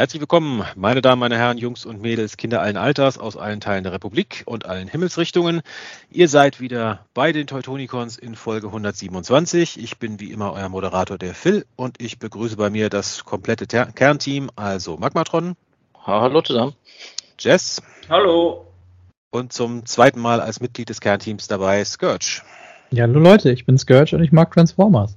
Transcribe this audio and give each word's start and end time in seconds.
Herzlich 0.00 0.20
willkommen, 0.20 0.62
meine 0.76 1.02
Damen, 1.02 1.18
meine 1.18 1.36
Herren, 1.36 1.58
Jungs 1.58 1.84
und 1.84 2.00
Mädels, 2.00 2.36
Kinder 2.36 2.62
allen 2.62 2.76
Alters 2.76 3.18
aus 3.18 3.36
allen 3.36 3.58
Teilen 3.58 3.82
der 3.82 3.92
Republik 3.92 4.44
und 4.46 4.64
allen 4.64 4.86
Himmelsrichtungen. 4.86 5.60
Ihr 6.08 6.28
seid 6.28 6.60
wieder 6.60 7.04
bei 7.14 7.32
den 7.32 7.48
Teutonicons 7.48 8.16
in 8.16 8.36
Folge 8.36 8.68
127. 8.68 9.76
Ich 9.82 9.98
bin 9.98 10.20
wie 10.20 10.30
immer 10.30 10.52
euer 10.52 10.68
Moderator, 10.68 11.18
der 11.18 11.34
Phil, 11.34 11.66
und 11.74 12.00
ich 12.00 12.20
begrüße 12.20 12.56
bei 12.56 12.70
mir 12.70 12.90
das 12.90 13.24
komplette 13.24 13.66
Ter 13.66 13.86
Kernteam, 13.86 14.50
also 14.54 14.98
Magmatron. 14.98 15.56
Hallo 16.06 16.42
zusammen. 16.42 16.74
Jess. 17.36 17.82
Hallo. 18.08 18.68
Und 19.30 19.52
zum 19.52 19.84
zweiten 19.84 20.20
Mal 20.20 20.40
als 20.40 20.60
Mitglied 20.60 20.90
des 20.90 21.00
Kernteams 21.00 21.48
dabei 21.48 21.84
Scourge. 21.84 22.42
Ja, 22.92 23.02
hallo 23.02 23.18
Leute, 23.18 23.50
ich 23.50 23.66
bin 23.66 23.76
Scourge 23.76 24.14
und 24.14 24.22
ich 24.22 24.30
mag 24.30 24.52
Transformers. 24.52 25.16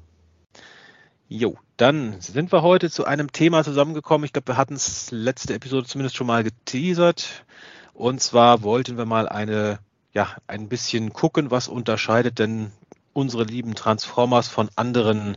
Jo, 1.29 1.55
dann 1.77 2.19
sind 2.21 2.51
wir 2.51 2.61
heute 2.61 2.89
zu 2.89 3.05
einem 3.05 3.31
Thema 3.31 3.63
zusammengekommen. 3.63 4.25
Ich 4.25 4.33
glaube, 4.33 4.49
wir 4.49 4.57
hatten 4.57 4.75
es 4.75 5.09
letzte 5.11 5.53
Episode 5.53 5.87
zumindest 5.87 6.15
schon 6.15 6.27
mal 6.27 6.43
geteasert. 6.43 7.45
Und 7.93 8.21
zwar 8.21 8.63
wollten 8.63 8.97
wir 8.97 9.05
mal 9.05 9.27
eine, 9.27 9.79
ja, 10.13 10.29
ein 10.47 10.69
bisschen 10.69 11.13
gucken, 11.13 11.51
was 11.51 11.67
unterscheidet 11.67 12.39
denn 12.39 12.71
unsere 13.13 13.43
lieben 13.43 13.75
Transformers 13.75 14.47
von 14.47 14.69
anderen, 14.75 15.35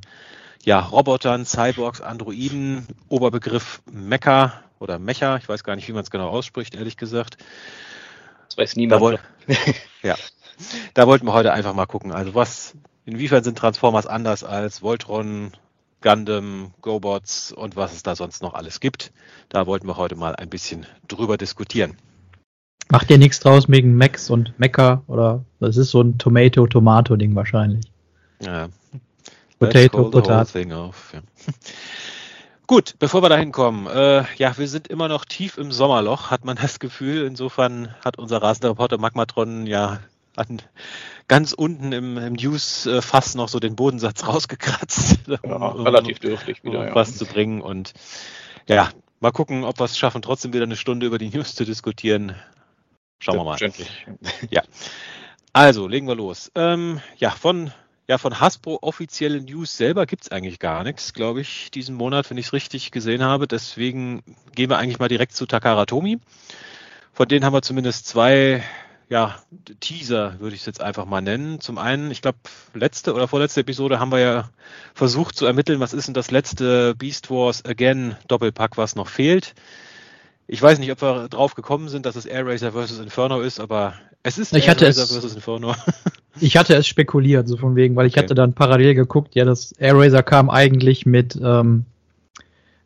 ja, 0.65 0.80
Robotern, 0.80 1.45
Cyborgs, 1.45 2.01
Androiden, 2.01 2.87
Oberbegriff 3.09 3.82
Mecha 3.91 4.62
oder 4.79 4.98
Mecha. 4.98 5.37
Ich 5.37 5.48
weiß 5.48 5.65
gar 5.65 5.77
nicht, 5.77 5.88
wie 5.88 5.93
man 5.93 6.02
es 6.02 6.10
genau 6.10 6.29
ausspricht, 6.29 6.74
ehrlich 6.74 6.96
gesagt. 6.96 7.38
Das 8.48 8.59
weiß 8.59 8.77
niemand. 8.77 9.19
Da 9.46 9.54
ja, 10.02 10.16
da 10.95 11.07
wollten 11.07 11.26
wir 11.26 11.32
heute 11.32 11.52
einfach 11.52 11.74
mal 11.74 11.87
gucken. 11.87 12.13
Also 12.13 12.35
was, 12.35 12.74
inwiefern 13.04 13.45
sind 13.45 13.59
Transformers 13.59 14.07
anders 14.07 14.45
als 14.45 14.82
Voltron, 14.82 15.52
Gundam, 16.05 16.74
GoBots 16.83 17.51
und 17.51 17.77
was 17.77 17.95
es 17.95 18.02
da 18.02 18.15
sonst 18.15 18.43
noch 18.43 18.52
alles 18.52 18.79
gibt. 18.79 19.10
Da 19.49 19.66
wollten 19.66 19.88
wir 19.88 19.97
heute 19.97 20.16
mal 20.16 20.37
ein 20.37 20.51
bisschen 20.51 20.87
drüber 21.09 21.38
diskutieren. 21.38 21.97
Macht 22.91 23.10
ihr 23.10 23.16
nichts 23.16 23.41
draus 23.41 23.71
wegen 23.71 23.97
Max 23.97 24.29
und 24.29 24.52
Mecha 24.59 25.02
oder 25.07 25.47
das 25.60 25.79
ist 25.79 25.91
so 25.91 26.02
ein 26.02 26.19
Tomato-Tomato-Ding 26.19 27.35
wahrscheinlich. 27.35 27.87
Ja. 28.41 28.69
Potato, 29.59 30.10
Potato. 30.10 30.59
Gut, 32.66 32.97
bevor 32.99 33.23
wir 33.23 33.30
da 33.30 33.37
hinkommen, 33.38 33.87
äh, 33.87 34.25
ja, 34.37 34.59
wir 34.59 34.69
sind 34.69 34.88
immer 34.88 35.09
noch 35.09 35.25
tief 35.25 35.57
im 35.57 35.73
Sommerloch, 35.73 36.30
hat 36.30 36.45
man 36.45 36.57
das 36.57 36.80
Gefühl. 36.80 37.25
Insofern 37.27 37.95
hat 38.05 38.19
unser 38.19 38.43
rasender 38.43 38.71
Reporter 38.71 38.99
Magmatron 38.99 39.66
ja 39.66 40.01
an, 40.37 40.63
ganz 41.29 41.52
unten 41.52 41.93
im, 41.93 42.18
im 42.18 42.32
News-Fass 42.35 43.35
noch 43.35 43.49
so 43.49 43.60
den 43.60 43.77
Bodensatz 43.77 44.27
rausgekratzt. 44.27 45.21
Ja, 45.26 45.38
um, 45.43 45.82
relativ 45.82 46.18
dürftig 46.18 46.65
wieder. 46.65 46.80
Um 46.80 46.87
ja. 46.87 46.95
was 46.95 47.16
zu 47.16 47.26
bringen. 47.26 47.60
Und 47.60 47.95
ja, 48.66 48.91
mal 49.21 49.32
gucken, 49.32 49.65
ob 49.65 49.79
wir 49.79 49.85
es 49.85 49.99
schaffen, 49.99 50.23
trotzdem 50.23 50.52
wieder 50.52 50.65
eine 50.65 50.76
Stunde 50.76 51.07
über 51.07 51.18
die 51.18 51.30
News 51.30 51.54
zu 51.54 51.65
diskutieren. 51.65 52.35
Schauen 53.18 53.37
wir 53.37 53.45
mal. 53.45 53.59
Ja. 54.51 54.63
Also, 55.52 55.87
legen 55.87 56.09
wir 56.09 56.16
los. 56.16 56.51
Ähm, 56.57 57.01
ja, 57.16 57.30
von, 57.30 57.71
ja, 58.09 58.19
von 58.19 58.41
Hasbro 58.41 58.80
offizielle 58.82 59.41
News 59.41 59.76
selber 59.76 60.04
gibt 60.04 60.24
es 60.24 60.32
eigentlich 60.32 60.59
gar 60.59 60.82
nichts, 60.82 61.15
glaube 61.15 61.41
ich, 61.41 61.71
diesen 61.71 61.95
Monat, 61.95 62.29
wenn 62.29 62.38
ich 62.38 62.46
es 62.46 62.52
richtig 62.52 62.91
gesehen 62.91 63.23
habe. 63.23 63.46
Deswegen 63.46 64.25
gehen 64.54 64.69
wir 64.69 64.78
eigentlich 64.78 64.98
mal 64.98 65.09
direkt 65.09 65.34
zu 65.34 65.47
Takara 65.47 65.87
Tomi. 65.87 66.19
Von 67.12 67.28
denen 67.28 67.44
haben 67.44 67.53
wir 67.53 67.62
zumindest 67.62 68.09
zwei 68.09 68.65
ja, 69.09 69.37
Teaser 69.81 70.41
würde 70.41 70.55
ich 70.55 70.62
es 70.62 70.66
jetzt 70.66 70.81
einfach 70.81 71.05
mal 71.05 71.21
nennen. 71.21 71.60
Zum 71.60 71.78
einen, 71.78 72.10
ich 72.10 72.22
glaube, 72.22 72.38
letzte 72.72 73.15
oder 73.15 73.28
vorletzte 73.28 73.60
Episode 73.60 74.00
haben 74.00 74.10
wir 74.10 74.19
ja 74.19 74.50
versucht 74.94 75.37
zu 75.37 75.47
ermitteln, 75.47 75.81
was 75.81 75.92
ist 75.92 76.06
denn 76.06 76.15
das 76.15 76.31
letzte 76.31 76.94
Beast 76.94 77.31
Wars 77.31 77.64
Again 77.64 78.16
Doppelpack, 78.28 78.76
was 78.76 78.97
noch 78.97 79.09
fehlt. 79.09 79.54
Ich 80.47 80.60
weiß 80.60 80.78
nicht, 80.78 80.91
ob 80.91 81.03
wir 81.03 81.28
drauf 81.28 81.54
gekommen 81.54 81.88
sind, 81.88 82.06
dass 82.06 82.16
es 82.16 82.26
Air 82.26 82.47
Racer 82.47 82.72
vs. 82.72 82.98
Inferno 82.98 83.41
ist, 83.41 83.60
aber 83.60 83.94
es 84.22 84.38
ist 84.38 84.54
ich 84.54 84.69
Air 84.69 84.81
Racer 84.81 85.06
vs. 85.06 85.34
Inferno. 85.34 85.75
ich 86.41 86.56
hatte 86.56 86.75
es 86.75 86.87
spekuliert, 86.87 87.47
so 87.47 87.56
von 87.56 87.76
wegen, 87.76 87.97
weil 87.97 88.06
ich 88.06 88.14
okay. 88.14 88.25
hatte 88.25 88.34
dann 88.34 88.54
parallel 88.54 88.94
geguckt, 88.94 89.34
ja, 89.34 89.44
das 89.44 89.72
Air 89.72 89.97
Racer 89.98 90.22
kam 90.22 90.48
eigentlich 90.50 91.06
mit, 91.06 91.38
ähm, 91.43 91.84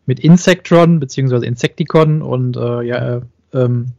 mit 0.07 0.21
Insectron 0.21 0.99
beziehungsweise 1.01 1.47
Insecticon 1.47 2.23
und 2.23 2.57
äh, 2.57 2.83
ja, 2.83 3.23
ähm, 3.53 3.93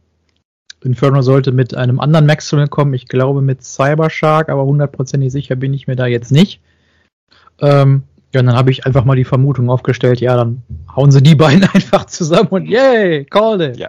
Inferno 0.82 1.22
sollte 1.22 1.52
mit 1.52 1.74
einem 1.74 2.00
anderen 2.00 2.26
Maxwell 2.26 2.66
kommen, 2.68 2.94
ich 2.94 3.06
glaube 3.06 3.42
mit 3.42 3.62
Cybershark, 3.62 4.48
aber 4.48 4.64
hundertprozentig 4.64 5.30
sicher 5.30 5.56
bin 5.56 5.74
ich 5.74 5.86
mir 5.86 5.96
da 5.96 6.06
jetzt 6.06 6.32
nicht. 6.32 6.60
Ähm, 7.60 8.04
ja, 8.32 8.40
und 8.40 8.46
dann 8.46 8.56
habe 8.56 8.70
ich 8.70 8.86
einfach 8.86 9.04
mal 9.04 9.16
die 9.16 9.24
Vermutung 9.24 9.70
aufgestellt, 9.70 10.20
ja, 10.20 10.36
dann 10.36 10.62
hauen 10.94 11.10
sie 11.10 11.22
die 11.22 11.34
beiden 11.36 11.64
einfach 11.64 12.06
zusammen 12.06 12.48
und 12.48 12.66
yay, 12.66 13.24
call 13.24 13.60
it. 13.60 13.76
Ja, 13.76 13.88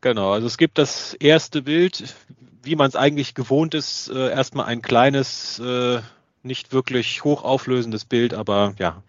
genau. 0.00 0.32
Also 0.32 0.46
es 0.46 0.56
gibt 0.56 0.78
das 0.78 1.14
erste 1.14 1.62
Bild, 1.62 2.14
wie 2.62 2.76
man 2.76 2.88
es 2.88 2.96
eigentlich 2.96 3.34
gewohnt 3.34 3.74
ist, 3.74 4.08
äh, 4.08 4.30
erstmal 4.30 4.66
ein 4.66 4.80
kleines, 4.80 5.58
äh, 5.58 6.00
nicht 6.42 6.72
wirklich 6.72 7.24
hochauflösendes 7.24 8.04
Bild, 8.04 8.34
aber 8.34 8.74
ja, 8.78 9.02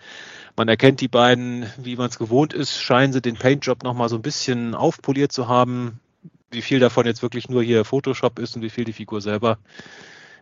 man 0.55 0.67
erkennt 0.67 1.01
die 1.01 1.07
beiden, 1.07 1.66
wie 1.78 1.95
man 1.95 2.09
es 2.09 2.19
gewohnt 2.19 2.53
ist, 2.53 2.79
scheinen 2.79 3.13
sie 3.13 3.22
den 3.22 3.35
Paintjob 3.35 3.84
nochmal 3.84 4.09
so 4.09 4.17
ein 4.17 4.22
bisschen 4.22 4.75
aufpoliert 4.75 5.31
zu 5.31 5.47
haben 5.47 6.00
wie 6.53 6.62
viel 6.62 6.80
davon 6.80 7.06
jetzt 7.06 7.22
wirklich 7.22 7.50
nur 7.50 7.64
hier 7.64 7.86
Photoshop 7.86 8.40
ist 8.40 8.56
und 8.56 8.62
wie 8.62 8.69
viel 8.69 8.86
die 8.86 8.94
Figur 8.94 9.22
selber, 9.22 9.58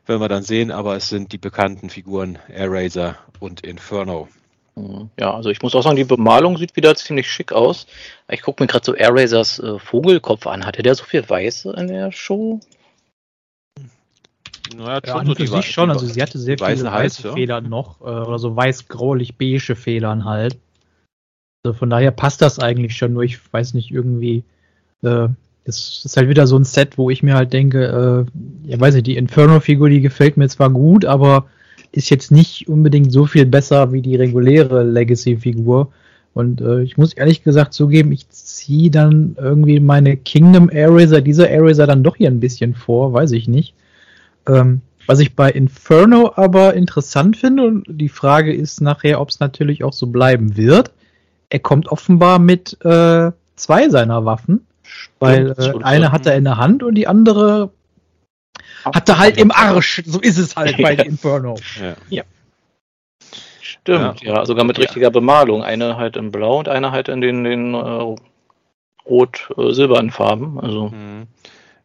werden 0.05 0.21
wir 0.21 0.29
dann 0.29 0.43
sehen, 0.43 0.71
aber 0.71 0.95
es 0.95 1.09
sind 1.09 1.31
die 1.31 1.37
bekannten 1.37 1.89
Figuren 1.89 2.37
Eraser 2.47 3.17
und 3.39 3.61
Inferno. 3.61 4.27
Mhm. 4.75 5.09
Ja, 5.19 5.33
also 5.33 5.49
ich 5.49 5.61
muss 5.61 5.75
auch 5.75 5.83
sagen, 5.83 5.95
die 5.95 6.03
Bemalung 6.03 6.57
sieht 6.57 6.75
wieder 6.75 6.95
ziemlich 6.95 7.29
schick 7.29 7.51
aus. 7.51 7.87
Ich 8.29 8.41
gucke 8.41 8.63
mir 8.63 8.67
gerade 8.67 8.85
so 8.85 8.95
Airrasers 8.95 9.59
äh, 9.59 9.79
Vogelkopf 9.79 10.47
an. 10.47 10.65
Hatte 10.65 10.81
der 10.81 10.95
so 10.95 11.03
viel 11.03 11.27
Weiße 11.27 11.71
in 11.73 11.87
der 11.87 12.11
Show? 12.11 12.59
Naja, 14.75 15.01
ja, 15.05 15.25
so 15.25 15.35
für 15.35 15.47
sich 15.47 15.71
schon. 15.71 15.91
Also 15.91 16.05
sie 16.05 16.21
hatte 16.21 16.39
sehr 16.39 16.57
viele 16.57 16.89
weiße 16.89 17.27
ja. 17.27 17.33
Federn 17.33 17.69
noch. 17.69 17.99
Äh, 18.01 18.05
oder 18.05 18.39
so 18.39 18.55
weiß-gräulich-beige 18.55 19.75
Federn 19.75 20.23
halt. 20.25 20.57
Also 21.63 21.77
von 21.77 21.89
daher 21.89 22.11
passt 22.11 22.41
das 22.41 22.59
eigentlich 22.59 22.95
schon. 22.95 23.13
Nur 23.13 23.23
ich 23.23 23.39
weiß 23.53 23.73
nicht, 23.73 23.91
irgendwie 23.91 24.43
äh, 25.03 25.27
das 25.65 26.03
ist 26.03 26.17
halt 26.17 26.29
wieder 26.29 26.47
so 26.47 26.57
ein 26.57 26.63
Set, 26.63 26.97
wo 26.97 27.09
ich 27.09 27.23
mir 27.23 27.35
halt 27.35 27.53
denke, 27.53 28.27
äh, 28.65 28.69
ja 28.69 28.79
weiß 28.79 28.95
ich, 28.95 29.03
die 29.03 29.17
Inferno-Figur, 29.17 29.89
die 29.89 30.01
gefällt 30.01 30.37
mir 30.37 30.49
zwar 30.49 30.69
gut, 30.69 31.05
aber 31.05 31.45
ist 31.91 32.09
jetzt 32.09 32.31
nicht 32.31 32.67
unbedingt 32.67 33.11
so 33.11 33.25
viel 33.25 33.45
besser 33.45 33.91
wie 33.91 34.01
die 34.01 34.15
reguläre 34.15 34.83
Legacy-Figur. 34.83 35.91
Und 36.33 36.61
äh, 36.61 36.81
ich 36.81 36.97
muss 36.97 37.13
ehrlich 37.13 37.43
gesagt 37.43 37.73
zugeben, 37.73 38.11
ich 38.13 38.29
ziehe 38.29 38.89
dann 38.89 39.35
irgendwie 39.37 39.79
meine 39.81 40.15
Kingdom 40.15 40.69
Eraser, 40.69 41.21
dieser 41.21 41.49
Eraser 41.49 41.87
dann 41.87 42.03
doch 42.03 42.15
hier 42.15 42.29
ein 42.29 42.39
bisschen 42.39 42.73
vor, 42.73 43.11
weiß 43.11 43.33
ich 43.33 43.49
nicht. 43.49 43.73
Ähm, 44.47 44.81
was 45.07 45.19
ich 45.19 45.35
bei 45.35 45.51
Inferno 45.51 46.31
aber 46.35 46.73
interessant 46.73 47.35
finde, 47.35 47.65
und 47.65 47.85
die 47.89 48.09
Frage 48.09 48.53
ist 48.53 48.79
nachher, 48.81 49.19
ob 49.19 49.29
es 49.29 49.39
natürlich 49.39 49.83
auch 49.83 49.93
so 49.93 50.07
bleiben 50.07 50.55
wird. 50.55 50.91
Er 51.49 51.59
kommt 51.59 51.89
offenbar 51.89 52.39
mit 52.39 52.77
äh, 52.85 53.31
zwei 53.57 53.89
seiner 53.89 54.23
Waffen. 54.23 54.65
Weil 55.19 55.55
äh, 55.57 55.83
eine 55.83 56.11
hat 56.11 56.25
er 56.25 56.35
in 56.35 56.43
der 56.43 56.57
Hand 56.57 56.83
und 56.83 56.95
die 56.95 57.07
andere 57.07 57.71
hat 58.85 59.09
er 59.09 59.19
halt 59.19 59.37
im 59.37 59.51
Arsch. 59.51 60.01
So 60.05 60.19
ist 60.19 60.37
es 60.37 60.55
halt 60.55 60.77
bei 60.77 60.95
Inferno. 61.05 61.57
Ja. 61.79 61.95
ja. 62.09 62.23
Stimmt, 63.61 64.21
ja. 64.21 64.35
ja. 64.35 64.45
sogar 64.45 64.65
mit 64.65 64.79
richtiger 64.79 65.11
Bemalung. 65.11 65.63
Eine 65.63 65.97
halt 65.97 66.17
in 66.17 66.31
Blau 66.31 66.59
und 66.59 66.67
eine 66.67 66.91
halt 66.91 67.07
in 67.09 67.21
den, 67.21 67.43
den 67.43 67.73
äh, 67.73 68.15
rot-silbernen 69.05 70.11
Farben. 70.11 70.59
Also. 70.59 70.89
Mhm. 70.89 71.27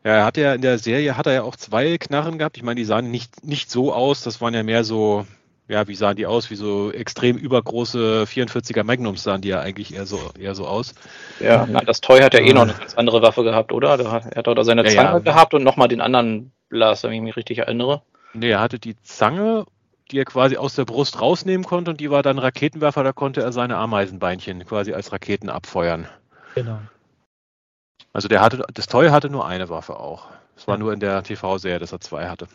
Ja, 0.05 0.13
er 0.13 0.25
hat 0.25 0.37
ja 0.37 0.55
in 0.55 0.63
der 0.63 0.79
Serie 0.79 1.17
hat 1.17 1.27
er 1.27 1.33
ja 1.33 1.43
auch 1.43 1.57
zwei 1.57 1.99
Knarren 1.99 2.39
gehabt. 2.39 2.57
Ich 2.57 2.63
meine, 2.63 2.77
die 2.77 2.85
sahen 2.85 3.11
nicht, 3.11 3.45
nicht 3.45 3.71
so 3.71 3.93
aus. 3.93 4.23
Das 4.23 4.41
waren 4.41 4.55
ja 4.55 4.63
mehr 4.63 4.85
so 4.85 5.27
ja, 5.69 5.89
wie 5.89 5.95
sahen 5.95 6.17
die 6.17 6.27
aus? 6.27 6.51
Wie 6.51 6.57
so 6.57 6.93
extrem 6.93 7.37
übergroße 7.37 8.25
44er 8.25 8.85
Magnums 8.85 9.23
sahen 9.23 9.41
die 9.41 9.49
ja 9.49 9.61
eigentlich 9.61 9.95
eher 9.95 10.07
so, 10.07 10.21
eher 10.39 10.55
so 10.55 10.67
aus. 10.67 10.95
Ja, 11.41 11.67
na, 11.69 11.81
das 11.81 12.01
Toy 12.01 12.21
hat 12.21 12.35
ja 12.35 12.41
eh 12.41 12.53
noch 12.53 12.63
eine 12.63 12.75
ganz 12.75 12.95
andere 12.95 13.23
Waffe 13.23 13.43
gehabt, 13.43 13.73
oder? 13.73 13.99
er 13.99 14.37
hat 14.37 14.47
da 14.47 14.65
seine 14.65 14.85
ja, 14.85 14.91
Zange 14.91 15.11
ja. 15.11 15.19
gehabt 15.19 15.55
und 15.55 15.65
nochmal 15.65 15.89
den 15.89 16.01
anderen 16.01 16.53
Blast, 16.69 17.03
wenn 17.03 17.13
ich 17.13 17.21
mich 17.21 17.37
richtig 17.37 17.59
erinnere. 17.59 18.03
Nee, 18.33 18.51
er 18.51 18.61
hatte 18.61 18.79
die 18.79 19.01
Zange, 19.03 19.67
die 20.11 20.19
er 20.19 20.25
quasi 20.25 20.57
aus 20.57 20.77
der 20.77 20.85
Brust 20.85 21.21
rausnehmen 21.21 21.67
konnte 21.67 21.91
und 21.91 22.01
die 22.01 22.11
war 22.11 22.23
dann 22.23 22.39
Raketenwerfer, 22.39 23.03
da 23.03 23.13
konnte 23.13 23.43
er 23.43 23.51
seine 23.51 23.77
Ameisenbeinchen 23.77 24.65
quasi 24.67 24.93
als 24.93 25.11
Raketen 25.11 25.51
abfeuern. 25.51 26.07
Genau. 26.55 26.79
Also 28.13 28.29
der 28.29 28.41
hatte, 28.41 28.65
das 28.73 28.87
Toy 28.87 29.09
hatte 29.09 29.31
nur 29.31 29.47
eine 29.47 29.69
Waffe 29.69 29.99
auch. 29.99 30.29
Es 30.57 30.69
war 30.69 30.77
ja. 30.77 30.79
nur 30.79 30.93
in 30.93 31.01
der 31.01 31.23
TV-Serie, 31.23 31.81
dass 31.81 31.93
er 31.93 32.01
zwei 32.01 32.29
hatte. 32.29 32.47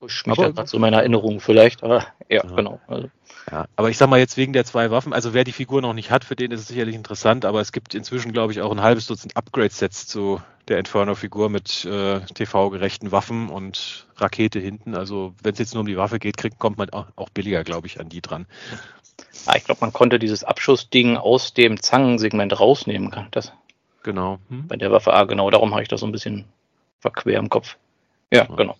Push 0.00 0.26
mich 0.26 0.38
aber, 0.38 0.66
so 0.66 0.78
meine 0.78 0.96
Erinnerung 0.96 1.40
vielleicht, 1.40 1.84
aber 1.84 2.06
ja, 2.28 2.42
ja. 2.42 2.56
genau. 2.56 2.80
Also. 2.86 3.10
Ja, 3.50 3.66
aber 3.76 3.90
ich 3.90 3.98
sag 3.98 4.08
mal 4.08 4.18
jetzt 4.18 4.38
wegen 4.38 4.54
der 4.54 4.64
zwei 4.64 4.90
Waffen, 4.90 5.12
also 5.12 5.34
wer 5.34 5.44
die 5.44 5.52
Figur 5.52 5.82
noch 5.82 5.92
nicht 5.92 6.10
hat, 6.10 6.24
für 6.24 6.36
den 6.36 6.52
ist 6.52 6.60
es 6.60 6.68
sicherlich 6.68 6.94
interessant, 6.94 7.44
aber 7.44 7.60
es 7.60 7.70
gibt 7.70 7.94
inzwischen, 7.94 8.32
glaube 8.32 8.52
ich, 8.52 8.62
auch 8.62 8.70
ein 8.70 8.80
halbes 8.80 9.06
Dutzend 9.06 9.36
Upgrade-Sets 9.36 10.06
zu 10.06 10.40
der 10.68 10.78
Inferno-Figur 10.78 11.50
mit 11.50 11.84
äh, 11.84 12.20
TV-gerechten 12.20 13.12
Waffen 13.12 13.50
und 13.50 14.06
Rakete 14.16 14.58
hinten. 14.58 14.94
Also 14.94 15.34
wenn 15.42 15.52
es 15.52 15.58
jetzt 15.58 15.74
nur 15.74 15.82
um 15.82 15.86
die 15.86 15.96
Waffe 15.96 16.18
geht, 16.18 16.38
kriegt, 16.38 16.58
kommt 16.58 16.78
man 16.78 16.88
auch, 16.90 17.06
auch 17.16 17.28
billiger, 17.28 17.62
glaube 17.62 17.86
ich, 17.86 18.00
an 18.00 18.08
die 18.08 18.22
dran. 18.22 18.46
Ah, 19.46 19.56
ich 19.56 19.64
glaube, 19.64 19.82
man 19.82 19.92
konnte 19.92 20.18
dieses 20.18 20.44
Abschussding 20.44 21.16
aus 21.16 21.52
dem 21.52 21.82
Zangensegment 21.82 22.58
rausnehmen. 22.58 23.26
Das 23.32 23.52
genau. 24.02 24.38
Hm? 24.48 24.66
Bei 24.68 24.76
der 24.76 24.92
Waffe, 24.92 25.12
ah, 25.12 25.24
genau, 25.24 25.50
darum 25.50 25.72
habe 25.72 25.82
ich 25.82 25.88
das 25.88 26.00
so 26.00 26.06
ein 26.06 26.12
bisschen 26.12 26.46
verquer 27.00 27.38
im 27.38 27.50
Kopf. 27.50 27.76
Ja, 28.32 28.44
ja. 28.44 28.54
genau. 28.54 28.76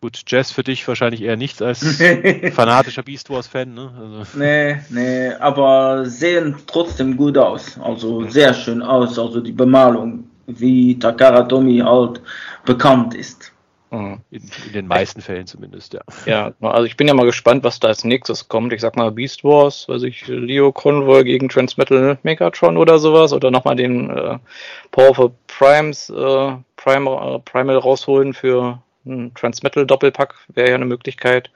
Gut, 0.00 0.22
Jazz 0.26 0.52
für 0.52 0.62
dich 0.62 0.86
wahrscheinlich 0.86 1.22
eher 1.22 1.36
nichts 1.36 1.60
als 1.60 1.80
fanatischer 2.52 3.02
Beast 3.02 3.30
Wars-Fan, 3.30 3.74
ne? 3.74 3.90
Also. 3.98 4.38
Nee, 4.38 4.76
nee, 4.90 5.32
aber 5.40 6.06
sehen 6.06 6.54
trotzdem 6.68 7.16
gut 7.16 7.36
aus. 7.36 7.78
Also 7.80 8.28
sehr 8.30 8.54
schön 8.54 8.80
aus. 8.80 9.18
Also 9.18 9.40
die 9.40 9.52
Bemalung, 9.52 10.24
wie 10.46 10.96
Takara 10.96 11.42
Tomy 11.42 11.78
halt 11.78 12.20
bekannt 12.64 13.14
ist. 13.14 13.52
Mhm. 13.90 14.20
In, 14.30 14.42
in, 14.66 14.72
den 14.72 14.86
meisten 14.86 15.20
Fällen 15.20 15.46
zumindest, 15.46 15.94
ja. 15.94 16.02
Ja, 16.26 16.52
also 16.60 16.84
ich 16.84 16.96
bin 16.96 17.08
ja 17.08 17.14
mal 17.14 17.26
gespannt, 17.26 17.64
was 17.64 17.80
da 17.80 17.88
als 17.88 18.04
nächstes 18.04 18.48
kommt. 18.48 18.72
Ich 18.72 18.82
sag 18.82 18.96
mal 18.96 19.10
Beast 19.10 19.44
Wars, 19.44 19.88
weiß 19.88 20.02
ich, 20.02 20.28
Leo 20.28 20.70
Convoy 20.72 21.24
gegen 21.24 21.48
Transmetal 21.48 22.18
Megatron 22.22 22.76
oder 22.76 22.98
sowas 22.98 23.32
oder 23.32 23.50
nochmal 23.50 23.76
den 23.76 24.10
äh, 24.10 24.38
Powerful 24.90 25.32
Primes 25.46 26.10
äh, 26.10 26.52
Prime, 26.76 27.10
äh, 27.10 27.38
Primal 27.40 27.78
rausholen 27.78 28.34
für 28.34 28.80
ein 29.08 29.34
Transmetal 29.34 29.86
Doppelpack 29.86 30.34
wäre 30.48 30.70
ja 30.70 30.74
eine 30.74 30.84
Möglichkeit. 30.84 31.50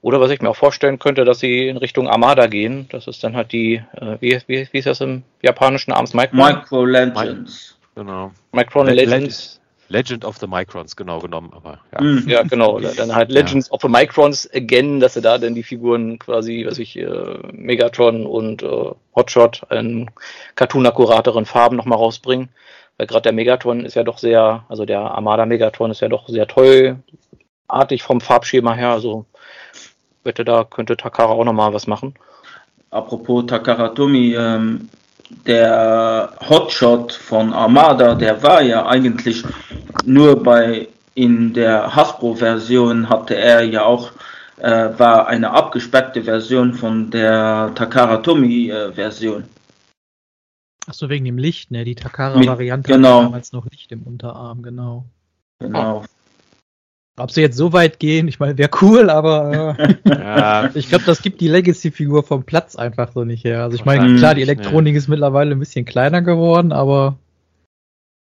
Oder 0.00 0.20
was 0.20 0.30
ich 0.30 0.40
mir 0.40 0.50
auch 0.50 0.56
vorstellen 0.56 0.98
könnte, 0.98 1.24
dass 1.24 1.40
sie 1.40 1.68
in 1.68 1.76
Richtung 1.76 2.08
Armada 2.08 2.46
gehen. 2.46 2.86
Das 2.90 3.08
ist 3.08 3.24
dann 3.24 3.34
halt 3.34 3.52
die, 3.52 3.82
äh, 3.96 4.16
wie, 4.20 4.40
wie, 4.46 4.68
wie 4.70 4.78
ist 4.78 4.86
das 4.86 5.00
im 5.00 5.24
japanischen 5.42 5.90
Namens? 5.90 6.14
Micro, 6.14 6.36
Micro 6.36 6.84
Legends. 6.84 7.78
Genau. 7.98 8.30
Micron 8.52 8.86
Legends. 8.86 9.58
Legend 9.88 10.24
of 10.24 10.36
the 10.38 10.46
Microns, 10.46 10.94
genau 10.94 11.18
genommen, 11.18 11.50
aber 11.52 11.80
ja. 11.92 12.00
Mhm. 12.00 12.28
Ja, 12.28 12.42
genau. 12.42 12.78
Dann 12.78 13.14
halt 13.14 13.32
Legends 13.32 13.68
ja. 13.68 13.72
of 13.72 13.80
the 13.80 13.88
Microns 13.88 14.48
again, 14.54 15.00
dass 15.00 15.14
sie 15.14 15.22
da 15.22 15.38
dann 15.38 15.54
die 15.54 15.62
Figuren 15.62 16.18
quasi, 16.18 16.64
was 16.68 16.78
ich, 16.78 16.96
äh, 16.96 17.38
Megatron 17.52 18.26
und 18.26 18.62
äh, 18.62 18.90
Hotshot 19.16 19.62
in 19.70 20.10
cartoon-akkurateren 20.54 21.46
Farben 21.46 21.76
nochmal 21.76 21.98
rausbringen. 21.98 22.50
Weil 22.98 23.06
gerade 23.06 23.22
der 23.22 23.32
Megatron 23.32 23.84
ist 23.84 23.94
ja 23.94 24.02
doch 24.02 24.18
sehr, 24.18 24.64
also 24.68 24.84
der 24.84 25.00
Armada 25.00 25.46
Megatron 25.46 25.92
ist 25.92 26.00
ja 26.00 26.08
doch 26.08 26.28
sehr 26.28 26.46
toll-artig 26.48 28.02
vom 28.02 28.20
Farbschema 28.20 28.74
her. 28.74 28.90
Also 28.90 29.24
wette, 30.24 30.44
da 30.44 30.64
könnte 30.64 30.96
Takara 30.96 31.32
auch 31.32 31.44
nochmal 31.44 31.72
was 31.72 31.86
machen. 31.86 32.14
Apropos 32.90 33.46
Takara 33.46 33.88
Tomi, 33.90 34.34
ähm, 34.34 34.88
der 35.46 36.32
Hotshot 36.48 37.12
von 37.12 37.52
Armada, 37.52 38.14
der 38.14 38.42
war 38.42 38.62
ja 38.62 38.86
eigentlich 38.86 39.44
nur 40.04 40.42
bei 40.42 40.88
in 41.14 41.52
der 41.52 41.94
Hasbro-Version 41.94 43.08
hatte 43.08 43.36
er 43.36 43.62
ja 43.62 43.84
auch 43.84 44.12
äh, 44.58 44.88
war 44.98 45.26
eine 45.26 45.50
abgespeckte 45.50 46.22
Version 46.22 46.74
von 46.74 47.10
der 47.10 47.72
Takara 47.74 48.18
Tomy-Version. 48.18 49.44
Ach 50.88 50.94
so, 50.94 51.10
wegen 51.10 51.26
dem 51.26 51.36
Licht, 51.36 51.70
ne? 51.70 51.84
Die 51.84 51.94
Takara-Variante 51.94 52.90
genau. 52.90 53.22
damals 53.22 53.52
noch 53.52 53.66
Licht 53.66 53.92
im 53.92 54.04
Unterarm, 54.04 54.62
genau. 54.62 55.04
Genau. 55.58 56.04
Ob 57.18 57.30
sie 57.30 57.42
jetzt 57.42 57.58
so 57.58 57.74
weit 57.74 57.98
gehen, 57.98 58.26
ich 58.26 58.40
meine, 58.40 58.56
wäre 58.56 58.70
cool, 58.80 59.10
aber 59.10 59.76
äh, 59.78 59.96
ja. 60.08 60.70
ich 60.74 60.88
glaube, 60.88 61.04
das 61.04 61.20
gibt 61.20 61.42
die 61.42 61.48
Legacy-Figur 61.48 62.22
vom 62.22 62.44
Platz 62.44 62.74
einfach 62.74 63.12
so 63.12 63.24
nicht 63.24 63.44
her. 63.44 63.64
Also 63.64 63.74
ich 63.74 63.84
meine, 63.84 64.16
klar, 64.16 64.34
die 64.34 64.40
Elektronik 64.40 64.94
ja. 64.94 64.98
ist 64.98 65.08
mittlerweile 65.08 65.50
ein 65.52 65.58
bisschen 65.58 65.84
kleiner 65.84 66.22
geworden, 66.22 66.72
aber 66.72 67.18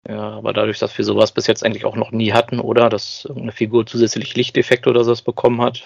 ja, 0.06 0.20
aber 0.20 0.52
dadurch, 0.52 0.78
dass 0.78 0.96
wir 0.96 1.04
sowas 1.04 1.32
bis 1.32 1.46
jetzt 1.46 1.64
eigentlich 1.64 1.86
auch 1.86 1.96
noch 1.96 2.12
nie 2.12 2.32
hatten, 2.32 2.60
oder 2.60 2.88
dass 2.88 3.26
eine 3.34 3.52
Figur 3.52 3.86
zusätzlich 3.86 4.36
Lichteffekte 4.36 4.90
oder 4.90 5.02
sowas 5.02 5.22
bekommen 5.22 5.62
hat. 5.62 5.82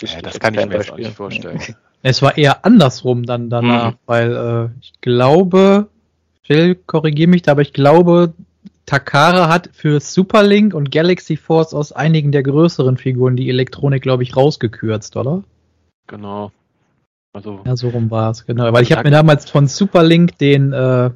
Ja, 0.00 0.22
das 0.22 0.40
kann 0.40 0.54
ich 0.54 0.64
mir 0.64 0.76
jetzt 0.76 0.92
auch 0.92 0.96
nicht 0.96 1.12
vorstellen. 1.12 1.60
Es 2.02 2.20
war 2.20 2.36
eher 2.36 2.64
andersrum 2.64 3.24
dann 3.24 3.48
danach, 3.48 3.92
mhm. 3.92 3.96
weil 4.06 4.36
äh, 4.36 4.80
ich 4.80 4.92
glaube, 5.00 5.88
Phil, 6.42 6.74
korrigiere 6.74 7.30
mich 7.30 7.42
da, 7.42 7.52
aber 7.52 7.62
ich 7.62 7.72
glaube, 7.72 8.34
Takara 8.86 9.48
hat 9.48 9.70
für 9.72 10.00
Superlink 10.00 10.74
und 10.74 10.90
Galaxy 10.90 11.36
Force 11.36 11.72
aus 11.72 11.92
einigen 11.92 12.32
der 12.32 12.42
größeren 12.42 12.96
Figuren 12.96 13.36
die 13.36 13.48
Elektronik, 13.48 14.02
glaube 14.02 14.24
ich, 14.24 14.36
rausgekürzt, 14.36 15.16
oder? 15.16 15.44
Genau. 16.08 16.50
Also 17.32 17.60
ja, 17.64 17.76
so 17.76 17.88
rum 17.88 18.10
war 18.10 18.30
es, 18.30 18.44
genau. 18.44 18.72
Weil 18.72 18.82
ich 18.82 18.92
habe 18.92 19.04
mir 19.04 19.10
damals 19.10 19.48
von 19.48 19.68
Superlink 19.68 20.36
den 20.38 20.72
äh, 20.72 21.10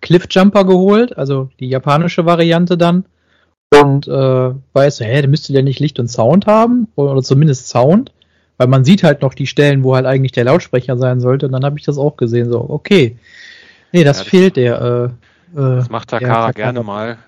Cliffjumper 0.00 0.64
geholt, 0.64 1.16
also 1.16 1.48
die 1.58 1.68
japanische 1.68 2.26
Variante 2.26 2.76
dann. 2.76 3.06
Und 3.82 4.06
äh, 4.06 4.10
weiß, 4.72 5.00
hä, 5.00 5.22
der 5.22 5.28
müsste 5.28 5.52
der 5.52 5.64
nicht 5.64 5.80
Licht 5.80 5.98
und 5.98 6.08
Sound 6.08 6.46
haben, 6.46 6.86
oder 6.94 7.22
zumindest 7.22 7.68
Sound, 7.68 8.12
weil 8.56 8.66
man 8.68 8.84
sieht 8.84 9.02
halt 9.02 9.22
noch 9.22 9.34
die 9.34 9.46
Stellen, 9.46 9.82
wo 9.82 9.94
halt 9.94 10.06
eigentlich 10.06 10.32
der 10.32 10.44
Lautsprecher 10.44 10.96
sein 10.96 11.20
sollte. 11.20 11.46
Und 11.46 11.52
dann 11.52 11.64
habe 11.64 11.78
ich 11.78 11.84
das 11.84 11.98
auch 11.98 12.16
gesehen, 12.16 12.50
so, 12.50 12.60
okay. 12.68 13.16
Nee, 13.92 14.04
das, 14.04 14.18
ja, 14.18 14.22
das 14.22 14.30
fehlt 14.30 14.56
der. 14.56 14.80
Äh, 14.80 15.58
äh, 15.58 15.76
das 15.76 15.90
macht 15.90 16.08
Takara, 16.08 16.52
gerne 16.52 16.82
mal. 16.82 17.18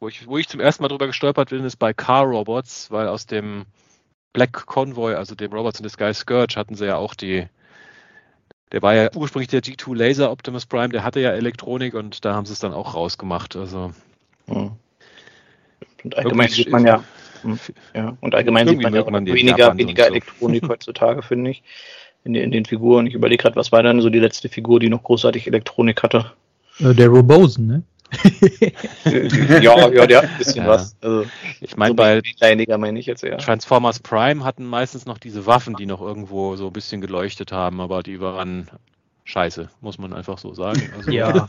Wo 0.00 0.08
ich, 0.08 0.26
wo 0.26 0.36
ich 0.38 0.48
zum 0.48 0.60
ersten 0.60 0.82
Mal 0.82 0.88
drüber 0.88 1.06
gestolpert 1.06 1.50
bin, 1.50 1.64
ist 1.64 1.76
bei 1.76 1.92
Car 1.92 2.24
Robots, 2.24 2.90
weil 2.90 3.08
aus 3.08 3.26
dem 3.26 3.64
Black 4.32 4.66
Convoy, 4.66 5.14
also 5.14 5.34
dem 5.34 5.52
Robots 5.52 5.78
in 5.78 5.88
the 5.88 5.92
Sky 5.92 6.12
Scourge, 6.12 6.56
hatten 6.56 6.74
sie 6.74 6.86
ja 6.86 6.96
auch 6.96 7.14
die. 7.14 7.46
Der 8.72 8.80
war 8.80 8.94
ja 8.94 9.10
ursprünglich 9.14 9.48
der 9.48 9.62
G2 9.62 9.94
Laser 9.94 10.32
Optimus 10.32 10.64
Prime, 10.64 10.88
der 10.88 11.04
hatte 11.04 11.20
ja 11.20 11.30
Elektronik 11.30 11.92
und 11.92 12.24
da 12.24 12.34
haben 12.34 12.46
sie 12.46 12.54
es 12.54 12.58
dann 12.58 12.72
auch 12.72 12.94
rausgemacht. 12.94 13.54
Also. 13.54 13.92
Hm. 14.46 14.72
Und 16.02 16.16
allgemein 16.16 16.48
sieht 16.48 16.70
man 16.70 16.86
ja, 16.86 17.04
ja, 17.94 18.16
und 18.20 18.34
allgemein 18.34 18.68
sieht 18.68 18.82
man 18.82 18.94
ja 18.94 19.08
man 19.08 19.26
weniger, 19.26 19.76
weniger 19.76 20.04
so. 20.04 20.10
Elektronik 20.10 20.62
heutzutage, 20.68 21.22
finde 21.22 21.50
ich, 21.50 21.62
in, 22.24 22.34
in, 22.34 22.50
den 22.50 22.64
Figuren. 22.64 23.06
Ich 23.06 23.14
überlege 23.14 23.42
gerade, 23.42 23.56
was 23.56 23.72
war 23.72 23.82
dann 23.82 24.00
so 24.00 24.10
die 24.10 24.18
letzte 24.18 24.48
Figur, 24.48 24.80
die 24.80 24.88
noch 24.88 25.02
großartig 25.02 25.46
Elektronik 25.46 26.02
hatte? 26.02 26.32
Äh, 26.78 26.94
der 26.94 27.08
Robosen, 27.08 27.66
ne? 27.66 27.82
ja, 29.62 29.88
ja, 29.88 30.06
der 30.06 30.18
hat 30.18 30.28
ein 30.28 30.38
bisschen 30.38 30.64
ja. 30.64 30.68
was. 30.68 30.96
Also, 31.00 31.24
ich 31.60 31.76
meine, 31.76 31.92
so 31.92 31.96
bei 31.96 32.20
kleiniger 32.20 32.76
meine 32.76 32.98
ich 32.98 33.06
jetzt 33.06 33.24
eher. 33.24 33.38
Transformers 33.38 34.00
Prime 34.00 34.44
hatten 34.44 34.66
meistens 34.66 35.06
noch 35.06 35.18
diese 35.18 35.46
Waffen, 35.46 35.76
die 35.76 35.86
noch 35.86 36.02
irgendwo 36.02 36.56
so 36.56 36.66
ein 36.66 36.72
bisschen 36.72 37.00
geleuchtet 37.00 37.52
haben, 37.52 37.80
aber 37.80 38.02
die 38.02 38.20
waren 38.20 38.68
scheiße, 39.32 39.68
muss 39.80 39.98
man 39.98 40.12
einfach 40.12 40.38
so 40.38 40.54
sagen. 40.54 40.90
Also, 40.96 41.10
ja. 41.10 41.46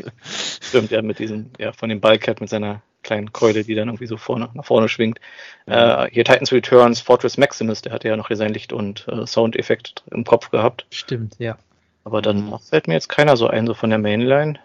Stimmt, 0.22 0.90
ja, 0.90 1.02
mit 1.02 1.18
diesem, 1.18 1.50
ja, 1.58 1.72
von 1.72 1.88
dem 1.88 2.00
Ballcat 2.00 2.40
mit 2.40 2.48
seiner 2.48 2.82
kleinen 3.02 3.32
Keule, 3.32 3.64
die 3.64 3.74
dann 3.74 3.88
irgendwie 3.88 4.06
so 4.06 4.16
vorne, 4.16 4.48
nach 4.54 4.64
vorne 4.64 4.88
schwingt. 4.88 5.20
Ja. 5.66 6.04
Äh, 6.04 6.10
hier 6.10 6.24
Titans 6.24 6.52
Returns, 6.52 7.00
Fortress 7.00 7.36
Maximus, 7.36 7.82
der 7.82 7.92
hatte 7.92 8.08
ja 8.08 8.16
noch 8.16 8.28
hier 8.28 8.36
sein 8.36 8.52
Licht- 8.52 8.72
und 8.72 9.06
äh, 9.08 9.26
Soundeffekt 9.26 10.04
im 10.10 10.24
Kopf 10.24 10.50
gehabt. 10.50 10.86
Stimmt, 10.90 11.36
ja. 11.38 11.58
Aber 12.04 12.22
dann 12.22 12.58
fällt 12.60 12.86
mir 12.86 12.94
jetzt 12.94 13.08
keiner 13.08 13.36
so 13.36 13.48
ein, 13.48 13.66
so 13.66 13.74
von 13.74 13.90
der 13.90 13.98
Mainline. 13.98 14.58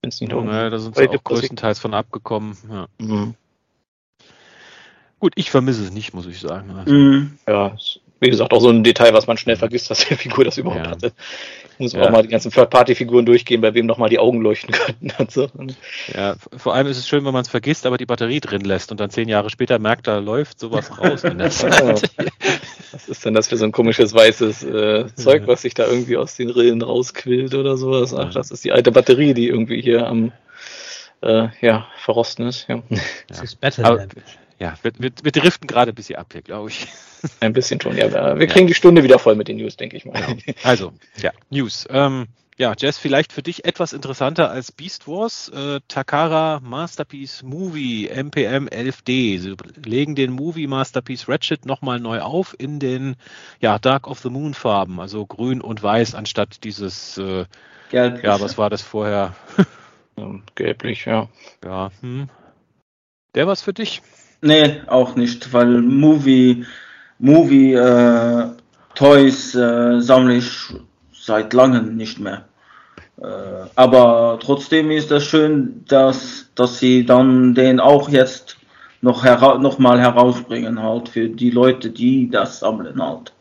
Wenn 0.00 0.08
es 0.08 0.20
nicht 0.20 0.32
naja, 0.32 0.68
da 0.68 0.78
sind 0.78 0.96
sie 0.96 1.08
auch 1.08 1.24
größtenteils 1.24 1.78
von 1.78 1.94
abgekommen. 1.94 2.56
Ja. 2.68 2.86
Mhm. 2.98 3.34
Gut, 5.20 5.34
ich 5.36 5.50
vermisse 5.50 5.84
es 5.84 5.92
nicht, 5.92 6.14
muss 6.14 6.26
ich 6.26 6.40
sagen. 6.40 6.70
Also. 6.72 6.92
Mhm. 6.92 7.38
Ja, 7.46 7.76
wie 8.22 8.30
gesagt, 8.30 8.52
auch 8.52 8.60
so 8.60 8.70
ein 8.70 8.84
Detail, 8.84 9.12
was 9.12 9.26
man 9.26 9.36
schnell 9.36 9.56
vergisst, 9.56 9.90
dass 9.90 10.06
die 10.06 10.14
Figur 10.14 10.44
das 10.44 10.56
überhaupt 10.56 10.86
ja. 10.86 10.92
hatte. 10.92 11.12
Muss 11.78 11.92
man 11.92 12.02
ja. 12.02 12.08
auch 12.08 12.12
mal 12.12 12.22
die 12.22 12.28
ganzen 12.28 12.52
Third-Party-Figuren 12.52 13.26
durchgehen, 13.26 13.60
bei 13.60 13.74
wem 13.74 13.86
nochmal 13.86 14.08
die 14.08 14.20
Augen 14.20 14.40
leuchten 14.40 14.72
könnten. 14.72 15.10
Und 15.18 15.30
so. 15.30 15.48
Ja, 16.14 16.36
vor 16.56 16.74
allem 16.74 16.86
ist 16.86 16.98
es 16.98 17.08
schön, 17.08 17.24
wenn 17.24 17.32
man 17.32 17.42
es 17.42 17.48
vergisst, 17.48 17.84
aber 17.84 17.98
die 17.98 18.06
Batterie 18.06 18.38
drin 18.38 18.62
lässt 18.62 18.92
und 18.92 19.00
dann 19.00 19.10
zehn 19.10 19.28
Jahre 19.28 19.50
später 19.50 19.78
merkt, 19.80 20.06
da 20.06 20.18
läuft 20.18 20.60
sowas 20.60 20.96
raus. 20.98 21.24
in 21.24 21.38
der 21.38 21.50
Zeit. 21.50 22.10
was 22.92 23.08
ist 23.08 23.24
denn 23.24 23.34
das 23.34 23.48
für 23.48 23.56
so 23.56 23.64
ein 23.64 23.72
komisches 23.72 24.14
weißes 24.14 24.62
äh, 24.62 25.06
Zeug, 25.16 25.46
was 25.46 25.62
sich 25.62 25.74
da 25.74 25.86
irgendwie 25.86 26.16
aus 26.16 26.36
den 26.36 26.50
Rillen 26.50 26.82
rausquillt 26.82 27.54
oder 27.54 27.76
sowas? 27.76 28.14
Ach, 28.14 28.32
das 28.32 28.52
ist 28.52 28.64
die 28.64 28.70
alte 28.70 28.92
Batterie, 28.92 29.34
die 29.34 29.48
irgendwie 29.48 29.82
hier 29.82 30.06
am 30.06 30.30
äh, 31.22 31.48
ja, 31.60 31.88
verrosten 31.98 32.46
ist. 32.46 32.68
Ja. 32.68 32.82
Das 33.26 33.42
ist 33.42 33.60
Battle 33.60 34.08
ja, 34.62 34.76
wir, 34.82 34.92
wir, 34.96 35.10
wir 35.24 35.32
driften 35.32 35.66
gerade 35.66 35.90
ein 35.90 35.94
bisschen 35.96 36.16
ab 36.16 36.28
hier, 36.30 36.42
glaube 36.42 36.70
ich. 36.70 36.86
Ein 37.40 37.52
bisschen 37.52 37.80
schon, 37.80 37.96
ja. 37.96 38.12
Wir 38.38 38.46
kriegen 38.46 38.66
ja. 38.66 38.68
die 38.68 38.74
Stunde 38.74 39.02
wieder 39.02 39.18
voll 39.18 39.34
mit 39.34 39.48
den 39.48 39.56
News, 39.56 39.76
denke 39.76 39.96
ich 39.96 40.04
mal. 40.04 40.20
Genau. 40.22 40.58
Also, 40.62 40.92
ja, 41.16 41.32
News. 41.50 41.86
Ähm, 41.90 42.28
ja, 42.58 42.72
Jess, 42.78 42.96
vielleicht 42.96 43.32
für 43.32 43.42
dich 43.42 43.64
etwas 43.64 43.92
interessanter 43.92 44.50
als 44.52 44.70
Beast 44.70 45.08
Wars. 45.08 45.48
Äh, 45.48 45.80
Takara 45.88 46.60
Masterpiece 46.62 47.42
Movie 47.42 48.08
MPM 48.08 48.68
11D. 48.68 49.40
Sie 49.40 49.56
legen 49.84 50.14
den 50.14 50.30
Movie 50.30 50.68
Masterpiece 50.68 51.28
Ratchet 51.28 51.66
nochmal 51.66 51.98
neu 51.98 52.20
auf 52.20 52.54
in 52.56 52.78
den 52.78 53.16
ja, 53.58 53.80
Dark 53.80 54.06
of 54.06 54.20
the 54.20 54.30
Moon 54.30 54.54
Farben, 54.54 55.00
also 55.00 55.26
grün 55.26 55.60
und 55.60 55.82
weiß 55.82 56.14
anstatt 56.14 56.62
dieses 56.62 57.18
äh, 57.18 57.46
Gelblich. 57.90 58.22
Ja, 58.22 58.40
was 58.40 58.56
war 58.58 58.70
das 58.70 58.82
vorher? 58.82 59.34
Gelblich, 60.54 61.04
ja. 61.04 61.28
Ja, 61.64 61.90
hm. 62.00 62.28
Der 63.34 63.48
was 63.48 63.62
für 63.62 63.72
dich? 63.72 64.02
Nee, 64.42 64.82
auch 64.88 65.14
nicht, 65.14 65.52
weil 65.52 65.80
Movie, 65.80 66.66
Movie 67.20 67.74
äh, 67.74 68.48
Toys 68.96 69.54
äh, 69.54 70.00
sammle 70.00 70.34
ich 70.34 70.50
seit 71.12 71.52
langem 71.52 71.96
nicht 71.96 72.18
mehr. 72.18 72.44
Äh, 73.20 73.26
aber 73.76 74.40
trotzdem 74.42 74.90
ist 74.90 75.12
es 75.12 75.24
schön, 75.24 75.84
dass, 75.86 76.50
dass 76.56 76.80
sie 76.80 77.06
dann 77.06 77.54
den 77.54 77.78
auch 77.78 78.08
jetzt 78.08 78.56
noch, 79.00 79.24
hera 79.24 79.58
noch 79.58 79.78
mal 79.78 80.00
herausbringen 80.00 80.82
halt 80.82 81.08
für 81.08 81.28
die 81.28 81.50
Leute, 81.50 81.90
die 81.90 82.28
das 82.28 82.58
sammeln 82.58 83.00
halt. 83.00 83.32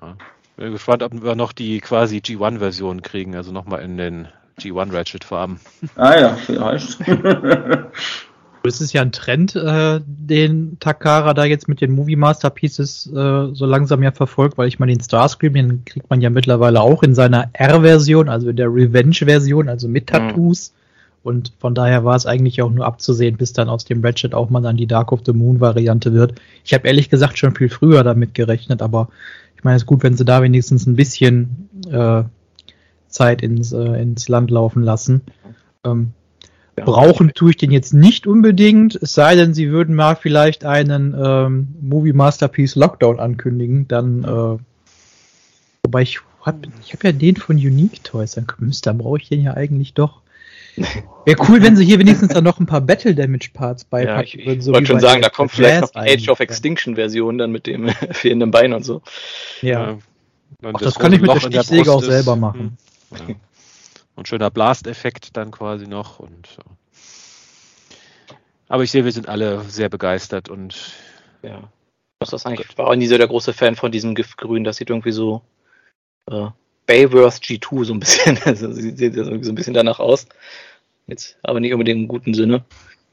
Ja. 0.00 0.16
Bin 0.56 0.72
gespannt, 0.72 1.02
ob 1.02 1.20
wir 1.20 1.34
noch 1.34 1.52
die 1.52 1.80
quasi 1.80 2.18
G1-Version 2.18 3.02
kriegen, 3.02 3.34
also 3.34 3.50
nochmal 3.50 3.82
in 3.82 3.96
den 3.96 4.28
G1 4.60 4.92
Ratchet-Farben. 4.92 5.58
Ah 5.96 6.16
ja, 6.16 6.34
vielleicht. 6.34 6.98
Es 8.64 8.80
ist 8.80 8.92
ja 8.92 9.02
ein 9.02 9.12
Trend, 9.12 9.56
äh, 9.56 10.00
den 10.06 10.78
Takara 10.78 11.34
da 11.34 11.44
jetzt 11.44 11.68
mit 11.68 11.80
den 11.80 11.92
Movie 11.92 12.16
Masterpieces 12.16 13.06
äh, 13.08 13.54
so 13.54 13.66
langsam 13.66 14.02
ja 14.02 14.12
verfolgt, 14.12 14.58
weil 14.58 14.68
ich 14.68 14.78
meine, 14.78 14.92
den 14.92 15.02
Starscream, 15.02 15.54
den 15.54 15.84
kriegt 15.84 16.08
man 16.10 16.20
ja 16.20 16.30
mittlerweile 16.30 16.80
auch 16.80 17.02
in 17.02 17.14
seiner 17.14 17.50
R-Version, 17.52 18.28
also 18.28 18.50
in 18.50 18.56
der 18.56 18.68
Revenge-Version, 18.68 19.68
also 19.68 19.88
mit 19.88 20.04
mhm. 20.04 20.12
Tattoos. 20.12 20.70
Mhm. 20.70 20.82
Und 21.24 21.52
von 21.58 21.74
daher 21.74 22.04
war 22.04 22.16
es 22.16 22.26
eigentlich 22.26 22.62
auch 22.62 22.70
nur 22.70 22.84
abzusehen, 22.84 23.36
bis 23.36 23.52
dann 23.52 23.68
aus 23.68 23.84
dem 23.84 24.04
Ratchet 24.04 24.34
auch 24.34 24.50
mal 24.50 24.60
dann 24.60 24.76
die 24.76 24.88
Dark 24.88 25.12
of 25.12 25.20
the 25.24 25.32
Moon 25.32 25.60
Variante 25.60 26.12
wird. 26.12 26.40
Ich 26.64 26.74
habe 26.74 26.88
ehrlich 26.88 27.10
gesagt 27.10 27.38
schon 27.38 27.54
viel 27.54 27.68
früher 27.68 28.02
damit 28.02 28.34
gerechnet, 28.34 28.82
aber 28.82 29.08
ich 29.56 29.62
meine, 29.62 29.76
es 29.76 29.82
ist 29.82 29.86
gut, 29.86 30.02
wenn 30.02 30.16
sie 30.16 30.24
da 30.24 30.42
wenigstens 30.42 30.86
ein 30.86 30.96
bisschen 30.96 31.68
äh, 31.88 32.24
Zeit 33.06 33.42
ins, 33.42 33.72
äh, 33.72 34.02
ins 34.02 34.28
Land 34.28 34.50
laufen 34.50 34.82
lassen. 34.82 35.22
Ähm. 35.84 36.12
Brauchen 36.74 37.34
tue 37.34 37.50
ich 37.50 37.56
den 37.58 37.70
jetzt 37.70 37.92
nicht 37.92 38.26
unbedingt, 38.26 38.96
es 38.96 39.14
sei 39.14 39.36
denn, 39.36 39.52
sie 39.52 39.70
würden 39.70 39.94
mal 39.94 40.16
vielleicht 40.16 40.64
einen 40.64 41.14
ähm, 41.22 41.74
Movie 41.82 42.14
Masterpiece 42.14 42.76
Lockdown 42.76 43.20
ankündigen, 43.20 43.86
dann 43.88 44.24
äh, 44.24 44.58
wobei 45.84 46.02
ich 46.02 46.20
habe 46.40 46.58
ich 46.84 46.92
hab 46.92 47.04
ja 47.04 47.12
den 47.12 47.36
von 47.36 47.56
Unique 47.56 48.02
Toys, 48.02 48.32
dann 48.32 48.46
müsste, 48.58 48.90
dann 48.90 48.98
brauche 48.98 49.18
ich 49.18 49.28
den 49.28 49.42
ja 49.42 49.54
eigentlich 49.54 49.94
doch. 49.94 50.22
Wäre 51.26 51.36
cool, 51.48 51.62
wenn 51.62 51.76
sie 51.76 51.84
hier 51.84 51.98
wenigstens 51.98 52.32
dann 52.32 52.44
noch 52.44 52.58
ein 52.58 52.66
paar 52.66 52.80
Battle 52.80 53.14
Damage 53.14 53.50
Parts 53.52 53.84
beipacken 53.84 54.26
ja, 54.26 54.40
ich, 54.40 54.46
würden. 54.46 54.60
So 54.62 54.72
wollte 54.72 54.86
schon 54.86 55.00
sagen, 55.00 55.20
da 55.20 55.28
kommt 55.28 55.52
vielleicht 55.52 55.82
noch 55.82 55.90
die 55.90 55.98
Age 55.98 56.28
of 56.30 56.40
Extinction 56.40 56.94
Version 56.94 57.36
dann 57.36 57.52
mit 57.52 57.66
dem 57.66 57.88
fehlenden 58.10 58.50
Bein 58.50 58.72
und 58.72 58.84
so. 58.84 59.02
Ja. 59.60 59.98
ja. 60.62 60.72
Ach, 60.72 60.80
das 60.80 60.98
kann 60.98 61.12
ich 61.12 61.20
mit 61.20 61.30
der 61.30 61.40
Stichsäge 61.40 61.92
auch 61.92 62.02
selber 62.02 62.36
machen. 62.36 62.78
Ja. 63.12 63.34
Und 64.14 64.28
schöner 64.28 64.50
Blast-Effekt 64.50 65.36
dann 65.36 65.50
quasi 65.50 65.86
noch 65.86 66.18
und. 66.18 66.58
Aber 68.68 68.82
ich 68.82 68.90
sehe, 68.90 69.04
wir 69.04 69.12
sind 69.12 69.28
alle 69.28 69.62
sehr 69.62 69.88
begeistert 69.88 70.48
und 70.48 70.92
ja. 71.42 71.68
Was 72.20 72.32
ist 72.32 72.46
eigentlich? 72.46 72.70
Ich 72.70 72.78
war 72.78 72.86
auch 72.86 72.94
nie 72.94 73.06
so 73.06 73.18
der 73.18 73.26
große 73.26 73.52
Fan 73.52 73.74
von 73.74 73.90
diesem 73.90 74.14
Giftgrün. 74.14 74.64
Das 74.64 74.76
sieht 74.76 74.90
irgendwie 74.90 75.12
so 75.12 75.42
äh, 76.30 76.46
Bayworth 76.86 77.42
G2 77.42 77.84
so 77.84 77.94
ein 77.94 78.00
bisschen. 78.00 78.38
Also 78.44 78.72
sieht 78.72 79.14
so 79.14 79.30
ein 79.30 79.54
bisschen 79.54 79.74
danach 79.74 79.98
aus. 79.98 80.26
Jetzt 81.06 81.36
aber 81.42 81.60
nicht 81.60 81.72
unbedingt 81.72 82.00
im 82.00 82.08
guten 82.08 82.34
Sinne. 82.34 82.64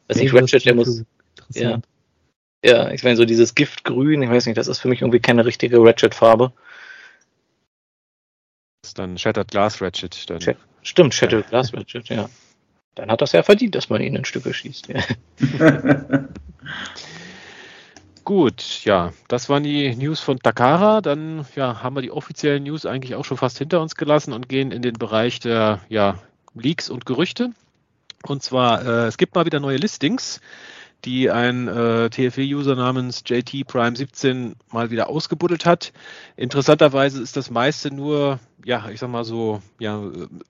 Weiß 0.08 0.18
nicht, 0.18 0.34
Ratchet, 0.34 0.66
der 0.66 0.76
muss. 0.76 1.04
Ja. 1.54 1.82
Ja, 2.64 2.92
ich 2.92 3.04
meine, 3.04 3.16
so 3.16 3.24
dieses 3.26 3.56
Giftgrün, 3.56 4.22
ich 4.22 4.30
weiß 4.30 4.46
nicht, 4.46 4.58
das 4.58 4.68
ist 4.68 4.80
für 4.80 4.90
mich 4.90 5.02
irgendwie 5.02 5.22
keine 5.22 5.46
richtige 5.46 5.78
Ratchet-Farbe. 5.82 6.52
Ist 8.90 8.98
dann 8.98 9.20
Shattered 9.20 9.50
Glass 9.50 9.84
Ratchet. 9.84 10.28
Dann. 10.32 10.40
Stimmt, 10.82 11.14
Shattered 11.14 11.44
ja. 11.44 11.50
Glass 11.50 11.72
Ratchet, 11.76 12.10
ja. 12.10 12.28
Dann 12.96 13.12
hat 13.12 13.22
das 13.22 13.34
ja 13.34 13.44
verdient, 13.44 13.76
dass 13.76 13.92
man 13.92 14.02
ihn 14.02 14.16
in 14.16 14.26
Stücke 14.26 14.52
schießt. 14.52 14.88
Ja. 14.88 15.04
Gut, 18.24 18.84
ja, 18.86 19.14
das 19.28 19.48
waren 19.48 19.62
die 19.62 19.96
News 19.96 20.22
von 20.22 20.40
Takara. 20.40 21.02
Dann 21.02 21.46
ja, 21.56 21.84
haben 21.84 21.96
wir 21.96 22.02
die 22.02 22.10
offiziellen 22.10 22.64
News 22.64 22.88
eigentlich 22.88 23.14
auch 23.14 23.26
schon 23.26 23.38
fast 23.38 23.60
hinter 23.60 23.80
uns 23.80 23.94
gelassen 23.94 24.34
und 24.34 24.50
gehen 24.50 24.72
in 24.72 24.82
den 24.82 24.94
Bereich 24.94 25.40
der 25.40 25.82
ja, 25.88 26.16
Leaks 26.56 26.90
und 26.90 27.06
Gerüchte. 27.06 27.52
Und 28.26 28.42
zwar, 28.42 28.84
äh, 28.84 29.06
es 29.06 29.20
gibt 29.20 29.36
mal 29.36 29.46
wieder 29.46 29.60
neue 29.60 29.78
Listings 29.78 30.42
die 31.06 31.32
ein 31.32 31.68
äh, 31.68 32.10
TFE-User 32.10 32.76
namens 32.76 33.24
JT 33.26 33.66
Prime 33.68 33.96
17 33.96 34.56
mal 34.72 34.92
wieder 34.92 35.10
ausgebuddelt 35.10 35.66
hat. 35.66 35.94
Interessanterweise 36.36 37.22
ist 37.22 37.38
das 37.38 37.50
meiste 37.50 37.94
nur, 37.94 38.40
ja, 38.66 38.90
ich 38.90 39.00
sag 39.00 39.10
mal 39.10 39.24
so, 39.24 39.62
ja, 39.80 40.02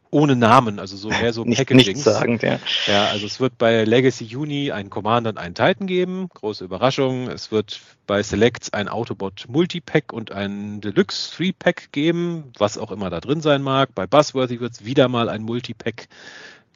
ohne 0.10 0.36
Namen, 0.36 0.80
also 0.80 0.98
so 0.98 1.10
mehr 1.10 1.34
so 1.34 1.44
Nicht, 1.46 1.60
Packagings. 1.60 2.04
Sagen, 2.04 2.40
ja. 2.42 2.60
ja, 2.88 3.06
also 3.06 3.28
es 3.28 3.40
wird 3.40 3.58
bei 3.58 3.84
Legacy 3.84 4.36
Uni 4.36 4.72
einen 4.72 4.90
Commander 4.90 5.30
und 5.30 5.38
einen 5.38 5.54
Titan 5.54 5.86
geben, 5.86 6.30
große 6.34 6.64
Überraschung. 6.64 7.28
Es 7.28 7.52
wird 7.52 7.80
bei 8.08 8.24
Selects 8.24 8.74
ein 8.74 8.88
Autobot 8.88 9.46
Multipack 9.50 10.12
und 10.12 10.32
ein 10.32 10.82
Deluxe 10.82 11.32
Free 11.32 11.52
Pack 11.52 11.92
geben, 11.92 12.52
was 12.58 12.80
auch 12.80 12.92
immer 12.92 13.12
da 13.12 13.20
drin 13.20 13.42
sein 13.42 13.62
mag. 13.62 13.94
Bei 13.94 14.08
Buzzworthy 14.08 14.60
wird 14.60 14.74
es 14.74 14.86
wieder 14.86 15.08
mal 15.08 15.30
ein 15.30 15.44
Multipack 15.44 16.08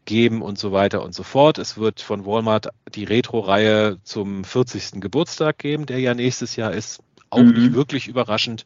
geben 0.05 0.41
und 0.41 0.57
so 0.57 0.71
weiter 0.71 1.03
und 1.03 1.13
so 1.13 1.23
fort. 1.23 1.57
Es 1.57 1.77
wird 1.77 2.01
von 2.01 2.25
Walmart 2.25 2.69
die 2.93 3.03
Retro-Reihe 3.03 3.97
zum 4.03 4.43
40. 4.43 5.01
Geburtstag 5.01 5.57
geben, 5.57 5.85
der 5.85 5.99
ja 5.99 6.13
nächstes 6.13 6.55
Jahr 6.55 6.73
ist. 6.73 7.01
Auch 7.29 7.39
mhm. 7.39 7.53
nicht 7.53 7.73
wirklich 7.73 8.07
überraschend. 8.07 8.65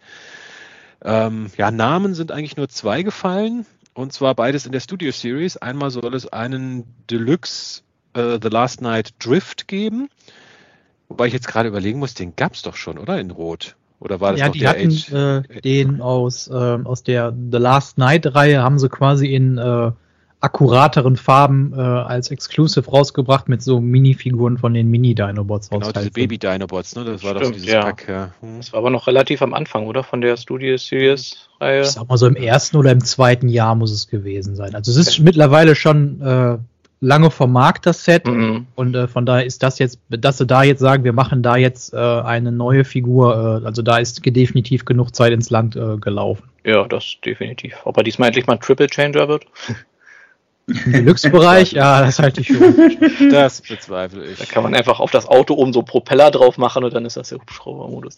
Ähm, 1.04 1.52
ja, 1.58 1.72
Namen 1.72 2.16
sind 2.16 2.32
eigentlich 2.32 2.58
nur 2.58 2.70
zwei 2.70 3.04
gefallen. 3.04 3.66
Und 3.94 4.14
zwar 4.14 4.36
beides 4.36 4.66
in 4.66 4.72
der 4.72 4.80
Studio 4.80 5.12
Series. 5.12 5.58
Einmal 5.58 5.90
soll 5.90 6.14
es 6.14 6.28
einen 6.28 6.84
Deluxe 7.10 7.82
uh, 8.16 8.38
The 8.42 8.50
Last 8.50 8.82
Night 8.82 9.14
Drift 9.20 9.68
geben. 9.68 10.10
Wobei 11.10 11.28
ich 11.28 11.34
jetzt 11.34 11.48
gerade 11.48 11.70
überlegen 11.70 12.00
muss, 12.00 12.14
den 12.14 12.36
gab 12.36 12.54
es 12.54 12.62
doch 12.62 12.76
schon, 12.76 12.98
oder? 12.98 13.20
In 13.20 13.32
Rot. 13.32 13.76
Oder 14.00 14.20
war 14.20 14.32
das 14.32 14.42
ja, 14.42 14.48
noch 14.48 14.54
die 14.54 14.60
der 14.60 14.70
hatten, 14.70 14.88
Age? 14.88 15.12
Äh, 15.12 15.62
den 15.62 16.02
aus, 16.02 16.48
äh, 16.48 16.54
aus 16.54 17.04
der 17.04 17.32
The 17.32 17.58
Last 17.58 17.98
Night 17.98 18.36
Reihe 18.36 18.62
haben 18.62 18.78
sie 18.78 18.90
quasi 18.90 19.34
in 19.34 19.58
äh, 19.58 19.92
akkurateren 20.40 21.18
Farben 21.18 21.74
äh, 21.76 21.82
als 21.82 22.30
Exclusive 22.30 22.90
rausgebracht 22.90 23.50
mit 23.50 23.64
so 23.64 23.80
Minifiguren 23.80 24.60
von 24.60 24.74
den 24.74 24.88
Mini-Dinobots. 24.90 25.70
Genau, 25.70 25.92
diese 25.92 26.12
Baby-Dinobots, 26.12 26.96
ne? 26.96 27.06
Das 27.06 27.24
war 27.24 27.32
Stimmt, 27.32 27.46
doch 27.46 27.52
dieses 27.52 27.68
ja. 27.68 27.82
Pack. 27.82 28.08
Ja. 28.08 28.32
Hm. 28.42 28.58
Das 28.58 28.72
war 28.72 28.80
aber 28.80 28.92
noch 28.92 29.08
relativ 29.08 29.42
am 29.42 29.54
Anfang, 29.54 29.88
oder? 29.88 30.04
Von 30.04 30.22
der 30.22 30.38
Studio 30.38 30.78
Series-Reihe. 30.78 31.82
Ich 31.82 31.88
sag 31.88 32.08
mal 32.08 32.18
so 32.18 32.28
im 32.28 32.36
ersten 32.36 32.78
oder 32.78 32.92
im 32.92 33.04
zweiten 33.04 33.50
Jahr 33.50 33.74
muss 33.74 33.92
es 33.92 34.08
gewesen 34.08 34.56
sein. 34.56 34.76
Also 34.76 34.92
es 34.92 34.98
ist 34.98 35.14
okay. 35.14 35.24
mittlerweile 35.24 35.74
schon 35.74 36.22
äh, 36.22 36.58
lange 37.00 37.32
vom 37.32 37.52
Markt, 37.52 37.88
das 37.88 38.04
Set. 38.04 38.28
Mhm. 38.28 38.68
Und 38.76 38.96
äh, 38.96 39.08
von 39.08 39.26
daher 39.26 39.46
ist 39.46 39.64
das 39.64 39.80
jetzt, 39.80 40.00
dass 40.10 40.38
sie 40.38 40.46
da 40.46 40.62
jetzt 40.62 40.80
sagen, 40.80 41.04
wir 41.04 41.14
machen 41.14 41.42
da 41.42 41.58
jetzt 41.58 41.94
äh, 41.94 41.98
eine 41.98 42.52
neue 42.52 42.86
Figur, 42.86 43.62
äh, 43.64 43.66
also 43.66 43.82
da 43.82 43.98
ist 43.98 44.24
definitiv 44.24 44.86
genug 44.86 45.16
Zeit 45.16 45.34
ins 45.34 45.50
Land 45.50 45.76
äh, 45.76 45.98
gelaufen. 45.98 46.44
Ja, 46.64 46.88
das 46.88 47.16
definitiv. 47.26 47.74
Ob 47.86 47.98
er 47.98 48.04
diesmal 48.04 48.28
endlich 48.28 48.46
mal 48.46 48.54
ein 48.54 48.60
Triple 48.60 48.88
Changer 48.88 49.28
wird? 49.28 49.46
Im 50.68 50.92
Deluxe-Bereich, 50.92 51.72
ja, 51.72 52.02
das 52.02 52.20
halte 52.20 52.42
ich 52.42 52.48
für. 52.48 53.30
Das 53.32 53.62
bezweifle 53.62 54.26
ich. 54.26 54.38
Da 54.38 54.46
kann 54.46 54.64
man 54.64 54.76
einfach 54.76 55.00
auf 55.00 55.12
das 55.12 55.26
Auto 55.26 55.54
oben 55.54 55.72
so 55.72 55.82
Propeller 55.82 56.30
drauf 56.30 56.58
machen 56.58 56.84
und 56.84 56.94
dann 56.94 57.06
ist 57.06 57.16
das 57.16 57.30
der 57.30 57.40
Hubschrauber-Modus. 57.40 58.18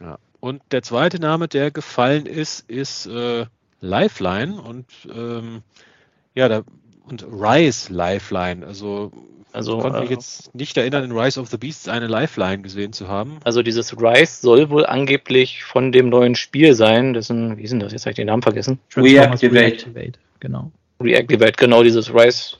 Ja. 0.00 0.18
Und 0.40 0.62
der 0.70 0.82
zweite 0.82 1.18
Name, 1.18 1.48
der 1.48 1.70
gefallen 1.70 2.24
ist, 2.24 2.68
ist 2.70 3.06
äh, 3.06 3.44
Lifeline 3.80 4.60
und 4.60 4.86
ähm, 5.14 5.62
ja, 6.34 6.48
da, 6.48 6.62
und 7.06 7.26
Rise 7.30 7.92
Lifeline. 7.92 8.66
Also, 8.66 9.12
also 9.52 9.76
ich 9.76 9.82
konnte 9.82 10.00
mich 10.00 10.10
äh, 10.10 10.14
jetzt 10.14 10.54
nicht 10.54 10.76
erinnern, 10.78 11.04
in 11.04 11.12
Rise 11.12 11.40
of 11.40 11.48
the 11.48 11.58
Beasts 11.58 11.88
eine 11.88 12.06
Lifeline 12.06 12.62
gesehen 12.62 12.94
zu 12.94 13.08
haben. 13.08 13.38
Also 13.44 13.62
dieses 13.62 14.00
Rise 14.00 14.40
soll 14.40 14.70
wohl 14.70 14.86
angeblich 14.86 15.62
von 15.64 15.92
dem 15.92 16.08
neuen 16.08 16.36
Spiel 16.36 16.74
sein. 16.74 17.14
Ein, 17.14 17.58
wie 17.58 17.62
ist 17.62 17.70
denn 17.70 17.80
das? 17.80 17.92
Jetzt 17.92 18.02
habe 18.02 18.10
ich 18.12 18.16
den 18.16 18.26
Namen 18.28 18.42
vergessen. 18.42 18.78
Reactivate. 18.96 19.54
Reactivate. 19.54 20.18
Genau. 20.40 20.70
Reactivate, 21.00 21.52
genau 21.52 21.82
dieses 21.82 22.12
Rise. 22.12 22.56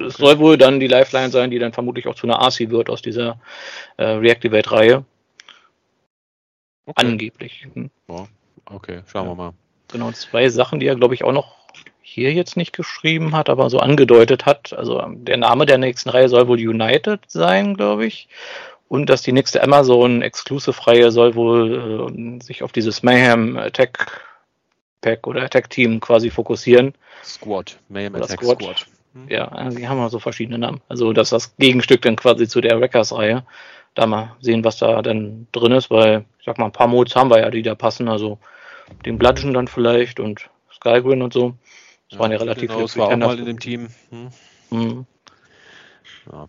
Es 0.00 0.14
soll 0.14 0.38
wohl 0.38 0.56
dann 0.56 0.80
die 0.80 0.86
Lifeline 0.86 1.30
sein, 1.30 1.50
die 1.50 1.58
dann 1.58 1.72
vermutlich 1.72 2.06
auch 2.06 2.14
zu 2.14 2.26
einer 2.26 2.40
RC 2.40 2.70
wird 2.70 2.88
aus 2.88 3.02
dieser 3.02 3.40
äh, 3.96 4.04
Reactivate-Reihe. 4.04 5.04
Okay. 6.86 7.06
Angeblich. 7.06 7.66
Hm. 7.74 7.90
Ja, 8.08 8.26
okay, 8.66 9.02
schauen 9.06 9.26
ja. 9.26 9.30
wir 9.30 9.34
mal. 9.34 9.52
Genau, 9.88 10.10
zwei 10.12 10.48
Sachen, 10.48 10.80
die 10.80 10.86
er, 10.86 10.96
glaube 10.96 11.14
ich, 11.14 11.24
auch 11.24 11.32
noch 11.32 11.58
hier 12.00 12.32
jetzt 12.32 12.56
nicht 12.56 12.74
geschrieben 12.74 13.36
hat, 13.36 13.50
aber 13.50 13.68
so 13.68 13.78
angedeutet 13.78 14.46
hat. 14.46 14.72
Also 14.72 15.00
ähm, 15.00 15.24
der 15.24 15.36
Name 15.36 15.66
der 15.66 15.78
nächsten 15.78 16.08
Reihe 16.08 16.28
soll 16.28 16.48
wohl 16.48 16.58
United 16.58 17.20
sein, 17.26 17.74
glaube 17.74 18.06
ich. 18.06 18.28
Und 18.88 19.10
dass 19.10 19.20
die 19.20 19.32
nächste 19.32 19.62
Amazon 19.62 20.22
Exclusive-Reihe 20.22 21.10
soll 21.12 21.34
wohl 21.34 22.08
äh, 22.10 22.42
sich 22.42 22.62
auf 22.62 22.72
dieses 22.72 23.02
Mayhem 23.02 23.58
Attack 23.58 24.22
Pack 25.00 25.26
oder 25.26 25.42
Attack 25.42 25.70
Team 25.70 26.00
quasi 26.00 26.30
fokussieren. 26.30 26.94
Squad, 27.24 27.78
Mayhem 27.88 28.14
Attack 28.16 28.42
Squad. 28.42 28.62
Squad. 28.62 28.86
Hm. 29.14 29.26
Ja, 29.28 29.70
die 29.70 29.88
haben 29.88 29.98
ja 29.98 30.08
so 30.08 30.18
verschiedene 30.18 30.58
Namen. 30.58 30.80
Also 30.88 31.12
das 31.12 31.28
ist 31.28 31.32
das 31.32 31.56
Gegenstück 31.56 32.02
dann 32.02 32.16
quasi 32.16 32.48
zu 32.48 32.60
der 32.60 32.80
Wreckers-Reihe. 32.80 33.44
Da 33.94 34.06
mal 34.06 34.36
sehen, 34.40 34.64
was 34.64 34.78
da 34.78 35.02
dann 35.02 35.48
drin 35.52 35.72
ist, 35.72 35.90
weil 35.90 36.24
ich 36.38 36.44
sag 36.44 36.58
mal, 36.58 36.66
ein 36.66 36.72
paar 36.72 36.88
Modes 36.88 37.16
haben 37.16 37.30
wir 37.30 37.40
ja, 37.40 37.50
die 37.50 37.62
da 37.62 37.74
passen. 37.74 38.08
Also 38.08 38.38
den 39.04 39.18
Bludgeon 39.18 39.54
dann 39.54 39.68
vielleicht 39.68 40.20
und 40.20 40.48
Skygrin 40.72 41.22
und 41.22 41.32
so. 41.32 41.54
Das 42.08 42.16
ja, 42.16 42.18
waren 42.20 42.32
ja 42.32 42.38
relativ 42.38 42.68
genau, 42.68 42.74
viele. 42.74 42.82
Das 42.86 42.96
war 42.96 43.08
auch 43.08 43.16
mal 43.16 43.38
in 43.38 43.46
dem 43.46 43.60
Team. 43.60 43.88
Hm. 44.10 44.28
Mhm. 44.70 45.06
Ja. 46.30 46.48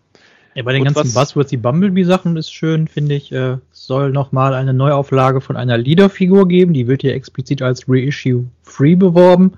Ja, 0.54 0.64
bei 0.64 0.72
den 0.72 0.86
Und 0.86 0.94
ganzen 0.94 1.14
Buzzwords, 1.14 1.50
die 1.50 1.56
Bumblebee-Sachen 1.56 2.36
ist 2.36 2.52
schön, 2.52 2.88
finde 2.88 3.14
ich, 3.14 3.30
äh, 3.30 3.58
soll 3.70 4.10
nochmal 4.10 4.52
eine 4.54 4.74
Neuauflage 4.74 5.40
von 5.40 5.56
einer 5.56 5.78
Leader-Figur 5.78 6.48
geben. 6.48 6.72
Die 6.72 6.88
wird 6.88 7.02
hier 7.02 7.14
explizit 7.14 7.62
als 7.62 7.84
Reissue 7.88 8.44
Free 8.62 8.96
beworben. 8.96 9.52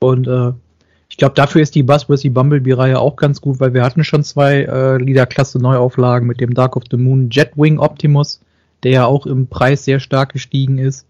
Und 0.00 0.28
äh, 0.28 0.52
ich 1.08 1.16
glaube, 1.16 1.34
dafür 1.34 1.62
ist 1.62 1.74
die 1.74 1.82
Buzzwords, 1.82 2.22
die 2.22 2.30
Bumblebee-Reihe 2.30 2.98
auch 2.98 3.16
ganz 3.16 3.40
gut, 3.40 3.60
weil 3.60 3.72
wir 3.72 3.82
hatten 3.82 4.04
schon 4.04 4.22
zwei 4.22 4.62
äh, 4.62 4.98
Leader-Klasse-Neuauflagen 4.98 6.26
mit 6.28 6.40
dem 6.40 6.52
Dark 6.52 6.76
of 6.76 6.84
the 6.90 6.96
Moon 6.98 7.30
Jetwing 7.30 7.78
Optimus, 7.78 8.40
der 8.82 8.92
ja 8.92 9.06
auch 9.06 9.24
im 9.26 9.46
Preis 9.46 9.84
sehr 9.84 10.00
stark 10.00 10.32
gestiegen 10.32 10.78
ist. 10.78 11.06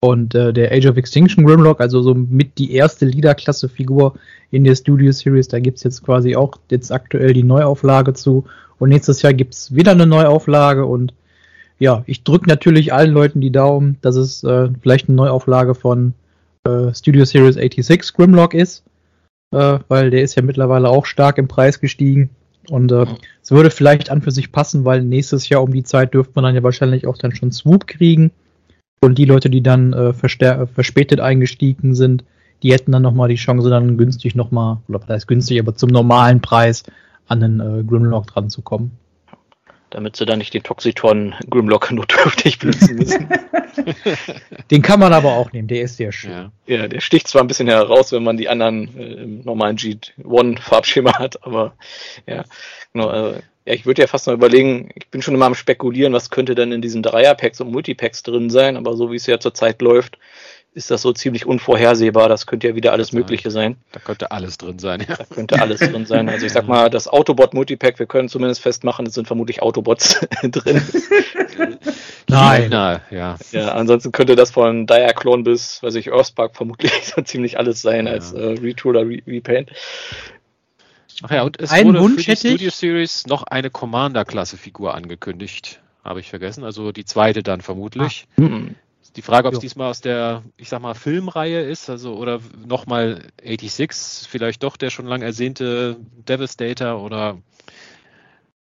Und 0.00 0.34
äh, 0.34 0.52
der 0.52 0.70
Age 0.70 0.86
of 0.86 0.98
Extinction 0.98 1.46
Grimlock, 1.46 1.80
also 1.80 2.02
so 2.02 2.14
mit 2.14 2.58
die 2.58 2.72
erste 2.72 3.06
Leader-Klasse-Figur 3.06 4.14
in 4.50 4.64
der 4.64 4.74
Studio 4.74 5.10
Series, 5.12 5.48
da 5.48 5.58
gibt's 5.60 5.82
jetzt 5.82 6.02
quasi 6.04 6.36
auch 6.36 6.56
jetzt 6.70 6.92
aktuell 6.92 7.32
die 7.32 7.42
Neuauflage 7.42 8.12
zu. 8.12 8.44
Und 8.84 8.90
nächstes 8.90 9.22
Jahr 9.22 9.32
gibt's 9.32 9.74
wieder 9.74 9.92
eine 9.92 10.06
Neuauflage 10.06 10.84
und 10.84 11.14
ja, 11.78 12.04
ich 12.04 12.22
drücke 12.22 12.50
natürlich 12.50 12.92
allen 12.92 13.12
Leuten 13.12 13.40
die 13.40 13.50
Daumen, 13.50 13.96
dass 14.02 14.14
es 14.14 14.44
äh, 14.44 14.68
vielleicht 14.82 15.08
eine 15.08 15.16
Neuauflage 15.16 15.74
von 15.74 16.12
äh, 16.64 16.92
Studio 16.92 17.24
Series 17.24 17.54
86 17.54 18.12
Grimlock 18.12 18.52
ist, 18.52 18.84
äh, 19.52 19.78
weil 19.88 20.10
der 20.10 20.20
ist 20.20 20.34
ja 20.34 20.42
mittlerweile 20.42 20.90
auch 20.90 21.06
stark 21.06 21.38
im 21.38 21.48
Preis 21.48 21.80
gestiegen. 21.80 22.28
Und 22.68 22.92
äh, 22.92 23.06
es 23.42 23.50
würde 23.52 23.70
vielleicht 23.70 24.10
an 24.10 24.20
für 24.20 24.32
sich 24.32 24.52
passen, 24.52 24.84
weil 24.84 25.02
nächstes 25.02 25.48
Jahr 25.48 25.62
um 25.62 25.72
die 25.72 25.84
Zeit 25.84 26.12
dürfte 26.12 26.32
man 26.34 26.44
dann 26.44 26.54
ja 26.54 26.62
wahrscheinlich 26.62 27.06
auch 27.06 27.16
dann 27.16 27.34
schon 27.34 27.52
Swoop 27.52 27.86
kriegen. 27.86 28.32
Und 29.00 29.16
die 29.16 29.24
Leute, 29.24 29.48
die 29.48 29.62
dann 29.62 29.94
äh, 29.94 30.12
verspätet 30.12 31.20
eingestiegen 31.20 31.94
sind, 31.94 32.22
die 32.62 32.74
hätten 32.74 32.92
dann 32.92 33.00
nochmal 33.00 33.30
die 33.30 33.36
Chance, 33.36 33.70
dann 33.70 33.96
günstig 33.96 34.34
nochmal, 34.34 34.76
oder 34.88 34.98
das 34.98 35.08
heißt 35.08 35.28
günstig, 35.28 35.58
aber 35.58 35.74
zum 35.74 35.88
normalen 35.88 36.42
Preis 36.42 36.82
an 37.28 37.40
den 37.40 37.60
äh, 37.60 37.82
Grimlock 37.84 38.26
dran 38.26 38.50
zu 38.50 38.62
kommen. 38.62 38.98
Damit 39.90 40.16
sie 40.16 40.26
dann 40.26 40.38
nicht 40.38 40.52
den 40.52 40.62
Toxitron 40.62 41.34
Grimlock 41.48 41.92
notdürftig 41.92 42.58
benutzen 42.60 42.96
müssen. 42.96 43.28
den 44.70 44.82
kann 44.82 45.00
man 45.00 45.12
aber 45.12 45.34
auch 45.34 45.52
nehmen, 45.52 45.68
der 45.68 45.82
ist 45.82 45.96
sehr 45.96 46.10
schön. 46.10 46.30
Ja, 46.30 46.50
ja 46.66 46.88
der 46.88 47.00
sticht 47.00 47.28
zwar 47.28 47.42
ein 47.42 47.46
bisschen 47.46 47.68
heraus, 47.68 48.10
wenn 48.12 48.24
man 48.24 48.36
die 48.36 48.48
anderen 48.48 48.96
äh, 48.96 49.22
im 49.22 49.44
normalen 49.44 49.76
G1-Farbschema 49.76 51.18
hat, 51.18 51.44
aber 51.44 51.74
ja, 52.26 52.44
genau. 52.92 53.10
Äh, 53.10 53.42
ja, 53.66 53.72
ich 53.72 53.86
würde 53.86 54.02
ja 54.02 54.08
fast 54.08 54.26
mal 54.26 54.34
überlegen, 54.34 54.90
ich 54.94 55.08
bin 55.08 55.22
schon 55.22 55.34
immer 55.34 55.46
am 55.46 55.54
Spekulieren, 55.54 56.12
was 56.12 56.28
könnte 56.28 56.54
denn 56.54 56.70
in 56.70 56.82
diesen 56.82 57.02
Dreierpacks 57.02 57.60
und 57.62 57.70
Multipacks 57.70 58.22
drin 58.22 58.50
sein, 58.50 58.76
aber 58.76 58.94
so 58.94 59.10
wie 59.10 59.16
es 59.16 59.26
ja 59.26 59.40
zurzeit 59.40 59.80
läuft, 59.80 60.18
ist 60.74 60.90
das 60.90 61.02
so 61.02 61.12
ziemlich 61.12 61.46
unvorhersehbar. 61.46 62.28
Das 62.28 62.46
könnte 62.46 62.68
ja 62.68 62.74
wieder 62.74 62.92
alles 62.92 63.12
Mögliche 63.12 63.50
sein. 63.52 63.76
Da 63.92 64.00
könnte 64.00 64.32
alles 64.32 64.58
drin 64.58 64.80
sein, 64.80 65.04
ja. 65.08 65.14
Da 65.16 65.24
könnte 65.24 65.60
alles 65.60 65.78
drin 65.80 66.04
sein. 66.04 66.28
Also 66.28 66.46
ich 66.46 66.52
sag 66.52 66.66
mal, 66.68 66.90
das 66.90 67.06
Autobot 67.06 67.54
Multipack, 67.54 67.98
wir 68.00 68.06
können 68.06 68.28
zumindest 68.28 68.60
festmachen, 68.60 69.06
es 69.06 69.14
sind 69.14 69.26
vermutlich 69.26 69.62
Autobots 69.62 70.20
drin. 70.42 70.82
Nein. 72.28 72.68
Na, 72.70 73.00
ja. 73.10 73.36
Ja, 73.52 73.68
ansonsten 73.74 74.10
könnte 74.10 74.34
das 74.34 74.50
von 74.50 74.86
Diaclone 74.86 75.44
bis, 75.44 75.82
weiß 75.82 75.94
ich, 75.94 76.10
Earthspark 76.12 76.56
vermutlich 76.56 76.92
so 77.04 77.22
ziemlich 77.22 77.58
alles 77.58 77.80
sein 77.80 78.06
ja. 78.06 78.12
als 78.12 78.32
äh, 78.32 78.40
Retool 78.42 78.96
oder 78.96 79.08
Re 79.08 79.22
Repaint. 79.26 79.70
Ach 81.22 81.30
ja, 81.30 81.42
und 81.42 81.60
es 81.60 81.70
Ein 81.70 81.86
wurde 81.86 82.00
Wunsch 82.00 82.24
für 82.24 82.34
die 82.34 82.36
Studio 82.36 82.70
Series 82.70 83.26
noch 83.28 83.44
eine 83.44 83.70
Commander-Klasse-Figur 83.70 84.94
angekündigt. 84.94 85.80
Habe 86.02 86.18
ich 86.18 86.28
vergessen. 86.28 86.64
Also 86.64 86.90
die 86.90 87.04
zweite 87.04 87.44
dann 87.44 87.60
vermutlich. 87.60 88.26
Ah. 88.38 88.42
Die 89.16 89.22
Frage, 89.22 89.48
ob 89.48 89.54
es 89.54 89.60
diesmal 89.60 89.90
aus 89.90 90.00
der, 90.00 90.42
ich 90.56 90.68
sag 90.68 90.82
mal, 90.82 90.94
Filmreihe 90.94 91.60
ist, 91.60 91.88
also 91.88 92.16
oder 92.16 92.40
nochmal 92.66 93.22
86, 93.42 94.28
vielleicht 94.28 94.62
doch 94.62 94.76
der 94.76 94.90
schon 94.90 95.06
lang 95.06 95.22
ersehnte 95.22 95.96
Devastator 96.28 97.00
oder 97.00 97.38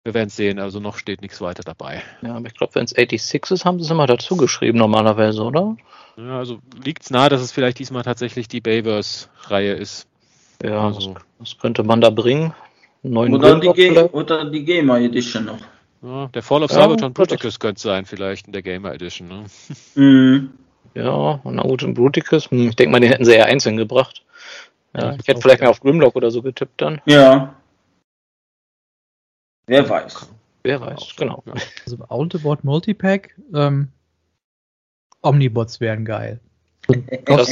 wir 0.03 0.13
werden 0.13 0.27
es 0.27 0.35
sehen, 0.35 0.59
also 0.59 0.79
noch 0.79 0.97
steht 0.97 1.21
nichts 1.21 1.41
weiter 1.41 1.63
dabei. 1.63 2.01
Ja, 2.21 2.35
aber 2.35 2.47
ich 2.47 2.55
glaube, 2.55 2.75
wenn 2.75 2.85
es 2.85 2.91
86 2.91 3.51
ist, 3.51 3.65
haben 3.65 3.79
sie 3.79 3.85
es 3.85 3.91
immer 3.91 4.07
dazu 4.07 4.35
geschrieben 4.35 4.79
normalerweise, 4.79 5.43
oder? 5.43 5.77
Ja, 6.17 6.39
also 6.39 6.59
liegt 6.83 7.03
es 7.03 7.11
nahe, 7.11 7.29
dass 7.29 7.41
es 7.41 7.51
vielleicht 7.51 7.79
diesmal 7.79 8.03
tatsächlich 8.03 8.47
die 8.47 8.61
Bayverse-Reihe 8.61 9.73
ist. 9.73 10.07
Ja, 10.63 10.87
also. 10.87 11.15
was, 11.15 11.23
was, 11.39 11.57
könnte 11.59 11.83
man 11.83 12.01
da 12.01 12.09
bringen? 12.09 12.53
Neuen 13.03 13.33
oder, 13.33 13.59
die 13.59 13.69
oder 14.11 14.45
die 14.45 14.63
Gamer 14.63 14.99
Edition 14.99 15.45
noch. 15.45 15.57
Ja, 16.01 16.27
der 16.27 16.41
Fall 16.41 16.63
of 16.63 16.71
ja, 16.71 16.81
Cybertron 16.81 17.13
Bruticus 17.13 17.59
könnte 17.59 17.81
sein, 17.81 18.05
vielleicht 18.05 18.47
in 18.47 18.53
der 18.53 18.63
Gamer 18.63 18.93
Edition. 18.93 19.27
Ne? 19.27 19.45
Mhm. 19.95 20.53
Ja, 20.93 21.39
na 21.43 21.63
gut, 21.63 21.83
und 21.83 21.93
Bruticus, 21.93 22.49
hm, 22.51 22.69
ich 22.69 22.75
denke 22.75 22.91
mal, 22.91 22.99
den 22.99 23.11
hätten 23.11 23.23
sie 23.23 23.33
eher 23.33 23.45
einzeln 23.45 23.77
gebracht. 23.77 24.25
Ja, 24.93 25.15
ich 25.15 25.27
hätte 25.27 25.39
vielleicht 25.39 25.61
mal 25.61 25.69
auf 25.69 25.79
Grimlock 25.79 26.15
oder 26.15 26.31
so 26.31 26.41
getippt 26.41 26.81
dann. 26.81 27.01
Ja. 27.05 27.55
Wer 29.67 29.87
weiß. 29.87 30.29
Wer 30.63 30.81
weiß, 30.81 31.15
genau. 31.15 31.43
Also 31.85 31.97
Autobot 32.09 32.63
Multipack, 32.63 33.35
ähm, 33.53 33.87
Omnibots 35.21 35.79
wären 35.79 36.03
geil. 36.03 36.39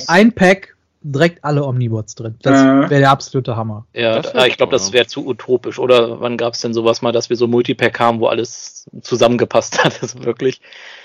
ein 0.07 0.33
Pack 0.33 0.75
direkt 1.01 1.43
alle 1.45 1.63
Omnibots 1.63 2.15
drin. 2.15 2.35
Das 2.41 2.61
wäre 2.61 2.99
der 2.99 3.11
absolute 3.11 3.55
Hammer. 3.55 3.85
Ja, 3.93 4.19
ich 4.45 4.57
glaube, 4.57 4.71
das 4.71 4.91
wäre 4.91 5.07
zu 5.07 5.25
utopisch. 5.25 5.79
Oder 5.79 6.19
wann 6.19 6.37
gab 6.37 6.53
es 6.53 6.61
denn 6.61 6.73
sowas 6.73 7.01
mal, 7.01 7.11
dass 7.11 7.29
wir 7.29 7.37
so 7.37 7.47
Multipack 7.47 7.99
haben, 7.99 8.19
wo 8.19 8.27
alles 8.27 8.89
zusammengepasst 9.01 9.83
hat? 9.83 9.99
Das 10.09 10.23
wirklich. 10.23 10.61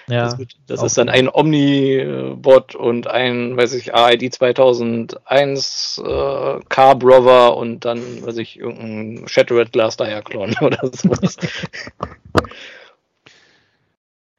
Ja, 0.08 0.24
das, 0.24 0.38
wird, 0.38 0.56
das 0.66 0.82
ist 0.82 0.98
dann 0.98 1.08
ein 1.08 1.28
Omnibot 1.28 2.74
und 2.74 3.06
ein, 3.06 3.56
weiß 3.56 3.72
ich, 3.74 3.94
AID 3.94 4.34
2001 4.34 6.02
äh, 6.04 6.60
Car 6.68 6.94
Brother 6.96 7.56
und 7.56 7.84
dann, 7.84 8.24
weiß 8.24 8.36
ich, 8.36 8.58
irgendein 8.58 9.26
Shattered 9.26 9.72
Glass 9.72 9.96
Diaclon 9.96 10.54
oder 10.60 10.78
sowas. 10.92 11.36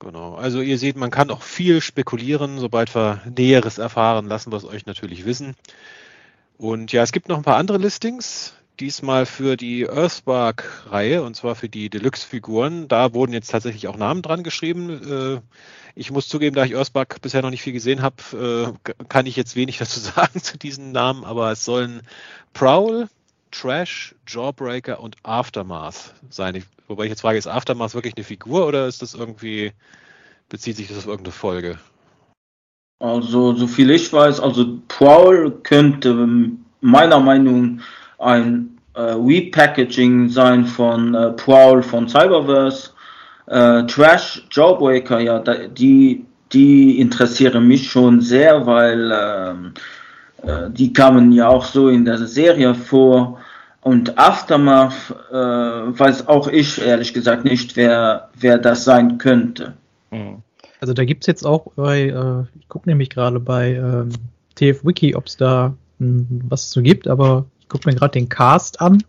Genau. 0.05 0.35
Also 0.35 0.61
ihr 0.61 0.77
seht, 0.77 0.97
man 0.97 1.09
kann 1.09 1.31
auch 1.31 1.41
viel 1.41 1.81
spekulieren. 1.81 2.59
Sobald 2.59 2.93
wir 2.93 3.23
Näheres 3.35 3.79
erfahren, 3.79 4.27
lassen 4.27 4.51
wir 4.51 4.57
es 4.57 4.63
euch 4.63 4.85
natürlich 4.85 5.25
wissen. 5.25 5.55
Und 6.59 6.91
ja, 6.91 7.01
es 7.01 7.11
gibt 7.11 7.27
noch 7.27 7.37
ein 7.37 7.43
paar 7.43 7.57
andere 7.57 7.79
Listings. 7.79 8.53
Diesmal 8.79 9.25
für 9.25 9.57
die 9.57 9.89
Earthspark-Reihe 9.89 11.23
und 11.23 11.35
zwar 11.35 11.55
für 11.55 11.69
die 11.69 11.89
Deluxe-Figuren. 11.89 12.87
Da 12.87 13.15
wurden 13.15 13.33
jetzt 13.33 13.49
tatsächlich 13.49 13.87
auch 13.87 13.97
Namen 13.97 14.21
dran 14.21 14.43
geschrieben. 14.43 15.41
Äh, 15.41 15.41
ich 15.95 16.11
muss 16.11 16.27
zugeben, 16.27 16.55
da 16.55 16.65
ich 16.65 16.75
Earthspark 16.75 17.19
bisher 17.21 17.41
noch 17.41 17.49
nicht 17.49 17.63
viel 17.63 17.73
gesehen 17.73 18.03
habe, 18.03 18.75
äh, 18.85 18.93
kann 19.09 19.25
ich 19.25 19.35
jetzt 19.35 19.55
wenig 19.55 19.77
dazu 19.79 19.99
sagen 19.99 20.39
zu 20.39 20.59
diesen 20.59 20.91
Namen, 20.91 21.23
aber 21.23 21.51
es 21.51 21.65
sollen 21.65 22.03
Prowl, 22.53 23.07
Trash, 23.59 24.15
Jawbreaker 24.27 24.99
und 24.99 25.15
Aftermath 25.23 26.13
sein. 26.29 26.63
Wobei 26.87 27.05
ich 27.05 27.09
jetzt 27.09 27.21
frage, 27.21 27.37
ist 27.37 27.47
Aftermath 27.47 27.95
wirklich 27.95 28.15
eine 28.15 28.23
Figur 28.23 28.67
oder 28.67 28.87
ist 28.87 29.01
das 29.01 29.13
irgendwie, 29.13 29.71
bezieht 30.49 30.77
sich 30.77 30.87
das 30.87 30.97
auf 30.97 31.07
irgendeine 31.07 31.33
Folge? 31.33 31.77
Also, 32.99 33.53
so 33.53 33.67
viel 33.67 33.89
ich 33.91 34.11
weiß, 34.11 34.39
also 34.39 34.79
Prowl 34.87 35.51
könnte 35.63 36.27
meiner 36.81 37.19
Meinung 37.19 37.77
nach 37.77 37.83
ein 38.19 38.77
äh, 38.93 39.01
Repackaging 39.01 40.29
sein 40.29 40.65
von 40.65 41.13
äh, 41.13 41.31
Prowl 41.31 41.83
von 41.83 42.07
Cyberverse. 42.07 42.91
Äh, 43.47 43.83
Trash, 43.85 44.45
Jawbreaker, 44.51 45.19
ja, 45.19 45.39
die, 45.39 46.25
die 46.51 46.99
interessieren 46.99 47.67
mich 47.67 47.89
schon 47.89 48.21
sehr, 48.21 48.65
weil 48.65 49.11
ähm, 49.13 49.73
äh, 50.41 50.69
die 50.71 50.91
kamen 50.91 51.31
ja 51.31 51.47
auch 51.47 51.65
so 51.65 51.89
in 51.89 52.05
der 52.05 52.17
Serie 52.25 52.73
vor. 52.73 53.39
Und 53.85 54.17
Aftermath 54.17 55.13
äh, 55.29 55.35
weiß 55.35 56.27
auch 56.27 56.47
ich 56.47 56.81
ehrlich 56.81 57.13
gesagt 57.13 57.45
nicht, 57.45 57.75
wer, 57.75 58.29
wer 58.33 58.57
das 58.57 58.83
sein 58.83 59.19
könnte. 59.19 59.75
Mhm. 60.09 60.41
Also 60.81 60.95
da 60.95 61.05
gibt 61.05 61.21
es 61.21 61.27
jetzt 61.27 61.45
auch 61.45 61.71
bei, 61.75 62.07
äh, 62.07 62.59
ich 62.59 62.67
gucke 62.67 62.89
nämlich 62.89 63.11
gerade 63.11 63.39
bei 63.39 63.75
ähm, 63.75 64.09
TF-Wiki, 64.55 65.13
ob 65.13 65.27
es 65.27 65.37
da 65.37 65.75
mh, 65.99 66.07
hm, 66.07 66.41
was 66.49 66.71
zu 66.71 66.81
gibt, 66.81 67.07
aber 67.07 67.45
ich 67.59 67.69
gucke 67.69 67.87
mir 67.87 67.95
gerade 67.95 68.13
den 68.13 68.27
Cast 68.27 68.81
an. 68.81 69.03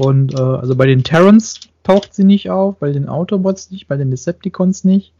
Und 0.00 0.34
äh, 0.34 0.42
also 0.42 0.74
bei 0.74 0.86
den 0.86 1.04
Terrans 1.04 1.60
taucht 1.84 2.12
sie 2.12 2.24
nicht 2.24 2.50
auf, 2.50 2.78
bei 2.78 2.90
den 2.90 3.08
Autobots 3.08 3.70
nicht, 3.70 3.86
bei 3.86 3.96
den 3.96 4.10
Decepticons 4.10 4.82
nicht. 4.82 5.12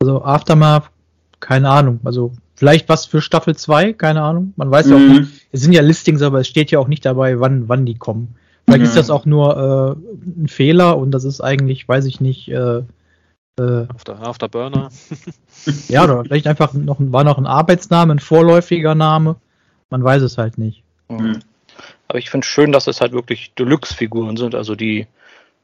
Also 0.00 0.24
Aftermath, 0.24 0.90
keine 1.38 1.70
Ahnung. 1.70 2.00
Also 2.02 2.32
Vielleicht 2.60 2.90
was 2.90 3.06
für 3.06 3.22
Staffel 3.22 3.56
2, 3.56 3.94
keine 3.94 4.20
Ahnung. 4.20 4.52
Man 4.56 4.70
weiß 4.70 4.84
mhm. 4.84 4.92
ja 4.92 4.96
auch 4.98 5.20
nicht. 5.20 5.32
Es 5.50 5.62
sind 5.62 5.72
ja 5.72 5.80
Listings, 5.80 6.20
aber 6.20 6.40
es 6.40 6.46
steht 6.46 6.70
ja 6.70 6.78
auch 6.78 6.88
nicht 6.88 7.06
dabei, 7.06 7.40
wann, 7.40 7.70
wann 7.70 7.86
die 7.86 7.94
kommen. 7.94 8.36
Vielleicht 8.66 8.80
mhm. 8.80 8.84
ist 8.84 8.96
das 8.98 9.08
auch 9.08 9.24
nur 9.24 9.96
äh, 9.96 10.42
ein 10.42 10.46
Fehler 10.46 10.98
und 10.98 11.10
das 11.12 11.24
ist 11.24 11.40
eigentlich, 11.40 11.88
weiß 11.88 12.04
ich 12.04 12.20
nicht, 12.20 12.50
äh, 12.50 12.82
äh, 13.58 13.86
After, 14.20 14.50
Burner. 14.50 14.90
ja, 15.88 16.04
oder 16.04 16.22
vielleicht 16.22 16.46
einfach 16.46 16.74
noch 16.74 16.98
war 17.00 17.24
noch 17.24 17.38
ein 17.38 17.46
Arbeitsname, 17.46 18.12
ein 18.12 18.18
vorläufiger 18.18 18.94
Name. 18.94 19.36
Man 19.88 20.04
weiß 20.04 20.20
es 20.20 20.36
halt 20.36 20.58
nicht. 20.58 20.82
Mhm. 21.08 21.40
Aber 22.08 22.18
ich 22.18 22.28
finde 22.28 22.44
es 22.44 22.50
schön, 22.50 22.72
dass 22.72 22.88
es 22.88 23.00
halt 23.00 23.12
wirklich 23.12 23.54
Deluxe-Figuren 23.54 24.36
sind, 24.36 24.54
also 24.54 24.74
die, 24.74 25.06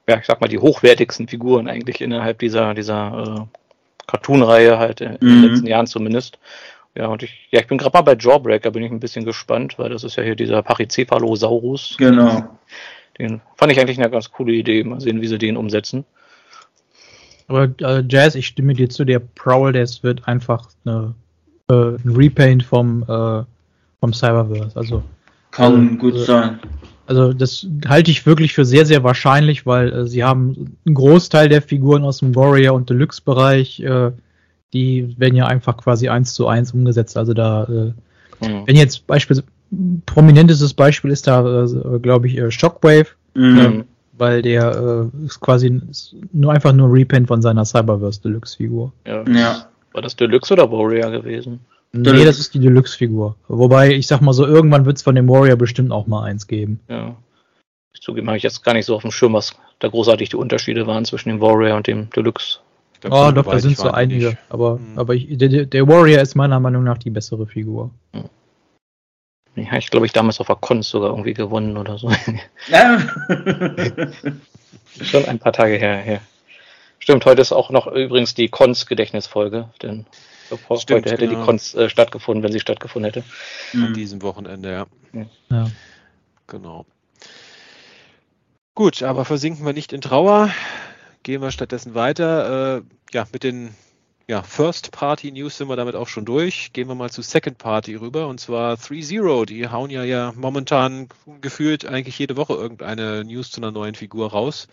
ja, 0.09 0.17
ich 0.17 0.25
sag 0.25 0.41
mal, 0.41 0.49
die 0.49 0.61
hochwertigsten 0.61 1.29
Figuren 1.29 1.69
eigentlich 1.69 2.01
innerhalb 2.01 2.39
dieser, 2.39 2.73
dieser 2.73 3.49
äh, 3.51 3.59
Cartoon-Reihe 4.07 4.79
halt 4.79 5.03
in 5.03 5.19
den 5.19 5.41
mhm. 5.41 5.45
letzten 5.45 5.67
Jahren 5.67 5.87
zumindest. 5.87 6.39
Ja, 6.97 7.09
und 7.09 7.23
ich, 7.23 7.49
ja, 7.51 7.61
ich 7.61 7.67
bin 7.67 7.77
gerade 7.79 7.97
mal 7.97 8.03
bei 8.03 8.17
Jawbreaker, 8.19 8.71
bin 8.71 8.83
ich 8.83 8.91
ein 8.91 9.01
bisschen 9.01 9.25
gespannt, 9.25 9.79
weil 9.79 9.91
das 9.91 10.03
ist 10.03 10.17
ja 10.17 10.23
hier 10.23 10.35
dieser 10.35 10.63
Pachycephalosaurus. 10.63 11.97
Genau. 11.99 12.59
Den 13.19 13.41
fand 13.57 13.73
ich 13.73 13.81
eigentlich 13.81 13.99
eine 13.99 14.11
ganz 14.11 14.31
coole 14.31 14.53
Idee. 14.53 14.83
Mal 14.83 15.01
sehen, 15.01 15.21
wie 15.21 15.27
sie 15.27 15.39
den 15.39 15.57
umsetzen. 15.57 16.05
Aber 17.49 17.71
äh, 17.81 18.03
Jazz, 18.09 18.35
ich 18.35 18.47
stimme 18.47 18.75
dir 18.75 18.89
zu, 18.89 19.05
der 19.05 19.21
Prowl, 19.21 19.73
das 19.73 20.03
wird 20.03 20.27
einfach 20.27 20.69
eine, 20.85 21.15
äh, 21.71 21.75
ein 21.75 22.17
Repaint 22.17 22.63
vom, 22.63 23.03
äh, 23.03 23.45
vom 24.01 24.13
Cyberverse. 24.13 24.77
Also 24.77 25.03
kann 25.51 25.95
äh, 25.95 25.97
gut 25.97 26.19
sein. 26.19 26.59
Also 27.07 27.33
das 27.33 27.67
halte 27.87 28.11
ich 28.11 28.27
wirklich 28.27 28.53
für 28.53 28.65
sehr, 28.65 28.85
sehr 28.85 29.05
wahrscheinlich, 29.05 29.65
weil 29.65 29.93
äh, 29.93 30.07
sie 30.07 30.25
haben 30.25 30.77
einen 30.85 30.95
Großteil 30.95 31.49
der 31.49 31.63
Figuren 31.63 32.05
aus 32.05 32.19
dem 32.19 32.35
Warrior 32.35 32.75
und 32.75 32.91
Deluxe-Bereich, 32.91 33.81
äh, 33.81 34.11
die 34.73 35.15
werden 35.19 35.37
ja 35.37 35.47
einfach 35.47 35.77
quasi 35.77 36.09
eins 36.09 36.35
zu 36.35 36.47
eins 36.49 36.73
umgesetzt. 36.73 37.17
Also 37.17 37.35
da, 37.35 37.65
äh, 37.65 38.47
mhm. 38.47 38.67
wenn 38.67 38.77
jetzt 38.77 39.07
beispielsweise 39.07 39.47
prominentestes 40.07 40.75
Beispiel 40.75 41.11
ist 41.11 41.27
da, 41.27 41.65
äh, 41.65 41.99
glaube 41.99 42.29
ich, 42.29 42.39
äh, 42.39 42.51
Shockwave, 42.51 43.07
mhm. 43.35 43.59
äh, 43.59 43.85
weil 44.19 44.43
der 44.43 45.11
äh, 45.15 45.27
ist 45.27 45.41
quasi 45.41 45.81
nur 46.33 46.53
einfach 46.53 46.73
nur 46.73 46.93
Repaint 46.93 47.29
von 47.29 47.43
seiner 47.43 47.65
Cyberverse 47.65 48.23
Deluxe-Figur. 48.23 48.93
Ja. 49.07 49.25
ja. 49.29 49.67
War 49.93 50.03
das 50.03 50.17
Deluxe 50.17 50.53
oder 50.53 50.71
Warrior 50.71 51.11
gewesen? 51.11 51.61
Nee, 51.93 52.25
das 52.25 52.39
ist 52.39 52.53
die 52.55 52.59
Deluxe-Figur. 52.59 53.37
Wobei, 53.49 53.93
ich 53.93 54.07
sag 54.07 54.21
mal 54.21 54.33
so, 54.33 54.47
irgendwann 54.47 54.85
wird 54.85 54.99
es 54.99 55.03
von 55.03 55.15
dem 55.15 55.29
Warrior 55.29 55.57
bestimmt 55.57 55.93
auch 55.93 56.07
mal 56.07 56.25
eins 56.25 56.47
geben. 56.47 56.81
Ja. 56.89 57.17
Ich 57.95 58.03
zugeben, 58.03 58.27
habe 58.27 58.37
ich 58.37 58.43
jetzt 58.43 58.63
gar 58.63 58.75
nicht 58.75 58.85
so 58.85 58.95
auf 58.95 59.03
dem 59.03 59.11
Schirm, 59.11 59.33
was 59.33 59.55
da 59.79 59.89
großartig 59.89 60.29
die 60.29 60.37
Unterschiede 60.37 60.87
waren 60.87 61.07
zwischen 61.07 61.31
dem 61.31 61.41
Warrior 61.41 61.77
und 61.77 61.87
dem 61.87 62.11
Deluxe. 62.11 62.59
Oh, 63.05 63.31
doch, 63.31 63.45
da 63.45 63.59
sind 63.59 63.77
so 63.77 63.91
einige. 63.91 64.29
Nicht. 64.29 64.39
Aber, 64.49 64.79
mhm. 64.79 64.99
aber 64.99 65.15
ich, 65.15 65.27
der, 65.39 65.67
der, 65.67 65.89
Warrior 65.89 66.21
ist 66.21 66.35
meiner 66.35 66.61
Meinung 66.61 66.85
nach 66.85 66.99
die 66.99 67.11
bessere 67.11 67.47
Figur. 67.47 67.91
Mhm. 68.13 68.31
Ja, 69.57 69.77
ich 69.77 69.91
glaube, 69.91 70.07
ich 70.07 70.13
damals 70.13 70.41
auf 70.41 70.49
der 70.49 70.57
Cons 70.57 70.89
sogar 70.89 71.11
irgendwie 71.11 71.35
gewonnen 71.35 71.77
oder 71.77 71.99
so. 71.99 72.11
Ja. 72.69 72.99
Schon 75.01 75.25
ein 75.27 75.39
paar 75.39 75.53
Tage 75.53 75.77
her, 75.77 75.97
her. 75.97 76.21
Stimmt, 76.99 77.25
heute 77.25 77.41
ist 77.41 77.53
auch 77.53 77.71
noch 77.71 77.87
übrigens 77.87 78.35
die 78.35 78.49
Cons-Gedächtnisfolge, 78.49 79.71
denn 79.83 80.07
Stimmt, 80.47 80.69
heute 80.69 81.11
hätte 81.11 81.27
genau. 81.27 81.41
die 81.41 81.45
Cons 81.47 81.75
äh, 81.75 81.89
stattgefunden, 81.89 82.43
wenn 82.43 82.53
sie 82.53 82.61
stattgefunden 82.61 83.13
hätte. 83.13 83.25
An 83.73 83.95
diesem 83.95 84.23
Wochenende, 84.23 84.73
ja. 84.73 84.87
ja. 85.51 85.71
Genau. 86.47 86.87
Gut, 88.75 89.03
aber 89.03 89.25
versinken 89.25 89.65
wir 89.65 89.73
nicht 89.73 89.93
in 89.93 90.01
Trauer. 90.01 90.51
Gehen 91.27 91.43
wir 91.43 91.51
stattdessen 91.51 91.97
weiter. 91.97 92.77
Äh, 92.77 92.83
ja, 93.13 93.27
mit 93.33 93.43
den 93.43 93.75
ja, 94.29 94.45
First 94.45 94.93
Party 94.93 95.33
News 95.33 95.59
sind 95.59 95.69
wir 95.69 95.75
damit 95.75 95.97
auch 95.97 96.07
schon 96.07 96.25
durch. 96.25 96.73
Gehen 96.73 96.87
wir 96.87 96.95
mal 96.95 97.11
zu 97.11 97.21
Second 97.21 97.59
Party 97.59 97.97
rüber 97.97 98.29
und 98.29 98.39
zwar 98.39 98.75
3-0. 98.75 99.47
Die 99.47 99.69
hauen 99.69 99.91
ja 99.91 100.05
ja 100.05 100.33
momentan 100.37 101.09
gefühlt 101.41 101.85
eigentlich 101.85 102.17
jede 102.17 102.37
Woche 102.37 102.53
irgendeine 102.53 103.25
News 103.25 103.51
zu 103.51 103.61
einer 103.61 103.73
neuen 103.73 103.97
Figur 103.97 104.31
raus. 104.31 104.69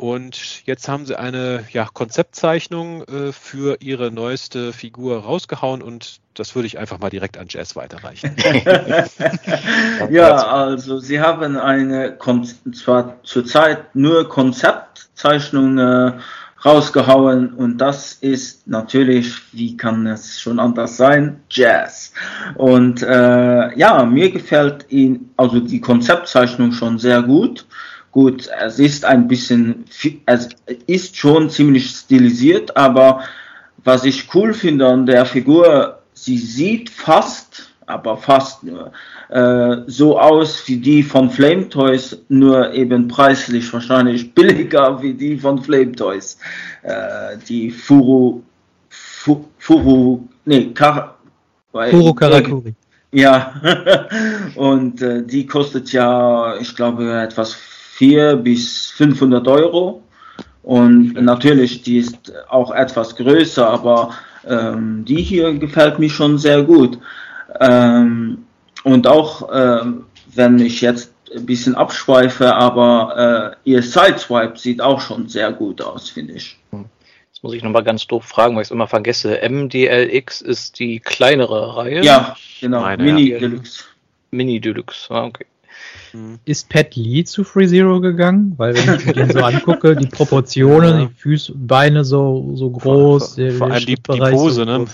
Und 0.00 0.64
jetzt 0.64 0.88
haben 0.88 1.04
sie 1.04 1.18
eine 1.18 1.66
ja, 1.72 1.84
Konzeptzeichnung 1.84 3.04
äh, 3.04 3.32
für 3.32 3.82
ihre 3.82 4.10
neueste 4.10 4.72
Figur 4.72 5.24
rausgehauen 5.24 5.82
und 5.82 6.22
das 6.32 6.54
würde 6.54 6.68
ich 6.68 6.78
einfach 6.78 6.98
mal 7.00 7.10
direkt 7.10 7.36
an 7.36 7.48
Jazz 7.50 7.76
weiterreichen. 7.76 8.34
ja, 10.10 10.36
also 10.36 11.00
sie 11.00 11.20
haben 11.20 11.58
eine, 11.58 12.16
zwar 12.72 13.22
zurzeit 13.24 13.94
nur 13.94 14.26
Konzeptzeichnung 15.20 15.78
äh, 15.78 16.12
rausgehauen. 16.64 17.52
Und 17.54 17.78
das 17.78 18.14
ist 18.14 18.66
natürlich, 18.66 19.34
wie 19.52 19.76
kann 19.76 20.06
es 20.06 20.40
schon 20.40 20.58
anders 20.58 20.96
sein, 20.96 21.40
Jazz. 21.50 22.12
Und 22.56 23.02
äh, 23.02 23.78
ja, 23.78 24.04
mir 24.04 24.30
gefällt 24.30 24.86
ihn, 24.90 25.30
also 25.36 25.60
die 25.60 25.80
Konzeptzeichnung 25.80 26.72
schon 26.72 26.98
sehr 26.98 27.22
gut. 27.22 27.66
Gut, 28.12 28.48
es 28.60 28.78
ist 28.80 29.04
ein 29.04 29.28
bisschen, 29.28 29.84
es 30.26 30.48
ist 30.86 31.16
schon 31.16 31.48
ziemlich 31.48 31.90
stilisiert, 31.90 32.76
aber 32.76 33.22
was 33.84 34.04
ich 34.04 34.34
cool 34.34 34.52
finde 34.52 34.88
an 34.88 35.06
der 35.06 35.24
Figur, 35.24 36.00
sie 36.12 36.36
sieht 36.36 36.90
fast, 36.90 37.69
aber 37.90 38.16
fast 38.16 38.64
nur, 38.64 38.92
äh, 39.28 39.78
so 39.86 40.18
aus 40.18 40.66
wie 40.66 40.78
die 40.78 41.02
von 41.02 41.30
Flame 41.30 41.68
Toys, 41.68 42.16
nur 42.28 42.72
eben 42.72 43.08
preislich 43.08 43.72
wahrscheinlich 43.72 44.34
billiger 44.34 45.02
wie 45.02 45.14
die 45.14 45.36
von 45.36 45.62
Flame 45.62 45.92
Toys. 45.92 46.38
Äh, 46.82 47.36
die 47.48 47.70
Furu, 47.70 48.42
Fu, 48.88 49.44
Furu, 49.58 50.28
nee, 50.44 50.70
Kar, 50.72 51.16
Furu 51.72 52.14
Karakuri. 52.14 52.74
Ja, 53.12 53.54
und 54.54 55.02
äh, 55.02 55.22
die 55.24 55.46
kostet 55.46 55.92
ja, 55.92 56.56
ich 56.60 56.74
glaube, 56.76 57.20
etwas 57.20 57.54
400 57.54 58.42
bis 58.42 58.90
500 58.92 59.46
Euro. 59.48 60.02
Und 60.62 61.14
natürlich, 61.14 61.82
die 61.82 61.98
ist 61.98 62.32
auch 62.48 62.70
etwas 62.70 63.16
größer, 63.16 63.68
aber 63.68 64.10
ähm, 64.46 65.04
die 65.06 65.22
hier 65.22 65.52
gefällt 65.54 65.98
mir 65.98 66.10
schon 66.10 66.38
sehr 66.38 66.62
gut. 66.62 66.98
Ähm, 67.58 68.44
und 68.84 69.06
auch, 69.06 69.48
ähm, 69.52 70.06
wenn 70.34 70.58
ich 70.58 70.80
jetzt 70.80 71.12
ein 71.34 71.46
bisschen 71.46 71.74
abschweife, 71.74 72.54
aber 72.54 73.56
äh, 73.64 73.70
ihr 73.70 73.82
Sideswipe 73.82 74.58
sieht 74.58 74.80
auch 74.80 75.00
schon 75.00 75.28
sehr 75.28 75.52
gut 75.52 75.80
aus, 75.80 76.10
finde 76.10 76.34
ich. 76.34 76.58
Jetzt 76.72 77.42
muss 77.42 77.54
ich 77.54 77.62
nochmal 77.62 77.84
ganz 77.84 78.06
doof 78.06 78.24
fragen, 78.24 78.54
weil 78.54 78.62
ich 78.62 78.68
es 78.68 78.72
immer 78.72 78.88
vergesse. 78.88 79.40
MDLX 79.48 80.40
ist 80.40 80.78
die 80.78 81.00
kleinere 81.00 81.76
Reihe? 81.76 82.02
Ja, 82.02 82.36
genau. 82.60 82.80
Meine, 82.80 83.02
Mini 83.02 83.30
ja. 83.30 83.38
Deluxe. 83.38 83.84
Mini 84.30 84.60
Deluxe, 84.60 85.10
ah, 85.10 85.24
okay. 85.24 85.46
Mhm. 86.12 86.38
Ist 86.44 86.68
Pat 86.68 86.96
Lee 86.96 87.24
zu 87.24 87.44
Free 87.44 87.66
Zero 87.66 88.00
gegangen? 88.00 88.54
Weil 88.56 88.74
wenn 88.74 88.96
ich 88.96 89.06
mir 89.06 89.12
den 89.12 89.30
so 89.30 89.40
angucke, 89.40 89.96
die 89.96 90.06
Proportionen, 90.06 90.98
ja. 91.00 91.06
die 91.06 91.14
Füße, 91.14 91.52
Beine 91.54 92.04
so, 92.04 92.50
so 92.54 92.70
groß, 92.70 93.34
vor, 93.34 93.36
der, 93.36 93.52
vor 93.52 93.70
allem 93.70 93.86
die, 93.86 93.94
die, 93.94 94.18
Pose, 94.18 94.54
so 94.56 94.64
ne? 94.64 94.84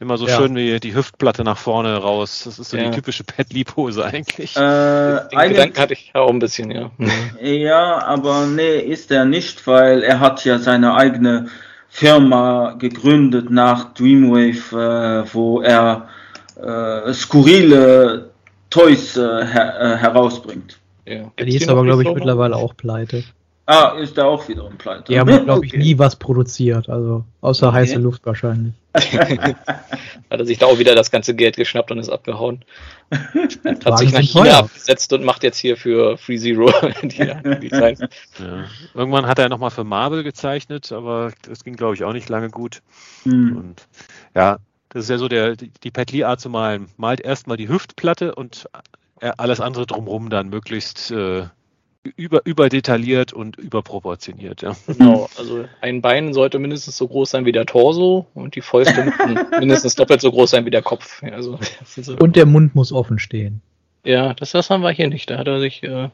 Immer 0.00 0.16
so 0.16 0.26
ja. 0.26 0.36
schön 0.36 0.54
wie 0.54 0.78
die 0.80 0.94
Hüftplatte 0.94 1.44
nach 1.44 1.58
vorne 1.58 1.96
raus. 1.96 2.42
Das 2.44 2.58
ist 2.58 2.70
so 2.70 2.76
ja. 2.76 2.84
die 2.84 2.90
typische 2.96 3.24
Pat 3.24 3.52
Lee 3.52 3.64
Pose 3.64 4.04
eigentlich. 4.04 4.56
Äh, 4.56 4.60
Den 4.60 5.38
eigentlich, 5.38 5.56
Gedanken 5.56 5.80
hatte 5.80 5.92
ich 5.92 6.10
auch 6.14 6.30
ein 6.30 6.38
bisschen, 6.38 6.70
ja. 6.70 6.90
Ja, 7.42 8.02
aber 8.04 8.46
nee, 8.46 8.78
ist 8.78 9.10
er 9.10 9.24
nicht, 9.24 9.66
weil 9.66 10.02
er 10.02 10.20
hat 10.20 10.44
ja 10.44 10.58
seine 10.58 10.94
eigene 10.94 11.48
Firma 11.88 12.74
gegründet 12.78 13.50
nach 13.50 13.94
Dreamwave, 13.94 15.24
äh, 15.26 15.34
wo 15.34 15.60
er 15.60 16.08
äh, 16.56 17.12
skurrile 17.12 18.30
Toys 18.70 19.16
äh, 19.16 19.44
her 19.44 19.80
äh, 19.80 19.96
herausbringt. 19.96 20.78
Ja. 21.06 21.30
Die 21.38 21.56
ist 21.56 21.68
aber, 21.68 21.84
glaube 21.84 22.02
ich, 22.02 22.12
mittlerweile 22.12 22.56
auch 22.56 22.76
pleite. 22.76 23.24
Ah, 23.70 23.98
ist 23.98 24.16
da 24.16 24.24
auch 24.24 24.48
wiederum 24.48 24.78
pleite. 24.78 25.12
Die 25.12 25.20
haben, 25.20 25.28
glaube 25.44 25.66
ich, 25.66 25.74
nie 25.74 25.98
was 25.98 26.16
produziert, 26.16 26.88
also 26.88 27.26
außer 27.42 27.68
okay. 27.68 27.76
heiße 27.76 27.98
Luft 27.98 28.24
wahrscheinlich. 28.24 28.72
Hat 28.94 29.58
er 30.30 30.46
sich 30.46 30.56
da 30.56 30.64
auch 30.64 30.78
wieder 30.78 30.94
das 30.94 31.10
ganze 31.10 31.34
Geld 31.34 31.56
geschnappt 31.56 31.90
und 31.90 31.98
ist 31.98 32.08
abgehauen. 32.08 32.64
Hat 33.10 33.84
Wagen 33.84 33.96
sich 33.98 34.12
nach 34.12 34.22
China 34.22 34.44
teuer. 34.44 34.58
abgesetzt 34.60 35.12
und 35.12 35.22
macht 35.22 35.42
jetzt 35.42 35.58
hier 35.58 35.76
für 35.76 36.16
Free 36.16 36.38
Zero 36.38 36.72
die 37.02 37.68
Designs. 37.68 38.00
Ja. 38.38 38.64
Irgendwann 38.94 39.26
hat 39.26 39.38
er 39.38 39.50
nochmal 39.50 39.70
für 39.70 39.84
Marvel 39.84 40.22
gezeichnet, 40.22 40.90
aber 40.90 41.32
das 41.42 41.62
ging, 41.62 41.76
glaube 41.76 41.94
ich, 41.94 42.04
auch 42.04 42.14
nicht 42.14 42.30
lange 42.30 42.48
gut. 42.48 42.80
Hm. 43.24 43.54
Und 43.54 43.86
ja, 44.34 44.60
das 44.88 45.02
ist 45.02 45.10
ja 45.10 45.18
so 45.18 45.28
der, 45.28 45.56
die 45.56 45.90
Pat 45.90 46.10
Lee 46.10 46.24
Art 46.24 46.40
zu 46.40 46.48
malen. 46.48 46.88
Malt 46.96 47.20
erstmal 47.20 47.58
die 47.58 47.68
Hüftplatte 47.68 48.34
und 48.34 48.66
äh, 49.20 49.30
alles 49.36 49.60
andere 49.60 49.84
drumherum 49.84 50.30
dann 50.30 50.48
möglichst 50.48 51.10
äh, 51.10 51.48
über, 52.16 52.44
überdetailliert 52.44 53.32
und 53.32 53.56
überproportioniert. 53.56 54.62
Ja. 54.62 54.76
Genau, 54.86 55.28
also 55.36 55.66
ein 55.80 56.00
Bein 56.00 56.32
sollte 56.32 56.58
mindestens 56.58 56.96
so 56.96 57.08
groß 57.08 57.30
sein 57.30 57.44
wie 57.44 57.52
der 57.52 57.66
Torso 57.66 58.26
und 58.34 58.54
die 58.54 58.60
Fäuste 58.60 59.12
mindestens 59.58 59.94
doppelt 59.94 60.20
so 60.20 60.30
groß 60.30 60.50
sein 60.50 60.64
wie 60.64 60.70
der 60.70 60.82
Kopf. 60.82 61.22
Also, 61.22 61.58
so. 61.84 62.16
Und 62.16 62.36
der 62.36 62.46
Mund 62.46 62.74
muss 62.74 62.92
offen 62.92 63.18
stehen. 63.18 63.62
Ja, 64.04 64.34
das, 64.34 64.52
das 64.52 64.70
haben 64.70 64.82
wir 64.82 64.90
hier 64.90 65.08
nicht. 65.08 65.28
Da 65.28 65.38
hat 65.38 65.48
er 65.48 65.60
sich. 65.60 65.82
Äh, 65.82 66.10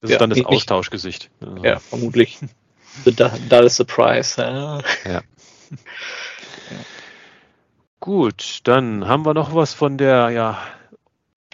das 0.00 0.10
ist 0.10 0.12
ja, 0.12 0.18
dann 0.18 0.30
das 0.30 0.38
nicht, 0.38 0.46
Austauschgesicht. 0.46 1.30
Also. 1.40 1.64
Ja, 1.64 1.78
vermutlich. 1.78 2.38
da, 3.16 3.32
da 3.48 3.60
ist 3.60 3.76
Surprise. 3.76 4.40
Ja. 4.40 4.80
ja. 5.04 5.22
Gut, 8.00 8.60
dann 8.64 9.06
haben 9.06 9.26
wir 9.26 9.34
noch 9.34 9.54
was 9.54 9.74
von 9.74 9.98
der 9.98 10.30
ja, 10.30 10.58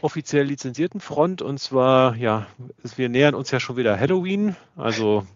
offiziell 0.03 0.47
lizenzierten 0.47 1.01
Front 1.01 1.43
und 1.43 1.59
zwar, 1.59 2.17
ja, 2.17 2.47
wir 2.97 3.09
nähern 3.09 3.35
uns 3.35 3.51
ja 3.51 3.61
schon 3.61 3.77
wieder 3.77 3.99
Halloween. 3.99 4.57
Also 4.77 5.27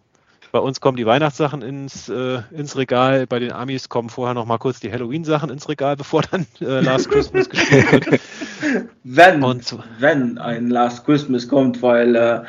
bei 0.52 0.58
uns 0.58 0.80
kommen 0.80 0.96
die 0.96 1.06
Weihnachtssachen 1.06 1.62
ins, 1.62 2.08
äh, 2.08 2.40
ins 2.50 2.76
Regal, 2.76 3.26
bei 3.26 3.38
den 3.38 3.52
Amis 3.52 3.88
kommen 3.88 4.10
vorher 4.10 4.34
noch 4.34 4.46
mal 4.46 4.58
kurz 4.58 4.80
die 4.80 4.90
Halloween-Sachen 4.90 5.48
ins 5.48 5.68
Regal, 5.68 5.96
bevor 5.96 6.22
dann 6.22 6.46
äh, 6.60 6.80
Last 6.80 7.10
Christmas 7.10 7.48
gespielt 7.48 7.92
wird. 7.92 8.20
Wenn, 9.04 9.42
und, 9.42 9.78
wenn 9.98 10.36
ein 10.38 10.68
Last 10.68 11.06
Christmas 11.06 11.48
kommt, 11.48 11.80
weil, 11.82 12.14
äh, 12.14 12.42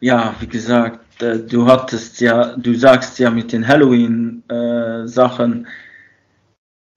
ja, 0.00 0.34
wie 0.40 0.46
gesagt, 0.46 1.22
äh, 1.22 1.38
du 1.38 1.66
hattest 1.66 2.20
ja, 2.20 2.56
du 2.56 2.74
sagst 2.74 3.18
ja 3.18 3.30
mit 3.30 3.52
den 3.52 3.68
Halloween-Sachen, 3.68 5.64
äh, 5.64 5.68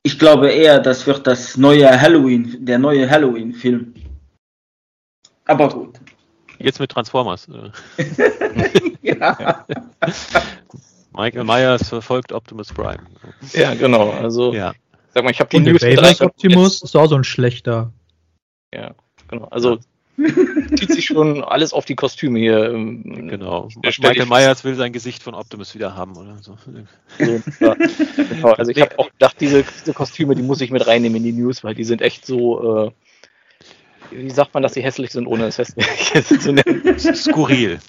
ich 0.03 0.17
glaube 0.19 0.49
eher, 0.49 0.79
das 0.79 1.05
wird 1.05 1.27
das 1.27 1.57
neue 1.57 1.89
Halloween, 1.99 2.65
der 2.65 2.79
neue 2.79 3.09
Halloween-Film. 3.09 3.93
Aber 5.45 5.69
gut. 5.69 5.99
Jetzt 6.59 6.79
mit 6.79 6.91
Transformers. 6.91 7.47
ja. 9.01 9.65
Michael 11.13 11.43
Myers 11.43 11.89
verfolgt 11.89 12.31
Optimus 12.31 12.73
Prime. 12.73 13.03
Ja, 13.53 13.73
genau. 13.73 14.09
Also, 14.11 14.53
ja. 14.53 14.73
sag 15.13 15.23
mal, 15.23 15.31
ich 15.31 15.39
habe 15.39 15.49
die 15.49 15.57
Und 15.57 15.63
News 15.63 15.81
mit 15.81 16.21
Optimus 16.21 16.81
ist 16.81 16.95
auch 16.95 17.07
so 17.07 17.15
ein 17.15 17.23
schlechter. 17.23 17.91
Ja, 18.73 18.93
genau. 19.27 19.47
Also 19.51 19.79
zieht 20.17 20.91
sich 20.91 21.05
schon 21.05 21.43
alles 21.43 21.73
auf 21.73 21.85
die 21.85 21.95
Kostüme 21.95 22.39
hier. 22.39 22.71
Ähm, 22.71 23.27
genau. 23.27 23.69
Michael 23.83 24.25
Myers 24.25 24.63
will 24.63 24.75
sein 24.75 24.93
Gesicht 24.93 25.23
von 25.23 25.33
Optimus 25.35 25.75
wieder 25.75 25.95
haben 25.95 26.15
oder 26.17 26.37
so. 26.41 26.57
genau. 27.17 28.51
Also 28.53 28.71
ich 28.71 28.81
habe 28.81 28.97
auch 28.97 29.09
gedacht, 29.11 29.37
diese, 29.39 29.63
diese, 29.63 29.93
Kostüme, 29.93 30.35
die 30.35 30.41
muss 30.41 30.61
ich 30.61 30.71
mit 30.71 30.87
reinnehmen 30.87 31.17
in 31.17 31.23
die 31.23 31.33
News, 31.33 31.63
weil 31.63 31.75
die 31.75 31.83
sind 31.83 32.01
echt 32.01 32.25
so. 32.25 32.91
Wie 34.11 34.29
sagt 34.29 34.53
man, 34.53 34.63
dass 34.63 34.73
sie 34.73 34.83
hässlich 34.83 35.11
sind, 35.11 35.27
ohne 35.27 35.45
es 35.45 35.57
hässlich 35.57 35.85
zu 36.39 36.53
nennen? 36.53 36.97
Skurril. 36.99 37.79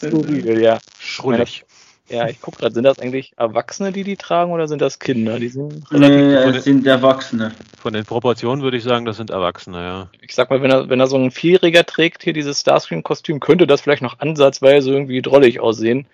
Skurril, 0.00 0.60
ja. 0.60 0.78
Schrullig. 0.98 1.64
Ja, 2.10 2.28
ich 2.28 2.40
gucke 2.42 2.58
gerade, 2.58 2.74
sind 2.74 2.84
das 2.84 2.98
eigentlich 2.98 3.32
Erwachsene, 3.38 3.90
die 3.90 4.04
die 4.04 4.16
tragen 4.16 4.52
oder 4.52 4.68
sind 4.68 4.82
das 4.82 4.98
Kinder? 4.98 5.38
Die 5.38 5.48
sind, 5.48 5.90
nee, 5.90 6.34
es 6.34 6.64
sind 6.64 6.86
Erwachsene. 6.86 7.52
Von 7.80 7.94
den 7.94 8.04
Proportionen 8.04 8.62
würde 8.62 8.76
ich 8.76 8.82
sagen, 8.82 9.06
das 9.06 9.16
sind 9.16 9.30
Erwachsene, 9.30 9.78
ja. 9.78 10.08
Ich 10.20 10.34
sag 10.34 10.50
mal, 10.50 10.60
wenn 10.60 10.70
er, 10.70 10.90
wenn 10.90 11.00
er 11.00 11.06
so 11.06 11.16
ein 11.16 11.30
Vierjähriger 11.30 11.86
trägt, 11.86 12.22
hier 12.22 12.34
dieses 12.34 12.60
Starscream-Kostüm, 12.60 13.40
könnte 13.40 13.66
das 13.66 13.80
vielleicht 13.80 14.02
noch 14.02 14.18
ansatzweise 14.18 14.92
irgendwie 14.92 15.22
drollig 15.22 15.60
aussehen. 15.60 16.06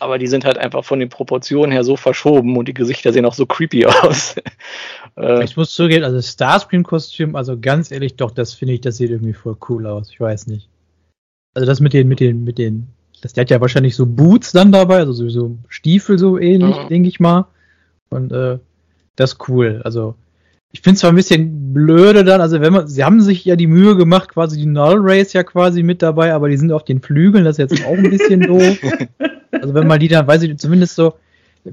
Aber 0.00 0.18
die 0.18 0.26
sind 0.26 0.44
halt 0.44 0.58
einfach 0.58 0.84
von 0.84 1.00
den 1.00 1.08
Proportionen 1.08 1.72
her 1.72 1.84
so 1.84 1.96
verschoben 1.96 2.56
und 2.56 2.68
die 2.68 2.74
Gesichter 2.74 3.12
sehen 3.12 3.24
auch 3.24 3.34
so 3.34 3.46
creepy 3.46 3.86
aus. 4.02 4.36
Äh, 5.16 5.44
ich 5.44 5.56
muss 5.56 5.74
zugeben, 5.74 6.04
also 6.04 6.20
Starscream-Kostüm, 6.20 7.34
also 7.34 7.58
ganz 7.58 7.90
ehrlich, 7.90 8.16
doch, 8.16 8.30
das 8.30 8.54
finde 8.54 8.74
ich, 8.74 8.80
das 8.80 8.96
sieht 8.96 9.10
irgendwie 9.10 9.32
voll 9.32 9.56
cool 9.68 9.86
aus. 9.86 10.10
Ich 10.10 10.20
weiß 10.20 10.46
nicht. 10.46 10.68
Also 11.54 11.66
das 11.66 11.80
mit 11.80 11.92
den, 11.92 12.08
mit 12.08 12.20
den, 12.20 12.44
mit 12.44 12.58
den 12.58 12.88
das, 13.20 13.32
der 13.32 13.42
hat 13.42 13.50
ja 13.50 13.60
wahrscheinlich 13.60 13.96
so 13.96 14.06
Boots 14.06 14.52
dann 14.52 14.72
dabei, 14.72 14.98
also 14.98 15.12
sowieso 15.12 15.58
Stiefel 15.68 16.18
so 16.18 16.38
ähnlich, 16.38 16.76
mhm. 16.76 16.88
denke 16.88 17.08
ich 17.08 17.20
mal. 17.20 17.46
Und 18.10 18.32
äh, 18.32 18.58
das 19.16 19.32
ist 19.32 19.48
cool. 19.48 19.80
Also 19.84 20.14
ich 20.72 20.82
finde 20.82 20.94
es 20.94 21.00
zwar 21.00 21.10
ein 21.10 21.16
bisschen 21.16 21.72
blöde 21.72 22.24
dann, 22.24 22.40
also 22.40 22.60
wenn 22.60 22.72
man, 22.72 22.88
sie 22.88 23.02
haben 23.02 23.20
sich 23.20 23.44
ja 23.44 23.56
die 23.56 23.66
Mühe 23.66 23.96
gemacht, 23.96 24.30
quasi 24.30 24.58
die 24.58 24.66
Null 24.66 24.98
Race 24.98 25.32
ja 25.32 25.42
quasi 25.42 25.82
mit 25.82 26.02
dabei, 26.02 26.34
aber 26.34 26.48
die 26.48 26.58
sind 26.58 26.72
auf 26.72 26.84
den 26.84 27.00
Flügeln, 27.00 27.44
das 27.44 27.58
ist 27.58 27.70
jetzt 27.70 27.86
auch 27.86 27.96
ein 27.96 28.10
bisschen 28.10 28.42
doof. 28.42 28.78
Also 29.50 29.72
wenn 29.72 29.86
man 29.86 29.98
die 29.98 30.08
dann, 30.08 30.26
weiß 30.26 30.42
ich, 30.42 30.58
zumindest 30.58 30.94
so, 30.94 31.14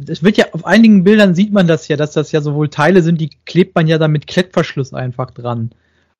es 0.08 0.24
wird 0.24 0.38
ja, 0.38 0.46
auf 0.54 0.66
einigen 0.66 1.04
Bildern 1.04 1.36
sieht 1.36 1.52
man 1.52 1.68
das 1.68 1.90
ja, 1.90 1.98
dass 1.98 2.14
das 2.14 2.32
ja 2.32 2.40
sowohl 2.40 2.70
Teile 2.70 3.02
sind, 3.02 3.20
die 3.20 3.30
klebt 3.46 3.76
man 3.76 3.86
ja 3.86 3.98
dann 3.98 4.14
mit 4.14 4.28
Klettverschluss 4.28 4.94
einfach 4.94 5.32
dran. 5.32 5.72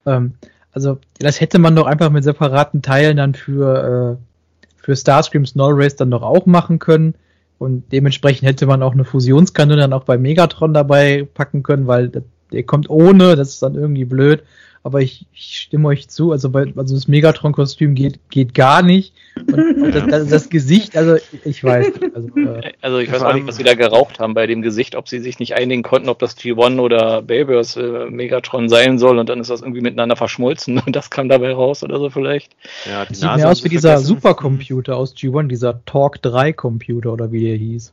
Ähm, 0.06 0.34
also 0.74 1.00
das 1.18 1.40
hätte 1.40 1.58
man 1.58 1.76
doch 1.76 1.88
einfach 1.88 2.10
mit 2.10 2.26
separaten 2.26 2.82
Teilen 2.82 3.18
dann 3.18 3.34
für, 3.34 4.20
äh, 4.20 4.76
für 4.76 4.96
Starscream 4.96 5.46
Snow 5.46 5.72
Race 5.74 5.96
dann 5.96 6.10
noch 6.10 6.24
auch 6.24 6.46
machen 6.46 6.80
können. 6.80 7.16
Und 7.58 7.92
dementsprechend 7.94 8.48
hätte 8.48 8.66
man 8.66 8.84
auch 8.84 8.94
eine 8.94 9.06
Fusionskanone 9.06 9.82
dann 9.82 9.94
auch 9.94 10.04
bei 10.04 10.18
Megatron 10.18 10.74
dabei 10.74 11.26
packen 11.34 11.64
können, 11.64 11.88
weil 11.88 12.12
der 12.56 12.64
kommt 12.64 12.90
ohne, 12.90 13.36
das 13.36 13.50
ist 13.50 13.62
dann 13.62 13.76
irgendwie 13.76 14.06
blöd 14.06 14.44
aber 14.86 15.02
ich, 15.02 15.26
ich 15.34 15.58
stimme 15.58 15.88
euch 15.88 16.10
zu, 16.10 16.32
also, 16.32 16.52
bei, 16.52 16.72
also 16.76 16.94
das 16.94 17.08
Megatron-Kostüm 17.08 17.96
geht, 17.96 18.20
geht 18.30 18.54
gar 18.54 18.84
nicht. 18.84 19.16
Und 19.36 19.96
das, 19.96 20.06
das, 20.06 20.28
das, 20.28 20.50
Gesicht, 20.50 20.96
also 20.96 21.16
ich 21.44 21.64
weiß 21.64 21.88
nicht. 21.88 22.16
Also, 22.16 22.30
äh, 22.38 22.72
also 22.82 23.00
ich 23.00 23.12
weiß 23.12 23.24
auch 23.24 23.34
nicht, 23.34 23.48
was 23.48 23.56
sie 23.56 23.64
da 23.64 23.74
geraucht 23.74 24.20
haben 24.20 24.36
bei 24.36 24.46
dem 24.46 24.62
Gesicht, 24.62 24.96
ob 24.96 25.10
sie 25.10 25.18
sich 25.18 25.40
nicht 25.40 25.56
einigen 25.56 25.82
konnten, 25.82 26.08
ob 26.08 26.20
das 26.20 26.38
G1 26.38 26.80
oder 26.80 27.24
Babers 27.24 27.78
äh, 27.78 28.12
Megatron 28.12 28.70
sein 28.70 29.00
soll 29.00 29.18
und 29.18 29.28
dann 29.28 29.40
ist 29.40 29.50
das 29.50 29.62
irgendwie 29.62 29.82
miteinander 29.82 30.18
verschmolzen 30.18 30.78
und 30.78 30.96
das 30.96 31.10
kam 31.10 31.30
dabei 31.30 31.52
raus 31.54 31.84
oder 31.84 31.98
so 31.98 32.12
vielleicht. 32.12 32.56
Ja, 32.88 33.06
die 33.06 33.16
Sieht 33.16 33.24
Nase 33.24 33.44
mir 33.44 33.50
aus 33.50 33.64
wie 33.64 33.70
dieser 33.70 33.98
Supercomputer 33.98 34.96
aus 34.96 35.16
G1, 35.16 35.48
dieser 35.48 35.84
Talk 35.86 36.22
3 36.22 36.54
Computer 36.54 37.12
oder 37.12 37.32
wie 37.32 37.44
der 37.44 37.56
hieß. 37.56 37.92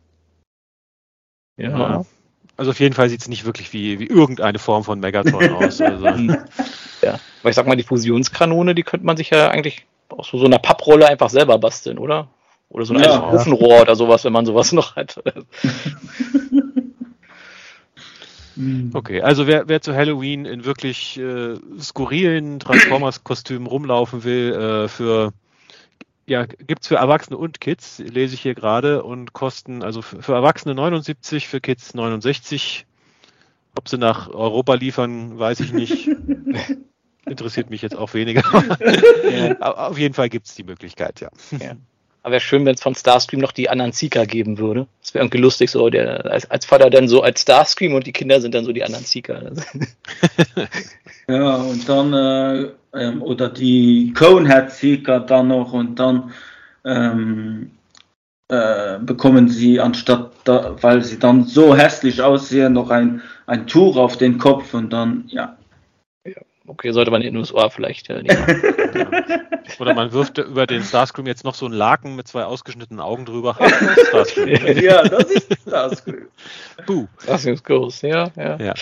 Ja. 1.57 1.71
ja. 1.71 2.05
Also 2.57 2.71
auf 2.71 2.81
jeden 2.81 2.95
Fall 2.95 3.09
sieht 3.09 3.23
es 3.23 3.29
nicht 3.29 3.45
wirklich 3.45 3.73
wie, 3.73 3.99
wie 3.99 4.07
irgendeine 4.07 4.59
Form 4.59 4.85
von 4.85 5.01
Megatron 5.01 5.51
aus. 5.55 5.81
Also. 5.81 6.07
ja, 6.07 7.19
weil 7.43 7.51
ich 7.51 7.57
sag 7.57 7.67
mal, 7.67 7.77
die 7.77 7.83
Fusionskanone, 7.83 8.75
die 8.75 8.83
könnte 8.83 9.07
man 9.07 9.17
sich 9.17 9.31
ja 9.31 9.49
eigentlich 9.49 9.87
aus 10.09 10.29
so, 10.29 10.39
so 10.39 10.47
einer 10.47 10.59
Papprolle 10.59 11.09
einfach 11.09 11.31
selber 11.31 11.59
basteln, 11.59 11.99
oder? 11.99 12.29
Oder 12.69 12.85
so 12.85 12.95
ein 12.95 13.03
ja, 13.03 13.33
Ofenrohr 13.33 13.83
oder 13.83 13.97
sowas, 13.97 14.25
wenn 14.25 14.33
man 14.33 14.47
sowas 14.47 14.73
noch 14.73 14.97
hat. 14.97 15.23
Okay, 18.93 19.23
also 19.23 19.47
wer, 19.47 19.69
wer 19.69 19.81
zu 19.81 19.95
Halloween 19.95 20.45
in 20.45 20.67
wirklich 20.67 21.19
äh, 21.19 21.55
skurrilen 21.81 22.61
Transformers-Kostümen 22.61 23.67
rumlaufen 23.67 24.25
will, 24.25 24.53
äh, 24.53 24.89
für 24.89 25.33
ja, 26.27 26.47
gibt 26.47 26.83
es 26.83 26.89
für 26.89 26.97
Erwachsene 26.97 27.37
und 27.37 27.61
Kids, 27.61 27.99
lese 27.99 28.35
ich 28.35 28.41
hier 28.41 28.55
gerade, 28.55 29.03
und 29.03 29.33
kosten 29.33 29.83
also 29.83 30.03
für, 30.03 30.33
Erwachsene 30.33 30.75
79, 30.75 31.49
für 31.49 31.61
Kids 31.61 31.95
69. 31.95 32.87
Ob 33.77 33.89
sie 33.89 33.99
nach 33.99 34.29
Europa 34.29 34.75
liefern, 34.75 35.39
weiß 35.39 35.61
ich 35.61 35.73
nicht. 35.73 36.09
Interessiert 37.27 37.71
mich 37.71 37.83
jetzt 37.83 37.97
auch 37.97 38.13
weniger. 38.15 38.43
ja. 39.31 39.59
Auf 39.61 39.99
jeden 39.99 40.15
Fall 40.15 40.29
gibt 40.29 40.47
es 40.47 40.55
die 40.55 40.65
Möglichkeit, 40.65 41.21
ja. 41.21 41.31
ja. 41.59 41.77
Aber 42.23 42.33
wäre 42.33 42.41
schön, 42.41 42.65
wenn 42.65 42.75
es 42.75 42.83
von 42.83 42.95
Starscream 42.95 43.41
noch 43.41 43.53
die 43.53 43.69
anderen 43.69 43.93
Seeker 43.93 44.27
geben 44.27 44.59
würde. 44.59 44.87
Das 45.01 45.15
wäre 45.15 45.25
irgendwie 45.25 45.39
lustig, 45.39 45.71
so 45.71 45.91
der, 45.91 46.27
als, 46.27 46.49
als 46.51 46.67
Vater 46.67 46.89
dann 46.89 47.09
so 47.09 47.23
als 47.23 47.43
Starscream 47.43 47.95
und 47.95 48.07
die 48.07 48.13
Kinder 48.13 48.41
sind 48.41 48.55
dann 48.55 48.65
so 48.65 48.73
die 48.73 48.85
anderen 48.85 49.05
Seeker. 49.05 49.53
ja, 51.29 51.55
und 51.57 51.89
dann, 51.89 52.13
äh, 52.13 52.71
ähm, 52.95 53.23
oder 53.23 53.49
die 53.49 54.13
Conehead-Seeker 54.17 55.21
dann 55.21 55.49
noch 55.49 55.73
und 55.73 55.99
dann 55.99 56.33
ähm, 56.85 57.71
äh, 58.49 58.99
bekommen 58.99 59.49
sie 59.49 59.81
anstatt, 59.81 60.33
da, 60.45 60.77
weil 60.83 61.03
sie 61.03 61.19
dann 61.19 61.45
so 61.45 61.75
hässlich 61.77 62.21
aussehen, 62.21 62.75
noch 62.75 62.91
ein, 62.91 63.23
ein 63.47 63.67
Tuch 63.67 63.97
auf 63.97 64.17
den 64.17 64.39
Kopf 64.39 64.75
und 64.75 64.93
dann, 64.93 65.25
ja. 65.29 65.57
Okay, 66.67 66.93
sollte 66.93 67.11
man 67.11 67.23
in 67.23 67.35
den 67.35 67.41
USA 67.41 67.69
vielleicht 67.71 68.09
äh, 68.09 68.23
ja. 68.25 68.37
Oder 69.81 69.95
man 69.95 70.13
wirft 70.13 70.39
über 70.39 70.67
den 70.67 70.83
Starscream 70.83 71.27
jetzt 71.27 71.45
noch 71.45 71.55
so 71.55 71.67
einen 71.67 71.75
Laken 71.75 72.15
mit 72.15 72.29
zwei 72.29 72.45
ausgeschnittenen 72.45 73.01
Augen 73.01 73.25
drüber. 73.25 73.57
ja, 74.81 75.03
das 75.03 75.25
ist 75.25 75.61
Starscream. 75.63 76.29
Buh. 76.87 77.09
Das 77.27 77.45
ist 77.45 77.65
groß, 77.65 78.03
ja, 78.03 78.31
ja, 78.37 78.57
ja. 78.59 78.75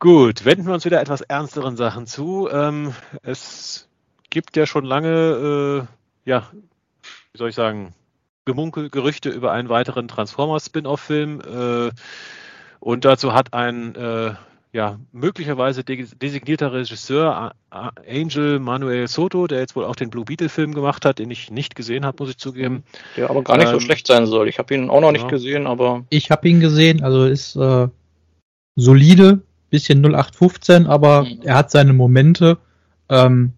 Gut, 0.00 0.46
wenden 0.46 0.66
wir 0.66 0.72
uns 0.72 0.86
wieder 0.86 0.98
etwas 0.98 1.20
ernsteren 1.20 1.76
Sachen 1.76 2.06
zu. 2.06 2.48
Ähm, 2.50 2.94
es 3.22 3.86
gibt 4.30 4.56
ja 4.56 4.64
schon 4.64 4.86
lange, 4.86 5.86
äh, 6.26 6.28
ja, 6.30 6.48
wie 7.32 7.38
soll 7.38 7.50
ich 7.50 7.54
sagen, 7.54 7.92
Gemunkel, 8.46 8.88
Gerüchte 8.88 9.28
über 9.28 9.52
einen 9.52 9.68
weiteren 9.68 10.08
Transformers-Spin-off-Film. 10.08 11.42
Äh, 11.42 11.90
und 12.80 13.04
dazu 13.04 13.34
hat 13.34 13.52
ein 13.52 13.94
äh, 13.94 14.32
ja, 14.72 14.98
möglicherweise 15.12 15.84
designierter 15.84 16.72
Regisseur 16.72 17.52
Angel 17.70 18.58
Manuel 18.58 19.06
Soto, 19.06 19.48
der 19.48 19.58
jetzt 19.58 19.76
wohl 19.76 19.84
auch 19.84 19.96
den 19.96 20.08
Blue 20.08 20.24
Beetle-Film 20.24 20.72
gemacht 20.72 21.04
hat, 21.04 21.18
den 21.18 21.30
ich 21.30 21.50
nicht 21.50 21.74
gesehen 21.74 22.06
habe, 22.06 22.16
muss 22.22 22.30
ich 22.30 22.38
zugeben. 22.38 22.84
Der 23.18 23.28
aber 23.28 23.42
gar 23.42 23.58
nicht 23.58 23.66
ähm, 23.66 23.74
so 23.74 23.80
schlecht 23.80 24.06
sein 24.06 24.24
soll. 24.24 24.48
Ich 24.48 24.58
habe 24.58 24.72
ihn 24.72 24.88
auch 24.88 25.02
noch 25.02 25.12
nicht 25.12 25.24
ja. 25.24 25.28
gesehen, 25.28 25.66
aber. 25.66 26.06
Ich 26.08 26.30
habe 26.30 26.48
ihn 26.48 26.60
gesehen, 26.60 27.04
also 27.04 27.26
ist 27.26 27.54
äh, 27.56 27.88
solide, 28.76 29.42
bisschen 29.70 30.04
0815, 30.04 30.86
aber 30.86 31.24
mhm. 31.24 31.40
er 31.44 31.54
hat 31.54 31.70
seine 31.70 31.92
Momente. 31.92 32.58
Ähm, 33.08 33.52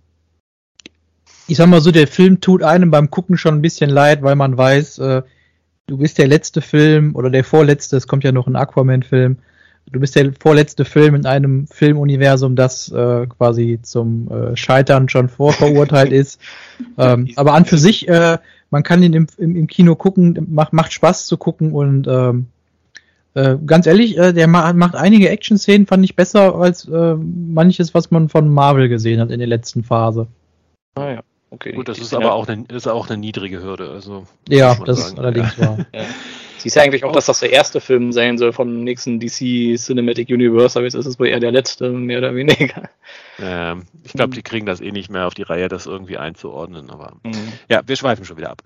ich 1.48 1.57
sag 1.57 1.68
mal 1.68 1.81
so, 1.81 1.90
der 1.90 2.07
Film 2.07 2.40
tut 2.40 2.62
einem 2.62 2.90
beim 2.90 3.11
Gucken 3.11 3.37
schon 3.37 3.57
ein 3.57 3.62
bisschen 3.62 3.90
leid, 3.90 4.22
weil 4.22 4.37
man 4.37 4.57
weiß, 4.57 4.98
äh, 4.98 5.22
du 5.87 5.98
bist 5.98 6.18
der 6.18 6.29
letzte 6.29 6.61
Film 6.61 7.14
oder 7.16 7.31
der 7.31 7.44
vorletzte, 7.44 7.96
es 7.96 8.07
kommt 8.07 8.25
ja 8.25 8.33
noch 8.33 8.46
ein 8.46 8.57
Aquaman-Film 8.57 9.38
du 9.90 10.01
bist 10.01 10.16
der 10.16 10.33
vorletzte 10.38 10.85
Film 10.85 11.14
in 11.14 11.27
einem 11.27 11.66
Filmuniversum, 11.66 12.57
das 12.57 12.90
äh, 12.90 13.27
quasi 13.27 13.81
zum 13.83 14.31
äh, 14.31 14.57
Scheitern 14.57 15.09
schon 15.09 15.29
vorverurteilt 15.29 16.12
ist. 16.12 16.40
Ähm, 16.98 17.29
aber 17.37 17.55
an 17.55 17.64
für 17.64 17.79
sich, 17.79 18.09
äh, 18.09 18.38
man 18.70 18.83
kann 18.83 19.03
ihn 19.03 19.12
im, 19.12 19.27
im, 19.38 19.55
im 19.55 19.66
Kino 19.68 19.94
gucken, 19.94 20.48
macht, 20.51 20.72
macht 20.72 20.92
Spaß 20.92 21.27
zu 21.27 21.37
gucken 21.37 21.72
und 21.72 22.09
ähm, 22.09 22.48
äh, 23.35 23.57
ganz 23.66 23.87
ehrlich, 23.87 24.18
äh, 24.18 24.33
der 24.33 24.47
ma 24.47 24.73
macht 24.73 24.95
einige 24.95 25.29
Action-Szenen, 25.29 25.87
fand 25.87 26.05
ich 26.05 26.16
besser 26.16 26.55
als 26.55 26.87
äh, 26.88 27.14
manches, 27.14 27.95
was 27.95 28.11
man 28.11 28.29
von 28.29 28.49
Marvel 28.49 28.88
gesehen 28.88 29.21
hat 29.21 29.31
in 29.31 29.38
der 29.38 29.49
letzten 29.49 29.85
Phase. 29.85 30.27
Ah 30.95 31.11
ja. 31.11 31.21
Okay, 31.51 31.73
Gut, 31.73 31.87
das 31.88 31.99
ist 31.99 32.14
aber 32.14 32.33
auch 32.33 32.49
eine, 32.49 32.64
ist 32.68 32.88
auch 32.88 33.11
eine 33.11 33.18
niedrige 33.18 33.62
Hürde. 33.62 33.90
Also, 33.90 34.27
ja, 34.49 34.75
das 34.87 35.09
sagen. 35.09 35.18
allerdings 35.18 35.55
ja. 35.59 35.68
war. 35.68 35.79
Ja. 35.92 36.05
Siehst 36.57 36.77
ja 36.77 36.83
eigentlich 36.83 37.05
auch, 37.05 37.12
dass 37.12 37.27
das 37.27 37.40
der 37.40 37.53
erste 37.53 37.81
Film 37.81 38.12
sein 38.12 38.38
soll 38.38 38.53
vom 38.53 38.85
nächsten 38.85 39.18
DC 39.18 39.77
Cinematic 39.77 40.29
Universe, 40.31 40.79
aber 40.79 40.85
jetzt 40.85 40.95
ist 40.95 41.07
es 41.07 41.18
wohl 41.18 41.27
eher 41.27 41.40
der 41.40 41.51
letzte, 41.51 41.90
mehr 41.90 42.18
oder 42.18 42.35
weniger. 42.35 42.88
Ähm, 43.40 43.83
ich 44.05 44.12
glaube, 44.12 44.35
die 44.35 44.42
kriegen 44.42 44.64
das 44.64 44.81
eh 44.81 44.92
nicht 44.92 45.11
mehr 45.11 45.27
auf 45.27 45.35
die 45.35 45.42
Reihe, 45.42 45.68
das 45.68 45.87
irgendwie 45.87 46.18
einzuordnen, 46.18 46.88
aber 46.88 47.14
mhm. 47.25 47.53
ja, 47.68 47.81
wir 47.85 47.97
schweifen 47.97 48.25
schon 48.25 48.37
wieder 48.37 48.51
ab. 48.51 48.62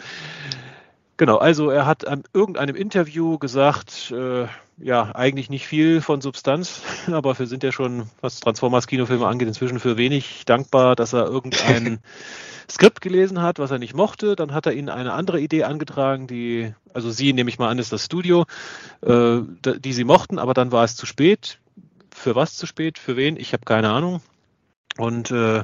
Genau, 1.18 1.38
also 1.38 1.70
er 1.70 1.87
hat 1.87 2.07
an 2.07 2.24
irgendeinem 2.35 2.76
Interview 2.76 3.38
gesagt, 3.38 4.11
äh, 4.11 4.46
ja, 4.79 5.14
eigentlich 5.14 5.48
nicht 5.48 5.66
viel 5.66 6.02
von 6.02 6.20
Substanz, 6.20 6.83
aber 7.11 7.38
wir 7.38 7.46
sind 7.46 7.62
ja 7.62 7.72
schon, 7.72 8.11
was 8.20 8.40
Transformers 8.40 8.87
Kinofilme 8.87 9.26
angeht, 9.26 9.48
inzwischen 9.48 9.81
für 9.81 9.96
wenig 9.96 10.44
dankbar, 10.44 10.94
dass 10.94 11.14
er 11.14 11.26
irgendein 11.26 12.00
Skript 12.70 13.00
gelesen 13.00 13.40
hat, 13.40 13.59
was 13.59 13.70
er 13.70 13.79
nicht 13.79 13.94
mochte. 13.94 14.37
Dann 14.37 14.52
hat 14.52 14.66
er 14.66 14.72
ihnen 14.72 14.90
eine 14.90 15.14
andere 15.14 15.40
Idee 15.40 15.64
angetragen, 15.64 16.26
die, 16.26 16.74
also 16.92 17.11
sie 17.11 17.33
nehme 17.33 17.48
ich 17.48 17.59
mal 17.59 17.70
an, 17.70 17.79
ist 17.79 17.92
das 17.92 18.05
Studio, 18.05 18.44
äh, 19.00 19.40
die 19.79 19.92
sie 19.92 20.05
mochten, 20.05 20.38
aber 20.38 20.52
dann 20.52 20.72
war 20.72 20.85
es 20.85 20.96
zu 20.96 21.07
spät. 21.07 21.59
Für 22.11 22.35
was 22.35 22.57
zu 22.57 22.66
spät? 22.66 22.98
Für 22.98 23.16
wen? 23.16 23.37
Ich 23.37 23.52
habe 23.52 23.64
keine 23.64 23.90
Ahnung. 23.90 24.20
Und 24.98 25.31
äh, 25.31 25.62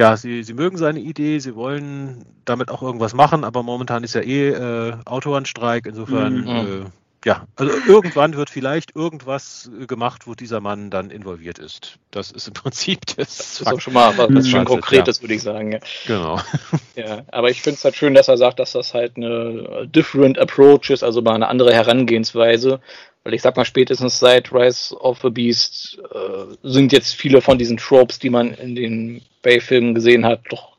ja, 0.00 0.16
sie, 0.16 0.42
sie 0.42 0.54
mögen 0.54 0.78
seine 0.78 0.98
Idee, 0.98 1.40
sie 1.40 1.54
wollen 1.54 2.24
damit 2.46 2.70
auch 2.70 2.80
irgendwas 2.80 3.12
machen, 3.12 3.44
aber 3.44 3.62
momentan 3.62 4.02
ist 4.02 4.14
ja 4.14 4.22
eh 4.22 4.48
äh, 4.48 4.94
Autorenstreik, 5.04 5.84
insofern, 5.84 6.40
mhm. 6.40 6.48
äh, 6.48 6.84
ja, 7.26 7.46
also 7.56 7.70
irgendwann 7.86 8.34
wird 8.34 8.48
vielleicht 8.48 8.96
irgendwas 8.96 9.70
gemacht, 9.86 10.26
wo 10.26 10.34
dieser 10.34 10.62
Mann 10.62 10.88
dann 10.88 11.10
involviert 11.10 11.58
ist. 11.58 11.98
Das 12.12 12.30
ist 12.30 12.48
im 12.48 12.54
Prinzip 12.62 13.00
das. 13.08 13.36
Das 13.36 13.60
ist 13.60 13.66
auch 13.66 13.78
schon 13.78 13.92
mal 13.92 14.16
was, 14.16 14.28
was 14.32 14.48
schon 14.48 14.64
Konkretes, 14.64 15.18
ja. 15.18 15.22
würde 15.22 15.34
ich 15.34 15.42
sagen. 15.42 15.72
Ja. 15.72 15.80
Genau. 16.06 16.40
Ja, 16.96 17.22
aber 17.30 17.48
ich 17.48 17.62
finde 17.62 17.76
es 17.76 17.84
halt 17.84 17.96
schön, 17.96 18.12
dass 18.12 18.28
er 18.28 18.36
sagt, 18.36 18.58
dass 18.58 18.72
das 18.72 18.92
halt 18.92 19.16
eine 19.16 19.86
different 19.86 20.38
approach 20.38 20.90
ist, 20.90 21.02
also 21.02 21.22
mal 21.22 21.34
eine 21.34 21.48
andere 21.48 21.72
Herangehensweise. 21.72 22.80
Weil 23.22 23.34
ich 23.34 23.42
sag 23.42 23.56
mal, 23.56 23.64
spätestens 23.64 24.18
seit 24.18 24.52
Rise 24.52 24.98
of 24.98 25.20
the 25.22 25.30
Beast 25.30 26.00
äh, 26.12 26.56
sind 26.62 26.92
jetzt 26.92 27.14
viele 27.14 27.42
von 27.42 27.58
diesen 27.58 27.76
Tropes, 27.76 28.18
die 28.18 28.30
man 28.30 28.54
in 28.54 28.74
den 28.74 29.22
Bay-Filmen 29.42 29.94
gesehen 29.94 30.24
hat, 30.24 30.40
doch 30.48 30.76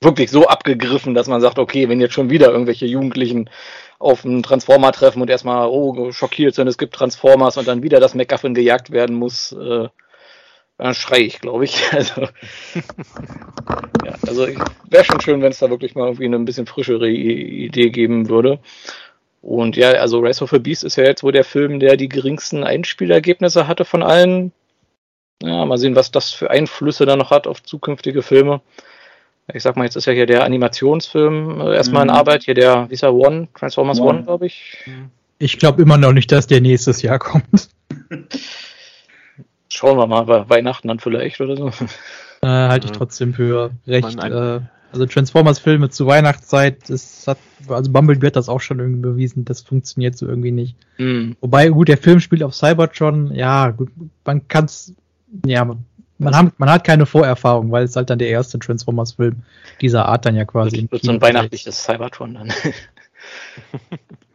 wirklich 0.00 0.30
so 0.30 0.46
abgegriffen, 0.46 1.14
dass 1.14 1.26
man 1.26 1.40
sagt, 1.40 1.58
okay, 1.58 1.88
wenn 1.88 2.00
jetzt 2.00 2.14
schon 2.14 2.30
wieder 2.30 2.50
irgendwelche 2.50 2.86
Jugendlichen 2.86 3.50
auf 3.98 4.24
einen 4.24 4.42
Transformer 4.42 4.92
treffen 4.92 5.22
und 5.22 5.30
erstmal 5.30 5.68
oh, 5.68 6.12
schockiert 6.12 6.54
sind, 6.54 6.68
es 6.68 6.78
gibt 6.78 6.94
Transformers 6.94 7.56
und 7.56 7.66
dann 7.66 7.82
wieder 7.82 8.00
das 8.00 8.14
MacGuffin 8.14 8.54
gejagt 8.54 8.90
werden 8.90 9.16
muss, 9.16 9.52
äh, 9.52 9.88
dann 10.78 10.94
schrei 10.94 11.20
ich, 11.20 11.40
glaube 11.40 11.64
ich. 11.64 11.82
Also, 11.92 12.28
ja, 14.04 14.14
also 14.26 14.46
wäre 14.88 15.04
schon 15.04 15.20
schön, 15.20 15.42
wenn 15.42 15.50
es 15.50 15.58
da 15.58 15.68
wirklich 15.68 15.96
mal 15.96 16.06
irgendwie 16.06 16.26
eine 16.26 16.36
ein 16.36 16.44
bisschen 16.44 16.66
frischere 16.66 17.08
Idee 17.08 17.90
geben 17.90 18.28
würde. 18.28 18.60
Und 19.46 19.76
ja, 19.76 19.90
also 19.90 20.18
Race 20.18 20.42
of 20.42 20.50
the 20.50 20.58
Beast 20.58 20.82
ist 20.82 20.96
ja 20.96 21.04
jetzt 21.04 21.22
wohl 21.22 21.30
der 21.30 21.44
Film, 21.44 21.78
der 21.78 21.96
die 21.96 22.08
geringsten 22.08 22.64
Einspielergebnisse 22.64 23.68
hatte 23.68 23.84
von 23.84 24.02
allen. 24.02 24.50
Ja, 25.40 25.64
mal 25.64 25.78
sehen, 25.78 25.94
was 25.94 26.10
das 26.10 26.32
für 26.32 26.50
Einflüsse 26.50 27.06
da 27.06 27.14
noch 27.14 27.30
hat 27.30 27.46
auf 27.46 27.62
zukünftige 27.62 28.22
Filme. 28.22 28.60
Ich 29.54 29.62
sag 29.62 29.76
mal, 29.76 29.84
jetzt 29.84 29.94
ist 29.94 30.06
ja 30.06 30.12
hier 30.12 30.26
der 30.26 30.42
Animationsfilm 30.42 31.60
äh, 31.60 31.76
erstmal 31.76 32.02
mhm. 32.02 32.10
in 32.10 32.16
Arbeit. 32.16 32.42
Hier 32.42 32.54
der, 32.54 32.90
wie 32.90 32.94
ist 32.94 33.04
er, 33.04 33.14
One, 33.14 33.46
Transformers 33.54 34.00
One, 34.00 34.08
One 34.08 34.22
glaube 34.24 34.46
ich. 34.46 34.78
Ich 35.38 35.60
glaube 35.60 35.80
immer 35.80 35.96
noch 35.96 36.12
nicht, 36.12 36.32
dass 36.32 36.48
der 36.48 36.60
nächstes 36.60 37.02
Jahr 37.02 37.20
kommt. 37.20 37.68
Schauen 39.68 39.96
wir 39.96 40.08
mal, 40.08 40.22
bei 40.22 40.48
Weihnachten 40.48 40.88
dann 40.88 40.98
vielleicht 40.98 41.40
oder 41.40 41.56
so. 41.56 41.68
Äh, 42.42 42.48
halte 42.48 42.86
ich 42.86 42.92
trotzdem 42.92 43.32
für 43.32 43.70
recht. 43.86 44.18
Äh, 44.24 44.60
also 44.96 45.06
Transformers-Filme 45.06 45.90
zu 45.90 46.06
Weihnachtszeit, 46.06 46.88
das 46.88 47.26
hat, 47.26 47.38
also 47.68 47.90
Bumblebee 47.90 48.28
hat 48.28 48.36
das 48.36 48.48
auch 48.48 48.60
schon 48.60 48.78
irgendwie 48.78 49.00
bewiesen, 49.00 49.44
das 49.44 49.60
funktioniert 49.62 50.16
so 50.16 50.26
irgendwie 50.26 50.52
nicht. 50.52 50.76
Mhm. 50.98 51.36
Wobei, 51.40 51.68
gut, 51.68 51.88
der 51.88 51.98
Film 51.98 52.20
spielt 52.20 52.42
auf 52.42 52.54
Cybertron, 52.54 53.34
ja, 53.34 53.70
gut, 53.70 53.90
man 54.24 54.46
kann's, 54.48 54.94
ja, 55.44 55.64
man, 55.64 55.84
man, 56.18 56.36
hat, 56.36 56.58
man 56.58 56.70
hat 56.70 56.84
keine 56.84 57.06
Vorerfahrung, 57.06 57.70
weil 57.70 57.84
es 57.84 57.96
halt 57.96 58.10
dann 58.10 58.18
der 58.18 58.28
erste 58.28 58.58
Transformers-Film 58.58 59.36
dieser 59.80 60.06
Art 60.06 60.24
dann 60.26 60.36
ja 60.36 60.44
quasi. 60.44 60.82
Das 60.82 60.92
wird 60.92 61.04
so 61.04 61.12
ein 61.12 61.20
weihnachtliches 61.20 61.84
Cybertron 61.84 62.34
dann. 62.34 62.52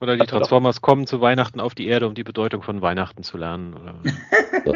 Oder 0.00 0.16
die 0.16 0.26
Transformers 0.26 0.80
kommen 0.80 1.06
zu 1.06 1.20
Weihnachten 1.20 1.60
auf 1.60 1.74
die 1.74 1.86
Erde, 1.86 2.06
um 2.06 2.14
die 2.14 2.24
Bedeutung 2.24 2.62
von 2.62 2.80
Weihnachten 2.80 3.22
zu 3.22 3.36
lernen. 3.36 3.76
So. 4.64 4.74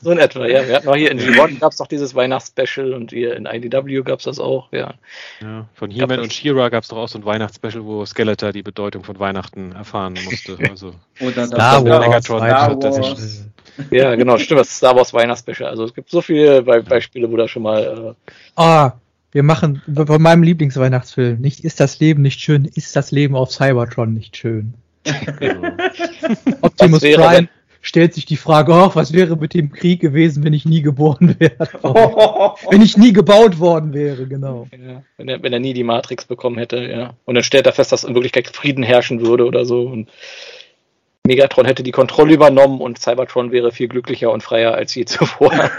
so 0.00 0.10
in 0.10 0.18
etwa, 0.18 0.46
ja. 0.46 0.66
Wir 0.66 0.76
hatten 0.76 0.88
auch 0.88 0.96
hier 0.96 1.10
in 1.12 1.20
G1 1.20 1.60
gab 1.60 1.70
es 1.70 1.78
doch 1.78 1.86
dieses 1.86 2.14
Weihnachtsspecial 2.14 2.94
und 2.94 3.12
hier 3.12 3.36
in 3.36 3.46
IDW 3.46 4.02
gab 4.02 4.18
es 4.18 4.24
das 4.24 4.40
auch, 4.40 4.72
ja. 4.72 4.94
ja 5.40 5.66
von 5.74 5.90
He-Man 5.90 6.18
und 6.18 6.32
She-Ra 6.32 6.68
gab 6.68 6.82
es 6.82 6.88
doch 6.88 6.96
auch 6.96 7.08
so 7.08 7.18
ein 7.18 7.24
Weihnachtsspecial, 7.24 7.84
wo 7.84 8.04
Skeletor 8.04 8.52
die 8.52 8.62
Bedeutung 8.62 9.04
von 9.04 9.18
Weihnachten 9.18 9.72
erfahren 9.72 10.14
musste. 10.24 10.58
Also 10.72 10.94
Oder 11.20 11.46
Star 11.46 11.84
Wars, 11.84 12.06
Megatron 12.06 12.38
Star 12.38 12.82
Wars. 12.82 13.46
Ja, 13.90 14.14
genau, 14.14 14.38
stimmt, 14.38 14.60
das 14.60 14.76
Star 14.76 14.96
Wars 14.96 15.12
Weihnachtsspecial. 15.12 15.68
Also 15.68 15.84
es 15.84 15.94
gibt 15.94 16.10
so 16.10 16.22
viele 16.22 16.62
Be 16.62 16.82
Beispiele, 16.82 17.30
wo 17.30 17.36
da 17.36 17.46
schon 17.46 17.62
mal. 17.62 18.14
Äh, 18.16 18.60
ah, 18.60 18.92
wir 19.32 19.42
machen 19.42 19.82
von 19.94 20.22
meinem 20.22 20.42
Lieblingsweihnachtsfilm. 20.42 21.40
Nicht 21.40 21.60
ist 21.60 21.80
das 21.80 21.98
Leben 22.00 22.22
nicht 22.22 22.40
schön, 22.40 22.66
ist 22.66 22.94
das 22.94 23.10
Leben 23.10 23.34
auf 23.34 23.50
Cybertron 23.50 24.14
nicht 24.14 24.36
schön. 24.36 24.74
Optimus 26.60 27.00
Prime 27.00 27.48
stellt 27.80 28.14
sich 28.14 28.26
die 28.26 28.36
Frage, 28.36 28.72
oh, 28.72 28.90
was 28.94 29.12
wäre 29.12 29.36
mit 29.36 29.54
dem 29.54 29.72
Krieg 29.72 30.00
gewesen, 30.00 30.44
wenn 30.44 30.52
ich 30.52 30.64
nie 30.64 30.82
geboren 30.82 31.34
wäre? 31.38 31.68
wenn 32.70 32.82
ich 32.82 32.96
nie 32.96 33.12
gebaut 33.12 33.58
worden 33.58 33.92
wäre, 33.92 34.26
genau. 34.28 34.68
Ja, 34.72 35.02
wenn, 35.16 35.28
er, 35.28 35.42
wenn 35.42 35.52
er 35.52 35.58
nie 35.58 35.74
die 35.74 35.82
Matrix 35.82 36.24
bekommen 36.24 36.58
hätte, 36.58 36.76
ja. 36.78 37.14
Und 37.24 37.34
dann 37.34 37.44
stellt 37.44 37.66
er 37.66 37.72
fest, 37.72 37.90
dass 37.90 38.04
in 38.04 38.14
Wirklichkeit 38.14 38.48
Frieden 38.48 38.84
herrschen 38.84 39.20
würde 39.26 39.44
oder 39.44 39.64
so. 39.64 39.82
Und 39.82 40.08
Megatron 41.24 41.66
hätte 41.66 41.84
die 41.84 41.92
Kontrolle 41.92 42.34
übernommen 42.34 42.80
und 42.80 42.98
Cybertron 42.98 43.52
wäre 43.52 43.70
viel 43.70 43.86
glücklicher 43.86 44.32
und 44.32 44.42
freier 44.42 44.74
als 44.74 44.94
je 44.94 45.04
zuvor. 45.04 45.52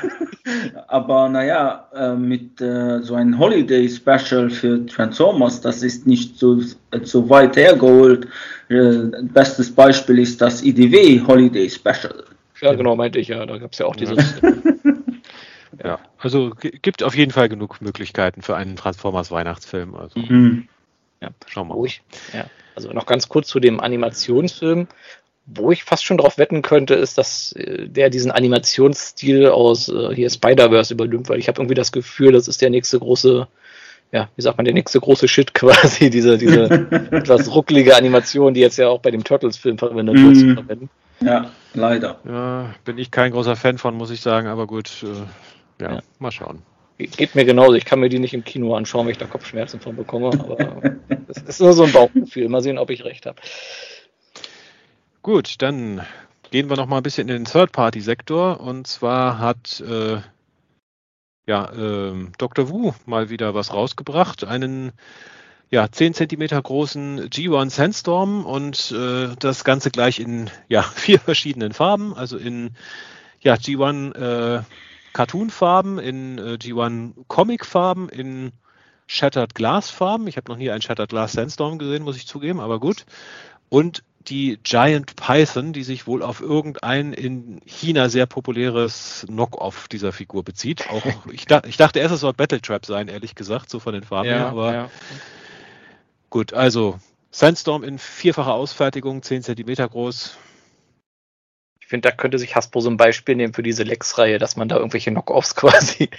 Aber 0.87 1.27
naja, 1.27 1.89
äh, 1.93 2.15
mit 2.15 2.61
äh, 2.61 3.01
so 3.01 3.15
einem 3.15 3.37
Holiday 3.37 3.89
Special 3.89 4.49
für 4.49 4.85
Transformers, 4.85 5.59
das 5.59 5.83
ist 5.83 6.07
nicht 6.07 6.37
so, 6.37 6.61
so 7.01 7.29
weit 7.29 7.57
hergeholt. 7.57 8.27
Äh, 8.69 9.23
bestes 9.23 9.73
Beispiel 9.73 10.19
ist 10.19 10.41
das 10.41 10.63
IDW 10.63 11.21
Holiday 11.27 11.69
Special. 11.69 12.23
Ja, 12.61 12.73
genau, 12.73 12.95
meinte 12.95 13.19
ich 13.19 13.27
ja. 13.27 13.45
Da 13.45 13.57
gab 13.57 13.73
es 13.73 13.79
ja 13.79 13.85
auch 13.85 13.97
dieses. 13.97 14.41
ja, 15.83 15.99
also 16.19 16.53
gibt 16.57 17.03
auf 17.03 17.15
jeden 17.15 17.31
Fall 17.31 17.49
genug 17.49 17.81
Möglichkeiten 17.81 18.41
für 18.41 18.55
einen 18.55 18.77
Transformers 18.77 19.29
Weihnachtsfilm. 19.31 19.95
Also. 19.95 20.19
Mhm. 20.19 20.69
Ja, 21.21 21.29
schauen 21.47 21.67
wir 21.67 21.75
mal. 21.75 21.89
Ja. 22.33 22.45
Also 22.75 22.91
noch 22.91 23.05
ganz 23.05 23.29
kurz 23.29 23.47
zu 23.47 23.59
dem 23.59 23.79
Animationsfilm 23.79 24.87
wo 25.45 25.71
ich 25.71 25.83
fast 25.83 26.05
schon 26.05 26.17
drauf 26.17 26.37
wetten 26.37 26.61
könnte, 26.61 26.93
ist, 26.93 27.17
dass 27.17 27.51
äh, 27.53 27.87
der 27.87 28.09
diesen 28.09 28.31
Animationsstil 28.31 29.47
aus 29.47 29.89
äh, 29.89 30.15
hier 30.15 30.29
Spider-Verse 30.29 30.93
übernimmt, 30.93 31.29
weil 31.29 31.39
ich 31.39 31.47
habe 31.47 31.61
irgendwie 31.61 31.75
das 31.75 31.91
Gefühl, 31.91 32.31
das 32.31 32.47
ist 32.47 32.61
der 32.61 32.69
nächste 32.69 32.99
große, 32.99 33.47
ja, 34.11 34.29
wie 34.35 34.41
sagt 34.41 34.57
man, 34.57 34.65
der 34.65 34.73
nächste 34.73 34.99
große 34.99 35.27
Shit 35.27 35.53
quasi, 35.53 36.09
diese, 36.09 36.37
diese 36.37 36.63
etwas 37.11 37.53
rucklige 37.53 37.95
Animation, 37.95 38.53
die 38.53 38.61
jetzt 38.61 38.77
ja 38.77 38.87
auch 38.87 38.99
bei 38.99 39.11
dem 39.11 39.23
Turtles-Film 39.23 39.77
verwendet 39.77 40.15
wird, 40.15 40.37
zu 40.37 40.45
mhm. 40.45 40.53
verwenden. 40.55 40.89
Ja, 41.21 41.51
leider. 41.73 42.19
Ja, 42.25 42.73
bin 42.85 42.97
ich 42.97 43.11
kein 43.11 43.31
großer 43.31 43.55
Fan 43.55 43.77
von, 43.77 43.95
muss 43.95 44.11
ich 44.11 44.21
sagen, 44.21 44.47
aber 44.47 44.67
gut, 44.67 45.03
äh, 45.03 45.83
ja, 45.83 45.95
ja, 45.95 45.99
mal 46.19 46.31
schauen. 46.31 46.61
Geht 46.97 47.35
mir 47.35 47.43
genauso. 47.43 47.73
Ich 47.73 47.85
kann 47.85 47.99
mir 47.99 48.07
die 48.07 48.19
nicht 48.19 48.33
im 48.33 48.43
Kino 48.43 48.75
anschauen, 48.75 49.05
weil 49.05 49.13
ich 49.13 49.17
da 49.17 49.25
Kopfschmerzen 49.25 49.79
von 49.79 49.95
bekomme. 49.95 50.27
Aber 50.27 50.95
es 51.27 51.41
ist 51.41 51.59
nur 51.59 51.73
so 51.73 51.83
ein 51.83 51.91
Bauchgefühl. 51.91 52.47
Mal 52.49 52.61
sehen, 52.61 52.77
ob 52.77 52.91
ich 52.91 53.03
recht 53.03 53.25
habe. 53.25 53.41
Gut, 55.23 55.61
dann 55.61 56.05
gehen 56.51 56.69
wir 56.69 56.75
noch 56.75 56.85
mal 56.85 56.97
ein 56.97 57.03
bisschen 57.03 57.29
in 57.29 57.35
den 57.35 57.45
Third-Party-Sektor. 57.45 58.59
Und 58.59 58.87
zwar 58.87 59.39
hat 59.39 59.79
äh, 59.79 60.19
ja, 61.45 61.71
äh, 61.71 62.27
Dr. 62.37 62.67
Wu 62.67 62.91
mal 63.05 63.29
wieder 63.29 63.53
was 63.53 63.73
rausgebracht. 63.73 64.43
Einen 64.43 64.91
ja, 65.71 65.89
10 65.89 66.13
cm 66.13 66.61
großen 66.61 67.29
G1 67.29 67.69
Sandstorm 67.69 68.45
und 68.45 68.91
äh, 68.91 69.33
das 69.39 69.63
Ganze 69.63 69.91
gleich 69.91 70.19
in 70.19 70.49
ja, 70.67 70.81
vier 70.95 71.19
verschiedenen 71.19 71.71
Farben. 71.71 72.13
Also 72.13 72.37
in 72.37 72.71
ja, 73.39 73.53
G1 73.53 74.15
äh, 74.15 74.63
Cartoon-Farben, 75.13 75.99
in 75.99 76.37
äh, 76.37 76.57
G1 76.61 77.13
Comic-Farben, 77.29 78.09
in 78.09 78.51
Shattered 79.07 79.55
Glass-Farben. 79.55 80.27
Ich 80.27 80.35
habe 80.35 80.51
noch 80.51 80.57
nie 80.57 80.69
einen 80.69 80.81
Shattered 80.81 81.11
Glass 81.11 81.31
Sandstorm 81.31 81.77
gesehen, 81.77 82.03
muss 82.03 82.17
ich 82.17 82.27
zugeben, 82.27 82.59
aber 82.59 82.81
gut. 82.81 83.05
Und 83.69 84.03
die 84.27 84.59
Giant 84.63 85.15
Python, 85.15 85.73
die 85.73 85.83
sich 85.83 86.07
wohl 86.07 86.23
auf 86.23 86.41
irgendein 86.41 87.13
in 87.13 87.61
China 87.65 88.09
sehr 88.09 88.25
populäres 88.25 89.25
Knock-off 89.27 89.87
dieser 89.87 90.11
Figur 90.11 90.43
bezieht. 90.43 90.89
Auch 90.89 91.03
ich, 91.31 91.45
dachte, 91.45 91.69
ich 91.69 91.77
dachte 91.77 91.99
erst, 91.99 92.13
es 92.13 92.21
soll 92.21 92.33
Battle 92.33 92.61
Trap 92.61 92.85
sein, 92.85 93.07
ehrlich 93.07 93.35
gesagt, 93.35 93.69
so 93.69 93.79
von 93.79 93.93
den 93.93 94.03
Farben 94.03 94.29
ja, 94.29 94.35
her. 94.35 94.47
Aber 94.47 94.73
ja. 94.73 94.89
gut, 96.29 96.53
also 96.53 96.99
Sandstorm 97.31 97.83
in 97.83 97.97
vierfacher 97.97 98.53
Ausfertigung, 98.53 99.23
10 99.23 99.43
cm 99.43 99.89
groß, 99.89 100.37
finde, 101.93 102.09
da 102.09 102.15
könnte 102.15 102.39
sich 102.39 102.55
Hasbro 102.55 102.79
so 102.79 102.89
ein 102.89 102.97
Beispiel 102.97 103.35
nehmen 103.35 103.53
für 103.53 103.61
diese 103.61 103.83
Lex-Reihe, 103.83 104.39
dass 104.39 104.55
man 104.55 104.67
da 104.67 104.77
irgendwelche 104.77 105.11
Knockoffs 105.11 105.53
quasi, 105.55 106.09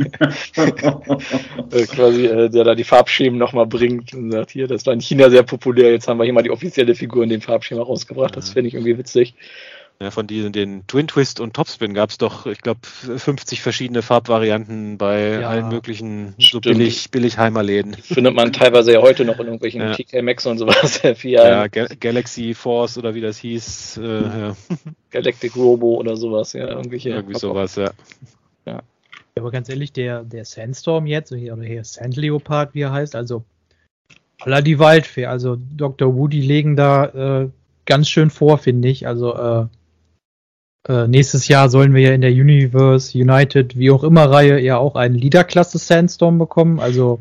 äh, 1.73 1.87
quasi, 1.87 2.27
äh, 2.27 2.49
der 2.49 2.63
da 2.63 2.77
die 2.77 2.85
Farbschemen 2.85 3.37
nochmal 3.37 3.67
bringt 3.67 4.15
und 4.15 4.31
sagt, 4.31 4.53
hier, 4.53 4.69
das 4.69 4.87
war 4.87 4.93
in 4.93 5.01
China 5.01 5.31
sehr 5.31 5.43
populär, 5.43 5.91
jetzt 5.91 6.07
haben 6.07 6.19
wir 6.19 6.25
hier 6.25 6.33
mal 6.33 6.45
die 6.45 6.53
offizielle 6.53 6.95
Figur 6.95 7.25
in 7.25 7.29
dem 7.31 7.41
Farbschema 7.41 7.83
rausgebracht, 7.83 8.37
das 8.37 8.51
finde 8.51 8.69
ich 8.69 8.75
irgendwie 8.75 8.97
witzig. 8.97 9.35
Ja, 10.01 10.11
von 10.11 10.27
diesen 10.27 10.53
den 10.53 10.87
Twin 10.89 11.07
Twist 11.07 11.39
und 11.39 11.55
Topspin 11.55 11.95
gab 11.95 12.11
es 12.11 12.19
doch, 12.19 12.47
ich 12.47 12.61
glaube, 12.61 12.81
50 12.83 13.63
verschiedene 13.63 14.03
Farbvarianten 14.03 14.99
bei 14.99 15.41
ja, 15.41 15.49
allen 15.49 15.69
möglichen 15.69 16.35
so 16.39 16.61
billig, 16.61 17.13
billig 17.13 17.39
Heimerläden. 17.39 17.95
Findet 17.95 18.35
man 18.35 18.53
teilweise 18.53 18.93
ja 18.93 19.01
heute 19.01 19.25
noch 19.25 19.39
in 19.39 19.47
irgendwelchen 19.47 19.81
ja. 19.81 19.95
TK 19.95 20.23
Max 20.23 20.47
und 20.47 20.59
sowas. 20.59 21.01
ja, 21.23 21.69
Ga 21.69 21.87
Galaxy 22.01 22.55
Force 22.55 22.99
oder 22.99 23.15
wie 23.15 23.21
das 23.21 23.39
hieß. 23.39 23.99
Äh, 23.99 24.23
ja. 24.23 24.57
Galactic 25.11 25.55
Robo 25.55 25.95
oder 25.95 26.17
sowas, 26.17 26.55
ja. 26.55 26.69
Irgendwelche 26.69 27.11
Irgendwie 27.11 27.39
sowas, 27.39 27.77
ja. 27.77 27.93
ja. 28.67 28.83
Aber 29.39 29.53
ganz 29.53 29.69
ehrlich, 29.69 29.93
der, 29.93 30.25
der 30.25 30.45
Sandstorm 30.45 31.07
jetzt, 31.07 31.31
oder 31.33 31.63
hier 31.63 31.85
Sand 31.85 32.17
Leopard, 32.17 32.75
wie 32.75 32.83
er 32.83 32.93
heißt, 32.93 33.15
also 33.15 33.45
aller 34.41 34.61
die 34.61 34.81
Waldfee, 34.81 35.27
also 35.27 35.57
Dr. 35.57 36.17
Woody 36.17 36.41
legen 36.41 36.75
da 36.75 37.43
äh, 37.43 37.49
ganz 37.87 38.09
schön 38.09 38.31
vor, 38.31 38.59
finde 38.59 38.89
ich. 38.89 39.07
Also 39.07 39.35
äh, 39.35 39.67
äh, 40.87 41.09
nächstes 41.09 41.49
Jahr 41.49 41.71
sollen 41.71 41.95
wir 41.95 42.03
ja 42.03 42.13
in 42.13 42.21
der 42.21 42.33
Universe, 42.33 43.17
United, 43.17 43.77
wie 43.77 43.91
auch 43.91 44.05
immer 44.05 44.31
Reihe 44.31 44.61
ja 44.61 44.77
auch 44.77 44.97
einen 44.97 45.15
Leader-Klasse 45.15 45.79
Sandstorm 45.79 46.39
bekommen. 46.39 46.79
Also, 46.79 47.21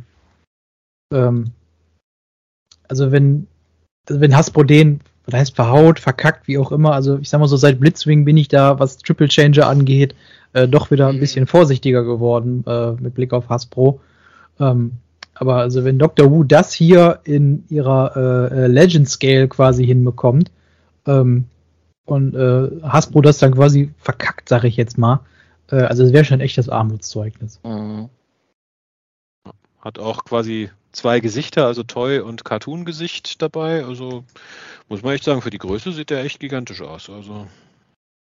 ähm, 1.14 1.52
also 2.90 3.12
wenn, 3.12 3.48
wenn 4.08 4.36
Hasbro 4.36 4.64
den, 4.64 5.00
was 5.26 5.40
heißt 5.40 5.56
verhaut, 5.56 6.00
verkackt, 6.00 6.48
wie 6.48 6.58
auch 6.58 6.74
immer, 6.74 6.94
also 6.94 7.18
ich 7.20 7.30
sag 7.30 7.40
mal 7.40 7.48
so, 7.48 7.56
seit 7.56 7.80
Blitzwing 7.80 8.26
bin 8.26 8.36
ich 8.36 8.50
da, 8.50 8.80
was 8.80 8.98
Triple 8.98 9.30
Changer 9.30 9.68
angeht, 9.68 10.14
äh, 10.52 10.68
doch 10.68 10.92
wieder 10.92 11.08
ein 11.08 11.16
mhm. 11.16 11.22
bisschen 11.22 11.48
vorsichtiger 11.48 12.04
geworden 12.04 12.66
äh, 12.68 12.92
mit 12.94 13.16
Blick 13.16 13.32
auf 13.32 13.48
Hasbro. 13.48 14.02
Ähm, 14.60 14.92
aber 15.36 15.56
also 15.56 15.86
wenn 15.86 16.00
Dr. 16.00 16.30
Wu 16.30 16.44
das 16.44 16.74
hier 16.74 17.22
in 17.24 17.64
ihrer 17.70 18.52
äh, 18.52 18.66
äh 18.66 18.68
Legend 18.68 19.10
Scale 19.10 19.48
quasi 19.48 19.86
hinbekommt, 19.86 20.52
ähm, 21.08 21.46
und 22.06 22.36
äh, 22.36 22.82
Hasbro 22.84 23.22
das 23.22 23.38
dann 23.38 23.56
quasi 23.56 23.94
verkackt, 23.98 24.50
sag 24.50 24.64
ich 24.64 24.78
jetzt 24.78 24.98
mal. 24.98 25.22
Äh, 25.72 25.84
also 25.84 26.04
es 26.04 26.14
wäre 26.14 26.26
schon 26.26 26.42
echt 26.42 26.58
das 26.58 26.70
Armutszeugnis. 26.70 27.60
Mhm. 27.64 28.10
Hat 29.80 30.00
auch 30.00 30.24
quasi 30.26 30.70
zwei 30.92 31.20
Gesichter, 31.20 31.66
also 31.66 31.84
Toy 31.84 32.20
und 32.20 32.46
Cartoon-Gesicht 32.46 33.42
dabei. 33.42 33.84
Also 33.84 34.24
muss 34.88 35.02
man 35.02 35.14
echt 35.14 35.24
sagen, 35.24 35.42
für 35.42 35.50
die 35.50 35.58
Größe 35.58 35.92
sieht 35.92 36.10
der 36.10 36.24
echt 36.24 36.40
gigantisch 36.40 36.82
aus. 36.82 37.10
Also 37.10 37.48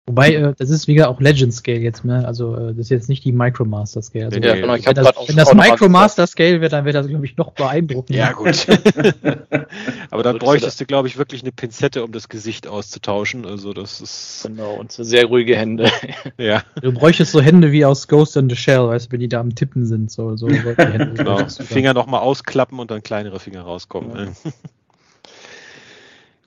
Wobei, 0.07 0.34
äh, 0.34 0.53
das 0.59 0.68
ist 0.68 0.88
wieder 0.88 1.09
auch 1.09 1.20
Legend 1.20 1.55
Scale 1.55 1.78
jetzt, 1.78 2.05
ne? 2.05 2.26
Also 2.26 2.57
äh, 2.57 2.68
das 2.68 2.78
ist 2.78 2.90
jetzt 2.90 3.09
nicht 3.09 3.24
die 3.24 3.30
Micromaster 3.30 4.03
Scale. 4.03 4.26
Also, 4.26 4.40
ja, 4.40 4.57
genau, 4.57 4.74
ich 4.74 4.84
wenn, 4.84 4.96
das, 4.96 5.14
wenn 5.26 5.36
das 5.36 5.55
Micromaster 5.55 6.26
Scale 6.26 6.61
wird, 6.61 6.72
dann 6.72 6.84
wird 6.84 6.96
das, 6.96 7.07
glaube 7.07 7.24
ich, 7.24 7.36
noch 7.36 7.53
beeindruckender. 7.53 8.18
Ja, 8.18 8.32
gut. 8.32 8.66
Aber 10.11 10.24
dann 10.24 10.38
bräuchtest 10.40 10.80
du, 10.80 10.86
glaube 10.86 11.07
ich, 11.07 11.18
wirklich 11.18 11.42
eine 11.42 11.53
Pinzette, 11.53 12.03
um 12.03 12.11
das 12.11 12.28
Gesicht 12.28 12.66
auszutauschen. 12.66 13.46
Also 13.46 13.72
das 13.72 14.00
ist. 14.00 14.42
Genau, 14.48 14.74
und 14.74 14.90
sehr 14.90 15.26
ruhige 15.26 15.57
Hände. 15.57 15.88
ja. 16.36 16.64
Du 16.80 16.90
bräuchtest 16.90 17.30
so 17.30 17.40
Hände 17.40 17.70
wie 17.70 17.84
aus 17.84 18.09
Ghost 18.09 18.36
in 18.36 18.50
the 18.50 18.57
Shell, 18.57 18.88
weißt 18.88 19.07
du, 19.07 19.12
wenn 19.12 19.20
die 19.20 19.28
da 19.28 19.38
am 19.38 19.55
Tippen 19.55 19.86
sind. 19.86 20.11
So, 20.11 20.36
so 20.36 20.48
Hände, 20.48 21.12
genau. 21.14 21.46
Finger 21.48 21.94
nochmal 21.94 22.22
ausklappen 22.22 22.80
und 22.80 22.90
dann 22.90 23.05
kleinere 23.05 23.38
Finger 23.38 23.62
rauskommen. 23.62 24.34
Ja. 24.44 24.50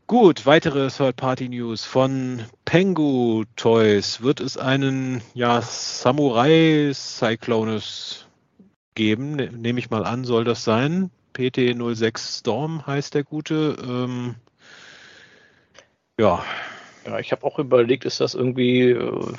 Gut, 0.08 0.45
weitere 0.45 0.89
Third-Party-News 0.89 1.84
von 1.84 2.43
Pengu 2.64 3.43
Toys. 3.56 4.22
Wird 4.22 4.39
es 4.39 4.56
einen 4.56 5.24
ja, 5.34 5.64
Samurai 5.64 6.91
Cyclonus 6.93 8.28
geben? 8.93 9.36
Ne, 9.36 9.49
Nehme 9.51 9.80
ich 9.80 9.89
mal 9.89 10.06
an, 10.06 10.24
soll 10.24 10.43
das 10.43 10.64
sein. 10.64 11.10
PT06 11.36 12.39
Storm 12.39 12.86
heißt 12.86 13.16
der 13.16 13.24
gute. 13.24 13.78
Ähm, 13.82 14.36
ja. 16.20 16.43
Ja, 17.08 17.18
ich 17.18 17.32
habe 17.32 17.43
auch 17.43 17.58
überlegt, 17.58 18.06
ist 18.06 18.22
das 18.22 18.36
irgendwie 18.36 18.91
äh, 18.91 19.34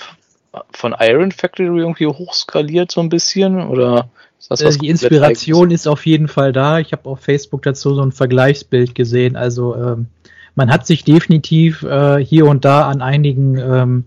von 0.73 0.97
Iron 0.99 1.31
Factory 1.31 1.79
irgendwie 1.79 2.09
hochskaliert 2.09 2.91
so 2.91 3.01
ein 3.01 3.09
bisschen? 3.09 3.69
Oder 3.69 4.11
ist 4.41 4.51
das 4.51 4.65
was 4.65 4.79
Die 4.79 4.89
Inspiration 4.89 5.71
ist 5.71 5.87
auf 5.87 6.07
jeden 6.07 6.27
Fall 6.27 6.53
da. 6.53 6.81
Ich 6.81 6.91
habe 6.91 7.09
auf 7.09 7.21
Facebook 7.21 7.63
dazu 7.63 7.95
so 7.95 8.03
ein 8.03 8.11
Vergleichsbild 8.11 8.97
gesehen. 8.97 9.37
Also 9.37 9.77
ähm, 9.77 10.09
man 10.57 10.71
hat 10.71 10.87
sich 10.87 11.05
definitiv 11.05 11.83
äh, 11.83 12.17
hier 12.19 12.47
und 12.47 12.65
da 12.65 12.89
an 12.89 13.03
einigen 13.03 13.59
ähm, 13.59 14.05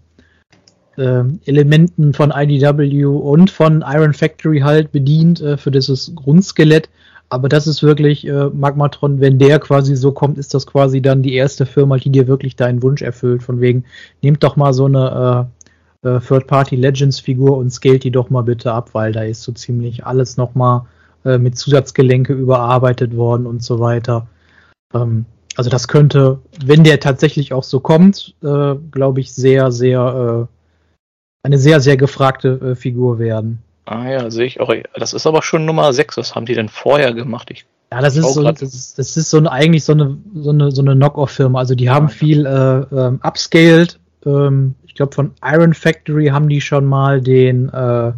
äh, 0.98 1.24
Elementen 1.46 2.14
von 2.14 2.34
IDW 2.36 3.06
und 3.06 3.52
von 3.52 3.84
Iron 3.88 4.14
Factory 4.14 4.60
halt 4.60 4.92
bedient 4.92 5.40
äh, 5.42 5.58
für 5.58 5.72
dieses 5.72 6.14
Grundskelett. 6.16 6.90
Aber 7.30 7.48
das 7.48 7.68
ist 7.68 7.84
wirklich 7.84 8.28
äh, 8.28 8.50
Magmatron, 8.50 9.22
wenn 9.22 9.38
der 9.38 9.60
quasi 9.60 9.96
so 9.96 10.12
kommt, 10.12 10.40
ist 10.40 10.56
das 10.56 10.66
quasi 10.66 11.00
dann 11.02 11.22
die 11.22 11.36
erste 11.36 11.68
Firma, 11.68 11.98
die 11.98 12.10
dir 12.10 12.28
wirklich 12.28 12.56
deinen 12.56 12.82
Wunsch 12.82 13.04
erfüllt. 13.04 13.44
Von 13.44 13.62
wegen, 13.62 13.86
nehmt 14.24 14.44
doch 14.44 14.56
mal 14.56 14.74
so 14.74 14.86
eine 14.86 15.48
äh, 16.04 16.10
äh, 16.10 16.20
Third-Party 16.20 16.76
Legends-Figur 16.76 17.56
und 17.56 17.70
scaled 17.70 18.04
die 18.04 18.12
doch 18.12 18.32
mal 18.32 18.42
bitte 18.42 18.74
ab, 18.74 18.90
weil 18.94 19.12
da 19.12 19.22
ist 19.22 19.44
so 19.44 19.52
ziemlich 19.52 20.08
alles 20.08 20.38
nochmal 20.38 20.88
äh, 21.24 21.38
mit 21.38 21.56
Zusatzgelenke 21.56 22.34
überarbeitet 22.34 23.16
worden 23.16 23.46
und 23.46 23.64
so 23.64 23.80
weiter. 23.80 24.28
Ähm, 24.96 25.26
also 25.60 25.70
das 25.70 25.90
könnte, 25.90 26.40
wenn 26.64 26.86
der 26.86 27.02
tatsächlich 27.02 27.52
auch 27.52 27.66
so 27.66 27.82
kommt, 27.82 28.34
äh, 28.42 28.76
glaube 28.92 29.20
ich, 29.20 29.34
sehr, 29.34 29.74
sehr, 29.74 30.48
äh, 30.48 31.46
eine 31.46 31.58
sehr, 31.58 31.82
sehr 31.82 31.98
gefragte 31.98 32.72
äh, 32.72 32.76
Figur 32.76 33.20
werden. 33.20 33.62
Ah 33.84 34.08
ja, 34.10 34.32
sehe 34.32 34.46
ich 34.46 34.62
auch. 34.62 34.74
Das 34.96 35.12
ist 35.12 35.28
aber 35.28 35.42
schon 35.42 35.66
Nummer 35.66 35.92
6. 35.92 36.16
Was 36.16 36.34
haben 36.34 36.46
die 36.46 36.56
denn 36.56 36.70
vorher 36.70 37.14
gemacht? 37.14 37.52
Ich 37.52 37.66
ja, 37.92 38.00
das 38.00 38.16
ist 38.16 38.34
so, 38.34 38.42
das 38.42 38.62
ist, 38.62 38.98
das 38.98 39.18
ist 39.18 39.30
so 39.30 39.38
eine, 39.38 39.52
eigentlich 39.52 39.84
so 39.84 39.92
eine, 39.92 40.18
so 40.34 40.52
eine, 40.52 40.72
so 40.72 40.82
eine 40.82 40.96
Knock-off-Firma. 40.96 41.60
Also 41.60 41.76
die 41.76 41.90
haben 41.90 42.06
ah, 42.06 42.10
viel 42.10 42.46
äh, 42.46 42.96
ähm, 42.96 43.20
upscaled. 43.22 44.00
Ähm, 44.26 44.76
ich 44.86 44.96
glaube, 44.96 45.14
von 45.14 45.32
Iron 45.44 45.74
Factory 45.74 46.28
haben 46.28 46.48
die 46.48 46.62
schon 46.62 46.86
mal 46.86 47.20
den 47.20 47.68
äh, 47.68 48.14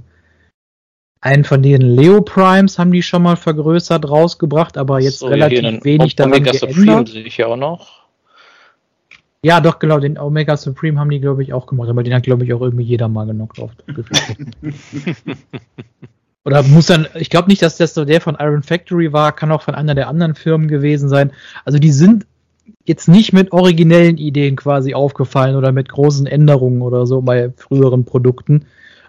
einen 1.22 1.44
von 1.44 1.62
den 1.62 1.82
Leo 1.82 2.22
Primes 2.22 2.80
haben 2.80 2.92
die 2.92 3.04
schon 3.04 3.24
mal 3.24 3.36
vergrößert 3.36 4.10
rausgebracht, 4.10 4.78
aber 4.78 5.00
jetzt 5.00 5.20
so, 5.20 5.28
relativ 5.28 5.84
wenig 5.84 6.16
daran 6.16 6.34
Omega 6.34 6.52
geändert. 6.52 6.76
Supreme 6.76 7.08
sehe 7.08 7.24
ich 7.24 7.38
ja 7.38 7.46
auch 7.46 7.58
noch. 7.58 8.02
Ja, 9.44 9.60
doch, 9.62 9.80
genau, 9.80 10.00
den 10.00 10.20
Omega 10.20 10.58
Supreme 10.58 11.00
haben 11.00 11.10
die, 11.10 11.20
glaube 11.20 11.42
ich, 11.44 11.54
auch 11.54 11.66
gemacht, 11.68 11.90
aber 11.90 12.04
den 12.04 12.14
hat, 12.14 12.24
glaube 12.24 12.44
ich, 12.44 12.54
auch 12.54 12.62
irgendwie 12.62 12.84
jeder 12.84 13.08
mal 13.08 13.26
genug 13.26 13.54
drauf. 13.56 13.72
Oder 16.44 16.64
muss 16.64 16.88
dann, 16.88 17.08
ich 17.16 17.30
glaube 17.30 17.50
nicht, 17.50 17.62
dass 17.62 17.78
das 17.78 17.94
so 17.94 18.04
der 18.04 18.20
von 18.20 18.36
Iron 18.40 18.64
Factory 18.64 19.14
war, 19.14 19.32
kann 19.32 19.52
auch 19.52 19.62
von 19.62 19.76
einer 19.76 19.94
der 19.94 20.08
anderen 20.08 20.34
Firmen 20.34 20.68
gewesen 20.68 21.08
sein. 21.08 21.32
Also 21.66 21.78
die 21.78 21.92
sind 21.92 22.26
jetzt 22.86 23.08
nicht 23.08 23.32
mit 23.32 23.52
originellen 23.52 24.18
Ideen 24.18 24.56
quasi 24.56 24.96
aufgefallen 24.96 25.56
oder 25.56 25.72
mit 25.72 25.90
großen 25.90 26.26
Änderungen 26.26 26.82
oder 26.82 27.06
so 27.06 27.22
bei 27.22 27.52
früheren 27.56 28.06
Produkten. 28.06 28.66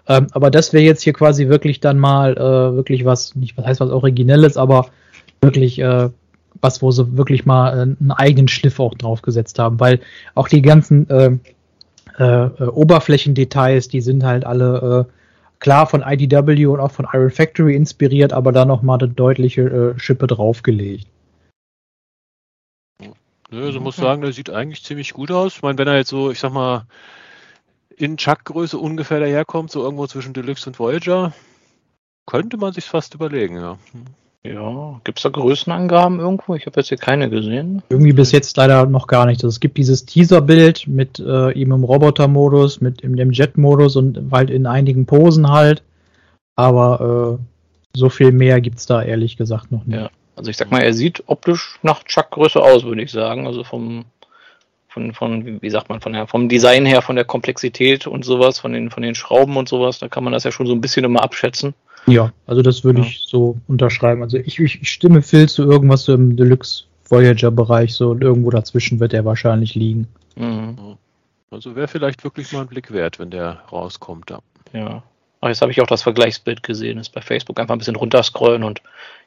Ähm, 0.07 0.27
aber 0.31 0.51
das 0.51 0.73
wäre 0.73 0.83
jetzt 0.83 1.01
hier 1.01 1.13
quasi 1.13 1.47
wirklich 1.47 1.79
dann 1.79 1.97
mal 1.97 2.33
äh, 2.37 2.75
wirklich 2.75 3.05
was, 3.05 3.35
nicht 3.35 3.57
was 3.57 3.65
heißt 3.65 3.79
was 3.79 3.89
Originelles, 3.89 4.57
aber 4.57 4.87
wirklich 5.41 5.79
äh, 5.79 6.09
was, 6.61 6.81
wo 6.81 6.91
sie 6.91 7.17
wirklich 7.17 7.45
mal 7.45 7.69
äh, 7.69 7.81
einen 7.81 8.11
eigenen 8.11 8.47
Schliff 8.47 8.79
auch 8.79 8.95
draufgesetzt 8.95 9.59
haben, 9.59 9.79
weil 9.79 9.99
auch 10.35 10.47
die 10.47 10.61
ganzen 10.61 11.09
äh, 11.09 11.31
äh, 12.19 12.23
äh 12.23 12.63
Oberflächendetails, 12.65 13.87
die 13.87 14.01
sind 14.01 14.23
halt 14.23 14.45
alle 14.45 15.07
äh, 15.09 15.13
klar 15.59 15.87
von 15.87 16.03
IDW 16.05 16.65
und 16.65 16.79
auch 16.81 16.91
von 16.91 17.07
Iron 17.13 17.31
Factory 17.31 17.75
inspiriert, 17.75 18.33
aber 18.33 18.51
da 18.51 18.65
nochmal 18.65 18.99
eine 18.99 19.11
deutliche 19.11 19.61
äh, 19.61 19.99
Schippe 19.99 20.27
draufgelegt. 20.27 21.07
Nö, 23.49 23.65
also 23.65 23.79
muss 23.79 23.95
sagen, 23.95 24.21
der 24.21 24.33
sieht 24.33 24.49
eigentlich 24.49 24.83
ziemlich 24.83 25.13
gut 25.13 25.31
aus. 25.31 25.55
Ich 25.55 25.61
meine, 25.61 25.77
wenn 25.77 25.87
er 25.87 25.97
jetzt 25.97 26.09
so, 26.09 26.31
ich 26.31 26.39
sag 26.39 26.51
mal, 26.51 26.85
in 27.97 28.17
Chuck-Größe 28.17 28.77
ungefähr 28.77 29.19
daherkommt, 29.19 29.71
so 29.71 29.83
irgendwo 29.83 30.07
zwischen 30.07 30.33
Deluxe 30.33 30.69
und 30.69 30.79
Voyager, 30.79 31.33
könnte 32.25 32.57
man 32.57 32.73
sich 32.73 32.85
fast 32.85 33.13
überlegen, 33.13 33.57
ja. 33.57 33.77
Ja, 34.45 34.99
gibt 35.05 35.19
es 35.19 35.23
da 35.23 35.29
Größenangaben 35.29 36.19
irgendwo? 36.19 36.53
Ich 36.55 36.65
habe 36.65 36.79
jetzt 36.79 36.89
hier 36.89 36.97
keine 36.97 37.29
gesehen. 37.29 37.81
Irgendwie 37.89 38.11
bis 38.11 38.33
jetzt 38.33 38.57
leider 38.57 38.85
noch 38.85 39.07
gar 39.07 39.25
nicht. 39.25 39.37
Also 39.37 39.47
es 39.47 39.61
gibt 39.61 39.77
dieses 39.77 40.05
Teaser-Bild 40.05 40.85
mit 40.85 41.17
äh, 41.19 41.51
ihm 41.51 41.71
im 41.71 41.85
Roboter-Modus, 41.85 42.81
mit 42.81 43.01
in 43.01 43.15
dem 43.15 43.31
Jet-Modus 43.31 43.95
und 43.95 44.31
halt 44.33 44.49
in 44.49 44.65
einigen 44.65 45.05
Posen 45.05 45.49
halt. 45.49 45.81
Aber 46.57 47.39
äh, 47.39 47.97
so 47.97 48.09
viel 48.09 48.33
mehr 48.33 48.59
gibt 48.59 48.79
es 48.79 48.85
da 48.85 49.01
ehrlich 49.01 49.37
gesagt 49.37 49.71
noch 49.71 49.85
nicht. 49.85 49.97
Ja, 49.97 50.09
also 50.35 50.49
ich 50.49 50.57
sag 50.57 50.71
mal, 50.71 50.81
er 50.81 50.93
sieht 50.93 51.23
optisch 51.27 51.79
nach 51.81 52.03
Chuck-Größe 52.03 52.61
aus, 52.61 52.83
würde 52.83 53.01
ich 53.01 53.11
sagen. 53.11 53.47
Also 53.47 53.63
vom 53.63 54.03
von, 54.93 55.13
von, 55.13 55.61
wie 55.61 55.69
sagt 55.69 55.89
man, 55.89 56.01
von 56.01 56.13
der, 56.13 56.27
vom 56.27 56.47
Design 56.47 56.85
her, 56.85 57.01
von 57.01 57.15
der 57.15 57.25
Komplexität 57.25 58.05
und 58.05 58.23
sowas, 58.23 58.59
von 58.59 58.73
den, 58.73 58.91
von 58.91 59.01
den 59.01 59.15
Schrauben 59.15 59.57
und 59.57 59.67
sowas, 59.67 59.97
da 59.97 60.07
kann 60.07 60.23
man 60.23 60.33
das 60.33 60.43
ja 60.43 60.51
schon 60.51 60.67
so 60.67 60.73
ein 60.73 60.81
bisschen 60.81 61.03
immer 61.03 61.23
abschätzen. 61.23 61.73
Ja, 62.05 62.31
also 62.45 62.61
das 62.61 62.83
würde 62.83 62.99
ja. 62.99 63.05
ich 63.05 63.25
so 63.27 63.57
unterschreiben. 63.67 64.21
Also 64.21 64.37
ich, 64.37 64.59
ich, 64.59 64.89
stimme 64.89 65.21
Phil 65.21 65.49
zu 65.49 65.63
irgendwas 65.63 66.03
so 66.03 66.13
im 66.13 66.35
Deluxe 66.35 66.83
Voyager 67.09 67.49
Bereich, 67.49 67.93
so 67.93 68.15
irgendwo 68.19 68.51
dazwischen 68.51 68.99
wird 68.99 69.13
er 69.13 69.25
wahrscheinlich 69.25 69.73
liegen. 69.73 70.07
Mhm. 70.35 70.97
Also 71.49 71.75
wäre 71.75 71.87
vielleicht 71.87 72.23
wirklich 72.23 72.51
mal 72.51 72.61
ein 72.61 72.67
Blick 72.67 72.91
wert, 72.91 73.19
wenn 73.19 73.31
der 73.31 73.63
rauskommt. 73.71 74.29
Ja. 74.29 74.39
ja. 74.73 75.03
Ach, 75.41 75.47
jetzt 75.47 75.61
habe 75.61 75.71
ich 75.71 75.81
auch 75.81 75.87
das 75.87 76.03
Vergleichsbild 76.03 76.63
gesehen, 76.63 76.99
ist 76.99 77.09
bei 77.09 77.21
Facebook 77.21 77.59
einfach 77.59 77.75
ein 77.75 77.79
bisschen 77.79 77.95
runterscrollen 77.95 78.63
und 78.63 78.81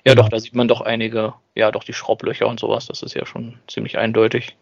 ja, 0.05 0.13
ja, 0.13 0.15
doch, 0.15 0.29
da 0.29 0.39
sieht 0.39 0.55
man 0.55 0.69
doch 0.69 0.81
einige, 0.81 1.35
ja, 1.55 1.71
doch 1.71 1.85
die 1.85 1.93
Schraublöcher 1.93 2.47
und 2.47 2.61
sowas, 2.61 2.87
das 2.87 3.03
ist 3.03 3.15
ja 3.15 3.27
schon 3.27 3.59
ziemlich 3.67 3.99
eindeutig. 3.99 4.57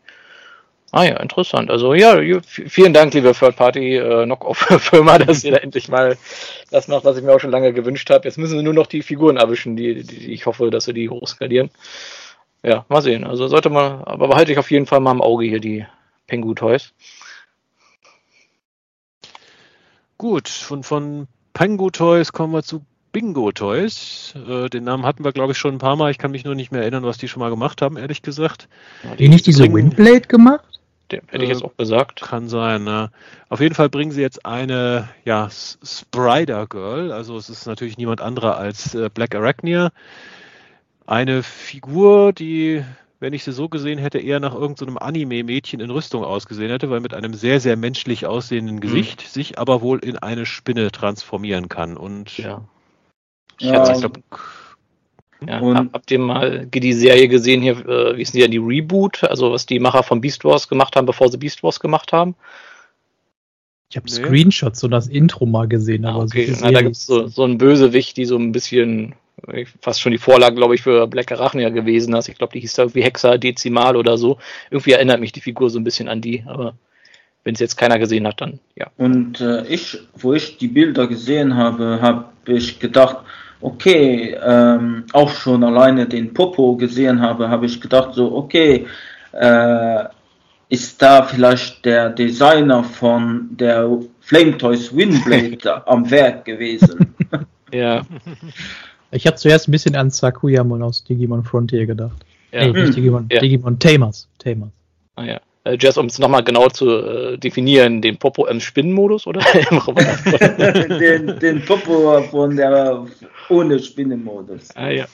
Ah 0.94 1.02
ja, 1.02 1.16
interessant. 1.16 1.72
Also 1.72 1.92
ja, 1.92 2.40
vielen 2.46 2.92
Dank, 2.92 3.14
liebe 3.14 3.32
Third-Party-Knock-Off-Firma, 3.32 5.16
äh, 5.16 5.18
dass 5.26 5.42
ihr 5.42 5.50
da 5.50 5.56
endlich 5.56 5.88
mal 5.88 6.16
das 6.70 6.86
macht, 6.86 7.04
was 7.04 7.16
ich 7.16 7.24
mir 7.24 7.34
auch 7.34 7.40
schon 7.40 7.50
lange 7.50 7.72
gewünscht 7.72 8.08
habe. 8.10 8.28
Jetzt 8.28 8.38
müssen 8.38 8.54
wir 8.54 8.62
nur 8.62 8.74
noch 8.74 8.86
die 8.86 9.02
Figuren 9.02 9.36
erwischen, 9.36 9.74
die, 9.74 10.04
die 10.04 10.32
ich 10.32 10.46
hoffe, 10.46 10.70
dass 10.70 10.86
wir 10.86 10.94
die 10.94 11.10
hochskalieren. 11.10 11.70
Ja, 12.62 12.84
mal 12.88 13.02
sehen. 13.02 13.24
Also 13.24 13.48
sollte 13.48 13.70
man, 13.70 14.04
aber 14.04 14.28
behalte 14.28 14.52
ich 14.52 14.58
auf 14.58 14.70
jeden 14.70 14.86
Fall 14.86 15.00
mal 15.00 15.10
im 15.10 15.20
Auge 15.20 15.46
hier 15.46 15.58
die 15.58 15.84
Pengu 16.28 16.54
Toys. 16.54 16.92
Gut, 20.16 20.48
von, 20.48 20.84
von 20.84 21.26
Pengu 21.54 21.90
Toys 21.90 22.32
kommen 22.32 22.52
wir 22.52 22.62
zu 22.62 22.82
Bingo 23.10 23.50
Toys. 23.50 24.34
Äh, 24.48 24.68
den 24.68 24.84
Namen 24.84 25.04
hatten 25.04 25.24
wir, 25.24 25.32
glaube 25.32 25.54
ich, 25.54 25.58
schon 25.58 25.74
ein 25.74 25.78
paar 25.78 25.96
Mal. 25.96 26.12
Ich 26.12 26.18
kann 26.18 26.30
mich 26.30 26.44
nur 26.44 26.54
nicht 26.54 26.70
mehr 26.70 26.82
erinnern, 26.82 27.02
was 27.02 27.18
die 27.18 27.26
schon 27.26 27.40
mal 27.40 27.50
gemacht 27.50 27.82
haben, 27.82 27.96
ehrlich 27.96 28.22
gesagt. 28.22 28.68
Haben 29.02 29.16
die 29.16 29.28
nicht 29.28 29.46
diese 29.46 29.72
Windblade 29.72 30.28
gemacht? 30.28 30.73
Den 31.20 31.28
hätte 31.28 31.44
ich 31.44 31.50
jetzt 31.50 31.64
auch 31.64 31.76
gesagt. 31.76 32.20
Kann 32.20 32.48
sein, 32.48 32.84
ne? 32.84 33.10
Auf 33.48 33.60
jeden 33.60 33.74
Fall 33.74 33.88
bringen 33.88 34.12
sie 34.12 34.20
jetzt 34.20 34.46
eine, 34.46 35.08
ja, 35.24 35.48
Sprider 35.50 36.66
Girl. 36.66 37.12
Also 37.12 37.36
es 37.36 37.48
ist 37.48 37.66
natürlich 37.66 37.98
niemand 37.98 38.20
anderer 38.20 38.56
als 38.56 38.94
äh, 38.94 39.08
Black 39.12 39.34
Arachnia. 39.34 39.90
Eine 41.06 41.42
Figur, 41.42 42.32
die, 42.32 42.84
wenn 43.20 43.32
ich 43.32 43.44
sie 43.44 43.52
so 43.52 43.68
gesehen 43.68 43.98
hätte, 43.98 44.18
eher 44.18 44.40
nach 44.40 44.54
irgendeinem 44.54 44.94
so 44.94 44.98
Anime-Mädchen 45.00 45.80
in 45.80 45.90
Rüstung 45.90 46.24
ausgesehen 46.24 46.70
hätte, 46.70 46.90
weil 46.90 47.00
mit 47.00 47.14
einem 47.14 47.34
sehr, 47.34 47.60
sehr 47.60 47.76
menschlich 47.76 48.26
aussehenden 48.26 48.76
mhm. 48.76 48.80
Gesicht 48.80 49.22
mhm. 49.22 49.28
sich 49.28 49.58
aber 49.58 49.82
wohl 49.82 49.98
in 49.98 50.18
eine 50.18 50.46
Spinne 50.46 50.90
transformieren 50.90 51.68
kann. 51.68 51.96
Und 51.96 52.38
ja. 52.38 52.62
Ich 53.58 53.66
ja, 53.66 53.80
hatte, 53.80 54.00
glaub, 54.00 54.18
ja, 55.48 55.60
und 55.60 55.92
habt 55.92 56.10
ihr 56.10 56.18
mal 56.18 56.66
die 56.66 56.92
Serie 56.92 57.28
gesehen 57.28 57.62
hier, 57.62 57.76
äh, 57.86 58.16
wie 58.16 58.22
ist 58.22 58.34
denn 58.34 58.50
die, 58.50 58.58
die 58.58 58.64
Reboot, 58.64 59.24
also 59.24 59.52
was 59.52 59.66
die 59.66 59.78
Macher 59.78 60.02
von 60.02 60.20
Beast 60.20 60.44
Wars 60.44 60.68
gemacht 60.68 60.96
haben, 60.96 61.06
bevor 61.06 61.30
sie 61.30 61.38
Beast 61.38 61.62
Wars 61.62 61.80
gemacht 61.80 62.12
haben? 62.12 62.34
Ich 63.90 63.96
habe 63.96 64.06
nee. 64.06 64.12
Screenshots 64.12 64.82
und 64.82 64.90
das 64.90 65.08
Intro 65.08 65.46
mal 65.46 65.68
gesehen, 65.68 66.04
aber 66.04 66.20
ah, 66.20 66.24
okay. 66.24 66.46
so 66.46 66.64
Na, 66.64 66.72
da 66.72 66.82
gibt 66.82 66.96
es 66.96 67.06
so, 67.06 67.28
so 67.28 67.44
einen 67.44 67.58
Bösewicht, 67.58 68.16
die 68.16 68.24
so 68.24 68.36
ein 68.36 68.52
bisschen 68.52 69.14
fast 69.80 70.00
schon 70.00 70.12
die 70.12 70.18
Vorlage, 70.18 70.56
glaube 70.56 70.74
ich, 70.74 70.82
für 70.82 71.06
Black 71.06 71.30
Arachnia 71.32 71.68
gewesen 71.68 72.14
ist. 72.14 72.28
Ich 72.28 72.38
glaube, 72.38 72.52
die 72.52 72.60
hieß 72.60 72.74
da 72.74 72.82
irgendwie 72.82 73.02
Hexadezimal 73.02 73.96
oder 73.96 74.16
so. 74.16 74.38
Irgendwie 74.70 74.92
erinnert 74.92 75.20
mich 75.20 75.32
die 75.32 75.40
Figur 75.40 75.70
so 75.70 75.78
ein 75.78 75.84
bisschen 75.84 76.08
an 76.08 76.20
die, 76.20 76.44
aber 76.46 76.74
wenn 77.42 77.54
es 77.54 77.60
jetzt 77.60 77.76
keiner 77.76 77.98
gesehen 77.98 78.26
hat, 78.26 78.40
dann 78.40 78.58
ja. 78.74 78.90
Und 78.96 79.40
äh, 79.40 79.66
ich, 79.66 79.98
wo 80.14 80.32
ich 80.32 80.56
die 80.56 80.68
Bilder 80.68 81.06
gesehen 81.06 81.56
habe, 81.56 81.98
habe 82.00 82.26
ich 82.46 82.80
gedacht, 82.80 83.18
okay, 83.64 84.36
ähm, 84.44 85.04
auch 85.12 85.30
schon 85.30 85.64
alleine 85.64 86.06
den 86.06 86.34
Popo 86.34 86.76
gesehen 86.76 87.20
habe, 87.22 87.48
habe 87.48 87.64
ich 87.64 87.80
gedacht, 87.80 88.14
so, 88.14 88.36
okay, 88.36 88.86
äh, 89.32 90.04
ist 90.68 91.00
da 91.00 91.22
vielleicht 91.22 91.84
der 91.84 92.10
Designer 92.10 92.84
von 92.84 93.48
der 93.50 93.88
Flame 94.20 94.58
Toys 94.58 94.94
Windblade 94.94 95.82
am 95.86 96.10
Werk 96.10 96.44
gewesen? 96.44 97.14
ja. 97.72 98.02
Ich 99.10 99.26
habe 99.26 99.36
zuerst 99.36 99.68
ein 99.68 99.72
bisschen 99.72 99.96
an 99.96 100.10
Sakuyamon 100.10 100.82
aus 100.82 101.02
Digimon 101.04 101.42
Frontier 101.42 101.86
gedacht. 101.86 102.24
Ja. 102.52 102.60
Hey, 102.60 102.72
nicht 102.72 102.88
hm. 102.88 102.94
Digimon, 102.94 103.26
ja. 103.30 103.40
Digimon 103.40 103.78
Tamers. 103.78 104.28
Tamers. 104.38 104.70
Ah 105.16 105.24
ja. 105.24 105.40
Äh, 105.64 105.78
Jess, 105.80 105.96
um 105.96 106.06
es 106.06 106.18
nochmal 106.18 106.44
genau 106.44 106.68
zu 106.68 106.88
äh, 106.90 107.38
definieren, 107.38 108.02
den 108.02 108.18
Popo 108.18 108.46
im 108.46 108.60
Spinnenmodus 108.60 109.26
oder 109.26 109.40
im 109.70 109.80
den, 110.98 111.38
den 111.38 111.64
Popo 111.64 112.22
von 112.22 112.56
der 112.56 113.06
ohne 113.48 113.78
Spinnenmodus. 113.80 114.76
Ah 114.76 114.90
ja. 114.90 115.06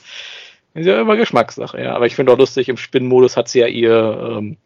Ist 0.75 0.87
ja 0.87 1.01
immer 1.01 1.17
Geschmackssache, 1.17 1.81
ja. 1.81 1.95
Aber 1.95 2.07
ich 2.07 2.15
finde 2.15 2.33
auch 2.33 2.39
lustig, 2.39 2.69
im 2.69 2.77
Spinnenmodus 2.77 3.37
hat 3.37 3.49
sie 3.49 3.61
ja 3.61 3.67
ihr, 3.67 4.37
ähm, 4.39 4.57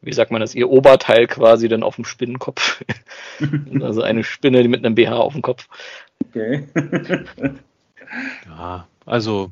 wie 0.00 0.12
sagt 0.12 0.30
man 0.30 0.40
das, 0.40 0.54
ihr 0.54 0.68
Oberteil 0.68 1.26
quasi 1.26 1.68
dann 1.68 1.82
auf 1.82 1.96
dem 1.96 2.04
Spinnenkopf. 2.04 2.84
also 3.80 4.02
eine 4.02 4.24
Spinne 4.24 4.66
mit 4.68 4.84
einem 4.84 4.94
BH 4.94 5.16
auf 5.16 5.32
dem 5.32 5.42
Kopf. 5.42 5.68
Okay. 6.28 6.68
ja, 8.46 8.86
also 9.06 9.50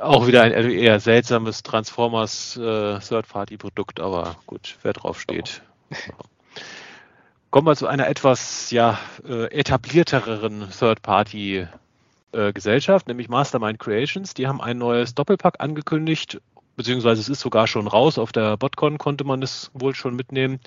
auch 0.00 0.26
wieder 0.26 0.42
ein 0.42 0.52
eher 0.52 1.00
seltsames 1.00 1.62
Transformers 1.62 2.56
äh, 2.56 2.98
Third-Party-Produkt, 2.98 4.00
aber 4.00 4.36
gut, 4.46 4.76
wer 4.82 4.92
drauf 4.92 5.20
steht. 5.20 5.62
Kommen 7.50 7.66
wir 7.66 7.76
zu 7.76 7.86
einer 7.86 8.08
etwas 8.08 8.70
ja, 8.70 8.98
äh, 9.26 9.46
etablierteren 9.46 10.68
Third-Party-Gesellschaft, 10.70 13.06
äh, 13.06 13.10
nämlich 13.10 13.28
Mastermind 13.28 13.78
Creations. 13.78 14.34
Die 14.34 14.46
haben 14.46 14.60
ein 14.60 14.78
neues 14.78 15.14
Doppelpack 15.14 15.60
angekündigt, 15.60 16.40
beziehungsweise 16.76 17.20
es 17.20 17.28
ist 17.28 17.40
sogar 17.40 17.66
schon 17.66 17.86
raus. 17.86 18.18
Auf 18.18 18.32
der 18.32 18.56
BotCon 18.56 18.98
konnte 18.98 19.24
man 19.24 19.42
es 19.42 19.70
wohl 19.74 19.94
schon 19.94 20.16
mitnehmen. 20.16 20.60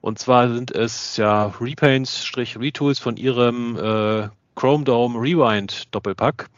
Und 0.00 0.18
zwar 0.18 0.48
sind 0.48 0.70
es 0.70 1.16
ja 1.16 1.52
Repaints-Retools 1.60 2.98
von 2.98 3.16
ihrem 3.16 3.76
äh, 3.76 4.28
Chrome 4.54 4.84
Dome 4.84 5.18
Rewind 5.18 5.94
Doppelpack. 5.94 6.48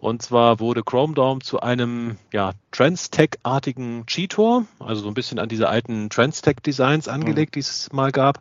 Und 0.00 0.22
zwar 0.22 0.60
wurde 0.60 0.84
Chrome 0.84 1.14
Dome 1.14 1.40
zu 1.40 1.58
einem 1.58 2.18
ja, 2.32 2.52
Transtech-artigen 2.70 4.06
Cheetor, 4.06 4.64
also 4.78 5.02
so 5.02 5.08
ein 5.08 5.14
bisschen 5.14 5.40
an 5.40 5.48
diese 5.48 5.68
alten 5.68 6.08
Transtech-Designs 6.08 7.08
angelegt, 7.08 7.50
mhm. 7.50 7.54
die 7.54 7.60
es 7.60 7.92
mal 7.92 8.12
gab. 8.12 8.40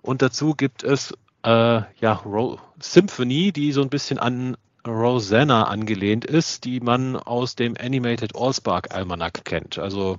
Und 0.00 0.22
dazu 0.22 0.54
gibt 0.54 0.84
es 0.84 1.12
äh, 1.42 1.82
ja, 2.00 2.12
Ro 2.24 2.58
Symphony, 2.80 3.52
die 3.52 3.72
so 3.72 3.82
ein 3.82 3.90
bisschen 3.90 4.18
an 4.18 4.56
Rosanna 4.86 5.64
angelehnt 5.64 6.24
ist, 6.24 6.64
die 6.64 6.80
man 6.80 7.16
aus 7.16 7.56
dem 7.56 7.74
Animated 7.78 8.34
Allspark 8.34 8.94
Almanac 8.94 9.44
kennt. 9.44 9.78
Also 9.78 10.16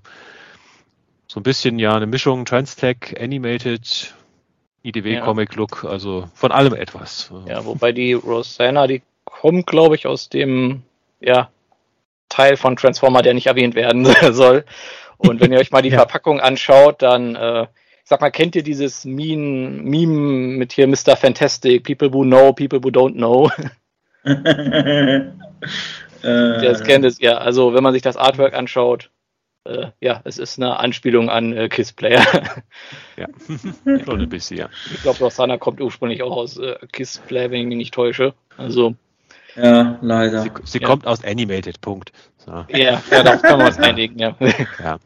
so 1.26 1.40
ein 1.40 1.44
bisschen 1.44 1.80
ja 1.80 1.96
eine 1.96 2.06
Mischung 2.06 2.46
Transtech, 2.46 3.20
Animated, 3.20 4.14
IDW 4.84 5.16
ja. 5.16 5.26
Comic 5.26 5.56
Look, 5.56 5.86
also 5.86 6.30
von 6.36 6.52
allem 6.52 6.76
etwas. 6.76 7.32
Ja, 7.48 7.66
wobei 7.66 7.94
die 7.94 8.14
Rosanna, 8.14 8.86
die 8.86 9.02
kommt, 9.42 9.68
glaube 9.68 9.96
ich, 9.96 10.08
aus 10.08 10.30
dem 10.30 10.84
ja, 11.20 11.50
Teil 12.30 12.58
von 12.58 12.76
Transformer, 12.76 13.22
der 13.22 13.34
nicht 13.34 13.48
erwähnt 13.48 13.76
werden 13.76 14.06
soll. 14.34 14.66
Und 15.18 15.42
wenn 15.42 15.52
ihr 15.52 15.60
euch 15.60 15.72
mal 15.72 15.82
die 15.82 15.90
ja. 15.94 15.98
Verpackung 15.98 16.40
anschaut, 16.40 17.02
dann, 17.02 17.36
äh, 17.36 17.64
ich 17.64 18.10
sag 18.10 18.22
mal, 18.22 18.32
kennt 18.32 18.56
ihr 18.56 18.64
dieses 18.64 19.06
Meme, 19.06 19.70
Meme 19.70 20.58
mit 20.58 20.74
hier 20.74 20.88
Mr. 20.88 21.16
Fantastic, 21.16 21.84
People 21.84 22.12
who 22.14 22.24
know, 22.24 22.54
people 22.54 22.80
who 22.84 22.90
don't 22.90 23.14
know? 23.14 23.50
das 26.22 26.84
kennt 26.84 27.06
es, 27.06 27.20
ja. 27.20 27.38
Also, 27.38 27.74
wenn 27.74 27.84
man 27.84 27.94
sich 27.94 28.02
das 28.02 28.18
Artwork 28.18 28.54
anschaut, 28.54 29.12
äh, 29.66 29.88
ja, 30.00 30.22
es 30.24 30.38
ist 30.38 30.58
eine 30.58 30.80
Anspielung 30.80 31.30
an 31.30 31.54
äh, 31.54 31.70
Kiss 31.70 31.94
Player. 31.94 32.26
ja, 33.18 33.28
schon 34.04 34.22
ein 34.22 34.30
bisschen, 34.30 34.58
ja. 34.58 34.70
Ich 34.94 35.02
glaube, 35.02 35.20
Rosanna 35.20 35.58
kommt 35.58 35.82
ursprünglich 35.82 36.24
auch 36.24 36.36
aus 36.36 36.58
äh, 36.58 36.76
Kiss 36.92 37.20
Player, 37.20 37.52
wenn 37.52 37.62
ich 37.62 37.68
mich 37.68 37.78
nicht 37.78 37.94
täusche. 37.94 38.34
Also, 38.58 38.96
ja, 39.58 39.98
leider. 40.02 40.44
Sie, 40.44 40.52
sie 40.64 40.80
ja. 40.80 40.88
kommt 40.88 41.08
aus 41.08 41.24
Animated, 41.24 41.82
Punkt. 41.82 42.12
So. 42.38 42.52
Ja, 42.70 43.02
ja, 43.12 43.24
darauf 43.24 43.42
kann 43.42 43.58
man 43.58 43.68
uns 43.68 43.78
einigen, 43.78 44.20
ja. 44.20 44.36
ja. 44.80 45.00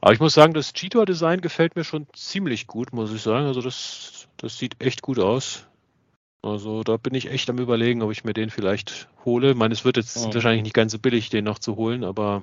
Aber 0.00 0.12
ich 0.12 0.20
muss 0.20 0.34
sagen, 0.34 0.54
das 0.54 0.72
Cheetor-Design 0.72 1.40
gefällt 1.40 1.76
mir 1.76 1.84
schon 1.84 2.06
ziemlich 2.14 2.66
gut, 2.66 2.92
muss 2.92 3.12
ich 3.12 3.22
sagen. 3.22 3.46
Also 3.46 3.60
das, 3.60 4.28
das 4.38 4.58
sieht 4.58 4.80
echt 4.82 5.02
gut 5.02 5.18
aus. 5.18 5.66
Also 6.42 6.82
da 6.82 6.96
bin 6.96 7.14
ich 7.14 7.30
echt 7.30 7.50
am 7.50 7.58
überlegen, 7.58 8.02
ob 8.02 8.10
ich 8.10 8.24
mir 8.24 8.32
den 8.32 8.48
vielleicht 8.48 9.08
hole. 9.26 9.50
Ich 9.50 9.56
meine, 9.56 9.74
es 9.74 9.84
wird 9.84 9.98
jetzt 9.98 10.16
oh. 10.16 10.32
wahrscheinlich 10.32 10.62
nicht 10.62 10.74
ganz 10.74 10.92
so 10.92 10.98
billig, 10.98 11.28
den 11.28 11.44
noch 11.44 11.58
zu 11.58 11.76
holen, 11.76 12.02
aber 12.02 12.42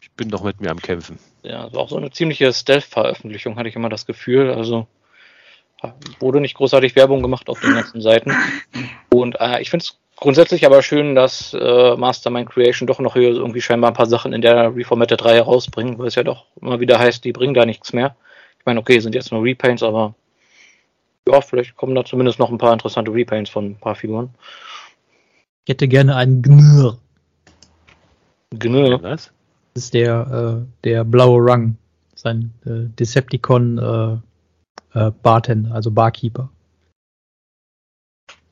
ich 0.00 0.10
bin 0.12 0.30
doch 0.30 0.42
mit 0.42 0.60
mir 0.60 0.70
am 0.70 0.80
Kämpfen. 0.80 1.18
Ja, 1.42 1.64
also 1.64 1.78
auch 1.78 1.90
so 1.90 1.96
eine 1.98 2.10
ziemliche 2.10 2.50
Stealth-Veröffentlichung 2.50 3.56
hatte 3.56 3.68
ich 3.68 3.76
immer 3.76 3.90
das 3.90 4.06
Gefühl. 4.06 4.50
Also 4.50 4.86
wurde 6.20 6.40
nicht 6.40 6.56
großartig 6.56 6.96
Werbung 6.96 7.22
gemacht 7.22 7.48
auf 7.48 7.60
den 7.60 7.74
ganzen 7.74 8.00
Seiten. 8.00 8.32
Und 9.12 9.36
äh, 9.40 9.60
ich 9.60 9.70
finde 9.70 9.84
es 9.84 9.98
grundsätzlich 10.16 10.66
aber 10.66 10.82
schön, 10.82 11.14
dass 11.14 11.54
äh, 11.54 11.96
Mastermind 11.96 12.50
Creation 12.50 12.86
doch 12.86 12.98
noch 12.98 13.14
hier 13.14 13.30
irgendwie 13.30 13.60
scheinbar 13.60 13.90
ein 13.90 13.96
paar 13.96 14.06
Sachen 14.06 14.32
in 14.32 14.40
der 14.40 14.74
Reformatted 14.74 15.22
3 15.22 15.34
herausbringen, 15.34 15.98
weil 15.98 16.06
es 16.06 16.14
ja 16.14 16.22
doch 16.22 16.46
immer 16.60 16.80
wieder 16.80 16.98
heißt, 16.98 17.24
die 17.24 17.32
bringen 17.32 17.54
da 17.54 17.66
nichts 17.66 17.92
mehr. 17.92 18.16
Ich 18.58 18.66
meine, 18.66 18.80
okay, 18.80 18.98
sind 18.98 19.14
jetzt 19.14 19.32
nur 19.32 19.42
Repaints, 19.42 19.82
aber 19.82 20.14
ja, 21.28 21.40
vielleicht 21.40 21.76
kommen 21.76 21.94
da 21.94 22.04
zumindest 22.04 22.38
noch 22.38 22.50
ein 22.50 22.58
paar 22.58 22.72
interessante 22.72 23.12
Repaints 23.12 23.50
von 23.50 23.66
ein 23.66 23.76
paar 23.76 23.94
Figuren. 23.94 24.30
Ich 25.64 25.70
hätte 25.70 25.88
gerne 25.88 26.16
einen 26.16 26.42
Gnur. 26.42 26.98
Gnur? 28.50 29.02
Was? 29.02 29.32
Das 29.74 29.84
ist 29.84 29.94
der, 29.94 30.62
äh, 30.62 30.84
der 30.84 31.04
blaue 31.04 31.44
Rang. 31.44 31.76
Sein 32.14 32.52
äh, 32.64 32.88
Decepticon 32.98 34.22
äh, 34.96 35.12
Bartender, 35.22 35.74
also 35.74 35.90
Barkeeper. 35.90 36.48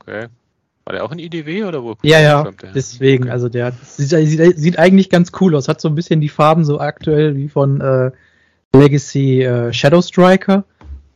Okay. 0.01 0.27
War 0.85 0.93
der 0.93 1.05
auch 1.05 1.13
in 1.13 1.19
IDW 1.19 1.65
oder 1.65 1.83
wo? 1.83 1.97
Ja, 2.03 2.21
ja, 2.21 2.51
deswegen, 2.75 3.25
okay. 3.25 3.33
also 3.33 3.49
der 3.49 3.73
sieht, 3.83 4.11
sieht, 4.11 4.59
sieht, 4.59 4.79
eigentlich 4.79 5.09
ganz 5.09 5.33
cool 5.41 5.57
aus, 5.57 5.67
hat 5.67 5.81
so 5.81 5.89
ein 5.89 5.95
bisschen 5.95 6.21
die 6.21 6.29
Farben 6.29 6.67
so 6.67 6.79
aktuell 6.79 7.37
wie 7.37 7.49
von 7.49 7.81
äh, 7.81 8.11
Legacy 8.75 9.43
äh, 9.43 9.73
Shadow 9.73 10.03
Striker. 10.03 10.65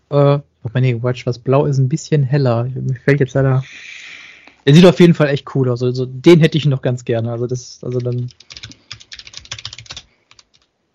Äh, 0.08 0.38
oh 0.38 0.42
nee, 0.74 1.02
Watch, 1.02 1.26
was 1.26 1.38
blau 1.38 1.66
ist 1.66 1.76
ein 1.76 1.90
bisschen 1.90 2.22
heller. 2.22 2.64
Mir 2.64 2.94
fällt 3.04 3.20
jetzt 3.20 3.34
leider. 3.34 3.62
Er 4.64 4.74
sieht 4.74 4.86
auf 4.86 5.00
jeden 5.00 5.14
Fall 5.14 5.28
echt 5.28 5.54
cool 5.54 5.68
aus. 5.68 5.82
Also 5.82 6.06
den 6.06 6.40
hätte 6.40 6.56
ich 6.56 6.64
noch 6.64 6.80
ganz 6.80 7.04
gerne. 7.04 7.30
Also 7.30 7.46
das, 7.46 7.80
also 7.82 7.98
dann 7.98 8.28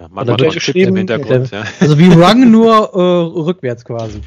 Magmatron 0.09 0.51
geschrieben 0.51 0.89
im 0.89 0.95
Hintergrund. 0.97 1.51
Ja. 1.51 1.63
Also 1.79 1.97
wie 1.97 2.11
Rung 2.11 2.51
nur 2.51 2.93
äh, 2.93 3.39
rückwärts 3.39 3.85
quasi. 3.85 4.21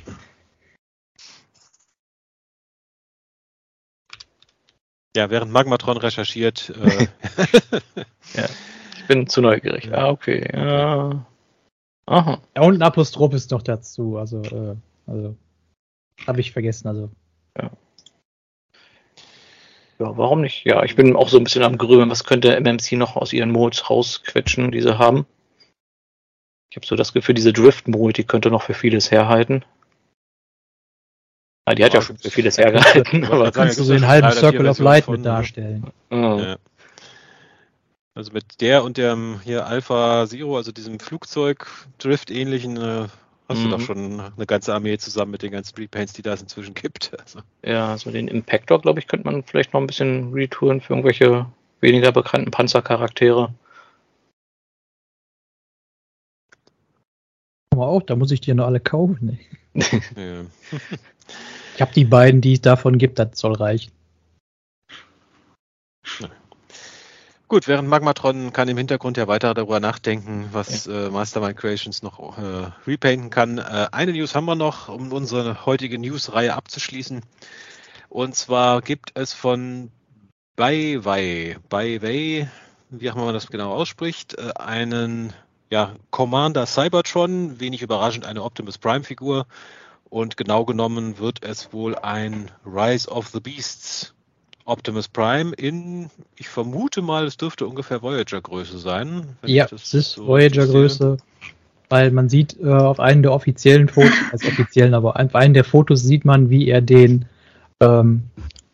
Ja, 5.16 5.30
während 5.30 5.50
Magmatron 5.50 5.96
recherchiert. 5.96 6.70
Äh 6.70 7.06
ja, 8.34 8.44
ich 8.96 9.06
bin 9.08 9.26
zu 9.26 9.40
neugierig. 9.40 9.90
Ah, 9.92 10.10
okay. 10.10 10.46
Ja. 10.52 11.26
Aha. 12.04 12.40
Ja, 12.54 12.62
und 12.62 12.74
ein 12.74 12.82
Apostroph 12.82 13.32
ist 13.32 13.50
noch 13.50 13.62
dazu. 13.62 14.18
Also, 14.18 14.42
äh, 14.42 14.76
also 15.06 15.36
habe 16.26 16.40
ich 16.40 16.52
vergessen. 16.52 16.88
Also. 16.88 17.10
Ja. 17.56 17.70
Ja, 19.98 20.16
warum 20.18 20.42
nicht? 20.42 20.66
Ja, 20.66 20.84
ich 20.84 20.94
bin 20.94 21.16
auch 21.16 21.30
so 21.30 21.38
ein 21.38 21.44
bisschen 21.44 21.62
am 21.62 21.78
Grübeln. 21.78 22.10
Was 22.10 22.24
könnte 22.24 22.54
MMC 22.60 22.92
noch 22.92 23.16
aus 23.16 23.32
ihren 23.32 23.50
Modes 23.50 23.88
rausquetschen, 23.88 24.70
die 24.70 24.82
sie 24.82 24.98
haben? 24.98 25.26
Ich 26.70 26.76
habe 26.76 26.86
so 26.86 26.96
das 26.96 27.12
Gefühl, 27.12 27.34
diese 27.34 27.52
Drift-Mode, 27.52 28.12
die 28.12 28.24
könnte 28.24 28.50
noch 28.50 28.62
für 28.62 28.74
vieles 28.74 29.10
herhalten. 29.10 29.64
Ah, 31.64 31.74
die 31.74 31.84
hat 31.84 31.92
ja, 31.92 32.00
ja 32.00 32.04
schon 32.04 32.16
für 32.18 32.30
vieles 32.30 32.58
hergehalten. 32.58 33.24
Aber 33.24 33.50
kannst 33.50 33.78
du 33.78 33.84
so 33.84 33.92
einen 33.92 34.06
halben 34.06 34.32
Circle 34.32 34.68
of 34.68 34.78
Light 34.78 35.08
mit 35.08 35.24
darstellen. 35.24 35.90
Ja. 36.10 36.56
Also 38.14 38.32
mit 38.32 38.60
der 38.62 38.82
und 38.82 38.96
dem 38.96 39.40
hier 39.44 39.66
Alpha 39.66 40.26
Zero, 40.26 40.56
also 40.56 40.72
diesem 40.72 40.98
Flugzeug-Drift-ähnlichen, 41.00 42.76
äh, 42.78 43.08
hast 43.48 43.58
mhm. 43.58 43.64
du 43.64 43.68
doch 43.70 43.80
schon 43.80 44.20
eine 44.20 44.46
ganze 44.46 44.72
Armee 44.72 44.96
zusammen 44.96 45.32
mit 45.32 45.42
den 45.42 45.52
ganzen 45.52 45.76
Repaints, 45.76 46.14
die 46.14 46.22
da 46.22 46.32
inzwischen 46.32 46.74
gibt. 46.74 47.12
Also. 47.20 47.40
Ja, 47.64 47.88
also 47.88 48.10
den 48.10 48.28
Impactor, 48.28 48.80
glaube 48.80 49.00
ich, 49.00 49.08
könnte 49.08 49.26
man 49.26 49.42
vielleicht 49.42 49.72
noch 49.72 49.80
ein 49.80 49.86
bisschen 49.86 50.32
retouren 50.32 50.80
für 50.80 50.94
irgendwelche 50.94 51.46
weniger 51.80 52.12
bekannten 52.12 52.50
Panzercharaktere. 52.50 53.52
Aber 57.76 57.88
auch, 57.88 58.02
da 58.02 58.16
muss 58.16 58.30
ich 58.30 58.40
dir 58.40 58.54
noch 58.54 58.66
alle 58.66 58.80
kaufen. 58.80 59.38
Ne? 59.74 59.74
ich 61.74 61.80
habe 61.80 61.92
die 61.94 62.04
beiden, 62.04 62.40
die 62.40 62.54
es 62.54 62.62
davon 62.62 62.96
gibt, 62.96 63.18
das 63.18 63.38
soll 63.38 63.52
reichen. 63.52 63.92
Gut, 67.48 67.68
während 67.68 67.88
Magmatron 67.88 68.52
kann 68.52 68.68
im 68.68 68.76
Hintergrund 68.76 69.16
ja 69.18 69.28
weiter 69.28 69.54
darüber 69.54 69.78
nachdenken, 69.78 70.48
was 70.52 70.86
äh, 70.86 71.10
Mastermind 71.10 71.56
Creations 71.56 72.02
noch 72.02 72.38
äh, 72.38 72.70
repainten 72.86 73.30
kann. 73.30 73.58
Äh, 73.58 73.86
eine 73.92 74.12
News 74.12 74.34
haben 74.34 74.46
wir 74.46 74.56
noch, 74.56 74.88
um 74.88 75.12
unsere 75.12 75.64
heutige 75.64 75.98
News-Reihe 75.98 76.54
abzuschließen. 76.54 77.20
Und 78.08 78.34
zwar 78.34 78.80
gibt 78.82 79.12
es 79.14 79.32
von 79.32 79.92
Baiwei, 80.56 81.58
Baiwei, 81.68 82.50
wie 82.90 83.10
auch 83.10 83.14
immer 83.14 83.26
man 83.26 83.34
das 83.34 83.46
genau 83.46 83.72
ausspricht, 83.74 84.36
äh, 84.38 84.52
einen 84.56 85.32
ja, 85.70 85.94
Commander 86.10 86.66
Cybertron, 86.66 87.60
wenig 87.60 87.82
überraschend 87.82 88.24
eine 88.26 88.42
Optimus 88.42 88.78
Prime-Figur. 88.78 89.46
Und 90.08 90.36
genau 90.36 90.64
genommen 90.64 91.18
wird 91.18 91.42
es 91.42 91.72
wohl 91.72 91.96
ein 91.96 92.50
Rise 92.64 93.10
of 93.10 93.28
the 93.28 93.40
Beasts 93.40 94.14
Optimus 94.64 95.08
Prime 95.08 95.52
in, 95.54 96.10
ich 96.36 96.48
vermute 96.48 97.00
mal, 97.00 97.24
es 97.24 97.36
dürfte 97.36 97.66
ungefähr 97.66 98.02
Voyager-Größe 98.02 98.78
sein. 98.78 99.36
Ja, 99.44 99.66
es 99.72 99.94
ist 99.94 100.12
so 100.12 100.26
Voyager-Größe, 100.26 101.18
weil 101.88 102.10
man 102.10 102.28
sieht 102.28 102.58
äh, 102.60 102.68
auf 102.68 102.98
einem 102.98 103.22
der 103.22 103.32
offiziellen 103.32 103.88
Fotos, 103.88 104.12
also 104.32 104.48
offiziellen, 104.48 104.94
aber 104.94 105.16
auf 105.16 105.34
einem 105.34 105.54
der 105.54 105.64
Fotos 105.64 106.02
sieht 106.02 106.24
man, 106.24 106.50
wie 106.50 106.68
er 106.68 106.80
den 106.80 107.26
ähm, 107.80 108.22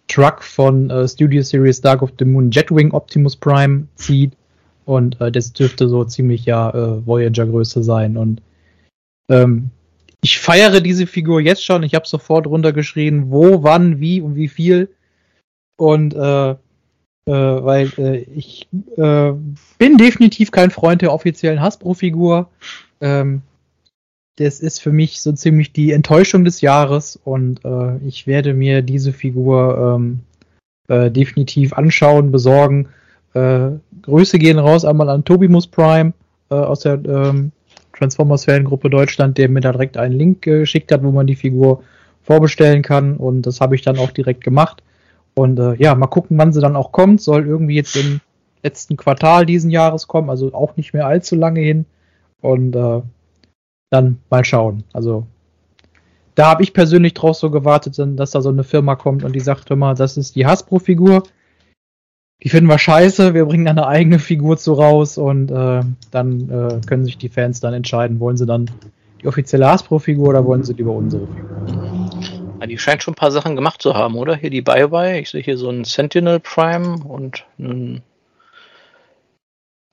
Truck 0.08 0.42
von 0.42 0.90
äh, 0.90 1.06
Studio 1.06 1.42
Series 1.42 1.80
Dark 1.80 2.02
of 2.02 2.12
the 2.18 2.24
Moon 2.24 2.50
Jetwing 2.50 2.92
Optimus 2.92 3.36
Prime 3.36 3.86
zieht 3.96 4.32
und 4.84 5.20
äh, 5.20 5.32
das 5.32 5.52
dürfte 5.52 5.88
so 5.88 6.04
ziemlich 6.04 6.44
ja 6.44 6.70
äh, 6.70 7.06
Voyager-Größe 7.06 7.82
sein 7.82 8.16
und 8.16 8.42
ähm, 9.28 9.70
ich 10.24 10.38
feiere 10.38 10.80
diese 10.80 11.08
Figur 11.08 11.40
jetzt 11.40 11.64
schon. 11.64 11.82
Ich 11.82 11.96
habe 11.96 12.06
sofort 12.06 12.46
runtergeschrieben, 12.46 13.32
wo, 13.32 13.64
wann, 13.64 13.98
wie 13.98 14.20
und 14.20 14.36
wie 14.36 14.48
viel 14.48 14.88
und 15.76 16.14
äh, 16.14 16.50
äh, 16.50 16.56
weil 17.26 17.90
äh, 17.98 18.18
ich 18.34 18.68
äh, 18.96 19.32
bin 19.78 19.96
definitiv 19.96 20.50
kein 20.50 20.70
Freund 20.70 21.02
der 21.02 21.12
offiziellen 21.12 21.60
Hasbro-Figur. 21.60 22.48
Ähm, 23.00 23.42
das 24.36 24.60
ist 24.60 24.80
für 24.80 24.92
mich 24.92 25.20
so 25.20 25.32
ziemlich 25.32 25.72
die 25.72 25.92
Enttäuschung 25.92 26.44
des 26.44 26.62
Jahres 26.62 27.16
und 27.22 27.64
äh, 27.64 27.98
ich 27.98 28.26
werde 28.26 28.54
mir 28.54 28.82
diese 28.82 29.12
Figur 29.12 29.96
ähm, 29.96 30.20
äh, 30.88 31.10
definitiv 31.10 31.74
anschauen, 31.74 32.32
besorgen. 32.32 32.88
Äh, 33.34 33.70
Grüße 34.02 34.38
gehen 34.38 34.58
raus 34.58 34.84
einmal 34.84 35.08
an 35.08 35.24
Tobimus 35.24 35.66
Prime 35.66 36.12
äh, 36.50 36.54
aus 36.54 36.80
der 36.80 37.04
ähm, 37.04 37.52
Transformers-Fangruppe 37.96 38.90
Deutschland, 38.90 39.38
der 39.38 39.48
mir 39.48 39.60
da 39.60 39.72
direkt 39.72 39.96
einen 39.96 40.14
Link 40.14 40.42
geschickt 40.42 40.92
hat, 40.92 41.02
wo 41.02 41.10
man 41.10 41.26
die 41.26 41.36
Figur 41.36 41.82
vorbestellen 42.22 42.82
kann 42.82 43.16
und 43.16 43.42
das 43.42 43.60
habe 43.60 43.74
ich 43.74 43.82
dann 43.82 43.98
auch 43.98 44.10
direkt 44.10 44.44
gemacht. 44.44 44.82
Und 45.34 45.58
äh, 45.58 45.74
ja, 45.74 45.94
mal 45.94 46.06
gucken, 46.06 46.38
wann 46.38 46.52
sie 46.52 46.60
dann 46.60 46.76
auch 46.76 46.92
kommt. 46.92 47.20
Soll 47.20 47.46
irgendwie 47.46 47.76
jetzt 47.76 47.96
im 47.96 48.20
letzten 48.62 48.96
Quartal 48.96 49.46
diesen 49.46 49.70
Jahres 49.70 50.06
kommen, 50.06 50.30
also 50.30 50.52
auch 50.52 50.76
nicht 50.76 50.92
mehr 50.92 51.06
allzu 51.06 51.36
lange 51.36 51.60
hin. 51.60 51.86
Und 52.40 52.76
äh, 52.76 53.00
dann 53.90 54.18
mal 54.30 54.44
schauen. 54.44 54.84
Also 54.92 55.26
da 56.34 56.48
habe 56.50 56.62
ich 56.62 56.72
persönlich 56.72 57.14
drauf 57.14 57.36
so 57.36 57.50
gewartet, 57.50 57.96
dass 57.98 58.30
da 58.30 58.40
so 58.40 58.48
eine 58.48 58.64
Firma 58.64 58.96
kommt 58.96 59.22
und 59.22 59.34
die 59.34 59.40
sagt 59.40 59.70
immer, 59.70 59.94
das 59.94 60.16
ist 60.16 60.34
die 60.34 60.46
Hasbro-Figur. 60.46 61.24
Die 62.42 62.48
finden 62.48 62.68
wir 62.68 62.78
scheiße, 62.78 63.34
wir 63.34 63.44
bringen 63.44 63.68
eine 63.68 63.86
eigene 63.86 64.18
Figur 64.18 64.56
zu 64.56 64.72
raus 64.72 65.16
und 65.16 65.50
äh, 65.50 65.82
dann 66.10 66.50
äh, 66.50 66.80
können 66.86 67.04
sich 67.04 67.16
die 67.16 67.28
Fans 67.28 67.60
dann 67.60 67.72
entscheiden, 67.72 68.18
wollen 68.18 68.36
sie 68.36 68.46
dann 68.46 68.68
die 69.20 69.28
offizielle 69.28 69.68
Hasbro-Figur 69.68 70.28
oder 70.28 70.44
wollen 70.44 70.64
sie 70.64 70.72
lieber 70.72 70.92
unsere 70.92 71.26
Figur. 71.26 72.10
Ja, 72.60 72.66
die 72.66 72.78
scheint 72.78 73.02
schon 73.02 73.12
ein 73.12 73.16
paar 73.16 73.30
Sachen 73.32 73.56
gemacht 73.56 73.82
zu 73.82 73.94
haben, 73.94 74.16
oder? 74.16 74.36
Hier 74.36 74.50
die 74.50 74.62
Biowire. 74.62 75.18
Ich 75.18 75.30
sehe 75.30 75.42
hier 75.42 75.56
so 75.56 75.68
einen 75.68 75.84
Sentinel 75.84 76.40
Prime 76.40 76.96
und 77.04 77.44
einen 77.58 78.02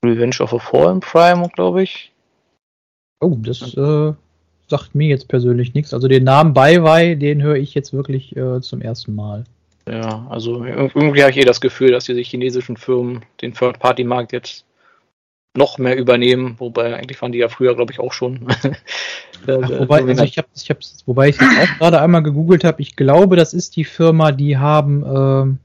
Revenge 0.04 0.36
of 0.40 0.54
a 0.54 0.58
Fallen 0.58 1.00
Prime, 1.00 1.48
glaube 1.54 1.82
ich. 1.82 2.12
Oh, 3.20 3.36
das 3.40 3.74
äh, 3.76 4.12
sagt 4.68 4.94
mir 4.94 5.08
jetzt 5.08 5.28
persönlich 5.28 5.74
nichts. 5.74 5.92
Also 5.92 6.08
den 6.08 6.24
Namen 6.24 6.54
Baiwei, 6.54 7.16
den 7.16 7.42
höre 7.42 7.56
ich 7.56 7.74
jetzt 7.74 7.92
wirklich 7.92 8.36
äh, 8.36 8.60
zum 8.60 8.80
ersten 8.80 9.14
Mal. 9.14 9.44
Ja, 9.88 10.26
also 10.28 10.64
irgendwie 10.64 11.22
habe 11.22 11.30
ich 11.30 11.38
eh 11.38 11.44
das 11.44 11.60
Gefühl, 11.60 11.90
dass 11.90 12.04
diese 12.04 12.20
chinesischen 12.20 12.76
Firmen 12.76 13.24
den 13.40 13.54
Third-Party-Markt 13.54 14.32
jetzt 14.32 14.64
noch 15.56 15.78
mehr 15.78 15.96
übernehmen, 15.96 16.54
wobei 16.58 16.96
eigentlich 16.96 17.20
waren 17.20 17.32
die 17.32 17.38
ja 17.38 17.48
früher, 17.48 17.74
glaube 17.74 17.92
ich, 17.92 17.98
auch 17.98 18.12
schon. 18.12 18.46
Ach, 19.46 19.70
wobei, 19.70 20.02
also 20.04 20.22
ich 20.22 20.38
hab, 20.38 20.46
ich 20.54 20.70
hab's, 20.70 21.02
wobei 21.06 21.30
ich 21.30 21.40
jetzt 21.40 21.58
auch 21.60 21.78
gerade 21.78 22.00
einmal 22.00 22.22
gegoogelt 22.22 22.62
habe, 22.62 22.82
ich 22.82 22.94
glaube, 22.94 23.36
das 23.36 23.52
ist 23.54 23.74
die 23.76 23.84
Firma, 23.84 24.32
die 24.32 24.58
haben, 24.58 25.58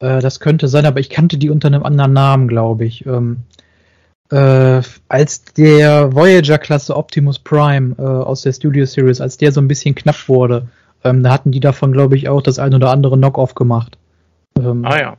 äh, 0.00 0.06
äh, 0.06 0.20
das 0.20 0.40
könnte 0.40 0.68
sein, 0.68 0.86
aber 0.86 1.00
ich 1.00 1.08
kannte 1.08 1.38
die 1.38 1.50
unter 1.50 1.68
einem 1.68 1.84
anderen 1.84 2.12
Namen, 2.12 2.48
glaube 2.48 2.84
ich. 2.84 3.06
Ähm, 3.06 3.44
äh, 4.30 4.82
als 5.08 5.44
der 5.44 6.14
Voyager-Klasse 6.14 6.96
Optimus 6.96 7.38
Prime 7.38 7.96
äh, 7.98 8.02
aus 8.02 8.42
der 8.42 8.52
Studio 8.52 8.84
Series, 8.84 9.20
als 9.20 9.38
der 9.38 9.52
so 9.52 9.60
ein 9.60 9.68
bisschen 9.68 9.94
knapp 9.94 10.28
wurde, 10.28 10.68
ähm, 11.04 11.22
da 11.22 11.32
hatten 11.32 11.50
die 11.50 11.60
davon, 11.60 11.92
glaube 11.92 12.16
ich, 12.16 12.28
auch 12.28 12.42
das 12.42 12.58
ein 12.58 12.74
oder 12.74 12.90
andere 12.90 13.16
Knock-off 13.16 13.54
gemacht. 13.54 13.98
Ähm, 14.58 14.84
ah 14.84 14.98
ja. 14.98 15.16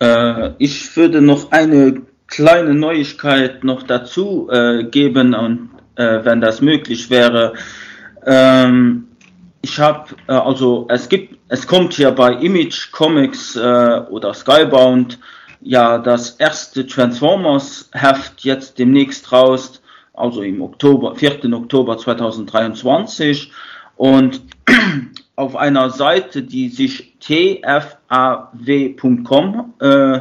Äh, 0.00 0.52
ich 0.58 0.96
würde 0.96 1.20
noch 1.20 1.52
eine 1.52 2.02
kleine 2.26 2.74
Neuigkeit 2.74 3.64
noch 3.64 3.82
dazu 3.82 4.48
äh, 4.50 4.84
geben 4.84 5.34
und 5.34 5.70
äh, 5.96 6.24
wenn 6.24 6.40
das 6.40 6.60
möglich 6.60 7.10
wäre. 7.10 7.54
Ähm, 8.24 9.08
ich 9.62 9.78
habe 9.78 10.14
äh, 10.28 10.32
also 10.32 10.86
es 10.88 11.08
gibt 11.08 11.38
es 11.48 11.66
kommt 11.66 11.94
hier 11.94 12.12
bei 12.12 12.32
Image 12.34 12.92
Comics 12.92 13.56
äh, 13.56 14.00
oder 14.08 14.32
Skybound 14.32 15.18
ja 15.60 15.98
das 15.98 16.30
erste 16.30 16.86
Transformers 16.86 17.90
Heft 17.92 18.44
jetzt 18.44 18.78
demnächst 18.78 19.30
raus, 19.32 19.82
also 20.14 20.42
im 20.42 20.62
Oktober 20.62 21.16
4. 21.16 21.52
Oktober 21.52 21.98
2023 21.98 23.52
und 24.00 24.40
auf 25.36 25.56
einer 25.56 25.90
Seite, 25.90 26.42
die 26.42 26.70
sich 26.70 27.18
tfaw.com 27.20 27.84
äh, 29.78 30.20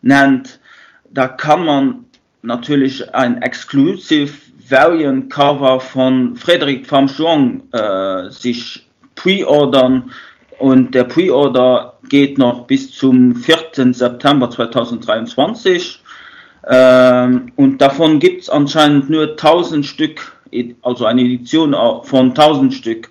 nennt, 0.00 0.58
da 1.10 1.28
kann 1.28 1.66
man 1.66 2.06
natürlich 2.40 3.14
ein 3.14 3.42
Exclusive 3.42 4.32
Variant 4.70 5.30
Cover 5.30 5.80
von 5.80 6.34
Frederic 6.34 6.86
Famchon 6.86 7.64
äh, 7.72 8.30
sich 8.30 8.88
pre-ordern 9.16 10.12
und 10.58 10.94
der 10.94 11.04
Pre-Order 11.04 11.98
geht 12.08 12.38
noch 12.38 12.66
bis 12.66 12.90
zum 12.90 13.36
4. 13.36 13.92
September 13.92 14.48
2023 14.48 16.02
ähm, 16.66 17.52
und 17.56 17.82
davon 17.82 18.18
gibt 18.18 18.44
es 18.44 18.48
anscheinend 18.48 19.10
nur 19.10 19.32
1000 19.32 19.84
Stück, 19.84 20.32
also 20.80 21.04
eine 21.04 21.20
Edition 21.20 21.76
von 22.04 22.30
1000 22.30 22.72
Stück 22.72 23.06
äh, 23.06 23.09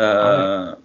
ja. 0.00 0.76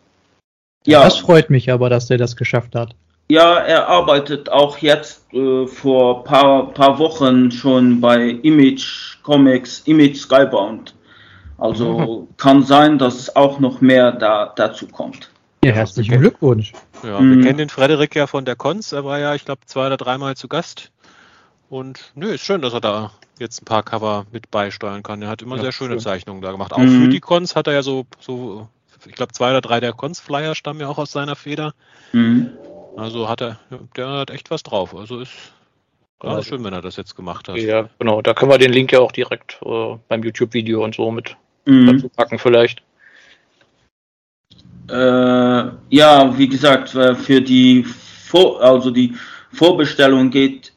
Das 0.86 1.18
freut 1.18 1.50
mich 1.50 1.72
aber, 1.72 1.90
dass 1.90 2.08
der 2.08 2.18
das 2.18 2.36
geschafft 2.36 2.76
hat. 2.76 2.96
Ja, 3.30 3.58
er 3.58 3.88
arbeitet 3.90 4.50
auch 4.50 4.78
jetzt 4.78 5.34
äh, 5.34 5.68
vor 5.68 6.24
paar 6.24 6.74
paar 6.74 6.98
Wochen 6.98 7.52
schon 7.52 8.00
bei 8.00 8.30
Image 8.30 9.22
Comics, 9.24 9.82
Image 9.82 10.18
Skybound. 10.18 10.96
Also 11.58 12.00
mhm. 12.00 12.28
kann 12.38 12.64
sein, 12.64 12.98
dass 12.98 13.16
es 13.16 13.36
auch 13.36 13.60
noch 13.60 13.82
mehr 13.82 14.12
da, 14.14 14.54
dazu 14.56 14.88
kommt. 14.88 15.30
Ja, 15.66 15.74
herzlichen 15.74 16.20
Glückwunsch. 16.20 16.72
Ja, 17.04 17.20
mhm. 17.20 17.38
wir 17.38 17.44
kennen 17.44 17.58
den 17.58 17.70
Frederik 17.70 18.16
ja 18.16 18.28
von 18.28 18.46
der 18.46 18.56
Cons. 18.56 18.94
Er 18.94 19.04
war 19.04 19.20
ja, 19.20 19.36
ich 19.36 19.44
glaube, 19.44 19.62
zwei 19.66 19.88
oder 19.88 19.98
dreimal 19.98 20.38
zu 20.38 20.48
Gast. 20.48 20.92
Und 21.70 22.14
nö, 22.16 22.28
ist 22.28 22.46
schön, 22.46 22.62
dass 22.62 22.74
er 22.74 22.82
da 22.82 23.12
jetzt 23.40 23.62
ein 23.62 23.66
paar 23.66 23.84
Cover 23.84 24.26
mit 24.32 24.50
beisteuern 24.52 25.04
kann. 25.04 25.22
Er 25.22 25.30
hat 25.30 25.42
immer 25.42 25.58
ja, 25.58 25.64
sehr 25.64 25.72
schöne 25.74 25.96
schön. 25.96 26.00
Zeichnungen 26.00 26.42
da 26.42 26.52
gemacht. 26.52 26.72
Auch 26.72 26.78
mhm. 26.78 27.04
für 27.04 27.10
die 27.10 27.20
Cons 27.20 27.56
hat 27.56 27.68
er 27.68 27.74
ja 27.74 27.84
so, 27.84 28.06
so 28.20 28.70
ich 29.06 29.14
glaube, 29.14 29.34
zwei 29.34 29.52
oder 29.52 29.62
drei 29.62 29.80
der 29.80 29.94
Cons-Flyer 29.94 30.56
stammen 30.56 30.80
ja 30.80 30.88
auch 30.88 30.98
aus 30.98 31.12
seiner 31.12 31.36
Feder. 31.36 31.74
Mhm. 32.14 32.52
Also 32.96 33.30
hat 33.30 33.42
er, 33.42 33.60
der 33.96 34.08
hat 34.08 34.32
echt 34.32 34.50
was 34.50 34.64
drauf. 34.64 34.96
Also 34.96 35.20
ist 35.20 35.54
also, 36.20 36.42
schön, 36.42 36.64
wenn 36.64 36.74
er 36.74 36.82
das 36.82 36.96
jetzt 36.96 37.16
gemacht 37.16 37.48
hat. 37.48 37.58
Ja, 37.58 37.90
genau. 38.00 38.22
Da 38.22 38.34
können 38.34 38.52
wir 38.52 38.58
den 38.58 38.74
Link 38.74 38.92
ja 38.92 39.00
auch 39.00 39.12
direkt 39.12 39.60
äh, 39.64 39.96
beim 40.08 40.24
YouTube-Video 40.24 40.84
und 40.84 40.96
so 40.96 41.12
mit 41.12 41.36
mhm. 41.66 41.94
dazu 41.94 42.10
packen 42.10 42.40
vielleicht. 42.40 42.82
Äh, 44.90 44.94
ja, 45.90 46.38
wie 46.38 46.48
gesagt, 46.48 46.96
äh, 46.96 47.14
für 47.14 47.42
die 47.42 47.84
Vor 47.84 48.62
also 48.62 48.90
die 48.90 49.16
Vorbestellung 49.52 50.30
geht 50.30 50.74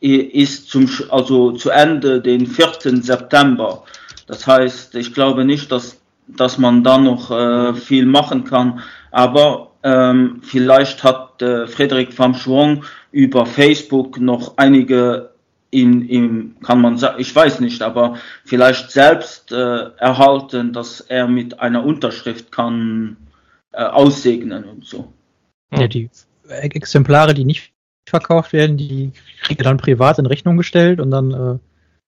ist 0.00 0.68
zum 0.68 0.90
also 1.10 1.52
zu 1.52 1.70
Ende 1.70 2.20
den 2.20 2.46
4. 2.46 3.02
September. 3.02 3.84
Das 4.26 4.46
heißt, 4.46 4.96
ich 4.96 5.14
glaube 5.14 5.44
nicht, 5.44 5.70
dass 5.70 6.01
dass 6.36 6.58
man 6.58 6.84
da 6.84 6.98
noch 6.98 7.30
äh, 7.30 7.74
viel 7.74 8.06
machen 8.06 8.44
kann, 8.44 8.80
aber 9.10 9.72
ähm, 9.82 10.40
vielleicht 10.42 11.02
hat 11.02 11.42
äh, 11.42 11.66
Frederik 11.66 12.16
van 12.16 12.34
Schwong 12.34 12.84
über 13.10 13.46
Facebook 13.46 14.20
noch 14.20 14.56
einige 14.56 15.32
in, 15.70 16.06
in 16.08 16.56
kann 16.62 16.80
man 16.80 16.98
sagen, 16.98 17.16
ich 17.18 17.34
weiß 17.34 17.60
nicht, 17.60 17.80
aber 17.82 18.18
vielleicht 18.44 18.90
selbst 18.90 19.52
äh, 19.52 19.88
erhalten, 19.96 20.72
dass 20.72 21.00
er 21.00 21.26
mit 21.26 21.60
einer 21.60 21.84
Unterschrift 21.84 22.52
kann 22.52 23.16
äh, 23.72 23.82
aussegnen 23.82 24.64
und 24.64 24.84
so. 24.84 25.12
Ja, 25.74 25.88
die 25.88 26.10
Exemplare, 26.48 27.32
die 27.32 27.46
nicht 27.46 27.72
verkauft 28.06 28.52
werden, 28.52 28.76
die 28.76 29.12
kriegt 29.42 29.64
dann 29.64 29.78
privat 29.78 30.18
in 30.18 30.26
Rechnung 30.26 30.58
gestellt 30.58 31.00
und 31.00 31.10
dann 31.10 31.60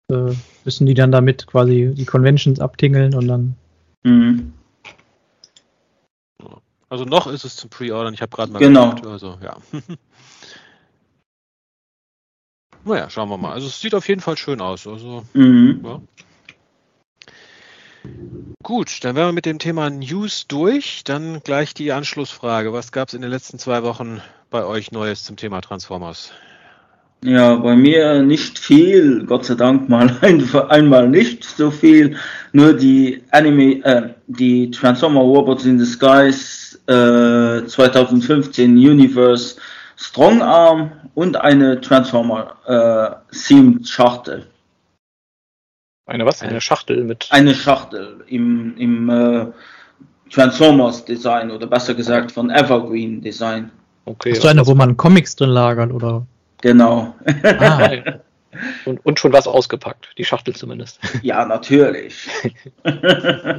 äh, 0.09 0.13
äh, 0.13 0.33
müssen 0.63 0.85
die 0.85 0.93
dann 0.93 1.11
damit 1.11 1.47
quasi 1.47 1.93
die 1.93 2.05
Conventions 2.05 2.59
abtingeln 2.59 3.13
und 3.13 3.27
dann. 3.27 3.55
Mhm. 4.03 4.53
Also 6.89 7.05
noch 7.05 7.27
ist 7.27 7.45
es 7.45 7.55
zum 7.55 7.69
Pre-Ordern, 7.69 8.15
ich 8.15 8.21
habe 8.21 8.35
gerade 8.35 8.51
mal 8.51 8.59
genau. 8.59 8.89
Geguckt, 8.89 9.05
also 9.05 9.37
ja. 9.43 9.57
naja, 12.83 13.09
schauen 13.09 13.29
wir 13.29 13.37
mal. 13.37 13.53
Also 13.53 13.67
es 13.67 13.79
sieht 13.79 13.93
auf 13.93 14.07
jeden 14.07 14.21
Fall 14.21 14.37
schön 14.37 14.59
aus. 14.59 14.87
Also, 14.87 15.23
mhm. 15.33 15.81
ja. 15.83 16.01
Gut, 18.63 19.03
dann 19.03 19.15
wären 19.15 19.27
wir 19.27 19.33
mit 19.33 19.45
dem 19.45 19.59
Thema 19.59 19.89
News 19.89 20.47
durch. 20.47 21.03
Dann 21.03 21.41
gleich 21.43 21.75
die 21.75 21.91
Anschlussfrage. 21.91 22.73
Was 22.73 22.91
gab 22.91 23.09
es 23.09 23.13
in 23.13 23.21
den 23.21 23.29
letzten 23.29 23.59
zwei 23.59 23.83
Wochen 23.83 24.21
bei 24.49 24.65
euch 24.65 24.91
Neues 24.91 25.23
zum 25.23 25.37
Thema 25.37 25.61
Transformers? 25.61 26.31
Ja, 27.23 27.55
bei 27.55 27.75
mir 27.75 28.23
nicht 28.23 28.57
viel, 28.57 29.25
Gott 29.25 29.45
sei 29.45 29.55
Dank 29.55 29.89
mal 29.89 30.17
ein, 30.21 30.47
einmal 30.69 31.09
nicht 31.09 31.43
so 31.43 31.69
viel. 31.69 32.15
Nur 32.53 32.73
die 32.73 33.21
Anime, 33.31 33.83
äh, 33.83 34.13
die 34.27 34.71
Transformer 34.71 35.21
Robots 35.21 35.65
in 35.65 35.77
the 35.77 35.85
Skies 35.85 36.79
äh, 36.87 37.65
2015 37.65 38.71
Universe 38.71 39.57
Strong 39.97 40.41
Arm 40.41 40.91
und 41.13 41.35
eine 41.35 41.81
Transformer 41.81 42.55
äh, 42.65 43.35
Themed 43.35 43.87
Schachtel. 43.87 44.47
Eine 46.05 46.25
was? 46.25 46.41
Eine 46.41 46.61
Schachtel 46.61 47.03
mit. 47.03 47.27
Eine 47.31 47.53
Schachtel 47.53 48.23
im, 48.27 48.77
im 48.77 49.09
äh, 49.09 49.45
Transformers 50.31 51.03
Design 51.03 51.51
oder 51.51 51.67
besser 51.67 51.93
gesagt 51.93 52.31
von 52.31 52.49
Evergreen 52.49 53.21
Design. 53.21 53.71
Okay. 54.05 54.31
Ist 54.31 54.41
so 54.41 54.47
eine, 54.47 54.65
wo 54.65 54.73
man 54.73 54.95
Comics 54.95 55.35
drin 55.35 55.49
lagert 55.49 55.91
oder? 55.91 56.25
Genau. 56.61 57.15
Ah. 57.43 57.91
und, 58.85 59.05
und 59.05 59.19
schon 59.19 59.33
was 59.33 59.47
ausgepackt, 59.47 60.09
die 60.17 60.25
Schachtel 60.25 60.55
zumindest. 60.55 60.99
Ja, 61.21 61.45
natürlich. 61.45 62.27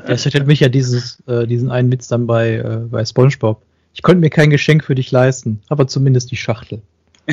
Das 0.06 0.24
hätte 0.24 0.44
mich 0.44 0.60
ja 0.60 0.68
dieses, 0.68 1.22
äh, 1.26 1.46
diesen 1.46 1.70
einen 1.70 1.92
Witz 1.92 2.08
dann 2.08 2.26
bei, 2.26 2.54
äh, 2.54 2.80
bei 2.90 3.04
SpongeBob. 3.04 3.62
Ich 3.94 4.02
konnte 4.02 4.20
mir 4.20 4.30
kein 4.30 4.50
Geschenk 4.50 4.84
für 4.84 4.94
dich 4.94 5.10
leisten, 5.10 5.62
aber 5.68 5.86
zumindest 5.86 6.30
die 6.30 6.36
Schachtel. 6.36 6.82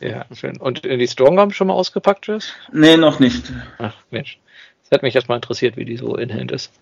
ja, 0.00 0.24
schön. 0.34 0.56
Und 0.58 0.84
die 0.84 1.06
Storm 1.06 1.50
schon 1.52 1.68
mal 1.68 1.74
ausgepackt 1.74 2.28
ist? 2.28 2.54
Nee, 2.72 2.96
noch 2.96 3.20
nicht. 3.20 3.52
Ach, 3.78 3.94
Mensch. 4.10 4.38
Das 4.82 4.90
hätte 4.90 5.04
mich 5.04 5.14
erstmal 5.14 5.36
interessiert, 5.36 5.76
wie 5.76 5.84
die 5.84 5.96
so 5.96 6.16
in 6.16 6.32
Hand 6.32 6.50
ist. 6.50 6.72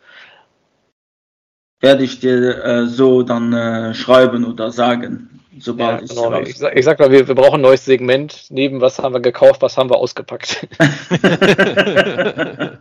Werde 1.81 2.05
ich 2.05 2.21
dir 2.21 2.65
äh, 2.65 2.87
so 2.87 3.23
dann 3.23 3.53
äh, 3.53 3.93
schreiben 3.95 4.45
oder 4.45 4.71
sagen, 4.71 5.36
sobald 5.59 6.09
ja, 6.09 6.15
genau. 6.15 6.41
ich, 6.41 6.51
ich, 6.51 6.59
sag, 6.59 6.77
ich 6.77 6.85
sag 6.85 6.99
mal, 6.99 7.11
wir, 7.11 7.27
wir 7.27 7.35
brauchen 7.35 7.57
ein 7.57 7.63
neues 7.63 7.85
Segment. 7.85 8.47
Neben 8.51 8.81
was 8.81 8.99
haben 8.99 9.15
wir 9.15 9.21
gekauft, 9.21 9.63
was 9.63 9.77
haben 9.77 9.91
wir 9.91 9.99
ausgepackt. 9.99 10.67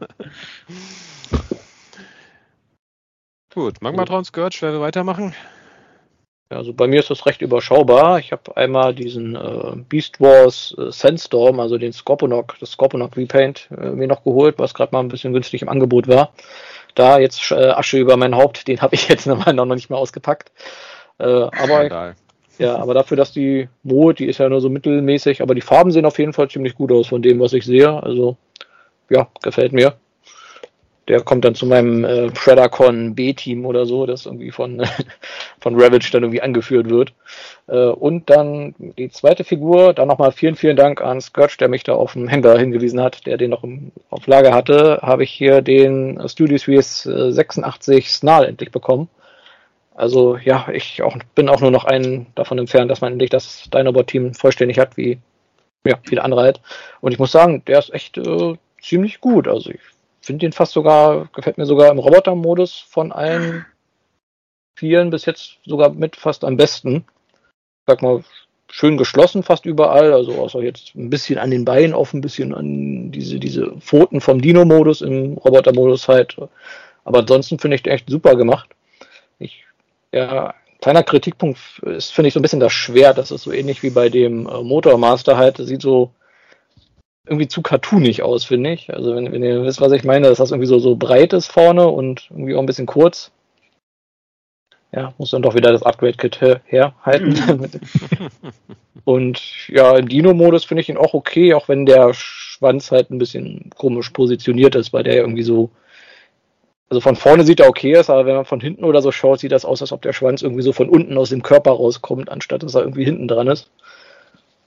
Gut, 3.54 3.82
Magmatrons 3.82 4.28
Scourge, 4.28 4.58
wer 4.62 4.74
wir 4.74 4.82
weitermachen? 4.82 5.34
Also 6.50 6.74
bei 6.74 6.88
mir 6.88 7.00
ist 7.00 7.10
das 7.10 7.26
recht 7.26 7.42
überschaubar. 7.42 8.20
Ich 8.20 8.32
habe 8.32 8.56
einmal 8.56 8.94
diesen 8.94 9.36
äh, 9.36 9.76
Beast 9.90 10.22
Wars 10.22 10.76
äh, 10.78 10.92
Sandstorm, 10.92 11.60
also 11.60 11.78
den 11.78 11.92
Scorponok, 11.92 12.56
das 12.60 12.72
Scorponok 12.72 13.18
Repaint, 13.18 13.68
äh, 13.72 13.92
mir 13.92 14.08
noch 14.08 14.24
geholt, 14.24 14.60
was 14.60 14.74
gerade 14.74 14.92
mal 14.92 15.00
ein 15.00 15.08
bisschen 15.08 15.34
günstig 15.34 15.64
im 15.64 15.70
Angebot 15.70 16.08
war. 16.08 16.34
Da 16.94 17.18
jetzt 17.18 17.52
äh, 17.52 17.70
Asche 17.70 17.98
über 17.98 18.16
mein 18.16 18.36
Haupt, 18.36 18.68
den 18.68 18.82
habe 18.82 18.96
ich 18.96 19.08
jetzt 19.08 19.26
noch 19.26 19.66
nicht 19.66 19.90
mehr 19.90 20.00
ausgepackt. 20.00 20.52
Äh, 21.18 21.26
aber 21.26 22.16
ja, 22.58 22.76
aber 22.76 22.94
dafür, 22.94 23.18
dass 23.18 23.32
die 23.32 23.68
Mode, 23.84 24.16
die 24.16 24.26
ist 24.26 24.40
ja 24.40 24.50
nur 24.50 24.62
so 24.62 24.70
mittelmäßig, 24.70 25.42
aber 25.42 25.56
die 25.56 25.62
Farben 25.62 25.92
sehen 25.92 26.06
auf 26.06 26.20
jeden 26.20 26.34
Fall 26.34 26.50
ziemlich 26.50 26.76
gut 26.76 26.92
aus 26.92 27.08
von 27.08 27.22
dem, 27.22 27.40
was 27.40 27.54
ich 27.54 27.66
sehe. 27.66 28.02
Also 28.02 28.38
ja, 29.10 29.28
gefällt 29.42 29.74
mir. 29.74 29.96
Der 31.08 31.22
kommt 31.22 31.46
dann 31.46 31.54
zu 31.54 31.68
meinem 31.68 32.04
äh, 32.04 32.32
Predacon 32.32 33.14
B-Team 33.14 33.68
oder 33.68 33.86
so, 33.86 34.08
das 34.08 34.26
irgendwie 34.26 34.50
von, 34.50 34.84
von 35.60 35.80
Ravage 35.80 36.10
dann 36.12 36.24
irgendwie 36.24 36.42
angeführt 36.42 36.90
wird. 36.90 37.14
Äh, 37.68 37.90
und 37.90 38.30
dann 38.32 38.74
die 38.80 39.10
zweite 39.10 39.44
Figur, 39.44 39.94
dann 39.94 40.08
nochmal 40.08 40.32
vielen, 40.32 40.56
vielen 40.56 40.76
Dank 40.76 41.02
an 41.02 41.22
Scourge, 41.22 41.58
der 41.60 41.68
mich 41.68 41.84
da 41.84 41.94
auf 41.94 42.14
den 42.14 42.28
Händler 42.28 42.58
hingewiesen 42.58 43.02
hat, 43.02 43.28
der 43.28 43.38
den 43.38 43.52
noch 43.52 43.64
im, 43.64 43.92
auf 44.10 44.26
Lager 44.26 44.54
hatte, 44.54 45.00
habe 45.04 45.24
ich 45.24 45.32
hier 45.32 45.62
den 45.62 46.20
Studio 46.28 46.58
Series 46.58 47.06
äh, 47.06 47.32
86 47.32 48.12
Snarl 48.12 48.46
endlich 48.46 48.72
bekommen. 48.72 49.08
Also 49.96 50.38
ja, 50.38 50.68
ich 50.74 51.02
auch, 51.02 51.18
bin 51.36 51.50
auch 51.50 51.62
nur 51.62 51.72
noch 51.72 51.86
einen 51.86 52.28
davon 52.36 52.60
entfernt, 52.60 52.92
dass 52.92 53.02
man 53.02 53.14
endlich 53.14 53.30
das 53.30 53.70
Dinobot-Team 53.74 54.34
vollständig 54.34 54.78
hat, 54.78 54.98
wie 54.98 55.20
ja, 55.86 55.98
viele 56.04 56.24
andere 56.24 56.42
halt. 56.42 56.62
Und 57.02 57.14
ich 57.14 57.20
muss 57.20 57.32
sagen, 57.32 57.64
der 57.66 57.80
ist 57.80 57.94
echt 57.94 58.18
äh, 58.18 58.56
ziemlich 58.82 59.22
gut. 59.22 59.48
Also 59.48 59.72
ich 59.72 59.80
finde 60.22 60.46
den 60.46 60.52
fast 60.52 60.74
sogar, 60.74 61.30
gefällt 61.34 61.58
mir 61.58 61.66
sogar 61.66 61.92
im 61.92 62.00
Roboter-Modus 62.00 62.80
von 62.80 63.12
allen 63.12 63.66
vielen 64.76 65.10
bis 65.10 65.26
jetzt 65.26 65.60
sogar 65.66 65.92
mit 65.92 66.16
fast 66.16 66.44
am 66.44 66.58
besten. 66.58 67.06
Sag 67.88 68.02
mal, 68.02 68.24
schön 68.70 68.98
geschlossen 68.98 69.44
fast 69.44 69.66
überall, 69.66 70.12
also 70.12 70.34
außer 70.34 70.62
jetzt 70.62 70.96
ein 70.96 71.10
bisschen 71.10 71.38
an 71.38 71.52
den 71.52 71.64
Beinen 71.64 71.94
auf, 71.94 72.14
ein 72.14 72.22
bisschen 72.22 72.54
an 72.54 73.12
diese, 73.12 73.40
diese 73.40 73.72
Pfoten 73.80 74.20
vom 74.20 74.42
Dino-Modus 74.42 75.02
im 75.02 75.34
Roboter-Modus 75.34 76.08
halt. 76.08 76.36
Aber 77.06 77.20
ansonsten 77.20 77.60
finde 77.60 77.76
ich 77.76 77.84
den 77.84 77.94
echt 77.94 78.10
super 78.10 78.36
gemacht. 78.36 78.70
Ich, 79.40 79.65
ja, 80.16 80.54
kleiner 80.82 81.04
Kritikpunkt 81.04 81.60
ist, 81.84 82.14
finde 82.14 82.30
ich, 82.30 82.34
so 82.34 82.40
ein 82.40 82.42
bisschen 82.42 82.60
das 82.62 82.72
Schwert. 82.72 83.18
Das 83.18 83.32
ist 83.32 83.44
so 83.44 83.52
ähnlich 83.52 83.84
wie 83.84 83.90
bei 83.90 84.10
dem 84.10 84.48
äh, 84.48 84.64
Motormaster 84.64 85.38
halt. 85.38 85.60
Das 85.60 85.68
sieht 85.68 85.82
so 85.82 86.12
irgendwie 87.28 87.48
zu 87.48 87.62
cartoonig 87.62 88.24
aus, 88.24 88.46
finde 88.46 88.72
ich. 88.72 88.94
Also 88.94 89.16
wenn, 89.16 89.32
wenn 89.32 89.44
ihr 89.44 89.64
wisst, 89.64 89.82
was 89.82 89.92
ich 89.92 90.04
meine, 90.04 90.30
dass 90.30 90.38
das 90.38 90.52
irgendwie 90.52 90.68
so, 90.68 90.80
so 90.80 90.96
breit 90.96 91.34
ist 91.34 91.48
vorne 91.48 91.88
und 91.88 92.28
irgendwie 92.30 92.56
auch 92.56 92.60
ein 92.60 92.66
bisschen 92.66 92.86
kurz. 92.86 93.32
Ja, 94.94 95.14
muss 95.18 95.32
dann 95.32 95.42
doch 95.42 95.56
wieder 95.56 95.74
das 95.74 95.84
Upgrade-Kit 95.84 96.40
her 96.40 96.62
herhalten. 96.66 97.70
und 99.04 99.68
ja, 99.68 99.98
im 99.98 100.08
Dino-Modus 100.08 100.64
finde 100.64 100.82
ich 100.82 100.90
ihn 100.90 100.98
auch 100.98 101.14
okay, 101.14 101.54
auch 101.54 101.68
wenn 101.68 101.86
der 101.86 102.14
Schwanz 102.14 102.92
halt 102.92 103.12
ein 103.12 103.18
bisschen 103.18 103.70
komisch 103.76 104.12
positioniert 104.12 104.76
ist, 104.76 104.94
weil 104.94 105.04
der 105.04 105.16
irgendwie 105.16 105.44
so. 105.44 105.72
Also 106.90 107.02
von 107.02 107.16
vorne 107.16 107.44
sieht 107.44 107.60
er 107.60 107.70
okay 107.70 107.98
aus, 107.98 108.10
aber 108.10 108.26
wenn 108.26 108.36
man 108.36 108.46
von 108.46 108.60
hinten 108.60 108.84
oder 108.84 109.02
so 109.02 109.12
schaut, 109.12 109.40
sieht 109.40 109.52
das 109.52 109.66
aus, 109.66 109.82
als 109.82 109.92
ob 109.92 110.02
der 110.02 110.14
Schwanz 110.14 110.44
irgendwie 110.44 110.62
so 110.62 110.72
von 110.72 110.88
unten 110.88 111.18
aus 111.18 111.30
dem 111.30 111.42
Körper 111.42 111.72
rauskommt, 111.72 112.30
anstatt 112.30 112.64
dass 112.64 112.76
er 112.76 112.82
irgendwie 112.82 113.06
hinten 113.06 113.28
dran 113.28 113.48
ist. 113.48 113.70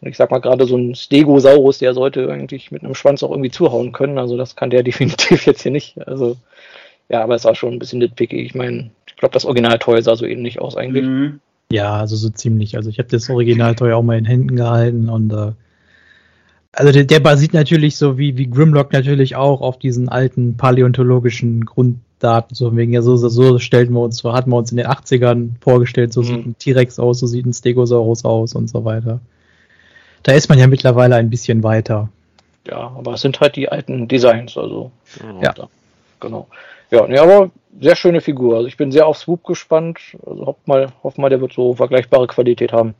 Ich 0.01 0.17
sag 0.17 0.31
mal 0.31 0.39
gerade 0.39 0.67
so 0.67 0.77
ein 0.77 0.95
Stegosaurus, 0.95 1.79
der 1.79 1.95
sollte 1.95 2.31
eigentlich 2.31 2.71
mit 2.71 2.83
einem 2.83 2.95
Schwanz 2.95 3.23
auch 3.23 3.31
irgendwie 3.31 3.51
zuhauen 3.51 3.93
können. 3.93 4.19
Also 4.19 4.37
das 4.37 4.57
kann 4.57 4.71
der 4.71 4.83
definitiv 4.85 5.47
jetzt 5.47 5.63
hier 5.63 5.73
nicht. 5.73 6.07
Also 6.07 6.37
ja, 7.09 7.23
aber 7.23 7.35
es 7.35 7.45
war 7.45 7.55
schon 7.55 7.73
ein 7.73 7.79
bisschen 7.79 8.01
nitpicky. 8.01 8.41
Ich 8.43 8.55
meine, 8.55 8.91
ich 9.07 9.17
glaube, 9.17 9.33
das 9.33 9.45
Original 9.45 9.79
Toy 9.79 10.03
sah 10.03 10.17
so 10.17 10.27
ähnlich 10.27 10.61
aus 10.61 10.77
eigentlich. 10.77 11.05
Mhm. 11.05 11.41
Ja, 11.71 11.97
also 11.97 12.17
so 12.17 12.31
ziemlich. 12.31 12.77
Also 12.77 12.91
ich 12.91 12.99
habe 12.99 13.09
das 13.09 13.29
Originaltoy 13.29 13.93
auch 13.93 14.03
mal 14.03 14.19
in 14.19 14.25
Händen 14.25 14.57
gehalten 14.57 15.09
und 15.09 15.33
äh, 15.33 15.53
also 16.79 16.93
der, 16.93 17.05
der, 17.05 17.19
basiert 17.19 17.55
natürlich 17.55 17.97
so 17.97 18.19
wie, 18.19 18.37
wie 18.37 18.49
Grimlock 18.49 18.93
natürlich 18.93 19.35
auch 19.35 19.63
auf 19.63 19.81
diesen 19.81 20.09
alten 20.09 20.57
paläontologischen 20.57 21.65
Grunddaten. 21.65 22.55
So 22.55 22.77
wegen 22.77 22.93
ja 22.93 23.03
so, 23.03 23.17
so 23.17 23.59
stellten 23.59 23.95
wir 23.95 24.01
uns, 24.01 24.19
so 24.19 24.33
hatten 24.33 24.51
wir 24.51 24.57
uns 24.57 24.71
in 24.71 24.77
den 24.77 24.87
80ern 24.87 25.51
vorgestellt, 25.61 26.13
so 26.13 26.21
mhm. 26.23 26.27
sieht 26.27 26.47
ein 26.47 26.59
T-Rex 26.59 27.01
aus, 27.01 27.19
so 27.19 27.27
sieht 27.27 27.47
ein 27.47 27.53
Stegosaurus 27.53 28.25
aus 28.25 28.55
und 28.55 28.71
so 28.71 28.85
weiter. 28.85 29.19
Da 30.23 30.33
ist 30.33 30.49
man 30.49 30.59
ja 30.61 30.69
mittlerweile 30.69 31.17
ein 31.17 31.31
bisschen 31.31 31.65
weiter. 31.65 32.11
Ja, 32.69 32.93
aber 32.97 33.15
es 33.15 33.23
sind 33.23 33.41
halt 33.41 33.57
die 33.57 33.69
alten 33.69 34.07
Designs, 34.07 34.57
also. 34.57 34.93
Ja. 35.43 35.53
Da, 35.55 35.69
genau. 36.21 36.47
Ja, 36.93 37.09
nee, 37.09 37.19
aber 37.19 37.51
sehr 37.81 37.97
schöne 37.97 38.21
Figur. 38.21 38.57
Also 38.57 38.69
ich 38.69 38.77
bin 38.77 38.93
sehr 38.93 39.09
auf 39.09 39.19
Swoop 39.19 39.43
gespannt. 39.43 39.99
Also 40.25 40.47
hoff 40.47 40.57
mal, 40.67 40.93
hoff 41.03 41.19
mal, 41.19 41.29
der 41.29 41.41
wird 41.41 41.53
so 41.53 41.75
vergleichbare 41.75 42.29
Qualität 42.29 42.73
haben. 42.73 42.95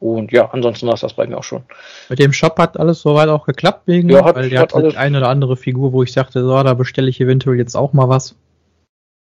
Und 0.00 0.32
ja, 0.32 0.48
ansonsten 0.50 0.86
war 0.86 0.94
es 0.94 1.02
das 1.02 1.12
bei 1.12 1.26
mir 1.26 1.36
auch 1.36 1.44
schon. 1.44 1.62
Mit 2.08 2.18
dem 2.18 2.32
Shop 2.32 2.58
hat 2.58 2.80
alles 2.80 3.02
soweit 3.02 3.28
auch 3.28 3.44
geklappt 3.44 3.82
wegen, 3.86 4.08
ja, 4.08 4.24
hat, 4.24 4.34
weil 4.34 4.48
der 4.48 4.60
hat, 4.60 4.74
hat 4.74 4.96
eine 4.96 5.18
oder 5.18 5.28
andere 5.28 5.56
Figur, 5.56 5.92
wo 5.92 6.02
ich 6.02 6.12
sagte, 6.12 6.42
so, 6.42 6.62
da 6.62 6.72
bestelle 6.72 7.10
ich 7.10 7.20
eventuell 7.20 7.58
jetzt 7.58 7.76
auch 7.76 7.92
mal 7.92 8.08
was. 8.08 8.34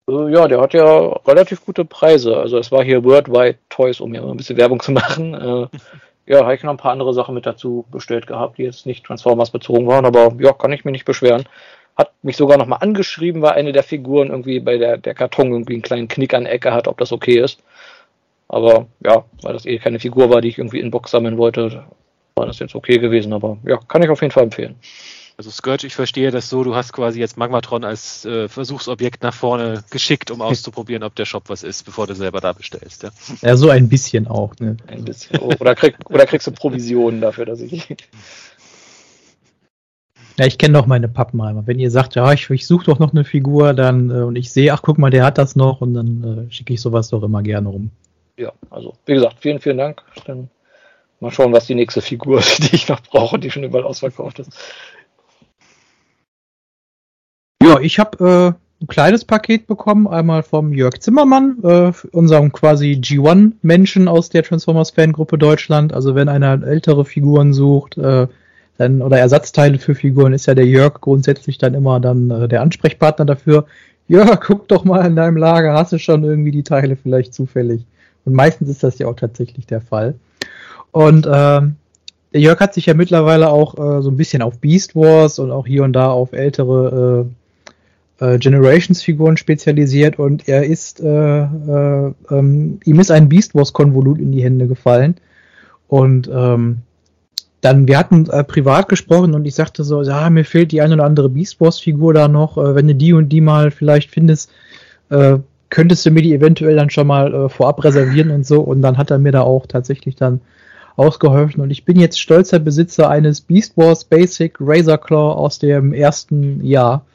Äh, 0.09 0.31
ja, 0.31 0.47
der 0.47 0.59
hat 0.59 0.73
ja 0.73 1.13
relativ 1.25 1.65
gute 1.65 1.85
Preise. 1.85 2.35
Also 2.37 2.57
es 2.57 2.71
war 2.71 2.83
hier 2.83 3.05
Worldwide 3.05 3.57
Toys, 3.69 4.01
um 4.01 4.11
hier 4.11 4.23
ein 4.23 4.37
bisschen 4.37 4.57
Werbung 4.57 4.81
zu 4.81 4.91
machen. 4.93 5.33
Äh, 5.33 5.67
ja, 6.25 6.41
habe 6.41 6.55
ich 6.55 6.63
noch 6.63 6.71
ein 6.71 6.77
paar 6.77 6.91
andere 6.91 7.13
Sachen 7.13 7.35
mit 7.35 7.45
dazu 7.45 7.85
bestellt 7.89 8.27
gehabt, 8.27 8.57
die 8.57 8.63
jetzt 8.63 8.85
nicht 8.85 9.05
Transformers 9.05 9.51
bezogen 9.51 9.87
waren, 9.87 10.05
aber 10.05 10.33
ja, 10.39 10.51
kann 10.51 10.73
ich 10.73 10.83
mich 10.83 10.91
nicht 10.91 11.05
beschweren. 11.05 11.45
Hat 11.95 12.11
mich 12.21 12.35
sogar 12.35 12.57
nochmal 12.57 12.79
angeschrieben, 12.81 13.41
weil 13.41 13.53
eine 13.53 13.71
der 13.71 13.83
Figuren 13.83 14.29
irgendwie 14.29 14.59
bei 14.59 14.77
der, 14.77 14.97
der 14.97 15.15
Karton 15.15 15.51
irgendwie 15.51 15.73
einen 15.73 15.81
kleinen 15.81 16.09
Knick 16.09 16.33
an 16.33 16.43
der 16.43 16.53
Ecke 16.53 16.73
hat, 16.73 16.89
ob 16.89 16.97
das 16.97 17.13
okay 17.13 17.39
ist. 17.39 17.63
Aber 18.49 18.87
ja, 19.03 19.25
weil 19.41 19.53
das 19.53 19.65
eh 19.65 19.77
keine 19.77 19.99
Figur 19.99 20.29
war, 20.29 20.41
die 20.41 20.49
ich 20.49 20.57
irgendwie 20.57 20.79
in 20.79 20.91
Box 20.91 21.11
sammeln 21.11 21.37
wollte, 21.37 21.83
war 22.35 22.45
das 22.45 22.59
jetzt 22.59 22.75
okay 22.75 22.97
gewesen. 22.97 23.33
Aber 23.33 23.57
ja, 23.65 23.77
kann 23.77 24.03
ich 24.03 24.09
auf 24.09 24.21
jeden 24.21 24.31
Fall 24.31 24.43
empfehlen. 24.43 24.75
Also 25.37 25.51
Scourge, 25.51 25.85
ich 25.85 25.93
verstehe 25.93 26.31
das 26.31 26.49
so, 26.49 26.63
du 26.63 26.73
hast 26.73 26.93
quasi 26.93 27.19
jetzt 27.19 27.37
Magmatron 27.37 27.83
als 27.83 28.25
äh, 28.25 28.47
Versuchsobjekt 28.47 29.21
nach 29.21 29.35
vorne 29.35 29.83
geschickt, 29.91 30.31
um 30.31 30.41
auszuprobieren, 30.41 31.03
ob 31.03 31.13
der 31.13 31.25
Shop 31.25 31.43
was 31.47 31.61
ist, 31.61 31.83
bevor 31.83 32.07
du 32.07 32.15
selber 32.15 32.41
da 32.41 32.53
bestellst. 32.53 33.03
Ja, 33.03 33.09
ja 33.43 33.55
so 33.55 33.69
ein 33.69 33.87
bisschen 33.87 34.25
auch. 34.27 34.55
Ne? 34.59 34.77
Ein 34.87 35.05
bisschen. 35.05 35.37
Oder, 35.37 35.75
krieg, 35.75 35.95
oder 36.09 36.25
kriegst 36.25 36.47
du 36.47 36.51
Provisionen 36.51 37.21
dafür, 37.21 37.45
dass 37.45 37.61
ich... 37.61 37.87
Ja, 40.39 40.45
ich 40.45 40.57
kenne 40.57 40.77
doch 40.77 40.87
meine 40.87 41.07
Pappenheimer. 41.07 41.67
Wenn 41.67 41.79
ihr 41.79 41.91
sagt, 41.91 42.15
ja, 42.15 42.31
ich, 42.31 42.49
ich 42.49 42.65
suche 42.65 42.85
doch 42.85 42.99
noch 42.99 43.11
eine 43.11 43.23
Figur, 43.23 43.73
dann 43.73 44.09
äh, 44.09 44.21
und 44.21 44.35
ich 44.35 44.51
sehe, 44.51 44.73
ach 44.73 44.81
guck 44.81 44.97
mal, 44.97 45.11
der 45.11 45.23
hat 45.23 45.37
das 45.37 45.55
noch 45.55 45.81
und 45.81 45.93
dann 45.93 46.47
äh, 46.47 46.51
schicke 46.51 46.73
ich 46.73 46.81
sowas 46.81 47.09
doch 47.09 47.21
immer 47.21 47.43
gerne 47.43 47.69
rum 47.69 47.91
ja, 48.37 48.53
also 48.69 48.93
wie 49.05 49.13
gesagt, 49.13 49.37
vielen, 49.39 49.59
vielen 49.59 49.77
Dank. 49.77 50.03
Dann 50.25 50.49
mal 51.19 51.31
schauen, 51.31 51.53
was 51.53 51.65
die 51.65 51.75
nächste 51.75 52.01
Figur 52.01 52.39
ist, 52.39 52.59
die 52.71 52.75
ich 52.75 52.87
noch 52.87 53.01
brauche, 53.01 53.39
die 53.39 53.51
schon 53.51 53.63
überall 53.63 53.83
ausverkauft 53.83 54.39
ist. 54.39 54.51
Ja, 57.61 57.79
ich 57.79 57.99
habe 57.99 58.55
äh, 58.55 58.83
ein 58.83 58.87
kleines 58.87 59.25
Paket 59.25 59.65
bekommen, 59.67 60.07
einmal 60.07 60.43
vom 60.43 60.71
Jörg 60.71 60.99
Zimmermann, 60.99 61.57
äh, 61.63 61.91
unserem 62.11 62.51
quasi 62.51 62.91
G1-Menschen 62.93 64.07
aus 64.07 64.29
der 64.29 64.43
Transformers-Fangruppe 64.43 65.37
Deutschland. 65.37 65.91
Also 65.91 66.13
wenn 66.15 66.29
einer 66.29 66.63
ältere 66.63 67.03
Figuren 67.03 67.53
sucht, 67.53 67.97
äh, 67.97 68.27
dann, 68.77 69.01
oder 69.01 69.17
Ersatzteile 69.17 69.79
für 69.79 69.95
Figuren, 69.95 70.33
ist 70.33 70.45
ja 70.45 70.53
der 70.53 70.67
Jörg 70.67 71.01
grundsätzlich 71.01 71.57
dann 71.57 71.73
immer 71.73 71.99
dann 71.99 72.29
äh, 72.29 72.47
der 72.47 72.61
Ansprechpartner 72.61 73.25
dafür. 73.25 73.65
Ja, 74.07 74.35
guck 74.35 74.67
doch 74.67 74.85
mal 74.85 75.05
in 75.05 75.15
deinem 75.15 75.35
Lager, 75.35 75.73
hast 75.73 75.91
du 75.93 75.97
schon 75.97 76.23
irgendwie 76.23 76.51
die 76.51 76.63
Teile 76.63 76.95
vielleicht 76.95 77.33
zufällig. 77.33 77.85
Und 78.27 78.33
meistens 78.33 78.67
ist 78.67 78.83
das 78.83 78.99
ja 78.99 79.07
auch 79.07 79.15
tatsächlich 79.15 79.67
der 79.67 79.79
Fall. 79.79 80.15
Und 80.91 81.25
äh, 81.25 81.29
der 81.29 81.71
Jörg 82.33 82.59
hat 82.59 82.73
sich 82.73 82.87
ja 82.87 82.93
mittlerweile 82.93 83.47
auch 83.47 83.75
äh, 83.75 84.01
so 84.01 84.11
ein 84.11 84.17
bisschen 84.17 84.41
auf 84.41 84.59
Beast 84.59 84.97
Wars 84.97 85.39
und 85.39 85.49
auch 85.49 85.65
hier 85.65 85.85
und 85.85 85.93
da 85.93 86.11
auf 86.11 86.33
ältere 86.33 87.25
äh, 88.19 88.33
äh, 88.33 88.37
Generations-Figuren 88.37 89.37
spezialisiert 89.37 90.19
und 90.19 90.49
er 90.49 90.65
ist, 90.65 90.99
äh, 90.99 91.07
äh, 91.07 92.13
ähm, 92.29 92.81
ihm 92.83 92.99
ist 92.99 93.11
ein 93.11 93.29
Beast 93.29 93.55
Wars-Konvolut 93.55 94.19
in 94.19 94.33
die 94.33 94.43
Hände 94.43 94.67
gefallen. 94.67 95.15
Und 95.87 96.29
ähm, 96.29 96.79
dann, 97.61 97.87
wir 97.87 97.97
hatten 97.97 98.29
äh, 98.29 98.43
privat 98.43 98.89
gesprochen 98.89 99.35
und 99.35 99.45
ich 99.45 99.55
sagte 99.55 99.85
so, 99.85 100.01
ja, 100.01 100.29
mir 100.29 100.43
fehlt 100.43 100.73
die 100.73 100.81
eine 100.81 100.95
oder 100.95 101.05
andere 101.05 101.29
Beast 101.29 101.61
Wars-Figur 101.61 102.13
da 102.13 102.27
noch, 102.27 102.57
äh, 102.57 102.75
wenn 102.75 102.89
du 102.89 102.95
die 102.95 103.13
und 103.13 103.29
die 103.29 103.39
mal 103.39 103.71
vielleicht 103.71 104.11
findest, 104.11 104.51
äh, 105.11 105.37
könntest 105.69 106.05
du 106.05 106.11
mir 106.11 106.21
die 106.21 106.33
eventuell 106.33 106.75
dann 106.75 106.89
schon 106.89 107.07
mal 107.07 107.33
äh, 107.33 107.49
vorab 107.49 107.83
reservieren 107.83 108.31
und 108.31 108.45
so. 108.45 108.61
Und 108.61 108.81
dann 108.81 108.97
hat 108.97 109.11
er 109.11 109.19
mir 109.19 109.31
da 109.31 109.41
auch 109.41 109.65
tatsächlich 109.65 110.15
dann 110.15 110.41
ausgeholfen. 110.95 111.61
Und 111.61 111.71
ich 111.71 111.85
bin 111.85 111.99
jetzt 111.99 112.19
stolzer 112.19 112.59
Besitzer 112.59 113.09
eines 113.09 113.41
Beast 113.41 113.77
Wars 113.77 114.03
Basic 114.03 114.55
Razor 114.59 114.97
Claw 114.97 115.33
aus 115.33 115.59
dem 115.59 115.93
ersten 115.93 116.65
Jahr. 116.65 117.05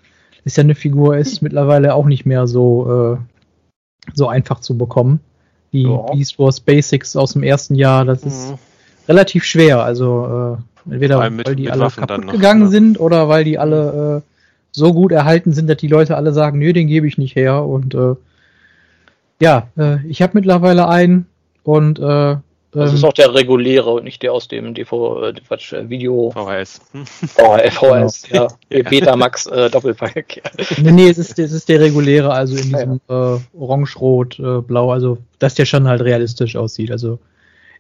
Ist 0.45 0.57
ja 0.57 0.65
eine 0.65 0.75
Figur, 0.75 1.17
ist 1.17 1.43
mittlerweile 1.43 1.95
auch 1.95 2.07
nicht 2.07 2.27
mehr 2.27 2.47
so, 2.47 3.19
äh, 3.19 4.13
so 4.15 4.29
einfach 4.29 4.61
zu 4.61 4.77
bekommen. 4.77 5.21
Die 5.73 5.83
ja. 5.83 5.97
Beast 6.13 6.39
Wars 6.39 6.61
Basics 6.61 7.17
aus 7.17 7.33
dem 7.33 7.43
ersten 7.43 7.75
Jahr, 7.75 8.05
das 8.05 8.23
mhm. 8.23 8.29
ist 8.29 8.55
relativ 9.09 9.45
schwer. 9.45 9.83
Also 9.83 10.59
äh, 10.87 10.93
entweder 10.93 11.31
mit, 11.31 11.47
weil 11.47 11.57
die 11.57 11.71
alle 11.71 11.83
Waffen 11.83 12.07
kaputt 12.07 12.31
gegangen 12.31 12.65
noch, 12.65 12.71
sind 12.71 13.01
oder 13.01 13.29
weil 13.29 13.45
die 13.45 13.59
alle 13.59 14.23
äh, 14.23 14.29
so 14.73 14.93
gut 14.93 15.13
erhalten 15.13 15.53
sind, 15.53 15.69
dass 15.69 15.77
die 15.77 15.89
Leute 15.89 16.17
alle 16.17 16.33
sagen, 16.33 16.59
nö, 16.59 16.73
den 16.73 16.87
gebe 16.87 17.07
ich 17.07 17.19
nicht 17.19 17.37
her. 17.37 17.65
Und 17.65 17.95
äh, 17.95 18.15
ja, 19.43 19.69
äh, 19.77 20.07
ich 20.07 20.23
habe 20.23 20.33
mittlerweile 20.35 20.89
einen 20.89 21.27
und 21.65 21.99
äh, 21.99 22.37
das 22.75 22.91
ähm, 22.91 22.97
ist 22.97 23.05
auch 23.05 23.13
der 23.13 23.35
reguläre 23.35 23.91
und 23.91 24.05
nicht 24.05 24.23
der 24.23 24.33
aus 24.33 24.47
dem 24.47 24.73
DV, 24.73 25.23
äh, 25.23 25.33
Quatsch, 25.47 25.73
äh, 25.73 25.91
Video. 25.91 26.31
VHS. 26.31 26.81
VHS, 26.95 27.75
VHS 27.75 28.23
genau. 28.23 28.49
ja. 28.71 28.83
Betamax 28.89 29.47
äh, 29.47 29.69
Doppelpack. 29.69 30.41
nee, 30.79 30.93
nee, 30.93 31.09
es 31.09 31.19
ist, 31.19 31.39
es 31.39 31.53
ist 31.53 31.69
der 31.69 31.81
reguläre, 31.81 32.33
also 32.33 32.57
in 32.57 32.71
diesem 32.71 33.01
ja. 33.09 33.35
äh, 33.35 33.41
Orange, 33.53 33.97
Rot, 33.99 34.39
äh, 34.39 34.61
Blau, 34.61 34.93
also 34.93 35.19
dass 35.41 35.55
der 35.55 35.67
schon 35.67 35.89
halt 35.89 36.03
realistisch 36.03 36.55
aussieht. 36.57 36.93
Also 36.93 37.19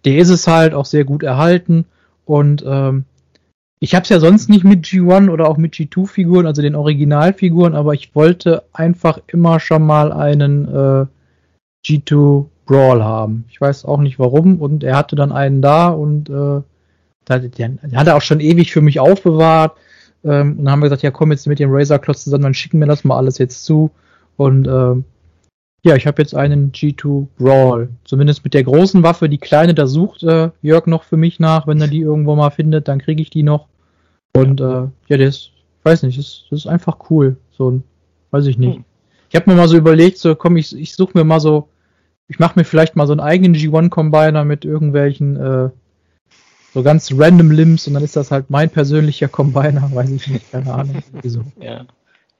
der 0.04 0.18
ist 0.18 0.30
es 0.30 0.48
halt 0.48 0.74
auch 0.74 0.84
sehr 0.84 1.04
gut 1.04 1.22
erhalten 1.22 1.86
und 2.24 2.64
ähm, 2.66 3.04
ich 3.78 3.94
habe 3.94 4.02
es 4.02 4.10
ja 4.10 4.20
sonst 4.20 4.50
nicht 4.50 4.64
mit 4.64 4.84
G1 4.84 5.30
oder 5.30 5.48
auch 5.48 5.56
mit 5.56 5.74
G2 5.74 6.06
Figuren, 6.06 6.46
also 6.46 6.60
den 6.60 6.74
Originalfiguren, 6.74 7.74
aber 7.74 7.94
ich 7.94 8.14
wollte 8.14 8.64
einfach 8.72 9.20
immer 9.28 9.58
schon 9.58 9.84
mal 9.84 10.12
einen 10.12 10.68
äh, 10.68 11.06
G2 11.84 12.46
Brawl 12.66 13.02
haben. 13.02 13.44
Ich 13.50 13.60
weiß 13.60 13.84
auch 13.84 14.00
nicht 14.00 14.18
warum. 14.18 14.60
Und 14.60 14.84
er 14.84 14.96
hatte 14.96 15.16
dann 15.16 15.32
einen 15.32 15.62
da 15.62 15.88
und 15.88 16.30
äh, 16.30 16.62
den, 17.28 17.80
hat 17.94 18.06
er 18.06 18.16
auch 18.16 18.22
schon 18.22 18.40
ewig 18.40 18.72
für 18.72 18.80
mich 18.80 19.00
aufbewahrt. 19.00 19.76
Ähm, 20.24 20.58
und 20.58 20.64
dann 20.64 20.72
haben 20.72 20.80
wir 20.80 20.86
gesagt, 20.86 21.02
ja 21.02 21.10
komm 21.10 21.32
jetzt 21.32 21.46
mit 21.46 21.58
dem 21.58 21.72
Razor 21.72 21.98
Klotz 21.98 22.24
zusammen, 22.24 22.44
dann 22.44 22.54
schicken 22.54 22.78
wir 22.80 22.86
das 22.86 23.04
mal 23.04 23.16
alles 23.16 23.38
jetzt 23.38 23.64
zu. 23.64 23.90
Und 24.36 24.66
äh, 24.66 25.02
ja, 25.84 25.96
ich 25.96 26.06
habe 26.06 26.22
jetzt 26.22 26.34
einen 26.34 26.70
G2 26.72 27.26
Brawl. 27.38 27.88
Zumindest 28.04 28.44
mit 28.44 28.54
der 28.54 28.62
großen 28.62 29.02
Waffe. 29.02 29.28
Die 29.28 29.38
kleine, 29.38 29.74
da 29.74 29.86
sucht 29.86 30.22
äh, 30.22 30.50
Jörg 30.62 30.86
noch 30.86 31.02
für 31.02 31.16
mich 31.16 31.40
nach. 31.40 31.66
Wenn 31.66 31.80
er 31.80 31.88
die 31.88 32.00
irgendwo 32.00 32.36
mal 32.36 32.50
findet, 32.50 32.86
dann 32.86 33.00
kriege 33.00 33.20
ich 33.20 33.30
die 33.30 33.42
noch. 33.42 33.66
Und 34.34 34.60
äh, 34.60 34.86
ja, 35.08 35.16
ist, 35.16 35.50
weiß 35.82 36.04
nicht, 36.04 36.18
das 36.18 36.26
ist, 36.26 36.44
das 36.50 36.60
ist 36.60 36.66
einfach 36.66 37.10
cool. 37.10 37.36
So 37.50 37.70
ein, 37.70 37.82
weiß 38.30 38.46
ich 38.46 38.58
nicht. 38.58 38.76
Hm. 38.76 38.84
Ich 39.28 39.36
habe 39.36 39.50
mir 39.50 39.56
mal 39.56 39.68
so 39.68 39.76
überlegt, 39.76 40.18
so 40.18 40.34
komm, 40.34 40.56
ich, 40.56 40.76
ich 40.76 40.94
suche 40.94 41.12
mir 41.14 41.24
mal 41.24 41.40
so 41.40 41.68
ich 42.32 42.38
mache 42.38 42.58
mir 42.58 42.64
vielleicht 42.64 42.96
mal 42.96 43.06
so 43.06 43.12
einen 43.12 43.20
eigenen 43.20 43.54
G1-Combiner 43.54 44.46
mit 44.46 44.64
irgendwelchen 44.64 45.36
äh, 45.36 45.68
so 46.72 46.82
ganz 46.82 47.12
random 47.14 47.50
Limbs 47.50 47.86
und 47.86 47.92
dann 47.92 48.02
ist 48.02 48.16
das 48.16 48.30
halt 48.30 48.48
mein 48.48 48.70
persönlicher 48.70 49.28
Combiner, 49.28 49.90
weiß 49.94 50.10
ich 50.10 50.26
nicht, 50.28 50.50
keine 50.50 50.72
Ahnung. 50.72 51.02
Wieso. 51.20 51.42
Ja. 51.60 51.84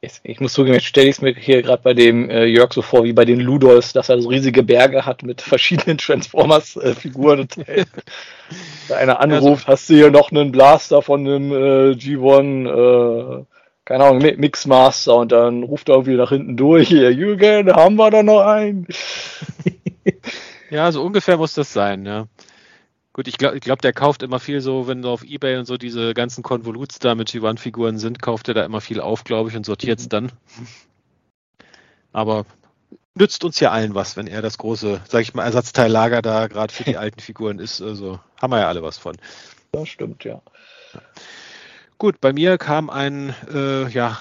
Ich, 0.01 0.13
ich 0.25 0.41
muss 0.41 0.55
zugeben, 0.55 0.75
jetzt 0.75 0.87
stelle 0.87 1.09
ich 1.09 1.17
es 1.17 1.21
mir 1.21 1.35
hier 1.35 1.63
gerade 1.63 1.83
bei 1.83 1.93
dem 1.93 2.31
äh, 2.31 2.47
Jörg 2.47 2.73
so 2.73 2.81
vor, 2.81 3.05
wie 3.05 3.13
bei 3.13 3.27
den 3.27 3.39
Ludolfs, 3.39 3.93
dass 3.93 4.09
er 4.09 4.21
so 4.21 4.31
riesige 4.31 4.63
Berge 4.63 5.05
hat 5.05 5.23
mit 5.23 5.43
verschiedenen 5.43 5.99
Transformers-Figuren. 5.99 7.47
Äh, 7.67 7.85
da 8.89 8.97
einer 8.97 9.21
anruft, 9.21 9.69
hast 9.69 9.91
du 9.91 9.95
hier 9.95 10.11
noch 10.11 10.33
einen 10.33 10.53
Blaster 10.53 11.03
von 11.03 11.21
einem 11.21 11.53
äh, 11.53 11.91
G1, 11.93 12.67
äh, 12.67 13.45
keine 13.85 14.05
Ahnung, 14.05 14.23
Mixmaster 14.39 15.17
und 15.17 15.33
dann 15.33 15.65
ruft 15.65 15.89
er 15.89 15.97
irgendwie 15.97 16.17
nach 16.17 16.31
hinten 16.31 16.57
durch, 16.57 16.89
hier, 16.89 17.13
Jürgen, 17.13 17.71
haben 17.73 17.97
wir 17.97 18.11
da 18.11 18.23
noch 18.23 18.41
einen? 18.41 18.87
ja, 20.71 20.91
so 20.93 21.03
ungefähr 21.03 21.37
muss 21.37 21.55
das 21.55 21.73
sein, 21.73 22.07
ja. 22.07 22.27
Gut, 23.13 23.29
ich 23.29 23.37
glaube, 23.37 23.61
glaub, 23.61 23.83
der 23.83 23.93
kauft 23.93 24.23
immer 24.23 24.41
viel 24.41 24.63
so, 24.63 24.87
wenn 24.87 25.03
du 25.03 25.11
auf 25.11 25.23
Ebay 25.23 25.59
und 25.59 25.67
so 25.67 25.77
diese 25.77 26.15
ganzen 26.15 26.43
Konvoluts 26.43 26.99
da 26.99 27.15
mit 27.15 27.29
G1-Figuren 27.29 27.99
sind, 27.99 28.23
kauft 28.23 28.49
er 28.49 28.55
da 28.55 28.65
immer 28.65 28.81
viel 28.81 29.01
auf, 29.01 29.25
glaube 29.25 29.51
ich, 29.51 29.57
und 29.57 29.67
sortiert 29.67 30.01
es 30.01 30.09
dann. 30.09 30.33
Aber 32.13 32.47
nützt 33.15 33.45
uns 33.45 33.61
ja 33.61 33.71
allen 33.71 33.95
was, 33.95 34.17
wenn 34.17 34.27
er 34.27 34.41
das 34.41 34.57
große, 34.57 35.03
sag 35.07 35.21
ich 35.21 35.35
mal, 35.35 35.45
Ersatzteillager 35.45 36.23
da 36.23 36.47
gerade 36.47 36.73
für 36.73 36.85
die 36.85 36.97
alten 36.97 37.21
Figuren 37.21 37.59
ist. 37.59 37.83
Also 37.83 38.19
haben 38.41 38.51
wir 38.51 38.61
ja 38.61 38.69
alle 38.69 38.83
was 38.83 38.97
von. 38.97 39.17
Das 39.73 39.89
stimmt, 39.89 40.25
ja. 40.25 40.41
Gut, 41.99 42.21
bei 42.21 42.33
mir 42.33 42.59
kam 42.59 42.91
ein, 42.91 43.35
äh, 43.53 43.89
ja, 43.89 44.19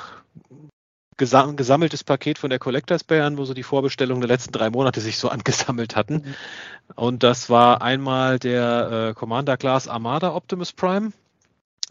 gesam 1.17 1.55
gesammeltes 1.55 2.03
Paket 2.03 2.37
von 2.39 2.49
der 2.49 2.59
Collectors 2.59 3.03
Bay 3.03 3.21
an, 3.21 3.37
wo 3.37 3.45
so 3.45 3.53
die 3.53 3.63
Vorbestellungen 3.63 4.21
der 4.21 4.29
letzten 4.29 4.51
drei 4.51 4.69
Monate 4.69 5.01
sich 5.01 5.17
so 5.17 5.29
angesammelt 5.29 5.95
hatten. 5.95 6.13
Mhm. 6.15 6.35
Und 6.95 7.23
das 7.23 7.49
war 7.49 7.81
einmal 7.81 8.39
der 8.39 9.09
äh, 9.09 9.13
Commander 9.13 9.57
Class 9.57 9.87
Armada 9.87 10.33
Optimus 10.33 10.73
Prime 10.73 11.11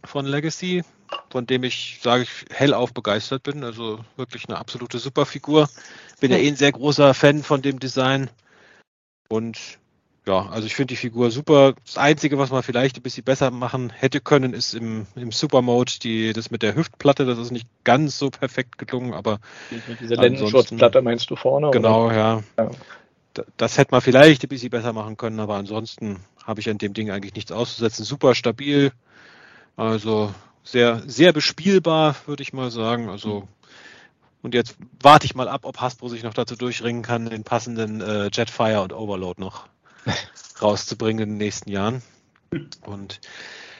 von 0.05 0.27
Legacy, 0.27 0.83
von 1.31 1.47
dem 1.47 1.65
ich, 1.65 2.01
sage 2.03 2.25
ich, 2.25 2.31
hellauf 2.51 2.93
begeistert 2.93 3.43
bin. 3.43 3.65
Also 3.65 4.01
wirklich 4.17 4.49
eine 4.49 4.59
absolute 4.59 4.99
Superfigur. 4.99 5.69
Bin 6.21 6.31
ja 6.31 6.39
eh 6.39 6.49
ein 6.49 6.57
sehr 6.57 6.73
großer 6.73 7.15
Fan 7.15 7.43
von 7.43 7.63
dem 7.63 7.79
Design. 7.79 8.31
Und 9.29 9.79
ja, 10.27 10.47
also 10.51 10.67
ich 10.67 10.75
finde 10.75 10.93
die 10.93 10.97
Figur 10.97 11.31
super. 11.31 11.75
Das 11.85 11.97
Einzige, 11.97 12.39
was 12.39 12.51
man 12.51 12.63
vielleicht 12.63 12.97
ein 12.97 13.03
bisschen 13.03 13.25
besser 13.25 13.51
machen 13.51 13.91
hätte 13.91 14.21
können, 14.21 14.53
ist 14.53 14.75
im, 14.75 15.07
im 15.17 15.33
Super-Mode 15.33 15.93
die, 16.03 16.33
das 16.35 16.51
mit 16.51 16.63
der 16.63 16.77
Hüftplatte. 16.77 17.25
Das 17.25 17.39
ist 17.39 17.51
nicht 17.51 17.67
ganz 17.85 18.19
so 18.19 18.31
perfekt 18.31 18.77
gelungen, 18.77 19.15
aber. 19.15 19.39
Diese 20.01 20.15
Lendenschutzplatte 20.15 21.01
meinst 21.01 21.31
du 21.31 21.37
vorne? 21.37 21.71
Genau, 21.71 22.07
oder? 22.07 22.15
ja. 22.17 22.43
ja. 22.59 22.71
Das 23.57 23.79
hätte 23.79 23.93
man 23.93 24.01
vielleicht 24.01 24.43
ein 24.43 24.49
bisschen 24.49 24.71
besser 24.71 24.93
machen 24.93 25.17
können, 25.17 25.41
aber 25.41 25.55
ansonsten 25.55 26.19
habe 26.45 26.61
ich 26.61 26.69
an 26.69 26.79
dem 26.79 26.93
Ding 26.93 27.11
eigentlich 27.11 27.35
nichts 27.35 27.53
auszusetzen. 27.53 28.05
Super 28.05 28.35
stabil. 28.35 28.93
Also 29.77 30.35
sehr, 30.65 31.01
sehr 31.07 31.33
bespielbar, 31.33 32.17
würde 32.27 32.43
ich 32.43 32.53
mal 32.53 32.71
sagen. 32.71 33.09
Also 33.09 33.49
und 34.43 34.55
jetzt 34.55 34.77
warte 35.01 35.27
ich 35.27 35.35
mal 35.35 35.49
ab, 35.49 35.61
ob 35.65 35.81
Hasbro 35.81 36.09
sich 36.09 36.23
noch 36.23 36.35
dazu 36.35 36.57
durchringen 36.57 37.03
kann, 37.03 37.31
den 37.31 37.45
passenden 37.45 38.01
äh, 38.01 38.31
Jetfire 38.33 38.83
und 38.83 38.93
Overload 38.93 39.41
noch 39.41 39.69
rauszubringen 40.63 41.23
in 41.23 41.29
den 41.31 41.39
nächsten 41.39 41.71
Jahren. 41.71 42.03
Und 42.85 43.21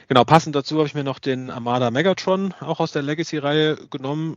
genau, 0.07 0.23
passend 0.23 0.55
dazu 0.55 0.77
habe 0.77 0.87
ich 0.87 0.93
mir 0.93 1.03
noch 1.03 1.19
den 1.19 1.49
Armada 1.49 1.91
Megatron 1.91 2.53
auch 2.59 2.79
aus 2.79 2.91
der 2.91 3.01
Legacy-Reihe 3.01 3.77
genommen. 3.89 4.35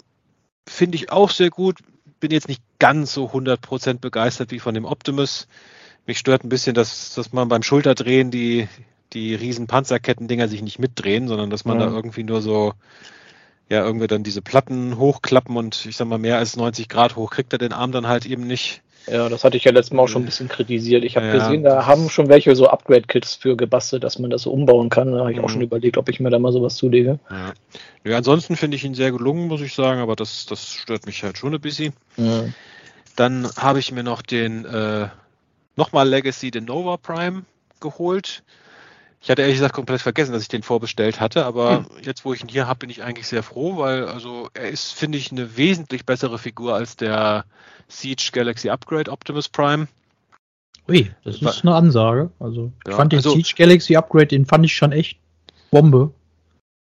Finde 0.67 0.97
ich 0.97 1.13
auch 1.13 1.31
sehr 1.31 1.51
gut. 1.51 1.79
Bin 2.21 2.31
jetzt 2.31 2.49
nicht 2.49 2.63
ganz 2.79 3.13
so 3.13 3.31
100% 3.31 3.99
begeistert 3.99 4.51
wie 4.51 4.59
von 4.59 4.75
dem 4.75 4.85
Optimus. 4.85 5.47
Mich 6.07 6.19
stört 6.19 6.45
ein 6.45 6.49
bisschen, 6.49 6.75
dass, 6.75 7.15
dass 7.15 7.33
man 7.33 7.49
beim 7.49 7.63
Schulterdrehen 7.63 8.31
die, 8.31 8.69
die 9.13 9.35
riesen 9.35 9.67
Panzerketten-Dinger 9.67 10.49
sich 10.49 10.63
nicht 10.63 10.79
mitdrehen, 10.79 11.29
sondern 11.29 11.51
dass 11.51 11.65
man 11.65 11.77
mhm. 11.77 11.81
da 11.81 11.87
irgendwie 11.91 12.25
nur 12.25 12.43
so, 12.43 12.75
ja, 13.69 13.85
irgendwie 13.85 14.07
dann 14.07 14.23
diese 14.23 14.43
Platten 14.43 14.99
hochklappen 14.99 15.57
und 15.57 15.87
ich 15.87 15.97
sag 15.97 16.09
mal 16.09 16.19
mehr 16.19 16.39
als 16.39 16.57
90 16.57 16.89
Grad 16.89 17.17
hoch 17.17 17.31
kriegt 17.31 17.53
er 17.53 17.59
den 17.59 17.73
Arm 17.73 17.93
dann 17.93 18.07
halt 18.07 18.27
eben 18.27 18.47
nicht. 18.47 18.83
Ja, 19.07 19.29
das 19.29 19.45
hatte 19.45 19.57
ich 19.57 19.65
ja 19.65 19.73
letztes 19.73 19.93
Mal 19.93 20.03
auch 20.03 20.09
schon 20.09 20.23
ein 20.23 20.27
bisschen 20.27 20.49
kritisiert. 20.49 21.05
Ich 21.05 21.17
habe 21.17 21.27
ja. 21.27 21.35
gesehen, 21.35 21.63
da 21.63 21.87
haben 21.87 22.09
schon 22.09 22.29
welche 22.29 22.57
so 22.57 22.69
Upgrade-Kits 22.69 23.35
für 23.35 23.57
gebastelt, 23.57 24.03
dass 24.03 24.19
man 24.19 24.31
das 24.31 24.43
so 24.43 24.51
umbauen 24.51 24.89
kann. 24.89 25.13
Da 25.13 25.21
habe 25.21 25.33
ich 25.33 25.39
mhm. 25.39 25.45
auch 25.45 25.51
schon 25.51 25.61
überlegt, 25.61 25.99
ob 25.99 26.09
ich 26.09 26.21
mir 26.21 26.31
da 26.31 26.39
mal 26.39 26.53
sowas 26.53 26.77
zulege. 26.77 27.19
Ja, 27.31 27.53
ja 28.05 28.17
ansonsten 28.17 28.57
finde 28.57 28.77
ich 28.77 28.85
ihn 28.85 28.95
sehr 28.95 29.13
gelungen, 29.13 29.49
muss 29.49 29.61
ich 29.61 29.75
sagen, 29.75 30.01
aber 30.01 30.17
das, 30.17 30.47
das 30.47 30.73
stört 30.73 31.07
mich 31.07 31.23
halt 31.23 31.37
schon 31.37 31.55
ein 31.55 31.61
bisschen. 31.61 31.93
Ja. 32.17 32.45
Dann 33.17 33.49
habe 33.57 33.79
ich 33.79 33.93
mir 33.93 34.03
noch 34.03 34.23
den 34.23 34.65
äh, 34.65 35.09
nochmal 35.77 36.09
Legacy, 36.09 36.51
den 36.51 36.65
Nova 36.65 36.97
Prime 36.97 37.43
geholt. 37.81 38.43
Ich 39.25 39.31
hatte 39.31 39.41
ehrlich 39.41 39.57
gesagt 39.57 39.75
komplett 39.75 40.03
vergessen, 40.03 40.33
dass 40.33 40.43
ich 40.43 40.49
den 40.49 40.63
vorbestellt 40.63 41.19
hatte, 41.19 41.47
aber 41.47 41.79
hm. 41.79 41.87
jetzt, 42.03 42.27
wo 42.27 42.35
ich 42.35 42.43
ihn 42.43 42.49
hier 42.49 42.67
habe, 42.67 42.81
bin 42.81 42.91
ich 42.91 43.03
eigentlich 43.03 43.27
sehr 43.27 43.43
froh, 43.43 43.79
weil 43.79 44.07
also 44.07 44.51
er 44.53 44.69
ist, 44.69 44.93
finde 44.93 45.17
ich, 45.17 45.33
eine 45.33 45.57
wesentlich 45.57 46.05
bessere 46.05 46.39
Figur 46.39 46.75
als 46.75 46.97
der 46.97 47.47
Siege 47.89 48.29
Galaxy 48.35 48.69
Upgrade 48.69 49.11
Optimus 49.11 49.49
Prime. 49.49 49.89
Ui, 50.91 51.11
das 51.25 51.41
ist 51.41 51.65
eine 51.65 51.75
Ansage. 51.75 52.33
Also 52.39 52.71
ich 52.85 52.91
ja, 52.91 52.97
fand 52.97 53.13
den 53.13 53.21
also, 53.21 53.31
Siege 53.31 53.55
Galaxy 53.57 53.97
Upgrade, 53.97 54.27
den 54.27 54.45
fand 54.45 54.67
ich 54.67 54.75
schon 54.75 54.93
echt 54.93 55.19
Bombe. 55.71 56.13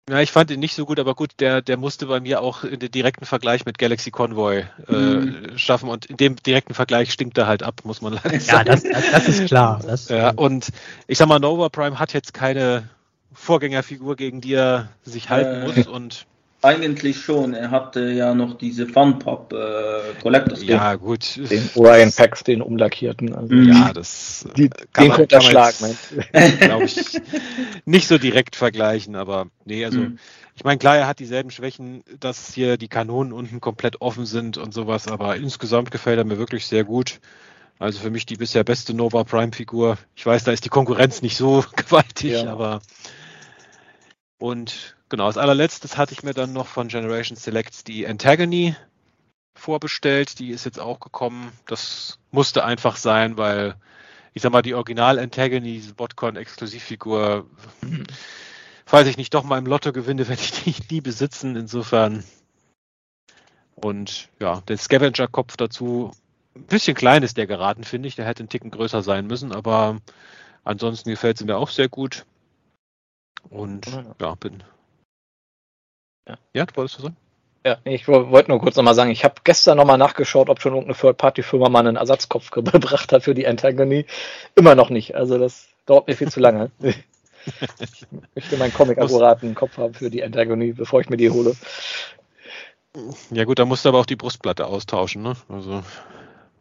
Ja, 0.08 0.20
ich 0.20 0.32
fand 0.32 0.50
ihn 0.50 0.60
nicht 0.60 0.74
so 0.74 0.86
gut, 0.86 0.98
aber 0.98 1.14
gut, 1.14 1.32
der, 1.38 1.60
der 1.60 1.76
musste 1.76 2.06
bei 2.06 2.20
mir 2.20 2.40
auch 2.40 2.64
in 2.64 2.78
den 2.78 2.90
direkten 2.90 3.26
Vergleich 3.26 3.66
mit 3.66 3.78
Galaxy 3.78 4.10
Convoy 4.10 4.64
äh, 4.88 4.92
mhm. 4.92 5.58
schaffen 5.58 5.88
und 5.88 6.06
in 6.06 6.16
dem 6.16 6.36
direkten 6.36 6.72
Vergleich 6.72 7.12
stinkt 7.12 7.36
er 7.36 7.46
halt 7.46 7.62
ab, 7.62 7.82
muss 7.84 8.00
man 8.00 8.14
leider 8.14 8.40
sagen. 8.40 8.68
Ja, 8.68 8.76
das, 8.76 8.82
das 8.82 9.28
ist 9.28 9.46
klar. 9.46 9.80
Das, 9.86 10.08
ja, 10.08 10.30
und 10.30 10.68
ich 11.06 11.18
sag 11.18 11.28
mal, 11.28 11.38
Nova 11.38 11.68
Prime 11.68 11.98
hat 11.98 12.14
jetzt 12.14 12.32
keine 12.32 12.88
Vorgängerfigur, 13.34 14.16
gegen 14.16 14.40
die 14.40 14.54
er 14.54 14.88
sich 15.02 15.28
halten 15.28 15.62
äh, 15.62 15.66
muss 15.66 15.86
und 15.86 16.26
eigentlich 16.62 17.20
schon. 17.20 17.54
Er 17.54 17.70
hatte 17.70 18.10
ja 18.10 18.34
noch 18.34 18.58
diese 18.58 18.86
Funpop 18.86 19.52
äh, 19.52 20.20
Collectors. 20.20 20.62
Ja, 20.64 20.96
gut. 20.96 21.36
Den 21.50 21.70
Orion 21.74 22.12
Pax, 22.12 22.42
den 22.42 22.62
umlackierten. 22.62 23.34
Also 23.34 23.54
mhm. 23.54 23.68
Ja, 23.68 23.92
das 23.92 24.46
die, 24.56 24.64
äh, 24.64 24.70
kann 24.92 25.10
den 25.10 25.28
man, 25.30 25.40
Schlag, 25.40 25.74
glaube 26.60 26.84
ich, 26.84 27.20
nicht 27.84 28.08
so 28.08 28.18
direkt 28.18 28.56
vergleichen, 28.56 29.14
aber 29.14 29.46
nee, 29.64 29.84
also 29.84 30.00
mhm. 30.00 30.18
ich 30.56 30.64
meine, 30.64 30.78
klar, 30.78 30.96
er 30.96 31.06
hat 31.06 31.20
dieselben 31.20 31.50
Schwächen, 31.50 32.02
dass 32.18 32.52
hier 32.52 32.76
die 32.76 32.88
Kanonen 32.88 33.32
unten 33.32 33.60
komplett 33.60 34.00
offen 34.00 34.26
sind 34.26 34.58
und 34.58 34.74
sowas, 34.74 35.06
aber 35.06 35.36
insgesamt 35.36 35.90
gefällt 35.90 36.18
er 36.18 36.24
mir 36.24 36.38
wirklich 36.38 36.66
sehr 36.66 36.84
gut. 36.84 37.20
Also 37.78 38.00
für 38.00 38.10
mich 38.10 38.26
die 38.26 38.36
bisher 38.36 38.64
beste 38.64 38.92
Nova 38.92 39.22
Prime 39.22 39.52
Figur. 39.52 39.98
Ich 40.16 40.26
weiß, 40.26 40.42
da 40.42 40.50
ist 40.50 40.64
die 40.64 40.68
Konkurrenz 40.68 41.22
nicht 41.22 41.36
so 41.36 41.64
gewaltig, 41.76 42.32
ja. 42.32 42.50
aber 42.50 42.80
und 44.38 44.96
genau, 45.08 45.26
als 45.26 45.38
allerletztes 45.38 45.96
hatte 45.96 46.12
ich 46.12 46.22
mir 46.22 46.34
dann 46.34 46.52
noch 46.52 46.66
von 46.66 46.88
Generation 46.88 47.36
Selects 47.36 47.84
die 47.84 48.06
Antagony 48.06 48.76
vorbestellt. 49.54 50.38
Die 50.38 50.50
ist 50.50 50.64
jetzt 50.64 50.80
auch 50.80 51.00
gekommen. 51.00 51.52
Das 51.66 52.18
musste 52.30 52.64
einfach 52.64 52.96
sein, 52.96 53.36
weil 53.36 53.76
ich 54.34 54.42
sag 54.42 54.52
mal, 54.52 54.62
die 54.62 54.74
Original 54.74 55.18
Antagony, 55.18 55.72
diese 55.72 55.94
Botcon-Exklusivfigur, 55.94 57.46
falls 58.86 59.08
ich 59.08 59.16
nicht 59.16 59.34
doch 59.34 59.42
mal 59.42 59.58
im 59.58 59.66
Lotto 59.66 59.92
gewinne, 59.92 60.28
werde 60.28 60.42
ich 60.42 60.52
die 60.52 60.74
nie 60.94 61.00
besitzen. 61.00 61.56
Insofern. 61.56 62.24
Und 63.74 64.28
ja, 64.40 64.60
den 64.62 64.78
Scavenger-Kopf 64.78 65.56
dazu. 65.56 66.12
Ein 66.54 66.64
bisschen 66.64 66.96
klein 66.96 67.22
ist 67.22 67.36
der 67.36 67.46
geraten, 67.46 67.84
finde 67.84 68.08
ich. 68.08 68.16
Der 68.16 68.26
hätte 68.26 68.40
einen 68.40 68.48
Ticken 68.48 68.70
größer 68.70 69.02
sein 69.02 69.26
müssen, 69.26 69.52
aber 69.52 69.98
ansonsten 70.64 71.10
gefällt 71.10 71.38
sie 71.38 71.44
mir 71.44 71.56
auch 71.56 71.70
sehr 71.70 71.88
gut. 71.88 72.24
Und 73.48 73.86
ja, 73.86 74.04
ja 74.20 74.34
bin. 74.34 74.62
Ja. 76.28 76.36
ja, 76.52 76.66
du 76.66 76.76
wolltest 76.76 76.98
du 76.98 77.02
sagen? 77.02 77.16
Ja, 77.64 77.78
ich 77.84 78.06
wollte 78.06 78.50
nur 78.50 78.60
kurz 78.60 78.76
nochmal 78.76 78.94
sagen, 78.94 79.10
ich 79.10 79.24
habe 79.24 79.34
gestern 79.44 79.76
nochmal 79.76 79.98
nachgeschaut, 79.98 80.48
ob 80.48 80.60
schon 80.60 80.72
irgendeine 80.74 80.98
Third-Party-Firma 80.98 81.68
mal 81.68 81.80
einen 81.86 81.96
Ersatzkopf 81.96 82.50
gebracht 82.52 83.12
hat 83.12 83.24
für 83.24 83.34
die 83.34 83.46
Antagony. 83.46 84.06
Immer 84.54 84.74
noch 84.74 84.90
nicht. 84.90 85.14
Also 85.14 85.38
das 85.38 85.68
dauert 85.86 86.06
mir 86.06 86.16
viel 86.16 86.30
zu 86.30 86.40
lange. 86.40 86.70
ich 86.80 88.06
möchte 88.34 88.56
meinen 88.56 88.72
Comic-akkuraten 88.72 89.54
Kopf 89.54 89.76
haben 89.76 89.94
für 89.94 90.10
die 90.10 90.22
Antagony, 90.22 90.72
bevor 90.72 91.00
ich 91.00 91.08
mir 91.08 91.16
die 91.16 91.30
hole. 91.30 91.56
Ja 93.30 93.44
gut, 93.44 93.58
da 93.58 93.64
musst 93.64 93.84
du 93.84 93.90
aber 93.90 93.98
auch 93.98 94.06
die 94.06 94.16
Brustplatte 94.16 94.66
austauschen, 94.66 95.22
ne? 95.22 95.34
Also. 95.48 95.82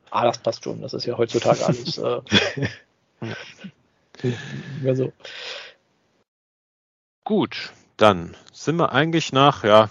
Ah, 0.10 0.26
das 0.26 0.40
passt 0.40 0.64
schon. 0.64 0.82
Das 0.82 0.94
ist 0.94 1.06
ja 1.06 1.18
heutzutage 1.18 1.66
alles. 1.66 1.98
äh, 1.98 2.22
ja, 4.84 4.96
so. 4.96 5.12
Gut, 7.24 7.72
dann 7.98 8.36
sind 8.54 8.78
wir 8.78 8.92
eigentlich 8.92 9.34
nach 9.34 9.64
ja, 9.64 9.90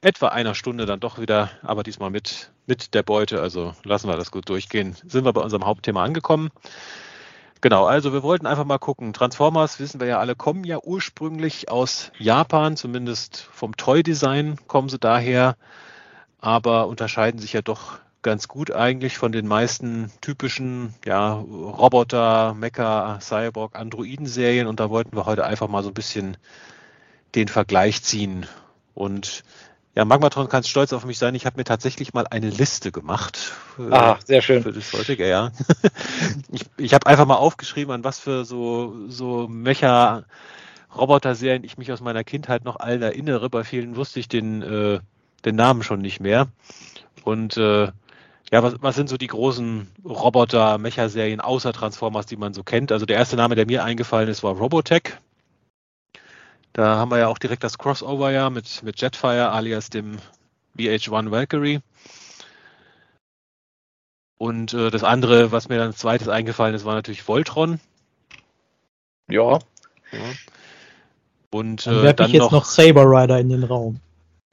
etwa 0.00 0.28
einer 0.28 0.54
Stunde 0.54 0.86
dann 0.86 1.00
doch 1.00 1.18
wieder, 1.18 1.50
aber 1.62 1.82
diesmal 1.82 2.10
mit, 2.10 2.50
mit 2.66 2.94
der 2.94 3.02
Beute, 3.02 3.40
also 3.40 3.74
lassen 3.84 4.08
wir 4.08 4.16
das 4.16 4.30
gut 4.30 4.48
durchgehen, 4.48 4.96
sind 5.06 5.24
wir 5.24 5.32
bei 5.32 5.40
unserem 5.40 5.64
Hauptthema 5.64 6.04
angekommen. 6.04 6.50
Genau, 7.60 7.86
also 7.86 8.12
wir 8.12 8.22
wollten 8.22 8.46
einfach 8.46 8.64
mal 8.64 8.78
gucken. 8.78 9.12
Transformers, 9.12 9.80
wissen 9.80 9.98
wir 9.98 10.06
ja 10.06 10.18
alle, 10.20 10.36
kommen 10.36 10.62
ja 10.62 10.78
ursprünglich 10.80 11.68
aus 11.68 12.12
Japan, 12.18 12.76
zumindest 12.76 13.48
vom 13.52 13.76
Toy-Design 13.76 14.58
kommen 14.68 14.88
sie 14.88 14.98
daher, 14.98 15.56
aber 16.40 16.86
unterscheiden 16.86 17.40
sich 17.40 17.54
ja 17.54 17.62
doch 17.62 17.98
ganz 18.22 18.46
gut 18.46 18.70
eigentlich 18.70 19.18
von 19.18 19.32
den 19.32 19.48
meisten 19.48 20.12
typischen 20.20 20.94
ja, 21.04 21.32
Roboter, 21.32 22.54
Mecha, 22.54 23.18
Cyborg, 23.20 23.76
Androiden-Serien 23.76 24.68
und 24.68 24.78
da 24.78 24.90
wollten 24.90 25.16
wir 25.16 25.26
heute 25.26 25.44
einfach 25.44 25.68
mal 25.68 25.82
so 25.82 25.88
ein 25.88 25.94
bisschen 25.94 26.36
den 27.34 27.48
Vergleich 27.48 28.02
ziehen. 28.02 28.46
Und 28.94 29.44
ja, 29.94 30.04
Magmatron 30.04 30.48
kann 30.48 30.62
stolz 30.62 30.92
auf 30.92 31.04
mich 31.04 31.18
sein. 31.18 31.34
Ich 31.34 31.46
habe 31.46 31.56
mir 31.56 31.64
tatsächlich 31.64 32.14
mal 32.14 32.26
eine 32.28 32.50
Liste 32.50 32.92
gemacht. 32.92 33.52
Ah, 33.90 34.16
sehr 34.24 34.42
schön. 34.42 34.62
Für 34.62 34.72
das 34.72 34.92
heutige, 34.92 35.28
ja. 35.28 35.50
ich 36.52 36.66
ich 36.76 36.94
habe 36.94 37.06
einfach 37.06 37.26
mal 37.26 37.36
aufgeschrieben, 37.36 37.92
an 37.92 38.04
was 38.04 38.20
für 38.20 38.44
so, 38.44 38.94
so 39.08 39.48
Mecha 39.48 40.24
Roboter-Serien 40.96 41.64
ich 41.64 41.78
mich 41.78 41.92
aus 41.92 42.00
meiner 42.00 42.24
Kindheit 42.24 42.64
noch 42.64 42.76
allen 42.76 43.02
erinnere. 43.02 43.50
Bei 43.50 43.64
vielen 43.64 43.96
wusste 43.96 44.20
ich 44.20 44.28
den, 44.28 44.62
äh, 44.62 45.00
den 45.44 45.56
Namen 45.56 45.82
schon 45.82 46.00
nicht 46.00 46.20
mehr. 46.20 46.48
Und 47.24 47.56
äh, 47.56 47.90
ja, 48.50 48.62
was, 48.62 48.76
was 48.80 48.94
sind 48.94 49.08
so 49.08 49.16
die 49.16 49.26
großen 49.26 49.88
Roboter-Mecha-Serien 50.04 51.40
außer 51.40 51.72
Transformers, 51.72 52.26
die 52.26 52.36
man 52.36 52.54
so 52.54 52.62
kennt? 52.62 52.92
Also 52.92 53.04
der 53.04 53.16
erste 53.16 53.36
Name, 53.36 53.54
der 53.54 53.66
mir 53.66 53.84
eingefallen 53.84 54.28
ist, 54.28 54.42
war 54.42 54.54
Robotech. 54.54 55.18
Da 56.78 56.96
haben 56.96 57.10
wir 57.10 57.18
ja 57.18 57.26
auch 57.26 57.38
direkt 57.38 57.64
das 57.64 57.76
Crossover 57.76 58.30
ja 58.30 58.50
mit, 58.50 58.84
mit 58.84 59.00
Jetfire 59.00 59.50
alias 59.50 59.90
dem 59.90 60.18
VH1 60.78 61.32
Valkyrie. 61.32 61.80
Und 64.36 64.74
äh, 64.74 64.88
das 64.88 65.02
andere, 65.02 65.50
was 65.50 65.68
mir 65.68 65.78
dann 65.78 65.88
als 65.88 65.98
zweites 65.98 66.28
eingefallen 66.28 66.76
ist, 66.76 66.84
war 66.84 66.94
natürlich 66.94 67.26
Voltron. 67.26 67.80
Ja. 69.28 69.58
ja. 70.12 70.18
Und 71.50 71.84
dann 71.84 72.06
äh, 72.06 72.14
dann 72.14 72.28
ich 72.28 72.34
jetzt 72.34 72.42
noch, 72.42 72.52
noch 72.52 72.64
Saber 72.64 73.06
Rider 73.06 73.40
in 73.40 73.48
den 73.48 73.64
Raum. 73.64 73.98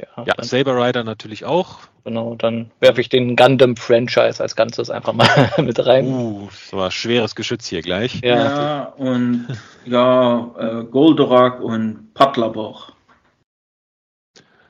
Ja, 0.02 0.26
ja 0.26 0.44
Saber 0.44 0.76
Rider 0.76 1.04
natürlich 1.04 1.46
auch. 1.46 1.80
Genau, 2.04 2.36
dann 2.36 2.72
werfe 2.82 3.02
ich 3.02 3.10
den 3.10 3.36
Gundam-Franchise 3.36 4.42
als 4.42 4.56
Ganzes 4.56 4.90
einfach 4.90 5.14
mal 5.14 5.28
mit 5.58 5.84
rein. 5.86 6.06
Uh, 6.06 6.50
so 6.52 6.82
ein 6.82 6.92
schweres 6.92 7.36
Geschütz 7.36 7.68
hier 7.68 7.82
gleich. 7.82 8.22
Ja, 8.22 8.36
ja 8.36 8.84
und 8.98 9.48
ja, 9.86 10.52
äh, 10.60 10.84
Goldorak 10.84 11.62
und 11.62 12.14
Patlabor. 12.14 12.94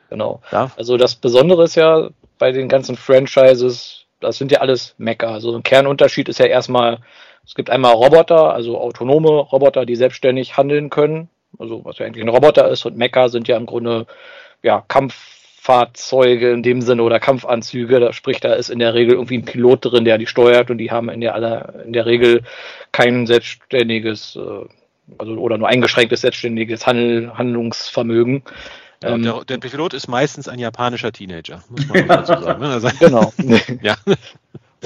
Genau. 0.09 0.41
Ja. 0.51 0.71
Also 0.77 0.97
das 0.97 1.15
Besondere 1.15 1.63
ist 1.63 1.75
ja 1.75 2.09
bei 2.37 2.51
den 2.51 2.69
ganzen 2.69 2.95
Franchises, 2.95 4.05
das 4.19 4.37
sind 4.37 4.51
ja 4.51 4.59
alles 4.59 4.93
Mecha. 4.97 5.33
Also 5.33 5.55
ein 5.55 5.63
Kernunterschied 5.63 6.29
ist 6.29 6.39
ja 6.39 6.45
erstmal, 6.45 6.99
es 7.43 7.55
gibt 7.55 7.69
einmal 7.69 7.93
Roboter, 7.93 8.53
also 8.53 8.79
autonome 8.79 9.29
Roboter, 9.29 9.85
die 9.85 9.95
selbstständig 9.95 10.55
handeln 10.55 10.89
können. 10.89 11.29
Also 11.57 11.83
was 11.83 11.97
ja 11.97 12.05
eigentlich 12.05 12.23
ein 12.23 12.29
Roboter 12.29 12.69
ist 12.69 12.85
und 12.85 12.97
Mecha 12.97 13.29
sind 13.29 13.47
ja 13.47 13.57
im 13.57 13.65
Grunde 13.65 14.05
ja, 14.65 14.83
Kampffahrzeuge 14.87 16.51
in 16.51 16.63
dem 16.63 16.81
Sinne 16.81 17.03
oder 17.03 17.19
Kampfanzüge. 17.19 17.99
Da, 17.99 18.11
sprich, 18.11 18.39
da 18.39 18.53
ist 18.53 18.69
in 18.69 18.79
der 18.79 18.95
Regel 18.95 19.13
irgendwie 19.13 19.37
ein 19.37 19.45
Pilot 19.45 19.85
drin, 19.85 20.05
der 20.05 20.17
die 20.17 20.25
steuert 20.25 20.71
und 20.71 20.79
die 20.79 20.91
haben 20.91 21.07
in 21.09 21.21
der, 21.21 21.35
aller, 21.35 21.85
in 21.85 21.93
der 21.93 22.07
Regel 22.07 22.41
kein 22.91 23.27
selbstständiges, 23.27 24.35
äh, 24.35 24.65
also 25.19 25.33
oder 25.33 25.59
nur 25.59 25.67
eingeschränktes 25.67 26.21
selbstständiges 26.21 26.87
Handel, 26.87 27.37
Handlungsvermögen. 27.37 28.41
Ja, 29.03 29.13
ähm, 29.13 29.21
der, 29.21 29.45
der, 29.45 29.57
Pilot 29.59 29.93
ist 29.93 30.07
meistens 30.07 30.47
ein 30.47 30.57
japanischer 30.57 31.11
Teenager, 31.11 31.63
muss 31.69 31.87
man 31.87 32.07
dazu 32.07 32.41
sagen. 32.41 32.61
Ne? 32.61 32.69
Also, 32.69 32.89
genau. 32.99 33.33
ja. 33.83 33.95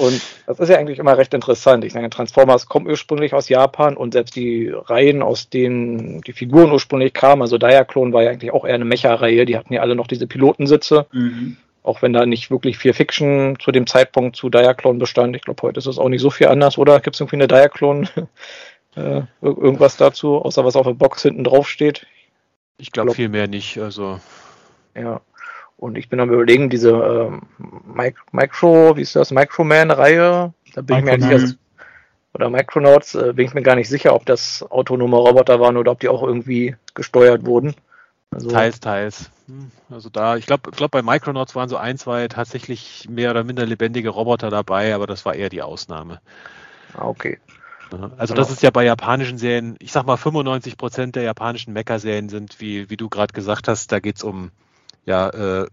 Und 0.00 0.22
das 0.46 0.58
ist 0.58 0.70
ja 0.70 0.78
eigentlich 0.78 0.98
immer 0.98 1.18
recht 1.18 1.34
interessant. 1.34 1.84
Ich 1.84 1.92
sage, 1.92 2.08
Transformers 2.08 2.66
kommen 2.66 2.86
ursprünglich 2.86 3.34
aus 3.34 3.50
Japan 3.50 3.98
und 3.98 4.12
selbst 4.12 4.34
die 4.34 4.68
Reihen, 4.68 5.22
aus 5.22 5.50
denen 5.50 6.22
die 6.22 6.32
Figuren 6.32 6.72
ursprünglich 6.72 7.12
kamen, 7.12 7.42
also 7.42 7.58
Diaclone 7.58 8.12
war 8.14 8.22
ja 8.22 8.30
eigentlich 8.30 8.52
auch 8.52 8.64
eher 8.64 8.76
eine 8.76 8.86
Mecha-Reihe, 8.86 9.44
die 9.44 9.58
hatten 9.58 9.74
ja 9.74 9.82
alle 9.82 9.94
noch 9.94 10.06
diese 10.06 10.26
Pilotensitze. 10.26 11.06
Mhm. 11.12 11.58
Auch 11.82 12.02
wenn 12.02 12.12
da 12.12 12.24
nicht 12.24 12.50
wirklich 12.50 12.78
viel 12.78 12.92
Fiction 12.94 13.58
zu 13.58 13.72
dem 13.72 13.86
Zeitpunkt 13.86 14.36
zu 14.36 14.48
Diaclone 14.48 14.98
bestand. 14.98 15.36
Ich 15.36 15.42
glaube, 15.42 15.62
heute 15.62 15.78
ist 15.78 15.86
es 15.86 15.98
auch 15.98 16.08
nicht 16.08 16.20
so 16.20 16.30
viel 16.30 16.48
anders, 16.48 16.78
oder? 16.78 17.00
Gibt 17.00 17.16
es 17.16 17.20
irgendwie 17.20 17.36
eine 17.36 17.48
Diaclone? 17.48 18.08
äh, 18.96 19.22
irgendwas 19.42 19.96
dazu, 19.96 20.36
außer 20.36 20.64
was 20.64 20.76
auf 20.76 20.86
der 20.86 20.94
Box 20.94 21.22
hinten 21.22 21.44
drauf 21.44 21.68
steht? 21.68 22.06
Ich 22.78 22.90
glaube 22.90 23.08
glaub, 23.08 23.16
viel 23.16 23.28
mehr 23.28 23.48
nicht. 23.48 23.78
Also. 23.78 24.20
Ja. 24.94 25.20
Und 25.80 25.96
ich 25.96 26.10
bin 26.10 26.20
am 26.20 26.30
überlegen, 26.30 26.68
diese 26.68 26.90
ähm, 26.90 27.40
Micro, 28.32 28.96
wie 28.96 29.00
ist 29.00 29.16
das, 29.16 29.30
Microman-Reihe, 29.30 30.52
da 30.74 30.82
bin 30.82 31.04
Microman. 31.04 31.20
ich 31.20 31.26
mir 31.26 31.38
nicht, 31.38 31.58
oder 32.34 32.50
Micronauts, 32.50 33.14
äh, 33.14 33.32
bin 33.32 33.46
ich 33.46 33.54
mir 33.54 33.62
gar 33.62 33.76
nicht 33.76 33.88
sicher, 33.88 34.14
ob 34.14 34.26
das 34.26 34.62
autonome 34.70 35.16
Roboter 35.16 35.58
waren 35.58 35.78
oder 35.78 35.92
ob 35.92 36.00
die 36.00 36.10
auch 36.10 36.22
irgendwie 36.22 36.76
gesteuert 36.92 37.46
wurden. 37.46 37.74
Also, 38.30 38.50
teils, 38.50 38.80
teils. 38.80 39.30
Hm, 39.46 39.70
also 39.88 40.10
da, 40.10 40.36
ich 40.36 40.44
glaube, 40.44 40.70
glaub, 40.70 40.90
bei 40.90 41.00
Micronauts 41.00 41.56
waren 41.56 41.70
so 41.70 41.78
ein, 41.78 41.96
zwei 41.96 42.28
tatsächlich 42.28 43.08
mehr 43.08 43.30
oder 43.30 43.42
minder 43.42 43.64
lebendige 43.64 44.10
Roboter 44.10 44.50
dabei, 44.50 44.94
aber 44.94 45.06
das 45.06 45.24
war 45.24 45.34
eher 45.34 45.48
die 45.48 45.62
Ausnahme. 45.62 46.20
Ah, 46.92 47.06
okay. 47.06 47.38
Also 48.18 48.34
das 48.34 48.50
ist 48.50 48.62
ja 48.62 48.70
bei 48.70 48.84
japanischen 48.84 49.38
Serien, 49.38 49.76
ich 49.80 49.92
sag 49.92 50.04
mal 50.04 50.18
95 50.18 50.76
Prozent 50.76 51.16
der 51.16 51.22
japanischen 51.22 51.72
Mecha-Serien 51.72 52.28
sind, 52.28 52.60
wie, 52.60 52.90
wie 52.90 52.98
du 52.98 53.08
gerade 53.08 53.32
gesagt 53.32 53.66
hast, 53.66 53.90
da 53.90 53.98
geht's 53.98 54.22
um 54.22 54.50
ja, 55.04 55.28
äh, 55.30 55.66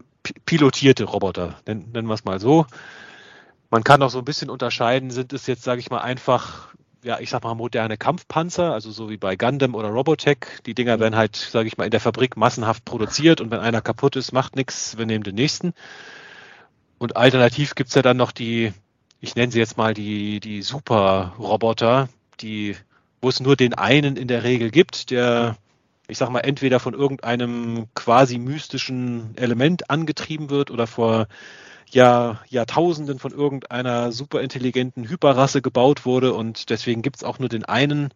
pilotierte 0.44 1.04
Roboter, 1.04 1.60
nennen, 1.66 1.90
nennen 1.92 2.08
wir 2.08 2.14
es 2.14 2.24
mal 2.24 2.40
so. 2.40 2.66
Man 3.70 3.84
kann 3.84 4.02
auch 4.02 4.10
so 4.10 4.18
ein 4.18 4.24
bisschen 4.24 4.50
unterscheiden, 4.50 5.10
sind 5.10 5.32
es 5.32 5.46
jetzt, 5.46 5.62
sage 5.62 5.80
ich 5.80 5.90
mal, 5.90 6.00
einfach, 6.00 6.68
ja, 7.04 7.18
ich 7.20 7.30
sag 7.30 7.42
mal, 7.44 7.54
moderne 7.54 7.98
Kampfpanzer, 7.98 8.72
also 8.72 8.90
so 8.90 9.10
wie 9.10 9.18
bei 9.18 9.36
Gundam 9.36 9.74
oder 9.74 9.88
Robotech. 9.88 10.38
Die 10.66 10.74
Dinger 10.74 11.00
werden 11.00 11.16
halt, 11.16 11.36
sage 11.36 11.68
ich 11.68 11.76
mal, 11.76 11.84
in 11.84 11.90
der 11.90 12.00
Fabrik 12.00 12.36
massenhaft 12.36 12.84
produziert 12.84 13.40
und 13.40 13.50
wenn 13.50 13.60
einer 13.60 13.82
kaputt 13.82 14.16
ist, 14.16 14.32
macht 14.32 14.56
nichts, 14.56 14.96
wir 14.96 15.06
nehmen 15.06 15.24
den 15.24 15.34
nächsten. 15.34 15.74
Und 16.98 17.16
alternativ 17.16 17.74
gibt's 17.74 17.94
ja 17.94 18.02
dann 18.02 18.16
noch 18.16 18.32
die, 18.32 18.72
ich 19.20 19.36
nenne 19.36 19.52
sie 19.52 19.58
jetzt 19.58 19.76
mal 19.76 19.94
die, 19.94 20.40
die 20.40 20.62
Super-Roboter, 20.62 22.08
die, 22.40 22.76
wo 23.20 23.28
es 23.28 23.40
nur 23.40 23.56
den 23.56 23.74
einen 23.74 24.16
in 24.16 24.28
der 24.28 24.44
Regel 24.44 24.70
gibt, 24.70 25.10
der 25.10 25.56
ich 26.08 26.18
sag 26.18 26.30
mal, 26.30 26.40
entweder 26.40 26.80
von 26.80 26.94
irgendeinem 26.94 27.86
quasi 27.94 28.38
mystischen 28.38 29.36
Element 29.36 29.90
angetrieben 29.90 30.50
wird 30.50 30.70
oder 30.70 30.86
vor 30.86 31.28
Jahr, 31.90 32.42
Jahrtausenden 32.48 33.18
von 33.18 33.32
irgendeiner 33.32 34.10
superintelligenten 34.10 35.08
Hyperrasse 35.08 35.62
gebaut 35.62 36.06
wurde 36.06 36.34
und 36.34 36.70
deswegen 36.70 37.02
gibt's 37.02 37.24
auch 37.24 37.38
nur 37.38 37.48
den 37.48 37.64
einen, 37.64 38.12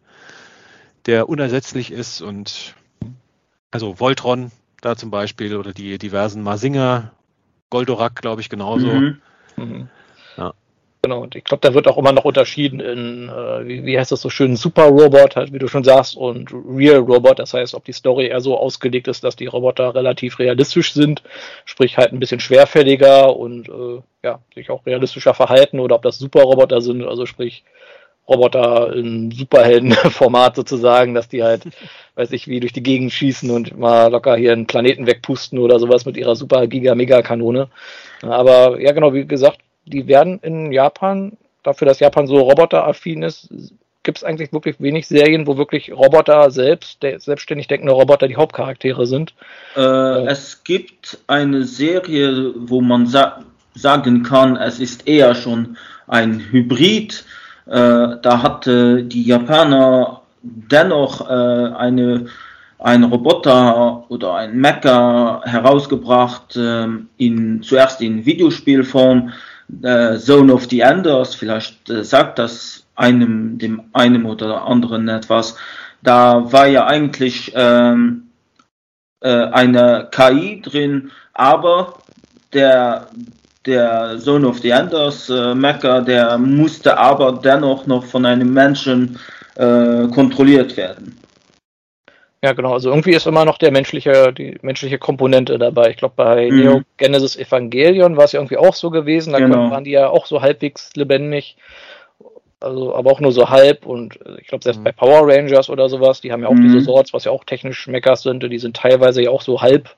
der 1.07 1.29
unersetzlich 1.29 1.91
ist 1.91 2.23
und 2.23 2.75
also 3.71 4.01
Voltron 4.01 4.51
da 4.81 4.97
zum 4.97 5.11
Beispiel 5.11 5.57
oder 5.57 5.73
die 5.73 5.99
diversen 5.99 6.43
Marsinger, 6.43 7.13
Goldorak, 7.71 8.17
glaube 8.17 8.41
ich, 8.41 8.49
genauso. 8.49 8.87
Mhm. 8.87 9.23
Mhm. 9.57 9.89
Genau, 11.05 11.21
und 11.21 11.35
ich 11.35 11.43
glaube, 11.43 11.61
da 11.67 11.75
wird 11.75 11.89
auch 11.89 11.99
immer 11.99 12.13
noch 12.13 12.25
unterschieden 12.25 12.79
in, 12.79 13.29
äh, 13.29 13.67
wie, 13.67 13.85
wie 13.85 13.99
heißt 13.99 14.13
das 14.13 14.21
so 14.21 14.31
schön, 14.31 14.55
Super 14.55 14.85
Robot, 14.85 15.35
halt, 15.35 15.53
wie 15.53 15.59
du 15.59 15.67
schon 15.67 15.83
sagst, 15.83 16.17
und 16.17 16.53
Real 16.53 16.99
Robot. 16.99 17.41
Das 17.41 17.55
heißt, 17.55 17.75
ob 17.75 17.85
die 17.85 17.93
Story 17.93 18.29
eher 18.29 18.41
so 18.41 18.57
ausgelegt 18.57 19.09
ist, 19.09 19.25
dass 19.25 19.35
die 19.35 19.47
Roboter 19.47 19.97
relativ 19.97 20.39
realistisch 20.39 20.93
sind, 20.93 21.25
sprich 21.65 21.99
halt 21.99 22.13
ein 22.13 22.21
bisschen 22.21 22.39
schwerfälliger 22.39 23.35
und 23.35 23.69
äh, 23.69 24.01
ja, 24.23 24.39
sich 24.55 24.71
auch 24.71 24.87
realistischer 24.87 25.35
verhalten, 25.35 25.81
oder 25.81 25.97
ob 25.97 26.03
das 26.03 26.19
Super 26.21 26.43
Roboter 26.43 26.81
sind, 26.81 27.03
also 27.03 27.27
sprich 27.27 27.65
Roboter 28.29 28.95
im 28.95 29.33
Superheldenformat 29.33 30.55
sozusagen, 30.57 31.15
dass 31.15 31.29
die 31.29 31.43
halt, 31.43 31.65
weiß 32.15 32.31
ich, 32.31 32.47
wie 32.47 32.61
durch 32.61 32.73
die 32.73 32.83
Gegend 32.85 33.13
schießen 33.13 33.51
und 33.51 33.77
mal 33.77 34.09
locker 34.13 34.37
hier 34.37 34.53
einen 34.53 34.69
Planeten 34.69 35.09
wegpusten 35.09 35.59
oder 35.59 35.81
sowas 35.81 36.07
mit 36.07 36.17
ihrer 36.17 36.37
super 36.37 36.69
Giga 36.69 36.95
Mega 36.95 37.23
Kanone. 37.23 37.71
Aber 38.23 38.81
ja, 38.81 38.93
genau, 38.93 39.13
wie 39.15 39.27
gesagt, 39.27 39.59
die 39.85 40.07
werden 40.07 40.39
in 40.41 40.73
Japan, 40.73 41.37
dafür, 41.63 41.87
dass 41.87 42.01
Japan 42.01 42.27
so 42.27 42.39
roboteraffin 42.39 43.23
ist, 43.23 43.49
gibt 44.03 44.19
es 44.19 44.25
eigentlich 44.25 44.53
wirklich 44.53 44.81
wenig 44.81 45.07
Serien, 45.07 45.47
wo 45.47 45.57
wirklich 45.57 45.93
Roboter 45.93 46.51
selbst, 46.51 47.03
der 47.03 47.21
selbstständig 47.21 47.69
denkende 47.69 47.93
Roboter 47.93 48.27
die 48.27 48.37
Hauptcharaktere 48.37 49.07
sind. 49.07 49.35
Äh, 49.77 49.81
äh. 49.81 50.27
Es 50.27 50.65
gibt 50.65 51.19
eine 51.29 51.65
Serie, 51.65 52.53
wo 52.57 52.81
man 52.81 53.07
sa 53.07 53.45
sagen 53.75 54.23
kann, 54.23 54.57
es 54.57 54.81
ist 54.81 55.09
eher 55.09 55.35
schon 55.35 55.79
ein 56.07 56.41
Hybrid. 56.51 57.25
Äh, 57.67 57.71
da 57.71 58.43
hatte 58.43 59.03
die 59.05 59.23
Japaner 59.23 60.21
dennoch 60.43 61.27
äh, 61.27 61.75
eine 61.75 62.27
ein 62.83 63.05
Roboter 63.05 64.11
oder 64.11 64.35
ein 64.35 64.59
Mecha 64.59 65.41
herausgebracht, 65.45 66.57
äh, 66.57 66.89
in, 67.17 67.63
zuerst 67.63 68.01
in 68.01 68.27
Videospielform, 68.27 69.33
äh, 69.83 70.17
Zone 70.19 70.53
of 70.53 70.69
the 70.71 70.81
Enders, 70.81 71.35
vielleicht 71.35 71.89
äh, 71.91 72.05
sagt 72.05 72.39
das 72.39 72.85
einem, 72.95 73.59
dem 73.59 73.83
einem 73.93 74.27
oder 74.27 74.63
anderen 74.67 75.09
etwas. 75.09 75.57
Da 76.03 76.53
war 76.53 76.67
ja 76.67 76.87
eigentlich 76.87 77.53
ähm, 77.55 78.29
äh, 79.21 79.29
eine 79.29 80.09
KI 80.11 80.61
drin, 80.63 81.11
aber 81.33 81.95
der, 82.53 83.09
der 83.67 84.19
Zone 84.19 84.47
of 84.49 84.59
the 84.59 84.71
Enders 84.71 85.31
äh, 85.31 85.55
Mecha, 85.55 86.01
der 86.01 86.39
musste 86.39 86.99
aber 86.99 87.33
dennoch 87.33 87.87
noch 87.87 88.05
von 88.05 88.27
einem 88.27 88.53
Menschen 88.53 89.19
äh, 89.55 90.09
kontrolliert 90.09 90.77
werden. 90.77 91.19
Ja, 92.45 92.53
genau. 92.55 92.73
Also 92.73 92.91
irgendwie 92.91 93.13
ist 93.13 93.27
immer 93.27 93.45
noch 93.45 93.57
der 93.57 93.71
menschliche, 93.71 94.33
die 94.33 94.59
menschliche 94.63 94.99
Komponente 94.99 95.59
dabei. 95.59 95.91
Ich 95.91 95.97
glaube, 95.97 96.15
bei 96.17 96.51
mhm. 96.51 96.57
Neo 96.59 96.81
Genesis 96.97 97.37
Evangelion 97.37 98.17
war 98.17 98.25
es 98.25 98.33
ja 98.33 98.41
irgendwie 98.41 98.57
auch 98.57 98.75
so 98.75 98.91
gewesen. 98.91 99.33
Da 99.33 99.39
genau. 99.39 99.71
waren 99.71 99.85
die 99.85 99.93
ja 99.93 100.09
auch 100.09 100.27
so 100.27 100.43
halbwegs 100.43 100.91
lebendig. 100.97 101.57
Also, 102.59 102.95
aber 102.95 103.13
auch 103.13 103.21
nur 103.21 103.31
so 103.31 103.49
halb. 103.49 103.87
Und 103.87 104.21
äh, 104.27 104.41
ich 104.41 104.49
glaube, 104.49 104.65
selbst 104.65 104.81
mhm. 104.81 104.85
bei 104.85 104.93
Power 104.93 105.29
Rangers 105.29 105.71
oder 105.71 105.89
sowas, 105.89 106.21
die 106.21 106.33
haben 106.33 106.43
ja 106.43 106.49
auch 106.49 106.55
mhm. 106.55 106.63
diese 106.63 106.81
Sorts, 106.81 107.13
was 107.13 107.25
ja 107.25 107.31
auch 107.31 107.45
technisch 107.45 107.87
Mechas 107.87 108.23
sind. 108.23 108.43
Die 108.43 108.59
sind 108.59 108.77
teilweise 108.77 109.23
ja 109.23 109.31
auch 109.31 109.43
so 109.43 109.61
halb 109.61 109.91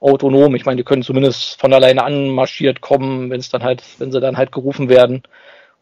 autonom. 0.00 0.54
Ich 0.54 0.66
meine, 0.66 0.76
die 0.76 0.84
können 0.84 1.02
zumindest 1.02 1.58
von 1.58 1.72
alleine 1.72 2.04
anmarschiert 2.04 2.82
kommen, 2.82 3.30
wenn 3.30 3.40
es 3.40 3.48
dann 3.48 3.62
halt, 3.62 3.82
wenn 3.98 4.12
sie 4.12 4.20
dann 4.20 4.36
halt 4.36 4.52
gerufen 4.52 4.90
werden. 4.90 5.22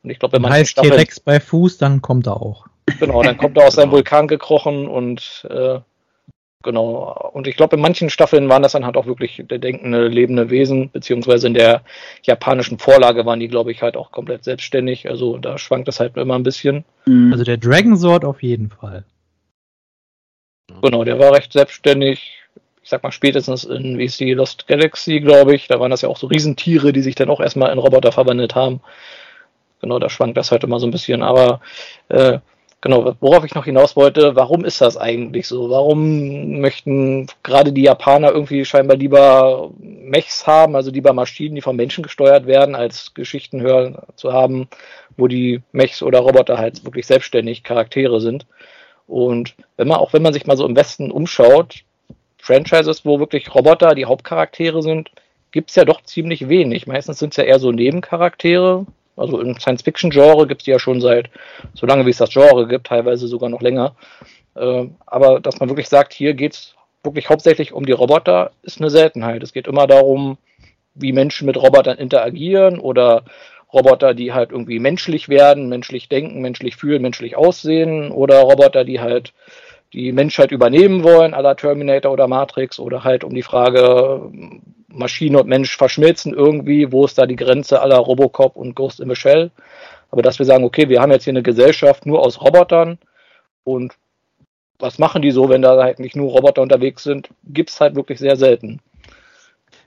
Und 0.04 0.10
ich 0.10 0.20
glaube, 0.20 0.34
wenn 0.34 0.42
man 0.42 0.52
heißt 0.52 0.76
T-Rex 0.80 1.18
bei 1.18 1.40
Fuß, 1.40 1.78
dann 1.78 2.02
kommt 2.02 2.28
er 2.28 2.40
auch. 2.40 2.66
Genau, 3.00 3.20
dann 3.24 3.36
kommt 3.36 3.56
er 3.56 3.66
aus 3.66 3.74
seinem 3.74 3.90
Vulkan 3.90 4.28
gekrochen 4.28 4.86
und 4.86 5.44
äh, 5.50 5.80
Genau. 6.64 7.30
Und 7.34 7.46
ich 7.46 7.56
glaube, 7.56 7.76
in 7.76 7.82
manchen 7.82 8.08
Staffeln 8.08 8.48
waren 8.48 8.62
das 8.62 8.72
dann 8.72 8.86
halt 8.86 8.96
auch 8.96 9.04
wirklich 9.04 9.44
denkende, 9.48 10.08
lebende 10.08 10.48
Wesen, 10.48 10.90
beziehungsweise 10.90 11.46
in 11.46 11.54
der 11.54 11.82
japanischen 12.22 12.78
Vorlage 12.78 13.26
waren 13.26 13.38
die, 13.38 13.48
glaube 13.48 13.70
ich, 13.70 13.82
halt 13.82 13.98
auch 13.98 14.10
komplett 14.10 14.44
selbstständig. 14.44 15.08
Also 15.08 15.36
da 15.36 15.58
schwankt 15.58 15.88
das 15.88 16.00
halt 16.00 16.16
immer 16.16 16.36
ein 16.36 16.42
bisschen. 16.42 16.84
Mhm. 17.04 17.32
Also 17.32 17.44
der 17.44 17.58
Dragon 17.58 17.96
Sword 17.96 18.24
auf 18.24 18.42
jeden 18.42 18.70
Fall. 18.70 19.04
Genau, 20.80 21.04
der 21.04 21.18
war 21.18 21.34
recht 21.34 21.52
selbstständig. 21.52 22.32
Ich 22.82 22.88
sag 22.88 23.02
mal, 23.02 23.12
spätestens 23.12 23.64
in, 23.64 23.98
wie 23.98 24.06
ist 24.06 24.18
die, 24.18 24.32
Lost 24.32 24.66
Galaxy, 24.66 25.20
glaube 25.20 25.54
ich, 25.54 25.68
da 25.68 25.78
waren 25.80 25.90
das 25.90 26.00
ja 26.00 26.08
auch 26.08 26.16
so 26.16 26.28
Riesentiere, 26.28 26.94
die 26.94 27.02
sich 27.02 27.14
dann 27.14 27.28
auch 27.28 27.40
erstmal 27.40 27.72
in 27.72 27.78
Roboter 27.78 28.10
verwandelt 28.10 28.54
haben. 28.54 28.80
Genau, 29.82 29.98
da 29.98 30.08
schwankt 30.08 30.38
das 30.38 30.50
halt 30.50 30.64
immer 30.64 30.80
so 30.80 30.86
ein 30.86 30.92
bisschen. 30.92 31.22
Aber 31.22 31.60
äh, 32.08 32.38
Genau, 32.84 33.16
worauf 33.20 33.46
ich 33.46 33.54
noch 33.54 33.64
hinaus 33.64 33.96
wollte, 33.96 34.36
warum 34.36 34.66
ist 34.66 34.82
das 34.82 34.98
eigentlich 34.98 35.48
so? 35.48 35.70
Warum 35.70 36.60
möchten 36.60 37.28
gerade 37.42 37.72
die 37.72 37.84
Japaner 37.84 38.30
irgendwie 38.30 38.66
scheinbar 38.66 38.98
lieber 38.98 39.70
Mechs 39.78 40.46
haben, 40.46 40.76
also 40.76 40.90
lieber 40.90 41.14
Maschinen, 41.14 41.54
die 41.54 41.62
von 41.62 41.76
Menschen 41.76 42.02
gesteuert 42.02 42.46
werden, 42.46 42.74
als 42.74 43.14
Geschichten 43.14 43.62
hören 43.62 43.96
zu 44.16 44.34
haben, 44.34 44.68
wo 45.16 45.28
die 45.28 45.62
Mechs 45.72 46.02
oder 46.02 46.18
Roboter 46.18 46.58
halt 46.58 46.84
wirklich 46.84 47.06
selbstständig 47.06 47.62
Charaktere 47.62 48.20
sind. 48.20 48.44
Und 49.06 49.54
wenn 49.78 49.88
man, 49.88 49.96
auch 49.96 50.12
wenn 50.12 50.20
man 50.20 50.34
sich 50.34 50.44
mal 50.46 50.58
so 50.58 50.66
im 50.66 50.76
Westen 50.76 51.10
umschaut, 51.10 51.84
Franchises, 52.36 53.06
wo 53.06 53.18
wirklich 53.18 53.54
Roboter 53.54 53.94
die 53.94 54.04
Hauptcharaktere 54.04 54.82
sind, 54.82 55.10
gibt 55.52 55.70
es 55.70 55.76
ja 55.76 55.86
doch 55.86 56.02
ziemlich 56.02 56.50
wenig. 56.50 56.86
Meistens 56.86 57.18
sind 57.18 57.32
es 57.32 57.38
ja 57.38 57.44
eher 57.44 57.60
so 57.60 57.72
Nebencharaktere, 57.72 58.84
also 59.16 59.40
im 59.40 59.58
Science-Fiction-Genre 59.58 60.46
gibt 60.46 60.62
es 60.62 60.64
die 60.64 60.70
ja 60.70 60.78
schon 60.78 61.00
seit 61.00 61.30
so 61.74 61.86
lange, 61.86 62.06
wie 62.06 62.10
es 62.10 62.18
das 62.18 62.30
Genre 62.30 62.66
gibt, 62.66 62.86
teilweise 62.86 63.28
sogar 63.28 63.48
noch 63.48 63.60
länger. 63.60 63.94
Äh, 64.54 64.86
aber 65.06 65.40
dass 65.40 65.60
man 65.60 65.68
wirklich 65.68 65.88
sagt, 65.88 66.12
hier 66.12 66.34
geht 66.34 66.54
es 66.54 66.74
wirklich 67.02 67.28
hauptsächlich 67.28 67.72
um 67.72 67.86
die 67.86 67.92
Roboter, 67.92 68.52
ist 68.62 68.80
eine 68.80 68.90
Seltenheit. 68.90 69.42
Es 69.42 69.52
geht 69.52 69.66
immer 69.66 69.86
darum, 69.86 70.38
wie 70.94 71.12
Menschen 71.12 71.46
mit 71.46 71.56
Robotern 71.56 71.98
interagieren 71.98 72.78
oder 72.78 73.24
Roboter, 73.72 74.14
die 74.14 74.32
halt 74.32 74.52
irgendwie 74.52 74.78
menschlich 74.78 75.28
werden, 75.28 75.68
menschlich 75.68 76.08
denken, 76.08 76.40
menschlich 76.40 76.76
fühlen, 76.76 77.02
menschlich 77.02 77.36
aussehen 77.36 78.10
oder 78.12 78.40
Roboter, 78.40 78.84
die 78.84 79.00
halt 79.00 79.32
die 79.92 80.12
Menschheit 80.12 80.50
übernehmen 80.50 81.02
wollen, 81.04 81.34
aller 81.34 81.56
Terminator 81.56 82.12
oder 82.12 82.28
Matrix 82.28 82.78
oder 82.78 83.04
halt 83.04 83.24
um 83.24 83.34
die 83.34 83.42
Frage, 83.42 84.30
Maschine 84.94 85.40
und 85.40 85.48
Mensch 85.48 85.76
verschmilzen 85.76 86.34
irgendwie, 86.34 86.92
wo 86.92 87.04
ist 87.04 87.18
da 87.18 87.26
die 87.26 87.36
Grenze 87.36 87.80
aller 87.80 87.98
Robocop 87.98 88.56
und 88.56 88.74
Ghost 88.74 89.00
in 89.00 89.08
the 89.08 89.16
Shell. 89.16 89.50
Aber 90.10 90.22
dass 90.22 90.38
wir 90.38 90.46
sagen, 90.46 90.64
okay, 90.64 90.88
wir 90.88 91.00
haben 91.00 91.12
jetzt 91.12 91.24
hier 91.24 91.32
eine 91.32 91.42
Gesellschaft 91.42 92.06
nur 92.06 92.20
aus 92.20 92.40
Robotern 92.40 92.98
und 93.64 93.94
was 94.78 94.98
machen 94.98 95.22
die 95.22 95.30
so, 95.30 95.48
wenn 95.48 95.62
da 95.62 95.82
halt 95.82 95.98
nicht 95.98 96.16
nur 96.16 96.30
Roboter 96.30 96.62
unterwegs 96.62 97.02
sind, 97.02 97.28
gibt 97.44 97.70
es 97.70 97.80
halt 97.80 97.94
wirklich 97.94 98.18
sehr 98.18 98.36
selten. 98.36 98.80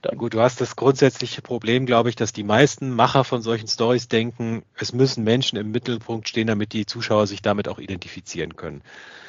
Dann. 0.02 0.16
Gut, 0.16 0.34
du 0.34 0.40
hast 0.40 0.60
das 0.60 0.76
grundsätzliche 0.76 1.42
Problem, 1.42 1.84
glaube 1.84 2.08
ich, 2.08 2.16
dass 2.16 2.32
die 2.32 2.44
meisten 2.44 2.90
Macher 2.90 3.24
von 3.24 3.42
solchen 3.42 3.66
Stories 3.66 4.08
denken, 4.08 4.62
es 4.76 4.92
müssen 4.92 5.24
Menschen 5.24 5.58
im 5.58 5.72
Mittelpunkt 5.72 6.28
stehen, 6.28 6.46
damit 6.46 6.72
die 6.72 6.86
Zuschauer 6.86 7.26
sich 7.26 7.42
damit 7.42 7.68
auch 7.68 7.78
identifizieren 7.78 8.56
können. 8.56 8.82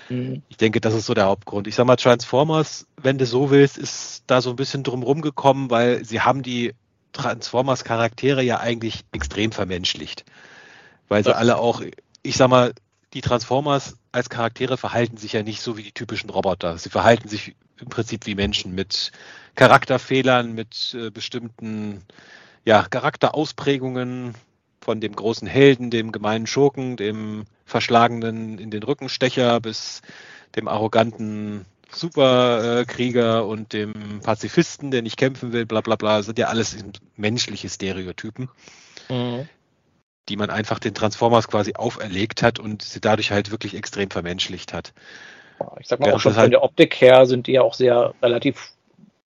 Mhm. 0.10 0.42
Ich 0.50 0.58
denke, 0.58 0.82
das 0.82 0.94
ist 0.94 1.06
so 1.06 1.14
der 1.14 1.26
Hauptgrund. 1.26 1.68
Ich 1.68 1.76
sag 1.76 1.86
mal, 1.86 1.96
Transformers, 1.96 2.88
wenn 2.98 3.18
du 3.18 3.26
so 3.26 3.52
willst, 3.52 3.78
ist 3.78 4.24
da 4.28 4.42
so 4.42 4.50
ein 4.50 4.56
bisschen 4.56 4.84
drumherum 4.84 5.22
gekommen, 5.22 5.70
weil 5.70 6.04
sie 6.04 6.22
haben 6.22 6.44
die 6.44 6.74
Transformers 7.14 7.84
Charaktere 7.84 8.44
ja 8.44 8.60
eigentlich 8.60 9.06
extrem 9.12 9.52
vermenschlicht. 9.52 10.26
Weil 11.08 11.24
sie 11.24 11.30
das 11.30 11.40
alle 11.40 11.58
auch, 11.58 11.82
ich 12.22 12.38
sag 12.38 12.50
mal, 12.50 12.74
die 13.14 13.22
Transformers 13.22 13.98
als 14.12 14.30
Charaktere 14.30 14.78
verhalten 14.78 15.18
sich 15.18 15.34
ja 15.34 15.44
nicht 15.44 15.62
so 15.62 15.78
wie 15.78 15.84
die 15.84 15.92
typischen 15.92 16.30
Roboter. 16.30 16.78
Sie 16.78 16.90
verhalten 16.90 17.28
sich 17.28 17.56
im 17.80 17.90
Prinzip 17.90 18.26
wie 18.26 18.36
Menschen 18.36 18.76
mit 18.76 19.12
Charakterfehlern, 19.56 20.54
mit 20.54 20.96
äh, 20.98 21.10
bestimmten 21.10 22.04
ja, 22.66 22.84
Charakterausprägungen 22.84 24.36
von 24.82 25.02
dem 25.02 25.16
großen 25.16 25.48
Helden, 25.48 25.92
dem 25.92 26.12
gemeinen 26.12 26.48
Schurken, 26.48 26.96
dem 26.96 27.46
verschlagenen 27.66 28.58
in 28.58 28.72
den 28.72 28.84
Rückenstecher 28.84 29.60
bis 29.60 30.02
dem 30.56 30.68
arroganten 30.68 31.66
Superkrieger 31.92 33.46
und 33.46 33.74
dem 33.74 34.22
Pazifisten, 34.24 34.92
der 34.92 35.02
nicht 35.02 35.18
kämpfen 35.18 35.54
will, 35.54 35.66
bla 35.66 35.82
bla 35.82 35.96
bla, 35.96 36.18
das 36.18 36.28
sind 36.28 36.40
ja 36.40 36.48
alles 36.48 36.78
menschliche 37.16 37.70
Stereotypen, 37.70 38.50
mhm. 39.10 39.48
die 40.30 40.38
man 40.38 40.50
einfach 40.50 40.80
den 40.80 40.94
Transformers 40.94 41.48
quasi 41.48 41.74
auferlegt 41.76 42.44
hat 42.44 42.60
und 42.60 42.84
sie 42.84 43.02
dadurch 43.02 43.32
halt 43.32 43.52
wirklich 43.52 43.76
extrem 43.76 44.12
vermenschlicht 44.12 44.74
hat. 44.74 44.94
Ich 45.80 45.88
sag 45.88 46.00
mal, 46.00 46.08
ja, 46.08 46.16
auch 46.16 46.20
schon 46.20 46.34
von 46.34 46.42
halt 46.42 46.54
der 46.54 46.64
Optik 46.64 47.02
her 47.02 47.26
sind 47.26 47.48
die 47.48 47.54
ja 47.54 47.64
auch 47.64 47.74
sehr 47.74 48.14
relativ 48.22 48.72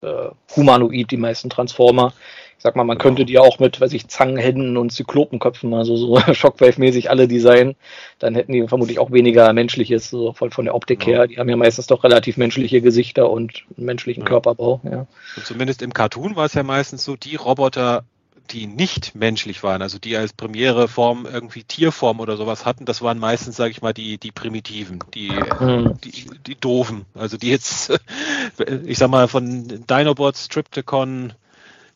äh, 0.01 0.31
humanoid, 0.55 1.11
die 1.11 1.17
meisten 1.17 1.51
Transformer. 1.51 2.13
Ich 2.59 2.63
sag 2.63 2.75
mal, 2.75 2.85
man 2.85 2.99
könnte 2.99 3.25
die 3.25 3.39
auch 3.39 3.59
mit, 3.59 3.81
weiß 3.81 3.93
ich, 3.93 4.09
Zangenhänden 4.09 4.77
und 4.77 4.91
Zyklopenköpfen, 4.91 5.75
also 5.75 5.97
so 5.97 6.17
Shockwave-mäßig 6.33 7.11
alle 7.11 7.29
designen. 7.29 7.77
Dann 8.19 8.35
hätten 8.35 8.53
die 8.53 8.67
vermutlich 8.67 8.99
auch 8.99 9.13
weniger 9.13 9.53
menschliches, 9.53 10.09
so 10.09 10.33
von, 10.33 10.51
von 10.51 10.65
der 10.65 10.75
Optik 10.75 11.07
ja. 11.07 11.13
her. 11.13 11.27
Die 11.27 11.39
haben 11.39 11.49
ja 11.49 11.57
meistens 11.57 11.87
doch 11.87 12.03
relativ 12.03 12.39
menschliche 12.39 12.81
Gesichter 12.81 13.31
und 13.31 13.65
menschlichen 13.77 14.23
ja. 14.23 14.29
Körperbau. 14.29 14.81
Ja. 14.85 15.07
Und 15.37 15.47
zumindest 15.47 15.83
im 15.83 15.93
Cartoon 15.93 16.35
war 16.35 16.47
es 16.47 16.55
ja 16.55 16.63
meistens 16.63 17.05
so, 17.05 17.15
die 17.15 17.37
Roboter, 17.37 18.05
die 18.51 18.67
nicht 18.67 19.15
menschlich 19.15 19.63
waren, 19.63 19.83
also 19.83 19.99
die 19.99 20.17
als 20.17 20.33
Premiere-Form 20.33 21.27
irgendwie 21.31 21.65
Tierform 21.65 22.21
oder 22.21 22.37
sowas 22.37 22.65
hatten, 22.65 22.85
das 22.85 23.03
waren 23.03 23.19
meistens, 23.19 23.57
sage 23.57 23.71
ich 23.71 23.83
mal, 23.83 23.93
die, 23.93 24.19
die 24.19 24.33
Primitiven, 24.33 25.01
die, 25.15 25.31
mhm. 25.61 25.99
die, 26.03 26.27
die 26.47 26.55
Doofen. 26.55 27.05
Also 27.15 27.37
die 27.37 27.51
jetzt, 27.51 27.93
ich 28.87 28.99
sag 28.99 29.11
mal, 29.11 29.29
von 29.29 29.85
Dinobots, 29.87 30.49
Triptychon, 30.49 31.33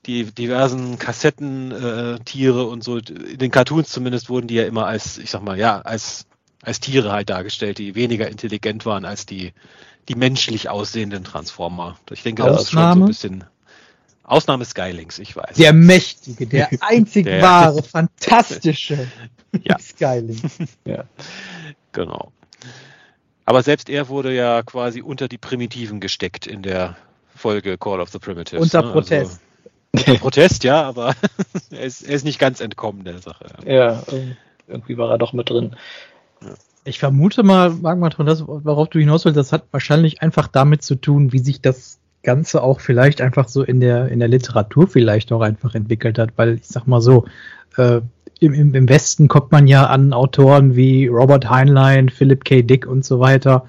die 0.07 0.25
diversen 0.25 0.99
Kassettentiere 0.99 2.61
äh, 2.61 2.65
und 2.65 2.83
so, 2.83 2.99
in 2.99 3.39
den 3.39 3.51
Cartoons 3.51 3.91
zumindest 3.91 4.31
wurden 4.31 4.47
die 4.47 4.55
ja 4.55 4.65
immer 4.65 4.87
als, 4.87 5.19
ich 5.19 5.31
sag 5.31 5.43
mal, 5.43 5.59
ja, 5.59 5.81
als, 5.83 6.27
als 6.63 6.81
Tiere 6.81 7.13
halt 7.13 7.31
dargestellt, 7.31 7.79
die 7.79 7.95
weniger 7.95 8.29
intelligent 8.29 8.87
waren 8.87 9.05
als 9.05 9.27
die, 9.27 9.53
die 10.09 10.15
menschlich 10.15 10.69
aussehenden 10.69 11.25
Transformer. 11.25 11.99
Ich 12.11 12.23
denke, 12.23 12.45
Ausnahme? 12.45 12.57
das 12.57 12.65
ist 12.65 12.71
schon 12.71 12.95
so 12.95 13.05
ein 13.05 13.07
bisschen. 13.07 13.45
Ausnahme 14.25 14.65
Skylinks, 14.65 15.19
ich 15.19 15.35
weiß. 15.35 15.57
Der 15.57 15.73
mächtige, 15.73 16.47
der 16.47 16.71
einzig 16.81 17.25
der, 17.25 17.43
wahre, 17.43 17.83
fantastische 17.83 19.09
ja. 19.65 19.77
Skylink. 19.79 20.41
ja, 20.85 21.05
genau. 21.93 22.33
Aber 23.45 23.63
selbst 23.65 23.91
er 23.91 24.09
wurde 24.09 24.33
ja 24.33 24.63
quasi 24.63 25.03
unter 25.03 25.27
die 25.27 25.39
Primitiven 25.39 25.99
gesteckt 25.99 26.47
in 26.47 26.63
der 26.63 26.97
Folge 27.35 27.77
Call 27.77 28.01
of 28.01 28.11
the 28.11 28.19
Primitives. 28.19 28.63
Unter 28.63 28.83
ne? 28.83 28.93
Protest. 28.93 29.41
Protest, 30.21 30.65
ja, 30.65 30.83
aber 30.83 31.15
er, 31.71 31.83
ist, 31.83 32.03
er 32.03 32.15
ist 32.15 32.25
nicht 32.25 32.39
ganz 32.39 32.61
entkommen 32.61 33.05
der 33.05 33.19
Sache. 33.19 33.47
Ja, 33.67 34.03
irgendwie 34.69 34.97
war 34.97 35.11
er 35.11 35.19
doch 35.19 35.33
mit 35.33 35.51
drin. 35.51 35.77
Ich 36.85 36.99
vermute 36.99 37.43
mal, 37.43 37.71
Magmatron, 37.71 38.27
das, 38.27 38.47
worauf 38.47 38.89
du 38.89 38.99
hinaus 38.99 39.25
willst, 39.25 39.37
das 39.37 39.53
hat 39.53 39.65
wahrscheinlich 39.71 40.23
einfach 40.23 40.49
damit 40.49 40.83
zu 40.83 40.95
tun, 40.95 41.33
wie 41.33 41.39
sich 41.39 41.61
das 41.61 41.99
Ganze 42.23 42.63
auch 42.63 42.81
vielleicht 42.81 43.21
einfach 43.21 43.49
so 43.49 43.63
in 43.63 43.81
der, 43.81 44.09
in 44.09 44.19
der 44.19 44.29
Literatur 44.29 44.87
vielleicht 44.89 45.33
auch 45.33 45.41
einfach 45.41 45.75
entwickelt 45.75 46.19
hat, 46.19 46.31
weil 46.37 46.55
ich 46.57 46.69
sag 46.69 46.87
mal 46.87 47.01
so, 47.01 47.27
äh, 47.77 48.01
im, 48.41 48.75
im 48.75 48.89
Westen 48.89 49.29
kommt 49.29 49.53
man 49.53 49.67
ja 49.67 49.87
an 49.87 50.13
Autoren 50.13 50.75
wie 50.75 51.07
Robert 51.07 51.51
Heinlein, 51.51 52.09
Philip 52.09 52.45
K. 52.45 52.63
Dick 52.63 52.87
und 52.87 53.05
so 53.05 53.21
weiter. 53.21 53.67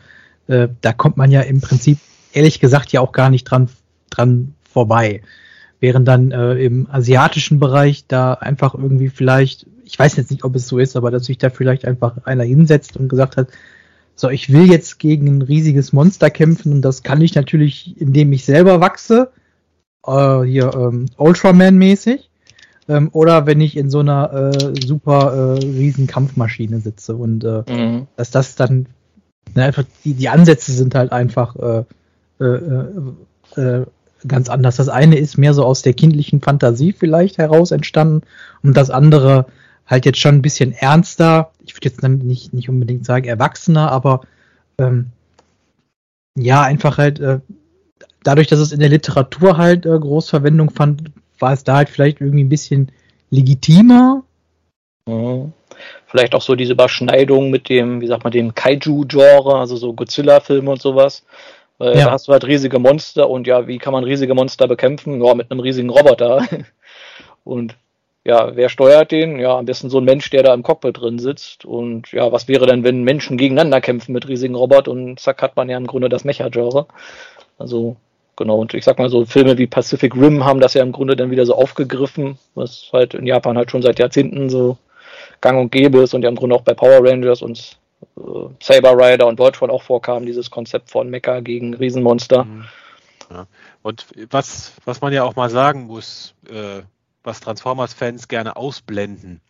Äh, 0.47 0.69
da 0.79 0.93
kommt 0.93 1.17
man 1.17 1.31
ja 1.31 1.41
im 1.41 1.59
Prinzip, 1.59 1.99
ehrlich 2.31 2.59
gesagt, 2.59 2.91
ja 2.93 3.01
auch 3.01 3.11
gar 3.11 3.29
nicht 3.29 3.43
dran, 3.43 3.69
dran 4.09 4.53
vorbei. 4.63 5.21
Während 5.81 6.07
dann 6.07 6.31
äh, 6.31 6.53
im 6.63 6.87
asiatischen 6.89 7.59
Bereich 7.59 8.05
da 8.07 8.33
einfach 8.33 8.73
irgendwie 8.73 9.09
vielleicht, 9.09 9.65
ich 9.83 9.99
weiß 9.99 10.15
jetzt 10.15 10.31
nicht, 10.31 10.45
ob 10.45 10.55
es 10.55 10.67
so 10.67 10.79
ist, 10.79 10.95
aber 10.95 11.11
dass 11.11 11.25
sich 11.25 11.37
da 11.37 11.49
vielleicht 11.49 11.85
einfach 11.85 12.23
einer 12.23 12.43
hinsetzt 12.43 12.95
und 12.95 13.09
gesagt 13.09 13.35
hat, 13.35 13.49
so, 14.15 14.29
ich 14.29 14.53
will 14.53 14.71
jetzt 14.71 14.99
gegen 14.99 15.27
ein 15.27 15.41
riesiges 15.41 15.91
Monster 15.91 16.29
kämpfen 16.29 16.71
und 16.71 16.81
das 16.83 17.01
kann 17.01 17.21
ich 17.21 17.35
natürlich, 17.35 17.99
indem 17.99 18.31
ich 18.31 18.45
selber 18.45 18.79
wachse, 18.79 19.31
äh, 20.05 20.41
hier 20.43 20.71
ähm, 20.75 21.07
Ultraman-mäßig, 21.17 22.29
ähm, 22.87 23.09
oder 23.11 23.45
wenn 23.45 23.61
ich 23.61 23.77
in 23.77 23.89
so 23.89 23.99
einer 23.99 24.51
äh, 24.53 24.73
super 24.79 25.57
äh, 25.59 25.65
riesen 25.65 26.07
Kampfmaschine 26.07 26.79
sitze 26.79 27.15
und 27.15 27.43
äh, 27.43 27.63
mhm. 27.67 28.07
dass 28.15 28.31
das 28.31 28.55
dann 28.55 28.87
ne, 29.55 29.63
einfach 29.63 29.85
die, 30.03 30.13
die 30.13 30.29
Ansätze 30.29 30.71
sind 30.71 30.95
halt 30.95 31.11
einfach 31.11 31.55
äh, 31.55 31.83
äh, 32.39 32.45
äh, 32.45 33.61
äh 33.61 33.85
ganz 34.27 34.49
anders. 34.49 34.77
Das 34.77 34.89
eine 34.89 35.17
ist 35.17 35.37
mehr 35.37 35.53
so 35.53 35.65
aus 35.65 35.81
der 35.81 35.93
kindlichen 35.93 36.41
Fantasie 36.41 36.93
vielleicht 36.93 37.37
heraus 37.37 37.71
entstanden 37.71 38.21
und 38.63 38.75
das 38.75 38.89
andere 38.89 39.45
halt 39.85 40.05
jetzt 40.05 40.19
schon 40.19 40.35
ein 40.35 40.41
bisschen 40.41 40.71
ernster. 40.71 41.51
Ich 41.65 41.75
würde 41.75 41.89
jetzt 41.89 42.03
nicht, 42.03 42.53
nicht 42.53 42.69
unbedingt 42.69 43.05
sagen 43.05 43.27
erwachsener, 43.27 43.91
aber 43.91 44.21
ähm, 44.79 45.07
ja, 46.35 46.61
einfach 46.61 46.97
halt 46.97 47.19
äh, 47.19 47.39
dadurch, 48.23 48.47
dass 48.47 48.59
es 48.59 48.71
in 48.71 48.79
der 48.79 48.89
Literatur 48.89 49.57
halt 49.57 49.85
äh, 49.85 49.97
groß 49.97 50.29
Verwendung 50.29 50.69
fand, 50.69 51.11
war 51.39 51.53
es 51.53 51.63
da 51.63 51.77
halt 51.77 51.89
vielleicht 51.89 52.21
irgendwie 52.21 52.43
ein 52.43 52.49
bisschen 52.49 52.91
legitimer. 53.29 54.23
Mhm. 55.07 55.53
Vielleicht 56.05 56.35
auch 56.35 56.41
so 56.41 56.55
diese 56.55 56.73
Überschneidung 56.73 57.49
mit 57.49 57.69
dem, 57.69 58.01
wie 58.01 58.07
sagt 58.07 58.23
man, 58.23 58.31
dem 58.31 58.53
Kaiju-Genre, 58.53 59.55
also 59.55 59.75
so 59.77 59.93
Godzilla-Filme 59.93 60.69
und 60.69 60.81
sowas. 60.81 61.23
Weil 61.81 61.97
ja. 61.97 62.05
da 62.05 62.11
hast 62.11 62.27
du 62.27 62.31
halt 62.31 62.45
riesige 62.45 62.77
Monster 62.77 63.27
und 63.27 63.47
ja, 63.47 63.65
wie 63.65 63.79
kann 63.79 63.91
man 63.91 64.03
riesige 64.03 64.35
Monster 64.35 64.67
bekämpfen? 64.67 65.19
Ja, 65.19 65.33
mit 65.33 65.49
einem 65.49 65.61
riesigen 65.61 65.89
Roboter. 65.89 66.45
und 67.43 67.75
ja, 68.23 68.55
wer 68.55 68.69
steuert 68.69 69.11
den? 69.11 69.39
Ja, 69.39 69.57
am 69.57 69.65
besten 69.65 69.89
so 69.89 69.97
ein 69.97 70.03
Mensch, 70.03 70.29
der 70.29 70.43
da 70.43 70.53
im 70.53 70.61
Cockpit 70.61 71.01
drin 71.01 71.17
sitzt. 71.17 71.65
Und 71.65 72.11
ja, 72.11 72.31
was 72.31 72.47
wäre 72.47 72.67
denn, 72.67 72.83
wenn 72.83 73.01
Menschen 73.01 73.35
gegeneinander 73.35 73.81
kämpfen 73.81 74.11
mit 74.11 74.27
riesigen 74.27 74.53
Robotern? 74.53 75.07
Und 75.07 75.19
zack, 75.19 75.41
hat 75.41 75.55
man 75.55 75.69
ja 75.69 75.77
im 75.77 75.87
Grunde 75.87 76.07
das 76.07 76.23
Mecha-Genre. 76.23 76.85
Also, 77.57 77.95
genau. 78.35 78.59
Und 78.59 78.75
ich 78.75 78.85
sag 78.85 78.99
mal 78.99 79.09
so, 79.09 79.25
Filme 79.25 79.57
wie 79.57 79.65
Pacific 79.65 80.15
Rim 80.15 80.45
haben 80.45 80.59
das 80.59 80.75
ja 80.75 80.83
im 80.83 80.91
Grunde 80.91 81.15
dann 81.15 81.31
wieder 81.31 81.47
so 81.47 81.55
aufgegriffen, 81.55 82.37
was 82.53 82.91
halt 82.93 83.15
in 83.15 83.25
Japan 83.25 83.57
halt 83.57 83.71
schon 83.71 83.81
seit 83.81 83.97
Jahrzehnten 83.97 84.51
so 84.51 84.77
gang 85.41 85.59
und 85.59 85.71
gäbe 85.71 86.03
ist 86.03 86.13
und 86.13 86.21
ja 86.21 86.29
im 86.29 86.35
Grunde 86.35 86.55
auch 86.55 86.61
bei 86.61 86.75
Power 86.75 87.03
Rangers 87.03 87.41
und 87.41 87.57
äh, 87.57 87.80
Saber 88.59 88.97
Rider 88.97 89.27
und 89.27 89.39
Voltron 89.39 89.69
auch 89.69 89.83
vorkam, 89.83 90.25
dieses 90.25 90.51
Konzept 90.51 90.89
von 90.89 91.09
Mecha 91.09 91.39
gegen 91.39 91.73
Riesenmonster. 91.73 92.45
Mhm. 92.45 92.65
Ja. 93.29 93.47
Und 93.81 94.05
was, 94.29 94.73
was 94.85 95.01
man 95.01 95.13
ja 95.13 95.23
auch 95.23 95.35
mal 95.35 95.49
sagen 95.49 95.87
muss, 95.87 96.35
äh, 96.49 96.81
was 97.23 97.39
Transformers-Fans 97.39 98.27
gerne 98.27 98.55
ausblenden. 98.55 99.41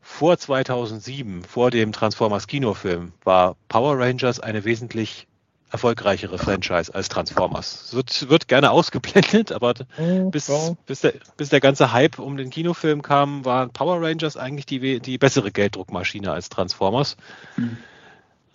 Vor 0.00 0.36
2007, 0.36 1.44
vor 1.44 1.70
dem 1.70 1.92
Transformers 1.92 2.46
Kinofilm, 2.46 3.12
war 3.24 3.56
Power 3.68 3.98
Rangers 3.98 4.40
eine 4.40 4.64
wesentlich 4.64 5.26
erfolgreichere 5.70 6.38
Franchise 6.38 6.94
als 6.94 7.08
Transformers. 7.08 7.86
Es 7.86 7.94
wird, 7.94 8.28
wird 8.28 8.48
gerne 8.48 8.70
ausgeblendet, 8.70 9.50
aber 9.50 9.74
mhm, 9.98 10.30
bis, 10.30 10.50
bis, 10.86 11.00
der, 11.00 11.14
bis 11.36 11.48
der 11.48 11.60
ganze 11.60 11.92
Hype 11.92 12.18
um 12.18 12.36
den 12.36 12.50
Kinofilm 12.50 13.02
kam, 13.02 13.44
waren 13.44 13.70
Power 13.70 14.00
Rangers 14.00 14.36
eigentlich 14.36 14.66
die, 14.66 15.00
die 15.00 15.18
bessere 15.18 15.50
Gelddruckmaschine 15.50 16.30
als 16.30 16.48
Transformers. 16.48 17.16
Mhm. 17.56 17.76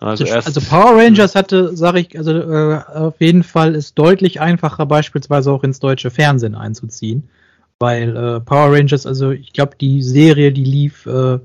Also, 0.00 0.24
erst, 0.24 0.46
also 0.46 0.62
Power 0.62 0.96
Rangers 0.96 1.34
hatte, 1.34 1.76
sage 1.76 2.00
ich, 2.00 2.16
also 2.16 2.32
äh, 2.32 2.80
auf 2.94 3.20
jeden 3.20 3.42
Fall 3.42 3.74
ist 3.74 3.98
deutlich 3.98 4.40
einfacher, 4.40 4.86
beispielsweise 4.86 5.52
auch 5.52 5.62
ins 5.62 5.78
deutsche 5.78 6.10
Fernsehen 6.10 6.54
einzuziehen. 6.54 7.28
Weil 7.78 8.16
äh, 8.16 8.40
Power 8.40 8.72
Rangers, 8.74 9.06
also 9.06 9.30
ich 9.30 9.52
glaube, 9.52 9.72
die 9.78 10.02
Serie, 10.02 10.52
die 10.52 10.64
lief, 10.64 11.04
äh, 11.04 11.38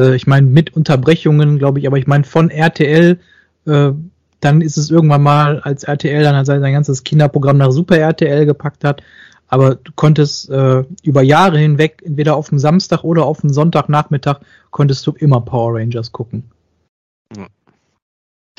äh, 0.00 0.14
ich 0.14 0.28
meine, 0.28 0.46
mit 0.46 0.76
Unterbrechungen, 0.76 1.58
glaube 1.58 1.80
ich, 1.80 1.86
aber 1.88 1.98
ich 1.98 2.06
meine 2.06 2.24
von 2.24 2.50
RTL 2.50 3.18
äh, 3.66 3.90
dann 4.40 4.60
ist 4.60 4.76
es 4.76 4.90
irgendwann 4.90 5.22
mal, 5.22 5.60
als 5.60 5.84
RTL 5.84 6.22
dann 6.22 6.44
sein, 6.44 6.60
sein 6.60 6.72
ganzes 6.72 7.04
Kinderprogramm 7.04 7.58
nach 7.58 7.72
Super 7.72 7.98
RTL 7.98 8.46
gepackt 8.46 8.84
hat. 8.84 9.02
Aber 9.48 9.74
du 9.74 9.92
konntest 9.96 10.48
äh, 10.50 10.84
über 11.02 11.22
Jahre 11.22 11.58
hinweg, 11.58 12.02
entweder 12.04 12.36
auf 12.36 12.50
dem 12.50 12.58
Samstag 12.58 13.02
oder 13.02 13.26
auf 13.26 13.40
dem 13.40 13.50
Sonntagnachmittag, 13.50 14.40
konntest 14.70 15.06
du 15.06 15.12
immer 15.12 15.40
Power 15.40 15.74
Rangers 15.74 16.12
gucken. 16.12 16.44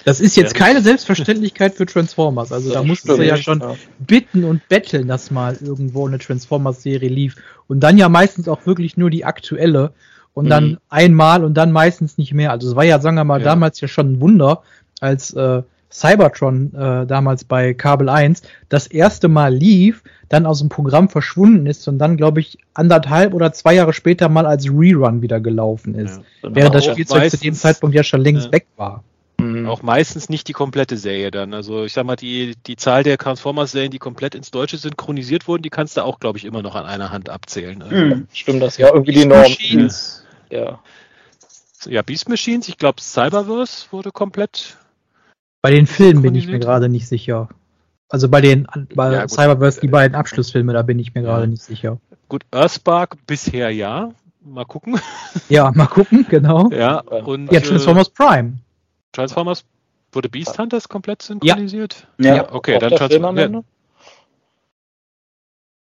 Das 0.03 0.19
ist 0.19 0.35
jetzt 0.35 0.55
keine 0.55 0.81
Selbstverständlichkeit 0.81 1.75
für 1.75 1.85
Transformers. 1.85 2.51
Also 2.51 2.73
da 2.73 2.83
musstest 2.83 3.19
du 3.19 3.23
ja 3.23 3.37
schon 3.37 3.63
bitten 3.99 4.43
und 4.43 4.67
betteln, 4.67 5.07
dass 5.07 5.31
mal 5.31 5.57
irgendwo 5.61 6.07
eine 6.07 6.17
Transformers-Serie 6.17 7.09
lief. 7.09 7.35
Und 7.67 7.81
dann 7.81 7.97
ja 7.97 8.09
meistens 8.09 8.47
auch 8.47 8.65
wirklich 8.65 8.97
nur 8.97 9.09
die 9.09 9.25
aktuelle. 9.25 9.93
Und 10.33 10.49
dann 10.49 10.71
mhm. 10.71 10.77
einmal 10.89 11.43
und 11.43 11.55
dann 11.55 11.71
meistens 11.71 12.17
nicht 12.17 12.33
mehr. 12.33 12.51
Also 12.51 12.69
es 12.69 12.75
war 12.75 12.83
ja, 12.83 12.99
sagen 12.99 13.17
wir 13.17 13.25
mal, 13.25 13.39
ja. 13.39 13.45
damals 13.45 13.79
ja 13.81 13.87
schon 13.87 14.13
ein 14.13 14.21
Wunder, 14.21 14.63
als 15.01 15.33
äh, 15.33 15.61
Cybertron 15.91 16.73
äh, 16.73 17.05
damals 17.05 17.43
bei 17.43 17.73
Kabel 17.73 18.09
1 18.09 18.41
das 18.69 18.87
erste 18.87 19.27
Mal 19.27 19.53
lief, 19.53 20.03
dann 20.29 20.45
aus 20.45 20.59
dem 20.59 20.69
Programm 20.69 21.09
verschwunden 21.09 21.65
ist 21.65 21.87
und 21.87 21.99
dann, 21.99 22.17
glaube 22.17 22.39
ich, 22.39 22.57
anderthalb 22.73 23.33
oder 23.33 23.51
zwei 23.51 23.75
Jahre 23.75 23.93
später 23.93 24.29
mal 24.29 24.45
als 24.45 24.67
Rerun 24.67 25.21
wieder 25.21 25.39
gelaufen 25.39 25.95
ist. 25.95 26.21
Ja, 26.41 26.49
während 26.53 26.73
das 26.73 26.85
Spielzeug 26.85 27.29
zu 27.29 27.37
dem 27.37 27.53
Zeitpunkt 27.53 27.95
ja 27.95 28.03
schon 28.03 28.21
längst 28.21 28.45
ja. 28.45 28.51
weg 28.53 28.67
war. 28.77 29.03
Mhm. 29.41 29.67
Auch 29.67 29.81
meistens 29.81 30.29
nicht 30.29 30.47
die 30.47 30.53
komplette 30.53 30.97
Serie 30.97 31.31
dann. 31.31 31.53
Also 31.53 31.83
ich 31.83 31.93
sag 31.93 32.05
mal, 32.05 32.15
die, 32.15 32.55
die 32.67 32.75
Zahl 32.75 33.03
der 33.03 33.17
Transformers-Serien, 33.17 33.91
die 33.91 33.99
komplett 33.99 34.35
ins 34.35 34.51
Deutsche 34.51 34.77
synchronisiert 34.77 35.47
wurden, 35.47 35.63
die 35.63 35.69
kannst 35.69 35.97
du 35.97 36.03
auch, 36.03 36.19
glaube 36.19 36.37
ich, 36.37 36.45
immer 36.45 36.61
noch 36.61 36.75
an 36.75 36.85
einer 36.85 37.11
Hand 37.11 37.29
abzählen. 37.29 37.81
Also 37.81 37.95
mhm. 37.95 38.27
Stimmt 38.31 38.61
das 38.61 38.77
ja 38.77 38.93
irgendwie 38.93 39.13
die 39.13 39.25
Norm. 39.25 39.51
Ja. 40.49 40.79
Ja, 41.87 42.01
Beast 42.03 42.29
Machines, 42.29 42.67
ich 42.67 42.77
glaube 42.77 43.01
Cyberverse 43.01 43.87
wurde 43.89 44.11
komplett 44.11 44.77
bei 45.61 45.71
den 45.71 45.87
Filmen 45.87 46.21
bin 46.21 46.35
ich 46.35 46.47
mir 46.47 46.59
gerade 46.59 46.89
nicht 46.89 47.07
sicher. 47.07 47.49
Also 48.09 48.27
bei 48.27 48.41
den 48.41 48.67
bei 48.93 49.13
ja, 49.13 49.27
Cyberverse, 49.27 49.79
die 49.81 49.87
beiden 49.87 50.15
Abschlussfilme, 50.15 50.73
da 50.73 50.81
bin 50.81 50.99
ich 50.99 51.13
mir 51.13 51.21
gerade 51.21 51.43
ja. 51.43 51.47
nicht 51.47 51.63
sicher. 51.63 51.97
Gut, 52.27 52.45
Earthspark 52.51 53.17
bisher 53.25 53.69
ja. 53.69 54.11
Mal 54.43 54.65
gucken. 54.65 54.99
Ja, 55.49 55.71
mal 55.75 55.85
gucken, 55.85 56.25
genau. 56.29 56.69
Ja, 56.71 56.99
und. 56.99 57.51
Ja, 57.51 57.59
Transformers 57.59 58.07
äh, 58.07 58.11
Prime. 58.11 58.53
Transformers 59.11 59.63
wurde 60.11 60.29
Beast 60.29 60.57
Hunters 60.57 60.89
komplett 60.89 61.21
synchronisiert? 61.21 62.07
Ja. 62.19 62.35
ja. 62.35 62.53
Okay, 62.53 62.79
dann 62.79 62.91
Transformers. 62.91 63.63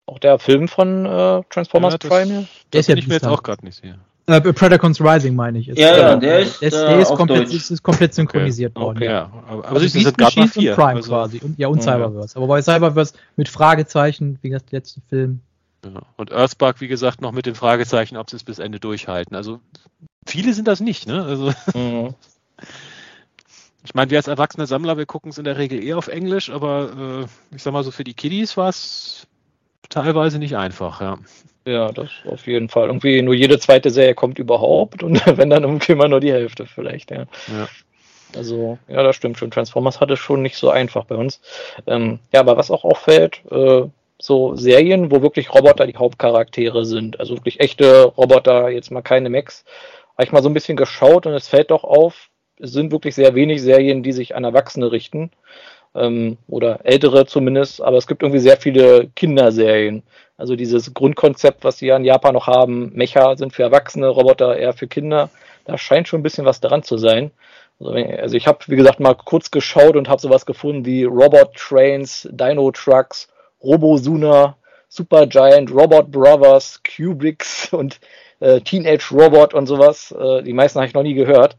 Auch 0.07 0.19
der 0.19 0.39
Film 0.39 0.69
von 0.69 1.07
äh, 1.07 1.43
Transformers 1.49 1.95
ja, 1.95 2.09
Prime? 2.09 2.41
Das, 2.43 2.49
der 2.73 2.81
ist 2.81 2.89
ja 2.89 2.97
ich 2.97 3.09
mir 3.09 3.15
jetzt 3.15 3.27
auch 3.27 3.43
gerade 3.43 3.65
nicht 3.65 3.77
sicher. 3.77 3.99
Äh, 4.27 4.41
Predacons 4.41 5.01
Rising 5.01 5.35
meine 5.35 5.59
ich. 5.59 5.69
Ist, 5.69 5.79
ja, 5.79 5.97
ja, 5.97 6.17
der 6.17 6.41
ist, 6.41 6.61
der 6.63 6.69
ist, 6.69 6.77
der 6.77 6.99
ist 7.01 7.15
komplett, 7.15 7.53
ist, 7.53 7.71
ist, 7.71 7.83
komplett 7.83 8.15
synchronisiert 8.15 8.73
okay. 8.75 8.85
worden. 8.85 8.97
Okay. 8.97 9.07
Ja, 9.07 9.31
aber, 9.49 9.69
aber 9.69 9.77
also 9.77 9.87
sind 9.87 10.17
gerade 10.17 10.41
mal 10.41 10.49
vier. 10.49 10.71
Und 10.71 10.77
Prime 10.77 10.97
also, 10.97 11.11
quasi. 11.11 11.41
Und, 11.43 11.59
ja, 11.59 11.69
und 11.69 11.83
Cyberverse. 11.83 12.37
Aber 12.37 12.47
bei 12.47 12.63
Cyberverse 12.63 13.15
mit 13.37 13.49
Fragezeichen, 13.49 14.39
wie 14.41 14.51
das 14.51 14.63
letzte 14.71 15.03
Film. 15.09 15.41
Ja. 15.85 16.03
Und 16.17 16.33
Earthspark, 16.33 16.81
wie 16.81 16.89
gesagt, 16.89 17.21
noch 17.21 17.33
mit 17.33 17.45
den 17.45 17.55
Fragezeichen, 17.55 18.17
ob 18.17 18.31
sie 18.31 18.37
es 18.37 18.45
bis 18.45 18.59
Ende 18.59 18.81
durchhalten. 18.81 19.37
Also 19.37 19.61
viele 20.27 20.55
sind 20.55 20.69
das 20.69 20.81
nicht, 20.81 21.07
ne? 21.07 21.23
Also. 21.23 21.53
Mhm. 21.75 22.15
Ich 23.87 23.95
meine, 23.95 24.11
wir 24.11 24.17
als 24.17 24.29
erwachsene 24.29 24.67
Sammler, 24.67 24.97
wir 24.97 25.05
gucken 25.05 25.31
es 25.31 25.37
in 25.37 25.45
der 25.45 25.59
Regel 25.59 25.85
eher 25.85 25.99
auf 25.99 26.09
Englisch, 26.09 26.49
aber 26.49 27.27
äh, 27.53 27.55
ich 27.55 27.63
sag 27.63 27.75
mal 27.75 27.85
so, 27.85 27.91
für 27.91 28.05
die 28.05 28.15
Kiddies 28.15 28.57
war 28.57 28.71
es 28.71 29.27
teilweise 29.91 30.39
nicht 30.39 30.57
einfach, 30.57 31.03
ja. 31.03 31.19
Ja, 31.67 31.91
das 31.93 32.11
auf 32.27 32.47
jeden 32.47 32.69
Fall. 32.69 32.89
Irgendwie 32.89 33.23
nur 33.23 33.35
jede 33.35 33.59
zweite 33.59 33.91
Serie 33.91 34.15
kommt 34.15 34.39
überhaupt 34.39 35.03
und 35.03 35.25
wenn 35.39 35.51
dann 35.51 35.65
irgendwie 35.65 35.93
immer 35.93 36.09
nur 36.09 36.21
die 36.21 36.33
Hälfte 36.33 36.67
vielleicht, 36.67 37.11
ja. 37.11 37.27
ja. 37.49 37.69
Also, 38.37 38.79
ja, 38.89 39.03
das 39.03 39.17
stimmt 39.17 39.39
schon. 39.39 39.51
Transformers 39.51 40.01
hatte 40.01 40.17
schon 40.17 40.43
nicht 40.43 40.57
so 40.57 40.71
einfach 40.71 41.05
bei 41.05 41.15
uns. 41.15 41.41
Ähm, 41.87 42.19
ja, 42.33 42.41
aber 42.41 42.57
was 42.57 42.71
auch 42.71 42.85
auffällt, 42.85 43.41
äh, 43.51 43.83
so 44.19 44.57
Serien, 44.57 45.11
wo 45.11 45.23
wirklich 45.23 45.55
Roboter 45.55 45.87
die 45.87 45.97
Hauptcharaktere 45.97 46.85
sind, 46.85 47.21
also 47.21 47.37
wirklich 47.37 47.61
echte 47.61 48.05
Roboter, 48.05 48.69
jetzt 48.69 48.91
mal 48.91 49.03
keine 49.03 49.31
Max, 49.31 49.65
habe 50.17 50.25
ich 50.25 50.33
mal 50.33 50.43
so 50.43 50.49
ein 50.49 50.55
bisschen 50.55 50.77
geschaut 50.77 51.27
und 51.27 51.35
es 51.35 51.49
fällt 51.49 51.71
doch 51.71 51.85
auf, 51.85 52.31
es 52.59 52.73
sind 52.73 52.93
wirklich 52.93 53.15
sehr 53.15 53.35
wenig 53.35 53.63
Serien, 53.63 54.03
die 54.03 54.13
sich 54.13 54.37
an 54.37 54.45
Erwachsene 54.45 54.93
richten. 54.93 55.31
Ähm, 55.97 56.39
oder 56.49 56.81
ältere 56.85 57.27
zumindest, 57.27 57.81
aber 57.81 57.99
es 57.99 58.07
gibt 58.07 58.23
irgendwie 58.23 58.41
sehr 58.41 58.57
viele 58.57 59.09
Kinderserien. 59.15 60.03
Also 60.37 60.57
dieses 60.57 60.95
Grundkonzept, 60.95 61.65
was 61.65 61.79
sie 61.79 61.87
ja 61.87 61.97
in 61.97 62.05
Japan 62.05 62.35
noch 62.35 62.47
haben, 62.47 62.93
Mecha 62.95 63.37
sind 63.37 63.53
für 63.53 63.63
Erwachsene, 63.63 64.09
Roboter 64.09 64.57
eher 64.57 64.73
für 64.73 64.89
Kinder, 64.89 65.31
da 65.65 65.79
scheint 65.79 66.09
schon 66.09 66.21
ein 66.21 66.25
bisschen 66.25 66.45
was 66.45 66.61
dran 66.61 66.83
zu 66.83 66.99
sein. 66.99 67.31
Also, 67.79 67.93
also 67.93 68.37
ich 68.37 68.47
habe, 68.47 68.59
wie 68.67 68.77
gesagt, 68.77 69.01
mal 69.01 69.15
kurz 69.15 69.51
geschaut 69.51 69.97
und 69.97 70.09
habe 70.09 70.21
sowas 70.21 70.47
gefunden 70.47 70.85
wie 70.85 71.05
Robot 71.05 71.55
Trains, 71.55 72.29
Dino 72.33 72.71
Trucks, 72.73 73.29
Robosuna, 73.63 74.57
Super 74.89 75.27
Giant, 75.27 75.73
Robot 75.73 76.11
Brothers, 76.11 76.81
Cubics 76.83 77.73
und 77.73 78.01
äh, 78.41 78.61
Teenage 78.61 79.13
Robot 79.13 79.55
und 79.55 79.67
sowas. 79.67 80.13
Äh, 80.13 80.43
die 80.43 80.53
meisten 80.53 80.79
habe 80.79 80.87
ich 80.87 80.95
noch 80.95 81.03
nie 81.03 81.15
gehört. 81.15 81.57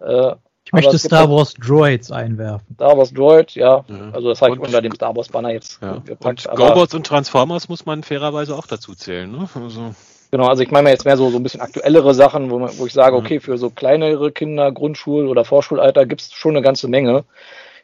Äh, 0.00 0.34
ich 0.64 0.72
möchte 0.72 0.98
Star 0.98 1.28
Wars 1.28 1.54
Droids 1.54 2.10
einwerfen. 2.10 2.74
Star 2.74 2.96
Wars 2.96 3.12
Droid, 3.12 3.54
ja. 3.54 3.84
ja. 3.86 4.10
Also 4.12 4.28
das 4.28 4.40
habe 4.40 4.54
ich 4.54 4.60
unter 4.60 4.80
dem 4.80 4.94
Star 4.94 5.14
Wars 5.16 5.28
Banner 5.28 5.50
jetzt 5.50 5.80
ja. 5.82 5.98
gepackt. 6.04 6.46
Und 6.46 6.56
Gobots 6.56 6.94
und 6.94 7.06
Transformers 7.06 7.68
muss 7.68 7.84
man 7.84 8.02
fairerweise 8.02 8.56
auch 8.56 8.66
dazu 8.66 8.94
zählen, 8.94 9.30
ne? 9.30 9.48
Also. 9.54 9.94
Genau, 10.30 10.46
also 10.46 10.62
ich 10.62 10.70
meine 10.70 10.88
jetzt 10.88 11.04
mehr 11.04 11.18
so, 11.18 11.28
so 11.28 11.36
ein 11.36 11.42
bisschen 11.42 11.60
aktuellere 11.60 12.14
Sachen, 12.14 12.50
wo, 12.50 12.58
wo 12.60 12.86
ich 12.86 12.92
sage, 12.94 13.16
okay, 13.16 13.38
für 13.38 13.58
so 13.58 13.68
kleinere 13.68 14.32
Kinder, 14.32 14.68
Grundschul- 14.68 15.28
oder 15.28 15.44
Vorschulalter 15.44 16.06
gibt 16.06 16.22
es 16.22 16.32
schon 16.32 16.56
eine 16.56 16.64
ganze 16.64 16.88
Menge. 16.88 17.24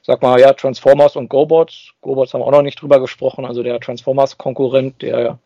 Ich 0.00 0.06
sag 0.06 0.22
mal, 0.22 0.40
ja, 0.40 0.54
Transformers 0.54 1.14
und 1.16 1.28
Gobots. 1.28 1.90
Gobots 2.00 2.32
haben 2.32 2.40
wir 2.40 2.46
auch 2.46 2.52
noch 2.52 2.62
nicht 2.62 2.80
drüber 2.80 3.00
gesprochen, 3.00 3.44
also 3.44 3.62
der 3.62 3.78
Transformers-Konkurrent, 3.80 5.02
der 5.02 5.38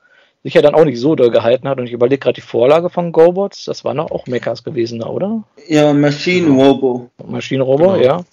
sich 0.42 0.54
ja 0.54 0.62
dann 0.62 0.74
auch 0.74 0.84
nicht 0.84 0.98
so 0.98 1.14
doll 1.14 1.30
gehalten 1.30 1.68
hat. 1.68 1.78
Und 1.78 1.86
ich 1.86 1.92
überlege 1.92 2.18
gerade 2.18 2.34
die 2.34 2.40
Vorlage 2.40 2.90
von 2.90 3.12
GoBots, 3.12 3.64
das 3.64 3.84
waren 3.84 4.00
auch 4.00 4.26
Mechas 4.26 4.64
gewesen, 4.64 5.02
oder? 5.02 5.44
Ja, 5.68 5.92
Machine 5.92 6.50
Robo. 6.50 7.10
Machine 7.24 7.62
Robo, 7.62 7.92
genau. 7.92 7.96
ja. 7.96 8.24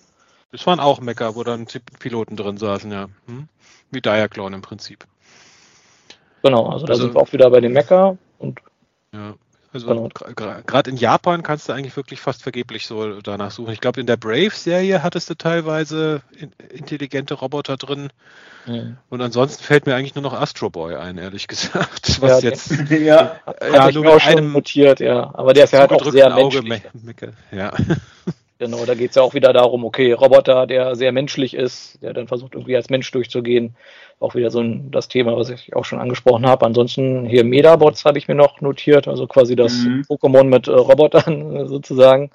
Das 0.52 0.66
waren 0.66 0.80
auch 0.80 1.00
Mecha, 1.00 1.36
wo 1.36 1.44
dann 1.44 1.68
Piloten 2.00 2.36
drin 2.36 2.58
saßen, 2.58 2.92
ja. 2.92 3.08
Hm? 3.28 3.48
Wie 3.92 4.02
Diaclone 4.02 4.56
im 4.56 4.62
Prinzip. 4.62 5.06
Genau, 6.42 6.66
also, 6.66 6.86
also 6.86 6.88
da 6.88 6.96
sind 6.96 7.14
wir 7.14 7.22
auch 7.22 7.32
wieder 7.34 7.50
bei 7.50 7.60
den 7.60 7.74
Mecha 7.74 8.18
und 8.40 8.60
ja. 9.14 9.36
Also 9.72 9.88
genau. 9.88 10.62
gerade 10.66 10.90
in 10.90 10.98
Japan 10.98 11.44
kannst 11.44 11.70
du 11.70 11.74
eigentlich 11.74 11.96
wirklich 11.96 12.22
fast 12.22 12.42
vergeblich 12.42 12.88
so 12.88 13.22
danach 13.22 13.52
suchen. 13.52 13.72
Ich 13.72 13.82
glaube, 13.82 14.02
in 14.02 14.08
der 14.08 14.18
Brave-Serie 14.18 15.04
hattest 15.04 15.30
du 15.30 15.36
teilweise 15.36 16.24
intelligente 16.70 17.36
Roboter 17.36 17.78
drin. 17.78 18.10
Mhm. 18.66 18.98
Und 19.10 19.22
ansonsten 19.22 19.64
fällt 19.64 19.86
mir 19.86 19.96
eigentlich 19.96 20.16
nur 20.16 20.24
noch 20.24 20.34
Astro 20.34 20.72
Boy 20.72 20.96
ein, 20.96 21.20
ehrlich 21.20 21.48
gesagt. 21.48 22.20
Was 22.20 22.42
ja, 22.42 22.50
jetzt 22.50 22.72
ja, 22.90 23.40
ja 23.62 23.92
nur 23.92 24.16
mit 24.16 24.26
einem 24.26 24.52
notiert, 24.54 25.00
ja. 25.00 25.32
Aber 25.36 25.54
der 25.54 25.66
ist 25.66 25.74
ja 25.74 25.80
halt 25.80 25.92
auch 25.92 26.12
sehr 26.12 26.34
menschlich. 26.34 26.84
Auge, 26.86 27.34
ja. 27.52 27.72
Genau, 28.62 28.86
da 28.86 28.94
geht 28.94 29.12
es 29.12 29.16
ja 29.16 29.22
auch 29.22 29.34
wieder 29.34 29.54
darum, 29.54 29.86
okay, 29.86 30.12
Roboter, 30.12 30.68
der 30.68 30.94
sehr 30.98 31.14
menschlich 31.14 31.54
ist, 31.54 31.98
der 32.04 32.12
dann 32.12 32.28
versucht 32.28 32.56
irgendwie 32.56 32.76
als 32.76 32.90
Mensch 32.90 33.10
durchzugehen. 33.10 33.74
Auch 34.20 34.36
wieder 34.36 34.52
so 34.52 34.60
ein, 34.60 34.92
das 34.92 35.08
Thema, 35.08 35.38
was 35.38 35.50
ich 35.50 35.74
auch 35.78 35.86
schon 35.86 36.02
angesprochen 36.02 36.46
habe. 36.46 36.66
Ansonsten 36.66 37.24
hier 37.24 37.46
Medabots 37.46 38.04
habe 38.04 38.18
ich 38.18 38.28
mir 38.28 38.36
noch 38.36 38.60
notiert, 38.60 39.08
also 39.08 39.28
quasi 39.28 39.56
das 39.56 39.74
mhm. 39.78 40.02
Pokémon 40.10 40.44
mit 40.44 40.68
äh, 40.68 40.72
Robotern 40.72 41.68
sozusagen. 41.70 42.32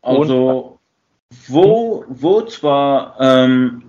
Also, 0.00 0.78
wo, 1.46 2.04
wo 2.08 2.40
zwar 2.40 3.16
ähm, 3.20 3.82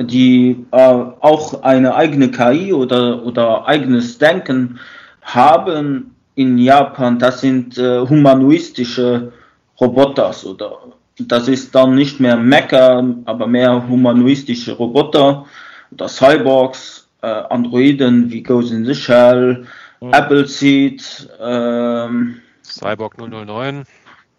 die 0.00 0.66
äh, 0.72 0.76
auch 1.20 1.62
eine 1.62 1.94
eigene 1.94 2.32
KI 2.32 2.72
oder, 2.72 3.24
oder 3.24 3.68
eigenes 3.68 4.18
Denken 4.18 4.80
haben 5.22 6.16
in 6.34 6.58
Japan, 6.58 7.20
das 7.20 7.40
sind 7.40 7.78
äh, 7.78 8.00
humanoistische 8.00 9.32
Roboters 9.80 10.44
oder 10.44 10.78
das 11.18 11.48
ist 11.48 11.74
dann 11.74 11.94
nicht 11.94 12.20
mehr 12.20 12.36
Mecha, 12.36 13.04
aber 13.24 13.46
mehr 13.46 13.88
humanoistische 13.88 14.72
Roboter 14.72 15.46
oder 15.90 16.08
Cyborgs, 16.08 17.08
äh, 17.22 17.26
Androiden 17.26 18.30
wie 18.30 18.42
Ghost 18.42 18.72
in 18.72 18.84
the 18.84 18.94
Shell, 18.94 19.66
mhm. 20.00 20.12
Appleseed, 20.12 21.28
ähm, 21.40 22.40
Cyborg 22.62 23.16
009. 23.18 23.84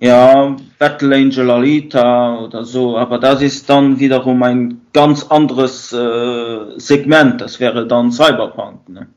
Ja, 0.02 0.56
Battle 0.78 1.14
Angel 1.14 1.52
Alita 1.52 2.40
oder 2.40 2.64
so, 2.64 2.98
aber 2.98 3.18
das 3.18 3.42
ist 3.42 3.70
dann 3.70 4.00
wiederum 4.00 4.42
ein 4.44 4.82
ganz 4.94 5.26
anderes 5.26 5.92
äh, 5.92 6.80
Segment, 6.80 7.42
das 7.42 7.60
wäre 7.60 7.86
dann 7.86 8.10
Cyberpunk. 8.10 8.88
Ne? 8.88 9.08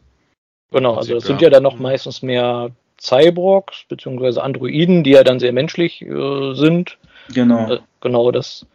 Genau, 0.73 0.95
also 0.95 1.15
das 1.15 1.25
sind 1.25 1.41
ja 1.41 1.51
dann 1.51 1.63
noch 1.63 1.79
meistens 1.79 2.23
mehr 2.23 2.71
Cyborgs 3.03 3.85
beziehungsweise 3.89 4.43
Androiden, 4.43 5.03
die 5.03 5.11
ja 5.11 5.25
dann 5.25 5.41
sehr 5.41 5.53
menschlich 5.53 6.03
äh, 6.03 6.55
sind. 6.55 6.99
Genau. 7.35 7.73
Äh, 7.73 7.79
genau, 8.01 8.31
das 8.31 8.67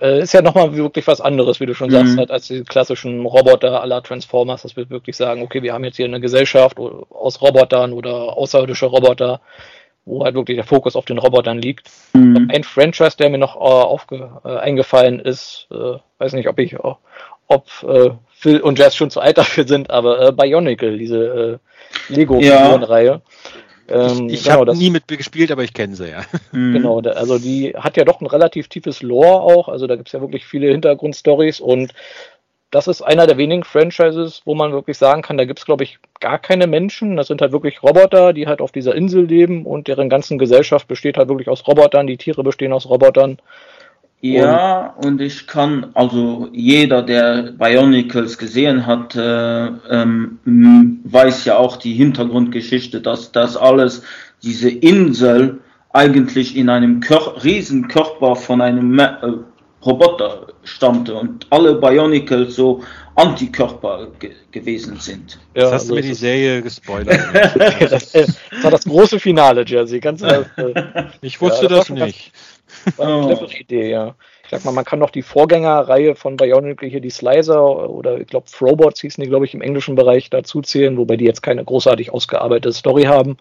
äh, 0.00 0.20
ist 0.20 0.34
ja 0.34 0.42
nochmal 0.42 0.76
wirklich 0.76 1.06
was 1.06 1.20
anderes, 1.20 1.58
wie 1.60 1.66
du 1.66 1.74
schon 1.74 1.88
mhm. 1.88 1.92
sagst, 1.92 2.18
halt, 2.18 2.30
als 2.30 2.48
die 2.48 2.62
klassischen 2.64 3.24
Roboter 3.24 3.80
aller 3.80 4.02
Transformers, 4.02 4.62
dass 4.62 4.76
wir 4.76 4.90
wirklich 4.90 5.16
sagen, 5.16 5.42
okay, 5.42 5.62
wir 5.62 5.72
haben 5.72 5.84
jetzt 5.84 5.96
hier 5.96 6.06
eine 6.06 6.20
Gesellschaft 6.20 6.78
aus 6.78 7.40
Robotern 7.40 7.92
oder 7.92 8.36
außerirdische 8.36 8.86
Roboter, 8.86 9.40
wo 10.04 10.24
halt 10.24 10.34
wirklich 10.34 10.56
der 10.56 10.64
Fokus 10.64 10.96
auf 10.96 11.04
den 11.04 11.18
Robotern 11.18 11.58
liegt. 11.58 11.90
Mhm. 12.12 12.50
Ein 12.52 12.64
Franchise, 12.64 13.16
der 13.16 13.30
mir 13.30 13.38
noch 13.38 13.56
äh, 13.56 13.58
aufge, 13.58 14.30
äh, 14.44 14.56
eingefallen 14.56 15.20
ist, 15.20 15.66
äh, 15.70 15.98
weiß 16.18 16.34
nicht, 16.34 16.48
ob 16.48 16.58
ich, 16.58 16.76
ob 17.46 17.66
äh, 17.82 18.10
Phil 18.32 18.60
und 18.60 18.78
Jazz 18.78 18.94
schon 18.96 19.10
zu 19.10 19.20
alt 19.20 19.38
dafür 19.38 19.66
sind, 19.66 19.90
aber 19.90 20.28
äh, 20.28 20.32
Bionicle, 20.32 20.98
diese 20.98 21.60
äh, 22.10 22.12
Lego-Figurenreihe. 22.12 23.06
Ja. 23.08 23.20
Ähm, 23.86 24.28
ich 24.28 24.34
ich 24.34 24.44
genau, 24.44 24.60
habe 24.60 24.76
nie 24.76 24.90
mit 24.90 25.08
gespielt, 25.08 25.52
aber 25.52 25.62
ich 25.62 25.74
kenne 25.74 25.94
sie 25.94 26.10
ja. 26.10 26.24
Mhm. 26.52 26.72
Genau, 26.72 27.00
also 27.00 27.38
die 27.38 27.74
hat 27.76 27.96
ja 27.96 28.04
doch 28.04 28.20
ein 28.20 28.26
relativ 28.26 28.68
tiefes 28.68 29.02
Lore 29.02 29.40
auch. 29.40 29.68
Also 29.68 29.86
da 29.86 29.96
gibt 29.96 30.08
es 30.08 30.12
ja 30.12 30.20
wirklich 30.20 30.46
viele 30.46 30.68
Hintergrundstories 30.68 31.60
und 31.60 31.92
das 32.74 32.88
ist 32.88 33.02
einer 33.02 33.28
der 33.28 33.38
wenigen 33.38 33.62
Franchises, 33.62 34.42
wo 34.44 34.56
man 34.56 34.72
wirklich 34.72 34.98
sagen 34.98 35.22
kann, 35.22 35.38
da 35.38 35.44
gibt 35.44 35.60
es, 35.60 35.64
glaube 35.64 35.84
ich, 35.84 36.00
gar 36.18 36.40
keine 36.40 36.66
Menschen. 36.66 37.16
Das 37.16 37.28
sind 37.28 37.40
halt 37.40 37.52
wirklich 37.52 37.84
Roboter, 37.84 38.32
die 38.32 38.48
halt 38.48 38.60
auf 38.60 38.72
dieser 38.72 38.96
Insel 38.96 39.26
leben 39.26 39.64
und 39.64 39.86
deren 39.86 40.08
ganzen 40.08 40.38
Gesellschaft 40.38 40.88
besteht 40.88 41.16
halt 41.16 41.28
wirklich 41.28 41.48
aus 41.48 41.68
Robotern. 41.68 42.08
Die 42.08 42.16
Tiere 42.16 42.42
bestehen 42.42 42.72
aus 42.72 42.88
Robotern. 42.88 43.38
Ja, 44.22 44.92
und, 44.96 45.06
und 45.06 45.20
ich 45.20 45.46
kann, 45.46 45.92
also 45.94 46.48
jeder, 46.52 47.02
der 47.02 47.52
Bionicles 47.52 48.38
gesehen 48.38 48.86
hat, 48.86 49.14
äh, 49.14 49.66
ähm, 49.66 50.40
weiß 51.04 51.44
ja 51.44 51.56
auch 51.56 51.76
die 51.76 51.92
Hintergrundgeschichte, 51.92 53.00
dass 53.00 53.30
das 53.30 53.56
alles, 53.56 54.02
diese 54.42 54.68
Insel 54.68 55.60
eigentlich 55.92 56.56
in 56.56 56.68
einem 56.68 56.98
Kör 56.98 57.36
Riesenkörper 57.44 58.34
von 58.34 58.60
einem 58.60 58.98
äh, 58.98 59.12
Roboter 59.84 60.46
stammte 60.64 61.14
und 61.14 61.46
alle 61.50 61.74
Bionicles 61.74 62.56
so 62.56 62.82
Antikörper 63.16 64.08
ge 64.18 64.32
gewesen 64.50 64.98
sind. 64.98 65.38
Ja, 65.54 65.64
Jetzt 65.64 65.72
hast 65.72 65.90
du 65.90 65.94
mir 65.94 66.02
die 66.02 66.14
Serie 66.14 66.62
gespoilert. 66.62 67.20
das, 67.90 68.12
das, 68.12 68.38
war 68.62 68.70
das 68.70 68.84
große 68.84 69.18
Finale, 69.20 69.64
Jersey. 69.66 70.00
Ganz, 70.00 70.22
äh, 70.22 70.44
ich 71.20 71.40
wusste 71.40 71.64
ja, 71.64 71.68
das, 71.68 71.88
das 71.88 71.90
nicht. 71.90 72.32
War 72.96 73.06
eine 73.06 73.26
clevere 73.26 73.46
oh. 73.46 73.60
Idee, 73.60 73.90
ja. 73.90 74.14
Sag 74.54 74.64
mal, 74.64 74.70
man 74.70 74.84
kann 74.84 75.00
noch 75.00 75.10
die 75.10 75.22
Vorgängerreihe 75.22 76.14
von 76.14 76.36
Bionicle 76.36 76.88
hier, 76.88 77.00
die 77.00 77.10
Slicer 77.10 77.90
oder 77.90 78.20
ich 78.20 78.28
glaube 78.28 78.46
Frobots 78.48 79.00
hießen 79.00 79.20
die, 79.20 79.28
glaube 79.28 79.46
ich, 79.46 79.54
im 79.54 79.62
englischen 79.62 79.96
Bereich 79.96 80.30
dazu 80.30 80.62
zählen, 80.62 80.96
wobei 80.96 81.16
die 81.16 81.24
jetzt 81.24 81.42
keine 81.42 81.64
großartig 81.64 82.12
ausgearbeitete 82.12 82.72
Story 82.72 83.02
haben. 83.02 83.36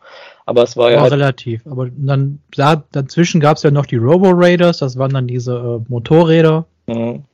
Aber 0.48 0.64
es 0.64 0.76
war 0.76 0.92
ja. 0.92 1.02
Halt 1.02 1.14
relativ. 1.14 1.68
Aber 1.68 1.88
dann 1.96 2.40
da, 2.56 2.84
dazwischen 2.92 3.40
gab 3.40 3.58
es 3.58 3.64
ja 3.64 3.70
noch 3.70 3.86
die 3.86 3.98
Robo 3.98 4.32
Raiders, 4.34 4.80
das 4.80 4.98
waren 4.98 5.14
dann 5.14 5.28
diese 5.28 5.54
äh, 5.54 5.86
Motorräder. 5.88 6.66
Mhm. 6.88 7.26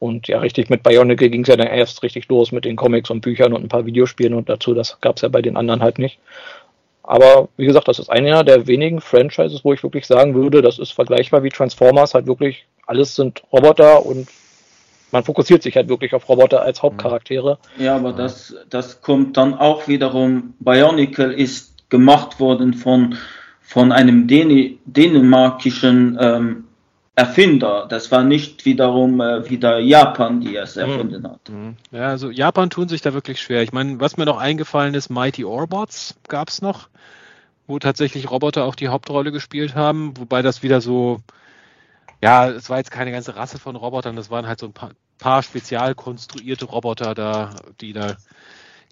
Und 0.00 0.26
ja, 0.26 0.40
richtig, 0.40 0.68
mit 0.68 0.82
Bionicle 0.82 1.30
ging 1.30 1.42
es 1.42 1.48
ja 1.48 1.56
dann 1.56 1.68
erst 1.68 2.02
richtig 2.02 2.28
los 2.28 2.50
mit 2.50 2.64
den 2.64 2.74
Comics 2.74 3.08
und 3.08 3.20
Büchern 3.20 3.52
und 3.52 3.62
ein 3.62 3.68
paar 3.68 3.86
Videospielen 3.86 4.34
und 4.34 4.48
dazu, 4.48 4.74
das 4.74 5.00
gab 5.00 5.16
es 5.16 5.22
ja 5.22 5.28
bei 5.28 5.42
den 5.42 5.56
anderen 5.56 5.80
halt 5.80 5.98
nicht. 5.98 6.18
Aber 7.06 7.48
wie 7.58 7.66
gesagt, 7.66 7.86
das 7.86 7.98
ist 7.98 8.10
einer 8.10 8.44
der 8.44 8.66
wenigen 8.66 9.00
Franchises, 9.00 9.62
wo 9.62 9.74
ich 9.74 9.82
wirklich 9.82 10.06
sagen 10.06 10.34
würde, 10.34 10.62
das 10.62 10.78
ist 10.78 10.92
vergleichbar 10.92 11.42
wie 11.42 11.50
Transformers, 11.50 12.14
halt 12.14 12.26
wirklich, 12.26 12.66
alles 12.86 13.14
sind 13.14 13.42
Roboter 13.52 14.04
und 14.04 14.26
man 15.12 15.22
fokussiert 15.22 15.62
sich 15.62 15.76
halt 15.76 15.88
wirklich 15.88 16.14
auf 16.14 16.28
Roboter 16.28 16.62
als 16.62 16.82
Hauptcharaktere. 16.82 17.58
Ja, 17.78 17.94
aber 17.96 18.12
das, 18.12 18.56
das 18.70 19.02
kommt 19.02 19.36
dann 19.36 19.54
auch 19.54 19.86
wiederum, 19.86 20.54
Bionicle 20.60 21.32
ist 21.32 21.88
gemacht 21.90 22.40
worden 22.40 22.72
von, 22.72 23.16
von 23.60 23.92
einem 23.92 24.26
Dän 24.26 24.78
dänemarkischen 24.86 26.18
ähm, 26.20 26.64
Erfinder. 27.16 27.86
Das 27.88 28.10
war 28.10 28.24
nicht 28.24 28.64
wiederum 28.64 29.20
äh, 29.20 29.48
wieder 29.48 29.78
Japan, 29.78 30.40
die 30.40 30.56
es 30.56 30.74
mhm. 30.74 30.82
erfunden 30.82 31.22
mhm. 31.22 31.28
hat. 31.28 31.52
Ja, 31.92 32.08
also 32.08 32.30
Japan 32.30 32.70
tun 32.70 32.88
sich 32.88 33.02
da 33.02 33.14
wirklich 33.14 33.40
schwer. 33.40 33.62
Ich 33.62 33.72
meine, 33.72 34.00
was 34.00 34.16
mir 34.16 34.24
noch 34.24 34.38
eingefallen 34.38 34.94
ist, 34.94 35.10
Mighty 35.10 35.44
Orbots 35.44 36.16
gab 36.28 36.48
es 36.48 36.60
noch, 36.60 36.88
wo 37.66 37.78
tatsächlich 37.78 38.30
Roboter 38.30 38.64
auch 38.64 38.74
die 38.74 38.88
Hauptrolle 38.88 39.30
gespielt 39.30 39.74
haben, 39.74 40.16
wobei 40.18 40.42
das 40.42 40.62
wieder 40.62 40.80
so, 40.80 41.20
ja, 42.20 42.48
es 42.48 42.68
war 42.68 42.78
jetzt 42.78 42.90
keine 42.90 43.12
ganze 43.12 43.36
Rasse 43.36 43.58
von 43.58 43.76
Robotern, 43.76 44.16
das 44.16 44.30
waren 44.30 44.46
halt 44.46 44.58
so 44.58 44.66
ein 44.66 44.72
paar, 44.72 44.90
paar 45.18 45.42
spezial 45.42 45.94
konstruierte 45.94 46.64
Roboter 46.64 47.14
da, 47.14 47.50
die 47.80 47.92
da 47.92 48.16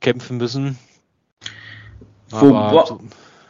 kämpfen 0.01 0.37
müssen. 0.37 0.79
Wobei, 2.31 2.87
so, 2.87 3.01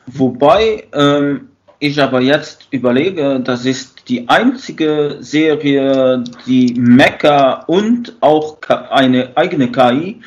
wobei 0.07 0.89
ähm, 0.93 1.52
ich 1.82 2.00
aber 2.00 2.20
jetzt 2.20 2.68
überlege, 2.70 3.40
das 3.40 3.66
ist 3.66 4.09
die 4.09 4.28
einzige 4.28 5.16
Serie, 5.18 6.22
die 6.46 6.74
Mecha 6.78 7.64
und 7.66 8.16
auch 8.20 8.59
eine 8.68 9.36
eigene 9.36 9.72
KI 9.72 10.20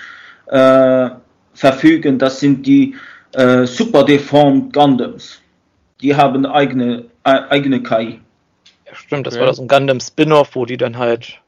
äh, 0.47 1.09
verfügen. 1.53 2.19
Das 2.19 2.41
sind 2.41 2.67
die 2.67 2.95
äh, 3.31 3.65
Super 3.65 4.03
Deformed 4.03 4.73
Gundams. 4.73 5.39
Die 6.01 6.13
haben 6.13 6.45
eigene, 6.45 7.05
äh, 7.23 7.39
eigene 7.49 7.81
KI. 7.81 8.19
Ja, 8.85 8.93
stimmt, 8.93 9.25
das 9.25 9.35
ja. 9.35 9.39
war 9.39 9.47
das 9.47 9.57
ein 9.57 9.69
Gundam 9.69 10.01
Spin-off, 10.01 10.57
wo 10.57 10.65
die 10.65 10.75
dann 10.75 10.97
halt, 10.97 11.39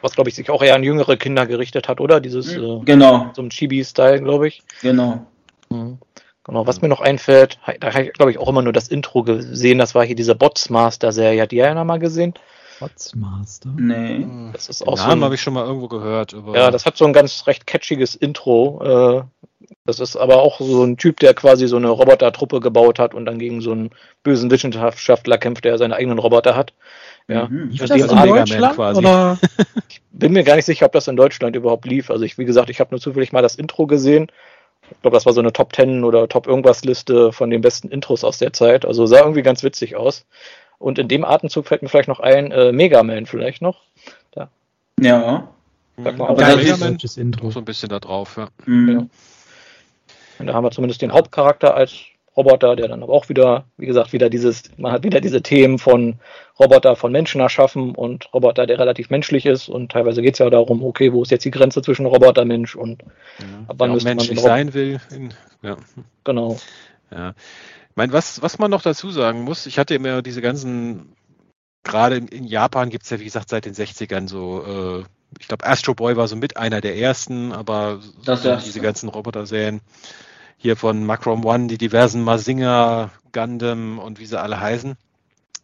was 0.00 0.16
glaube 0.16 0.30
ich 0.30 0.34
sich 0.34 0.50
auch 0.50 0.64
eher 0.64 0.74
an 0.74 0.82
jüngere 0.82 1.16
Kinder 1.16 1.46
gerichtet 1.46 1.86
hat, 1.86 2.00
oder? 2.00 2.18
Dieses, 2.18 2.56
äh, 2.56 2.80
genau. 2.84 3.30
So 3.36 3.42
ein 3.42 3.50
Chibi-Style, 3.50 4.20
glaube 4.20 4.48
ich. 4.48 4.62
Genau. 4.82 5.24
Mhm. 5.70 5.98
Genau, 6.44 6.66
was 6.66 6.82
mir 6.82 6.88
noch 6.88 7.00
einfällt, 7.00 7.58
da 7.80 7.92
habe 7.94 8.04
ich, 8.04 8.12
glaube 8.14 8.32
ich, 8.32 8.38
auch 8.38 8.48
immer 8.48 8.62
nur 8.62 8.72
das 8.72 8.88
Intro 8.88 9.22
gesehen, 9.22 9.78
das 9.78 9.94
war 9.94 10.04
hier 10.04 10.16
diese 10.16 10.34
Botsmaster-Serie. 10.34 11.42
Hat 11.42 11.52
die 11.52 11.56
ja 11.56 11.72
noch 11.72 11.84
mal 11.84 11.98
gesehen? 11.98 12.34
Botsmaster? 12.80 13.70
Nee. 13.76 14.26
Das 14.52 14.68
ist 14.68 14.82
auch 14.82 14.96
Den 14.96 15.06
Namen 15.06 15.20
so 15.20 15.24
habe 15.26 15.34
ich 15.36 15.40
schon 15.40 15.54
mal 15.54 15.64
irgendwo 15.64 15.86
gehört. 15.86 16.34
ja, 16.54 16.72
das 16.72 16.84
hat 16.84 16.96
so 16.96 17.04
ein 17.04 17.12
ganz 17.12 17.46
recht 17.46 17.66
catchiges 17.66 18.16
Intro. 18.16 19.22
Äh, 19.22 19.22
das 19.84 20.00
ist 20.00 20.16
aber 20.16 20.42
auch 20.42 20.60
so 20.60 20.82
ein 20.84 20.96
Typ, 20.96 21.20
der 21.20 21.34
quasi 21.34 21.68
so 21.68 21.76
eine 21.76 21.90
Robotertruppe 21.90 22.58
gebaut 22.58 22.98
hat 22.98 23.14
und 23.14 23.24
dann 23.26 23.38
gegen 23.38 23.60
so 23.60 23.70
einen 23.70 23.90
bösen 24.24 24.50
Wissenschaftler 24.50 25.38
kämpft, 25.38 25.64
der 25.64 25.78
seine 25.78 25.94
eigenen 25.94 26.18
Roboter 26.18 26.56
hat. 26.56 26.72
Ja. 27.28 27.46
Mhm. 27.46 27.70
Das 27.70 27.90
ist 27.90 27.90
das 27.90 28.12
in 28.12 28.28
Deutschland 28.28 28.74
quasi. 28.74 28.98
Oder? 28.98 29.38
Ich 29.88 30.02
bin 30.10 30.32
mir 30.32 30.44
gar 30.44 30.56
nicht 30.56 30.66
sicher, 30.66 30.86
ob 30.86 30.92
das 30.92 31.08
in 31.08 31.16
Deutschland 31.16 31.56
überhaupt 31.56 31.84
lief. 31.84 32.10
Also 32.10 32.24
ich, 32.24 32.36
wie 32.36 32.44
gesagt, 32.44 32.68
ich 32.68 32.80
habe 32.80 32.90
nur 32.90 33.00
zufällig 33.00 33.32
mal 33.32 33.42
das 33.42 33.56
Intro 33.56 33.86
gesehen 33.86 34.28
ich 34.92 35.02
glaube, 35.02 35.16
das 35.16 35.26
war 35.26 35.32
so 35.32 35.40
eine 35.40 35.52
Top 35.52 35.74
10 35.74 36.04
oder 36.04 36.28
Top 36.28 36.46
irgendwas 36.46 36.84
Liste 36.84 37.32
von 37.32 37.50
den 37.50 37.60
besten 37.60 37.88
Intros 37.88 38.24
aus 38.24 38.38
der 38.38 38.52
Zeit. 38.52 38.84
Also 38.84 39.06
sah 39.06 39.20
irgendwie 39.20 39.42
ganz 39.42 39.62
witzig 39.62 39.96
aus. 39.96 40.24
Und 40.78 40.98
in 40.98 41.08
dem 41.08 41.24
Atemzug 41.24 41.66
fällt 41.66 41.82
mir 41.82 41.88
vielleicht 41.88 42.08
noch 42.08 42.20
ein, 42.20 42.50
äh, 42.50 42.72
Mega 42.72 43.02
Man 43.02 43.26
vielleicht 43.26 43.62
noch. 43.62 43.82
Da. 44.32 44.48
Ja. 45.00 45.48
Sag 45.96 46.18
mal, 46.18 46.28
aber 46.28 46.42
das 46.42 46.62
ist 46.62 47.04
das 47.04 47.16
Intro. 47.16 47.50
so 47.50 47.60
ein 47.60 47.64
bisschen 47.64 47.88
da 47.88 48.00
drauf, 48.00 48.36
ja. 48.36 48.48
Mhm. 48.66 48.88
ja. 48.88 49.06
Und 50.38 50.46
da 50.46 50.54
haben 50.54 50.64
wir 50.64 50.70
zumindest 50.70 51.02
den 51.02 51.12
Hauptcharakter 51.12 51.74
als 51.74 51.92
Roboter, 52.36 52.76
der 52.76 52.88
dann 52.88 53.02
aber 53.02 53.12
auch 53.12 53.28
wieder, 53.28 53.66
wie 53.76 53.86
gesagt, 53.86 54.12
wieder 54.12 54.30
dieses, 54.30 54.62
man 54.78 54.92
hat 54.92 55.02
wieder 55.02 55.20
diese 55.20 55.42
Themen 55.42 55.78
von 55.78 56.18
Roboter 56.58 56.96
von 56.96 57.12
Menschen 57.12 57.40
erschaffen 57.40 57.94
und 57.94 58.32
Roboter, 58.32 58.66
der 58.66 58.78
relativ 58.78 59.10
menschlich 59.10 59.44
ist 59.44 59.68
und 59.68 59.92
teilweise 59.92 60.22
geht 60.22 60.34
es 60.34 60.38
ja 60.38 60.48
darum, 60.48 60.82
okay, 60.82 61.12
wo 61.12 61.22
ist 61.22 61.30
jetzt 61.30 61.44
die 61.44 61.50
Grenze 61.50 61.82
zwischen 61.82 62.06
Roboter, 62.06 62.44
Mensch 62.44 62.74
und 62.74 63.02
ja, 63.38 63.46
ab 63.68 63.76
wann 63.78 63.92
müsste 63.92 64.08
menschlich 64.08 64.36
man 64.36 64.44
sein 64.44 64.74
will. 64.74 65.00
In, 65.10 65.34
ja. 65.62 65.76
Genau. 66.24 66.58
Ja. 67.10 67.34
Ich 67.90 67.96
meine, 67.96 68.14
was, 68.14 68.40
was 68.40 68.58
man 68.58 68.70
noch 68.70 68.82
dazu 68.82 69.10
sagen 69.10 69.42
muss, 69.42 69.66
ich 69.66 69.78
hatte 69.78 69.94
immer 69.94 70.22
diese 70.22 70.40
ganzen, 70.40 71.12
gerade 71.82 72.16
in, 72.16 72.28
in 72.28 72.44
Japan 72.44 72.88
gibt 72.88 73.04
es 73.04 73.10
ja, 73.10 73.20
wie 73.20 73.24
gesagt, 73.24 73.50
seit 73.50 73.66
den 73.66 73.74
60ern 73.74 74.26
so, 74.28 75.00
äh, 75.00 75.04
ich 75.38 75.48
glaube, 75.48 75.66
Astro 75.66 75.94
Boy 75.94 76.16
war 76.16 76.28
so 76.28 76.36
mit 76.36 76.56
einer 76.56 76.80
der 76.80 76.96
ersten, 76.96 77.52
aber 77.52 78.00
so 78.22 78.56
diese 78.56 78.80
ganzen 78.80 79.10
Roboter-Serien 79.10 79.82
hier 80.58 80.76
von 80.76 81.04
Macron 81.04 81.44
One, 81.44 81.66
die 81.66 81.78
diversen 81.78 82.22
Mazinger, 82.22 83.10
Gundam 83.32 83.98
und 83.98 84.18
wie 84.18 84.26
sie 84.26 84.40
alle 84.40 84.60
heißen. 84.60 84.96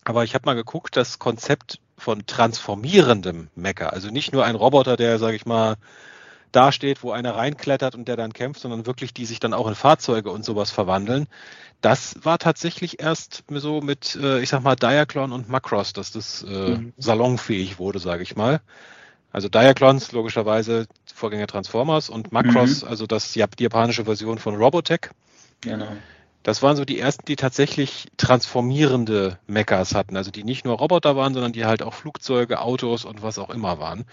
Aber 0.05 0.24
ich 0.24 0.35
habe 0.35 0.47
mal 0.47 0.55
geguckt, 0.55 0.97
das 0.97 1.19
Konzept 1.19 1.81
von 1.98 2.27
transformierendem 2.27 3.48
Mecha, 3.55 3.89
also 3.89 4.09
nicht 4.09 4.32
nur 4.32 4.44
ein 4.44 4.55
Roboter, 4.55 4.97
der, 4.97 5.19
sage 5.19 5.36
ich 5.36 5.47
mal, 5.47 5.77
dasteht, 6.52 7.02
wo 7.02 7.10
einer 7.10 7.35
reinklettert 7.35 7.94
und 7.94 8.09
der 8.09 8.16
dann 8.16 8.32
kämpft, 8.32 8.60
sondern 8.60 8.86
wirklich 8.86 9.12
die 9.12 9.27
sich 9.27 9.40
dann 9.40 9.52
auch 9.52 9.66
in 9.66 9.74
Fahrzeuge 9.74 10.31
und 10.31 10.44
sowas 10.44 10.70
verwandeln. 10.70 11.27
Das 11.81 12.16
war 12.23 12.39
tatsächlich 12.39 13.01
erst 13.01 13.44
so 13.51 13.81
mit, 13.81 14.16
äh, 14.16 14.40
ich 14.40 14.48
sag 14.48 14.62
mal, 14.62 14.74
Diaclon 14.74 15.32
und 15.32 15.48
Macross, 15.48 15.93
dass 15.93 16.10
das 16.10 16.43
äh, 16.43 16.77
mhm. 16.77 16.93
salonfähig 16.97 17.78
wurde, 17.78 17.98
sage 17.98 18.23
ich 18.23 18.35
mal. 18.35 18.60
Also 19.33 19.49
Diaclons 19.49 20.13
logischerweise 20.13 20.87
Vorgänger 21.13 21.47
Transformers 21.47 22.09
und 22.09 22.33
Macross, 22.33 22.83
mhm. 22.83 22.89
also 22.89 23.07
das 23.07 23.33
die 23.33 23.41
japanische 23.41 24.05
Version 24.05 24.39
von 24.39 24.57
Robotech. 24.57 25.11
Genau. 25.61 25.89
Das 26.43 26.63
waren 26.63 26.77
so 26.77 26.85
die 26.85 26.99
ersten, 26.99 27.27
die 27.27 27.37
tatsächlich 27.37 28.07
transformierende 28.17 29.39
Mechas 29.47 29.95
hatten, 29.95 30.17
also 30.17 30.31
die 30.31 30.45
nicht 30.45 30.65
nur 30.65 30.79
Roboter 30.79 31.17
waren, 31.17 31.35
sondern 31.35 31.53
die 31.53 31.67
halt 31.67 31.83
auch 31.83 31.93
Flugzeuge, 31.93 32.61
Autos 32.61 33.05
und 33.05 33.23
was 33.23 33.39
auch 33.39 33.51
immer 33.51 33.79
waren. 33.79 34.07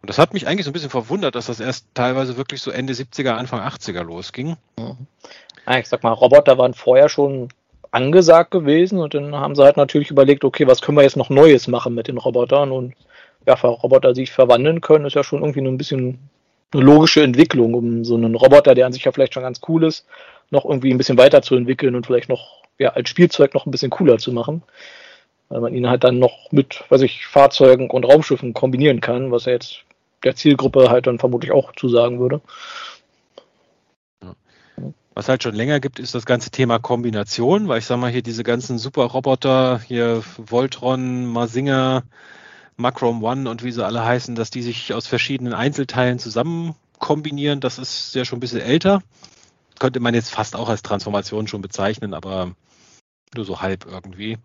Und 0.00 0.10
das 0.10 0.18
hat 0.18 0.34
mich 0.34 0.46
eigentlich 0.46 0.64
so 0.64 0.70
ein 0.70 0.74
bisschen 0.74 0.90
verwundert, 0.90 1.34
dass 1.34 1.46
das 1.46 1.60
erst 1.60 1.86
teilweise 1.94 2.36
wirklich 2.36 2.60
so 2.60 2.70
Ende 2.70 2.92
70er, 2.92 3.30
Anfang 3.30 3.60
80er 3.60 4.02
losging. 4.02 4.56
Ja, 5.66 5.78
ich 5.78 5.88
sag 5.88 6.02
mal, 6.02 6.12
Roboter 6.12 6.58
waren 6.58 6.74
vorher 6.74 7.08
schon 7.08 7.48
angesagt 7.90 8.50
gewesen 8.50 8.98
und 8.98 9.14
dann 9.14 9.34
haben 9.34 9.54
sie 9.54 9.64
halt 9.64 9.76
natürlich 9.76 10.10
überlegt, 10.10 10.44
okay, 10.44 10.66
was 10.66 10.82
können 10.82 10.98
wir 10.98 11.04
jetzt 11.04 11.16
noch 11.16 11.30
Neues 11.30 11.68
machen 11.68 11.94
mit 11.94 12.06
den 12.06 12.18
Robotern 12.18 12.70
und 12.70 12.94
ja, 13.48 13.54
Roboter 13.54 14.14
sich 14.14 14.30
verwandeln 14.30 14.80
können, 14.80 15.06
ist 15.06 15.14
ja 15.14 15.24
schon 15.24 15.40
irgendwie 15.40 15.60
ein 15.60 15.78
bisschen 15.78 16.18
eine 16.72 16.82
logische 16.82 17.22
Entwicklung, 17.22 17.74
um 17.74 18.04
so 18.04 18.14
einen 18.14 18.34
Roboter, 18.34 18.74
der 18.74 18.86
an 18.86 18.92
sich 18.92 19.04
ja 19.04 19.12
vielleicht 19.12 19.32
schon 19.32 19.42
ganz 19.42 19.60
cool 19.68 19.84
ist, 19.84 20.06
noch 20.50 20.66
irgendwie 20.66 20.92
ein 20.92 20.98
bisschen 20.98 21.16
weiterzuentwickeln 21.16 21.94
und 21.94 22.06
vielleicht 22.06 22.28
noch 22.28 22.62
ja, 22.78 22.90
als 22.90 23.08
Spielzeug 23.08 23.54
noch 23.54 23.64
ein 23.64 23.70
bisschen 23.70 23.90
cooler 23.90 24.18
zu 24.18 24.32
machen. 24.32 24.62
Weil 25.48 25.60
man 25.62 25.74
ihn 25.74 25.88
halt 25.88 26.04
dann 26.04 26.18
noch 26.18 26.52
mit, 26.52 26.84
weiß 26.90 27.00
ich, 27.00 27.26
Fahrzeugen 27.26 27.88
und 27.88 28.04
Raumschiffen 28.04 28.52
kombinieren 28.52 29.00
kann, 29.00 29.30
was 29.32 29.46
er 29.46 29.54
jetzt 29.54 29.78
der 30.22 30.36
Zielgruppe 30.36 30.90
halt 30.90 31.06
dann 31.06 31.18
vermutlich 31.18 31.52
auch 31.52 31.72
zusagen 31.74 32.20
würde. 32.20 32.42
Was 35.14 35.28
halt 35.28 35.42
schon 35.42 35.54
länger 35.54 35.80
gibt, 35.80 35.98
ist 35.98 36.14
das 36.14 36.26
ganze 36.26 36.50
Thema 36.50 36.78
Kombination, 36.78 37.66
weil 37.66 37.78
ich 37.78 37.86
sag 37.86 37.98
mal 37.98 38.10
hier 38.10 38.22
diese 38.22 38.44
ganzen 38.44 38.78
Super-Roboter, 38.78 39.80
hier 39.80 40.22
Voltron, 40.36 41.24
Mazinger, 41.26 42.04
Macrom 42.78 43.22
One 43.22 43.50
und 43.50 43.62
wie 43.62 43.72
sie 43.72 43.84
alle 43.84 44.04
heißen, 44.04 44.34
dass 44.34 44.50
die 44.50 44.62
sich 44.62 44.94
aus 44.94 45.06
verschiedenen 45.06 45.52
Einzelteilen 45.52 46.18
zusammen 46.18 46.74
kombinieren, 46.98 47.60
das 47.60 47.78
ist 47.78 48.14
ja 48.14 48.24
schon 48.24 48.38
ein 48.38 48.40
bisschen 48.40 48.60
älter 48.60 49.02
könnte 49.78 50.00
man 50.00 50.14
jetzt 50.14 50.30
fast 50.30 50.56
auch 50.56 50.68
als 50.68 50.82
Transformation 50.82 51.48
schon 51.48 51.62
bezeichnen, 51.62 52.14
aber 52.14 52.54
nur 53.34 53.44
so 53.44 53.60
halb 53.60 53.86
irgendwie. 53.86 54.38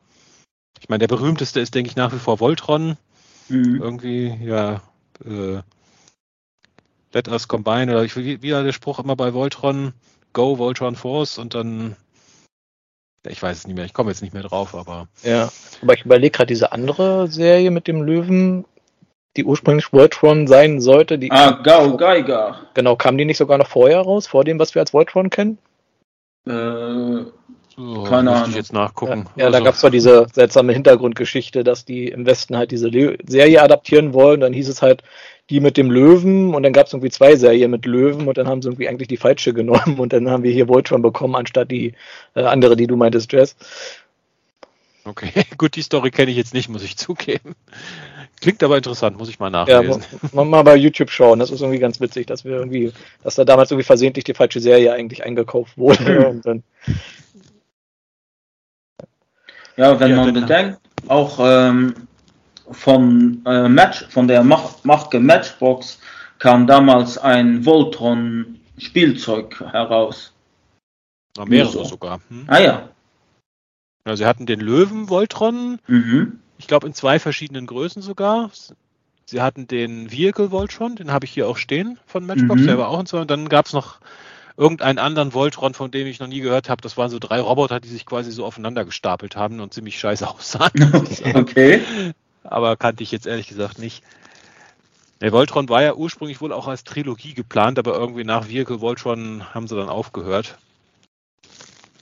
Ich 0.80 0.89
meine, 0.89 0.99
der 0.99 1.07
berühmteste 1.07 1.60
ist, 1.60 1.76
denke 1.76 1.89
ich, 1.89 1.95
nach 1.95 2.14
wie 2.14 2.19
vor 2.19 2.39
Voltron. 2.39 2.97
Mhm. 3.49 3.81
Irgendwie, 3.81 4.38
ja, 4.43 4.81
äh, 5.26 5.61
Let 7.14 7.27
us 7.27 7.47
combine, 7.47 7.91
oder 7.91 8.03
wie, 8.03 8.41
wie 8.41 8.53
war 8.53 8.64
der 8.64 8.73
Spruch 8.73 8.99
immer 8.99 9.15
bei 9.15 9.34
Voltron? 9.34 9.93
Go, 10.34 10.57
Voltron 10.57 10.95
Force 10.95 11.38
und 11.38 11.53
dann 11.53 11.95
ich 13.28 13.41
weiß 13.41 13.58
es 13.58 13.68
nicht 13.68 13.76
mehr, 13.76 13.86
ich 13.86 13.94
komme 13.94 14.12
jetzt 14.12 14.22
nicht 14.22 14.34
mehr 14.34 14.44
drauf, 14.44 14.76
aber. 14.76 15.08
Ja, 15.24 15.50
aber 15.82 15.94
ich 15.94 16.06
überlege 16.06 16.32
gerade 16.32 16.48
diese 16.48 16.72
andere 16.72 17.28
Serie 17.28 17.72
mit 17.72 17.88
dem 17.88 18.02
Löwen, 18.02 18.66
die 19.38 19.45
ursprünglich 19.45 19.91
Voltron 19.91 20.48
sein 20.48 20.82
sollte. 20.82 21.18
Die 21.18 21.32
ah, 21.32 21.52
Gau 21.64 21.98
Geiger. 21.98 22.62
Genau, 22.74 22.95
kam 22.95 23.18
die 23.18 23.26
nicht 23.26 23.38
sogar 23.38 23.58
noch 23.58 23.68
vorher 23.68 24.02
raus, 24.02 24.28
vor 24.28 24.44
dem, 24.44 24.60
was 24.60 24.76
wir 24.76 24.82
als 24.82 24.94
Voltron 24.94 25.30
kennen? 25.30 25.58
Äh, 26.45 27.26
so, 27.76 28.04
keine 28.04 28.32
Ahnung. 28.32 28.50
ich 28.50 28.56
jetzt 28.56 28.74
nachgucken. 28.74 29.26
Ja, 29.36 29.41
ja 29.41 29.45
also. 29.48 29.58
da 29.58 29.64
gab 29.64 29.74
es 29.74 29.80
zwar 29.80 29.90
diese 29.90 30.28
seltsame 30.32 30.74
Hintergrundgeschichte, 30.74 31.64
dass 31.64 31.86
die 31.86 32.10
im 32.10 32.26
Westen 32.26 32.56
halt 32.56 32.72
diese 32.72 32.90
Le 32.90 33.18
Serie 33.26 33.64
adaptieren 33.64 34.14
wollen. 34.14 34.41
Dann 34.41 34.54
hieß 34.54 34.70
es 34.70 34.82
halt 34.82 35.04
die 35.53 35.59
mit 35.59 35.77
dem 35.77 35.91
Löwen 35.91 36.55
und 36.55 36.63
dann 36.63 36.73
gab 36.73 36.88
es 36.88 36.93
irgendwie 36.93 37.11
zwei 37.11 37.35
Serien 37.35 37.69
mit 37.69 37.85
Löwen 37.85 38.27
und 38.27 38.39
dann 38.39 38.47
haben 38.47 38.63
sie 38.63 38.69
irgendwie 38.69 38.89
eigentlich 38.89 39.07
die 39.07 39.17
falsche 39.17 39.53
genommen 39.53 39.99
und 39.99 40.11
dann 40.11 40.27
haben 40.27 40.41
wir 40.41 40.51
hier 40.51 40.67
Voltron 40.67 41.03
bekommen, 41.03 41.35
anstatt 41.35 41.69
die 41.69 41.93
äh, 42.34 42.41
andere, 42.41 42.75
die 42.75 42.88
du 42.88 42.95
meintest, 42.95 43.31
Jess. 43.31 43.55
Okay, 45.05 45.31
gut, 45.59 45.75
die 45.75 45.84
Story 45.84 46.09
kenne 46.09 46.31
ich 46.31 46.38
jetzt 46.38 46.55
nicht, 46.55 46.69
muss 46.69 46.81
ich 46.81 46.97
zugeben. 46.97 47.53
Klingt 48.41 48.63
aber 48.63 48.77
interessant, 48.77 49.15
muss 49.19 49.30
ich 49.30 49.39
mal 49.39 49.51
nachlesen. 49.51 50.03
Ja, 50.34 50.43
mal 50.43 50.63
bei 50.63 50.75
YouTube 50.75 51.11
schauen. 51.11 51.38
Das 51.38 51.51
ist 51.51 51.61
irgendwie 51.61 51.80
ganz 51.80 52.01
witzig, 52.01 52.25
dass 52.25 52.43
wir 52.45 52.53
irgendwie, 52.53 52.91
dass 53.23 53.35
da 53.35 53.45
damals 53.45 53.69
irgendwie 53.69 53.85
versehentlich 53.85 54.23
die 54.23 54.34
falsche 54.34 54.59
Serie 54.59 54.91
eigentlich 54.91 55.23
eingekauft 55.23 55.77
wurde. 55.77 56.41
Dann, 56.43 56.63
ja, 59.77 59.99
wenn 59.99 60.09
ja, 60.09 60.15
man 60.15 60.34
bedenkt, 60.34 60.80
auch 61.07 61.38
ähm, 61.39 61.93
von 62.74 63.41
äh, 63.45 63.68
Match, 63.70 64.06
von 64.10 64.28
der 64.28 64.44
Marke 64.44 65.20
Matchbox 65.20 66.00
kam 66.40 66.68
damals 66.68 67.18
ein 67.18 67.66
Voltron 67.66 68.60
Spielzeug 68.78 69.60
heraus. 69.72 70.34
Na, 71.38 71.45
mehrere 71.45 71.72
so. 71.72 71.84
sogar. 71.84 72.20
Hm? 72.30 72.45
Ah 72.48 72.60
ja. 72.60 72.90
Ja, 74.06 74.16
sie 74.16 74.26
hatten 74.26 74.45
den 74.45 74.60
Löwen 74.60 75.10
Voltron. 75.10 75.80
Mhm 75.88 76.40
ich 76.64 76.68
glaube 76.68 76.88
in 76.88 76.94
zwei 76.94 77.20
verschiedenen 77.20 77.68
Größen 77.68 78.02
sogar. 78.02 78.50
Sie 79.26 79.41
hatten 79.41 79.68
den 79.68 80.12
Vehicle 80.12 80.52
Voltron, 80.52 80.95
den 80.95 81.12
habe 81.12 81.26
ich 81.26 81.32
hier 81.32 81.48
auch 81.48 81.58
stehen 81.58 82.00
von 82.06 82.26
Matchbox, 82.26 82.62
mhm. 82.62 82.68
der 82.68 82.78
war 82.78 82.88
auch 82.88 83.00
in 83.02 83.06
zwei. 83.06 83.20
Und 83.20 83.32
dann 83.32 83.50
gab 83.50 83.66
es 83.66 83.74
noch 83.74 84.00
irgendeinen 84.56 84.98
anderen 84.98 85.34
Voltron, 85.34 85.74
von 85.74 85.91
dem 85.91 86.08
ich 86.08 86.20
noch 86.20 86.28
nie 86.28 86.40
gehört 86.40 86.70
habe. 86.70 86.82
Das 86.82 86.95
waren 86.95 87.10
so 87.10 87.20
drei 87.20 87.41
Roboter, 87.41 87.82
die 87.82 87.90
sich 87.90 88.06
quasi 88.06 88.32
so 88.32 88.45
aufeinander 88.45 88.86
gestapelt 88.86 89.36
haben 89.36 89.60
und 89.60 89.74
ziemlich 89.74 90.00
scheiße 90.00 90.28
aussahen. 90.30 90.72
okay. 91.34 91.82
Aber 92.44 92.76
kannte 92.78 93.03
ich 93.03 93.11
jetzt 93.11 93.28
ehrlich 93.28 93.48
gesagt 93.48 93.80
nicht. 93.80 94.03
Der 95.22 95.32
Voltron 95.32 95.70
war 95.70 95.82
ja 95.82 95.94
ursprünglich 95.94 96.41
wohl 96.41 96.52
auch 96.52 96.68
als 96.68 96.84
Trilogie 96.84 97.34
geplant, 97.34 97.80
aber 97.80 97.94
irgendwie 97.94 98.26
nach 98.26 98.49
Vehicle 98.49 98.82
Voltron 98.82 99.53
haben 99.53 99.68
sie 99.68 99.76
dann 99.76 99.90
aufgehört. 99.90 100.57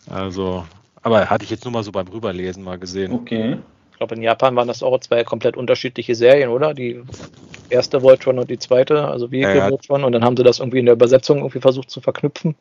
Also, 0.09 0.65
aber 1.03 1.29
hatte 1.29 1.43
ich 1.43 1.51
jetzt 1.51 1.63
nur 1.63 1.73
mal 1.73 1.83
so 1.83 1.91
beim 1.91 2.07
Rüberlesen 2.07 2.63
mal 2.63 2.79
gesehen. 2.79 3.11
Okay 3.11 3.57
glaube, 4.01 4.15
in 4.15 4.23
Japan 4.23 4.55
waren 4.55 4.67
das 4.67 4.81
auch 4.81 4.99
zwei 4.99 5.23
komplett 5.23 5.55
unterschiedliche 5.55 6.15
Serien, 6.15 6.49
oder? 6.49 6.73
Die 6.73 7.03
erste 7.69 8.01
Voltron 8.01 8.39
und 8.39 8.49
die 8.49 8.57
zweite, 8.57 9.07
also 9.07 9.31
Vehicle 9.31 9.57
ja, 9.57 9.65
ja. 9.65 9.69
Voltron. 9.69 10.03
Und 10.03 10.13
dann 10.13 10.23
haben 10.23 10.35
sie 10.35 10.43
das 10.43 10.57
irgendwie 10.57 10.79
in 10.79 10.87
der 10.87 10.95
Übersetzung 10.95 11.37
irgendwie 11.37 11.59
versucht 11.59 11.91
zu 11.91 12.01
verknüpfen. 12.01 12.55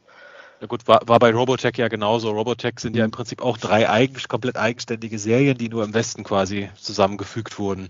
Ja 0.60 0.66
gut, 0.66 0.86
war, 0.86 1.00
war 1.06 1.18
bei 1.18 1.32
Robotech 1.32 1.76
ja 1.78 1.88
genauso. 1.88 2.30
Robotech 2.30 2.80
sind 2.80 2.94
ja 2.94 3.04
im 3.04 3.10
Prinzip 3.10 3.40
auch 3.40 3.56
drei 3.56 3.88
eigen, 3.88 4.16
komplett 4.28 4.58
eigenständige 4.58 5.18
Serien, 5.18 5.56
die 5.56 5.70
nur 5.70 5.84
im 5.84 5.94
Westen 5.94 6.22
quasi 6.22 6.68
zusammengefügt 6.76 7.58
wurden. 7.58 7.88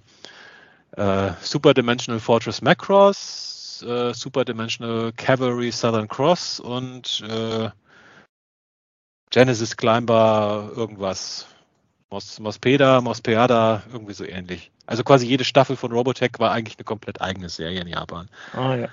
Äh, 0.93 1.33
Super 1.41 1.75
Dimensional 1.75 2.21
Fortress 2.21 2.63
Macross, 2.63 3.85
äh, 3.87 4.15
Super 4.15 4.45
Dimensional 4.45 5.13
Cavalry 5.17 5.73
Southern 5.73 6.07
Cross 6.07 6.61
und 6.61 7.25
äh, 7.29 7.71
Genesis 9.31 9.77
Climber 9.77 10.71
irgendwas. 10.77 11.47
Mos, 12.11 12.41
Mospeda, 12.41 13.01
Mospeada, 13.01 13.83
irgendwie 13.93 14.15
so 14.15 14.25
ähnlich. 14.25 14.73
Also 14.87 15.05
quasi 15.05 15.27
jede 15.27 15.45
Staffel 15.45 15.77
von 15.77 15.93
Robotech 15.93 16.33
war 16.39 16.51
eigentlich 16.51 16.77
eine 16.77 16.85
komplett 16.85 17.21
eigene 17.21 17.49
Serie 17.49 17.81
in 17.81 17.87
Japan. 17.87 18.29
Ah 18.53 18.75
ja. 18.75 18.89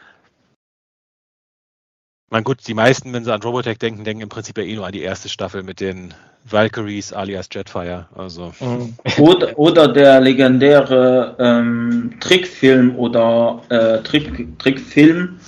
Man 2.30 2.44
gut, 2.44 2.68
die 2.68 2.74
meisten, 2.74 3.14
wenn 3.14 3.24
sie 3.24 3.34
an 3.34 3.42
Robotech 3.42 3.78
denken, 3.78 4.04
denken 4.04 4.24
im 4.24 4.30
Prinzip 4.30 4.58
ja 4.58 4.64
eh 4.66 4.76
nur 4.76 4.86
an 4.86 4.92
die 4.92 5.02
erste 5.02 5.30
Staffel 5.30 5.64
mit 5.64 5.80
den 5.80 6.14
Valkyries 6.44 7.14
alias 7.14 7.48
Jetfire. 7.52 8.08
Also. 8.16 8.54
Mhm. 8.60 8.96
Oder, 9.18 9.58
oder 9.58 9.88
der 9.88 10.20
legendäre 10.20 11.36
ähm, 11.40 12.16
Trickfilm 12.20 12.96
oder 12.98 13.62
äh, 13.70 14.04
Trick, 14.04 14.60
Trickfilm 14.60 15.40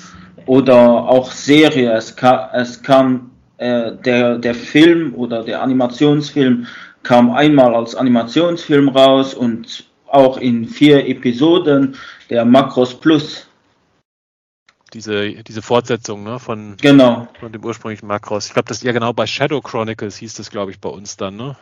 oder 0.46 0.80
auch 0.80 1.32
Serie. 1.32 1.92
Es, 1.92 2.16
ka 2.16 2.50
es 2.54 2.82
kam 2.82 3.32
äh, 3.58 3.92
der, 4.06 4.38
der 4.38 4.56
Film 4.56 5.14
oder 5.16 5.44
der 5.44 5.62
Animationsfilm 5.62 6.66
kam 7.04 7.32
einmal 7.32 7.76
als 7.76 7.94
Animationsfilm 7.94 8.88
raus 8.90 9.34
und 9.34 9.84
auch 10.08 10.38
in 10.38 10.66
vier 10.66 11.08
Episoden 11.08 11.96
der 12.30 12.46
Macros 12.46 12.94
Plus. 12.94 13.49
Diese, 14.94 15.44
diese 15.44 15.62
Fortsetzung 15.62 16.24
ne, 16.24 16.40
von, 16.40 16.76
genau. 16.82 17.28
von 17.40 17.52
dem 17.52 17.64
ursprünglichen 17.64 18.08
Macros. 18.08 18.48
Ich 18.48 18.54
glaube, 18.54 18.68
das 18.70 18.82
ja 18.82 18.92
genau 18.92 19.14
bei 19.14 19.28
Shadow 19.28 19.62
Chronicles 19.62 20.18
hieß 20.18 20.34
das, 20.34 20.50
glaube 20.50 20.72
ich, 20.72 20.80
bei 20.80 20.90
uns 20.90 21.18
dann, 21.18 21.36
ne? 21.36 21.56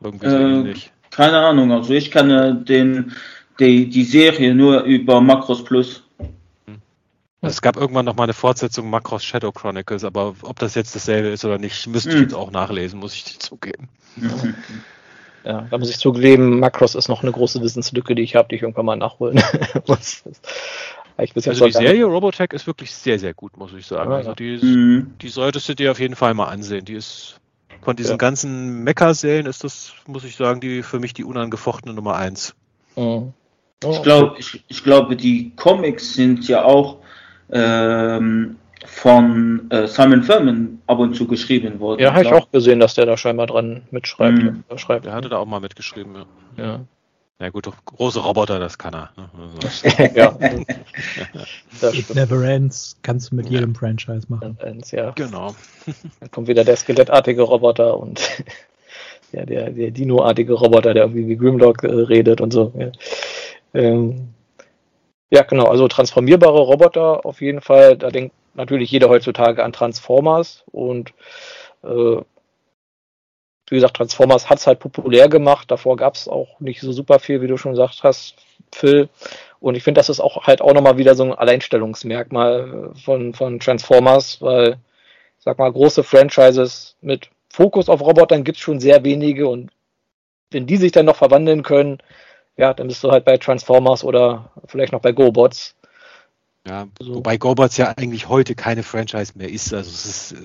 Irgendwie 0.00 0.28
so 0.28 0.36
äh, 0.36 0.42
ähnlich. 0.42 0.92
Keine 1.10 1.38
Ahnung, 1.38 1.70
also 1.70 1.92
ich 1.92 2.10
kenne 2.10 2.56
den, 2.56 3.12
die, 3.60 3.88
die 3.88 4.04
Serie 4.04 4.54
nur 4.54 4.82
über 4.82 5.20
Macros 5.20 5.62
Plus. 5.62 6.02
Hm. 6.66 6.80
Es 7.40 7.62
gab 7.62 7.76
irgendwann 7.76 8.06
noch 8.06 8.16
mal 8.16 8.24
eine 8.24 8.32
Fortsetzung 8.32 8.90
Macros 8.90 9.24
Shadow 9.24 9.52
Chronicles, 9.52 10.04
aber 10.04 10.34
ob 10.42 10.58
das 10.58 10.74
jetzt 10.74 10.96
dasselbe 10.96 11.28
ist 11.28 11.44
oder 11.44 11.58
nicht, 11.58 11.86
müsste 11.86 12.10
ich 12.10 12.16
hm. 12.16 12.22
jetzt 12.22 12.34
auch 12.34 12.50
nachlesen, 12.50 12.98
muss 12.98 13.14
ich 13.14 13.38
zugeben. 13.38 13.88
Mhm. 14.16 14.54
Ja, 15.44 15.66
da 15.70 15.78
muss 15.78 15.90
ich 15.90 15.98
zugeben, 15.98 16.60
Macross 16.60 16.94
ist 16.94 17.08
noch 17.08 17.22
eine 17.22 17.32
große 17.32 17.60
Wissenslücke, 17.62 18.14
die 18.14 18.22
ich 18.22 18.36
habe, 18.36 18.48
die 18.48 18.56
ich 18.56 18.62
irgendwann 18.62 18.86
mal 18.86 18.96
nachholen 18.96 19.42
muss. 19.86 20.22
Also 21.34 21.66
die 21.66 21.72
Serie 21.72 22.04
Robotech 22.04 22.52
ist 22.52 22.66
wirklich 22.66 22.92
sehr, 22.92 23.18
sehr 23.18 23.34
gut, 23.34 23.56
muss 23.56 23.72
ich 23.72 23.86
sagen. 23.86 24.10
Ja, 24.10 24.16
also 24.18 24.34
die, 24.34 24.54
ist, 24.54 24.62
mhm. 24.62 25.14
die 25.20 25.28
solltest 25.28 25.68
du 25.68 25.74
dir 25.74 25.90
auf 25.90 26.00
jeden 26.00 26.16
Fall 26.16 26.34
mal 26.34 26.46
ansehen. 26.46 26.84
Die 26.84 26.94
ist 26.94 27.40
von 27.82 27.96
diesen 27.96 28.12
ja. 28.12 28.16
ganzen 28.16 28.84
Mecha-Serien 28.84 29.46
ist 29.46 29.64
das, 29.64 29.92
muss 30.06 30.24
ich 30.24 30.36
sagen, 30.36 30.60
die 30.60 30.82
für 30.82 31.00
mich 31.00 31.14
die 31.14 31.24
unangefochtene 31.24 31.94
Nummer 31.94 32.16
eins. 32.16 32.54
Mhm. 32.96 33.32
Oh, 33.84 33.90
ich, 33.90 34.02
glaube, 34.02 34.36
ich, 34.38 34.62
ich 34.68 34.84
glaube, 34.84 35.16
die 35.16 35.52
Comics 35.56 36.14
sind 36.14 36.46
ja 36.46 36.64
auch 36.64 36.98
ähm, 37.50 38.56
von 38.86 39.70
äh, 39.70 39.86
Simon 39.86 40.22
Furman 40.22 40.82
ab 40.86 40.98
und 40.98 41.14
zu 41.14 41.26
geschrieben 41.26 41.80
wurde. 41.80 42.02
Ja, 42.02 42.12
habe 42.12 42.24
ich 42.24 42.32
auch 42.32 42.50
gesehen, 42.50 42.78
dass 42.78 42.94
der 42.94 43.06
da 43.06 43.16
scheinbar 43.16 43.48
dran 43.48 43.82
mitschreibt. 43.90 44.42
Mhm. 44.42 44.64
Schreibt. 44.76 45.04
Der 45.04 45.12
hatte 45.12 45.28
da 45.28 45.38
auch 45.38 45.46
mal 45.46 45.60
mitgeschrieben. 45.60 46.14
Ja. 46.56 46.64
ja. 46.64 46.80
Ja 47.42 47.50
gut, 47.50 47.68
große 47.86 48.20
Roboter, 48.20 48.60
das 48.60 48.78
kann 48.78 48.94
er. 48.94 49.10
Ne? 49.16 49.28
Also. 49.64 49.88
ja. 50.14 50.38
It 51.92 52.14
never 52.14 52.44
ends, 52.44 52.96
kannst 53.02 53.32
du 53.32 53.34
mit 53.34 53.46
ja. 53.46 53.58
jedem 53.58 53.74
Franchise 53.74 54.26
machen. 54.28 54.56
Ends, 54.60 54.92
ja. 54.92 55.10
Genau. 55.10 55.56
Dann 56.20 56.30
kommt 56.30 56.46
wieder 56.46 56.62
der 56.62 56.76
skelettartige 56.76 57.42
Roboter 57.42 57.98
und 57.98 58.44
ja, 59.32 59.44
der, 59.44 59.70
der 59.70 59.90
Dino-artige 59.90 60.52
Roboter, 60.52 60.94
der 60.94 61.02
irgendwie 61.02 61.26
wie 61.26 61.36
Grimlock 61.36 61.82
äh, 61.82 61.88
redet 61.88 62.40
und 62.40 62.52
so. 62.52 62.72
Ja. 62.78 62.92
Ähm, 63.74 64.28
ja, 65.32 65.42
genau, 65.42 65.64
also 65.64 65.88
transformierbare 65.88 66.60
Roboter 66.60 67.26
auf 67.26 67.40
jeden 67.40 67.60
Fall. 67.60 67.96
Da 67.96 68.10
denkt 68.10 68.36
natürlich 68.54 68.92
jeder 68.92 69.08
heutzutage 69.08 69.64
an 69.64 69.72
Transformers 69.72 70.62
und 70.70 71.12
äh, 71.82 72.18
wie 73.72 73.76
gesagt, 73.76 73.96
Transformers 73.96 74.50
hat 74.50 74.58
es 74.58 74.66
halt 74.66 74.80
populär 74.80 75.30
gemacht. 75.30 75.70
Davor 75.70 75.96
gab 75.96 76.14
es 76.14 76.28
auch 76.28 76.60
nicht 76.60 76.82
so 76.82 76.92
super 76.92 77.18
viel, 77.18 77.40
wie 77.40 77.46
du 77.46 77.56
schon 77.56 77.72
gesagt 77.72 78.00
hast, 78.02 78.34
Phil. 78.70 79.08
Und 79.60 79.76
ich 79.76 79.82
finde, 79.82 79.98
das 79.98 80.10
ist 80.10 80.20
auch 80.20 80.46
halt 80.46 80.60
auch 80.60 80.74
nochmal 80.74 80.98
wieder 80.98 81.14
so 81.14 81.24
ein 81.24 81.32
Alleinstellungsmerkmal 81.32 82.90
von, 83.02 83.32
von 83.32 83.60
Transformers, 83.60 84.42
weil, 84.42 84.76
sag 85.38 85.58
mal, 85.58 85.72
große 85.72 86.02
Franchises 86.02 86.96
mit 87.00 87.30
Fokus 87.48 87.88
auf 87.88 88.02
Robotern 88.02 88.44
gibt 88.44 88.58
es 88.58 88.62
schon 88.62 88.78
sehr 88.78 89.04
wenige 89.04 89.48
und 89.48 89.70
wenn 90.50 90.66
die 90.66 90.76
sich 90.76 90.92
dann 90.92 91.06
noch 91.06 91.16
verwandeln 91.16 91.62
können, 91.62 91.98
ja, 92.58 92.74
dann 92.74 92.88
bist 92.88 93.02
du 93.02 93.10
halt 93.10 93.24
bei 93.24 93.38
Transformers 93.38 94.04
oder 94.04 94.50
vielleicht 94.66 94.92
noch 94.92 95.00
bei 95.00 95.12
GoBots. 95.12 95.74
Ja, 96.66 96.86
so. 97.00 97.16
wobei 97.16 97.38
GoBots 97.38 97.76
ja 97.76 97.92
eigentlich 97.96 98.28
heute 98.28 98.54
keine 98.54 98.84
Franchise 98.84 99.32
mehr 99.34 99.50
ist. 99.50 99.74
Also 99.74 99.90
es 99.90 100.06
ist, 100.06 100.36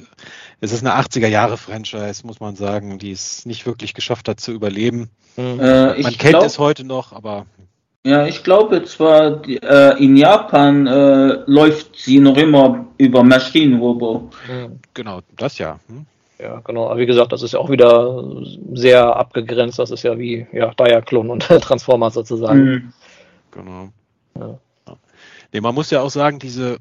es 0.61 0.72
ist 0.72 0.85
eine 0.85 0.99
80er 0.99 1.27
Jahre 1.27 1.57
Franchise, 1.57 2.26
muss 2.26 2.39
man 2.39 2.56
sagen, 2.56 2.98
die 2.98 3.11
es 3.11 3.45
nicht 3.45 3.65
wirklich 3.68 3.94
geschafft 3.94 4.27
hat 4.27 4.39
zu 4.39 4.52
überleben. 4.52 5.10
Mhm. 5.35 5.60
Äh, 5.60 6.02
man 6.02 6.14
kennt 6.14 6.19
glaub, 6.19 6.45
es 6.45 6.57
heute 6.57 6.84
noch, 6.84 7.14
aber. 7.14 7.45
Ja, 8.03 8.26
ich 8.26 8.44
glaube 8.44 8.84
zwar, 8.85 9.31
die, 9.41 9.57
äh, 9.57 10.03
in 10.03 10.18
Japan 10.18 10.88
äh, 10.88 11.44
läuft 11.45 11.98
sie 11.98 12.19
noch 12.19 12.38
immer 12.38 12.88
über 12.98 13.23
Machine 13.23 13.77
Robo. 13.77 14.31
Mhm. 14.48 14.80
Genau, 14.95 15.19
das 15.35 15.60
ja. 15.60 15.80
Hm? 15.88 16.07
Ja, 16.39 16.61
genau. 16.64 16.89
Aber 16.89 16.99
wie 16.99 17.06
gesagt, 17.06 17.31
das 17.31 17.44
ist 17.44 17.53
ja 17.53 17.60
auch 17.60 17.69
wieder 17.69 18.23
sehr 18.73 19.15
abgegrenzt. 19.15 19.77
Das 19.77 19.91
ist 19.91 20.03
ja 20.03 20.18
wie 20.18 20.48
ja, 20.52 20.73
Diaclone 20.73 21.31
und 21.31 21.41
Transformers 21.61 22.15
sozusagen. 22.15 22.64
Mhm. 22.64 22.94
Genau. 23.52 23.89
Ja. 24.39 24.60
Nee, 25.57 25.61
man 25.61 25.73
muss 25.73 25.89
ja 25.89 26.01
auch 26.01 26.11
sagen, 26.11 26.38
diese 26.38 26.77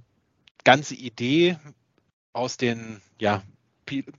ganze 0.63 0.95
Idee 0.95 1.57
aus 2.35 2.59
den 2.59 3.01
ja, 3.19 3.43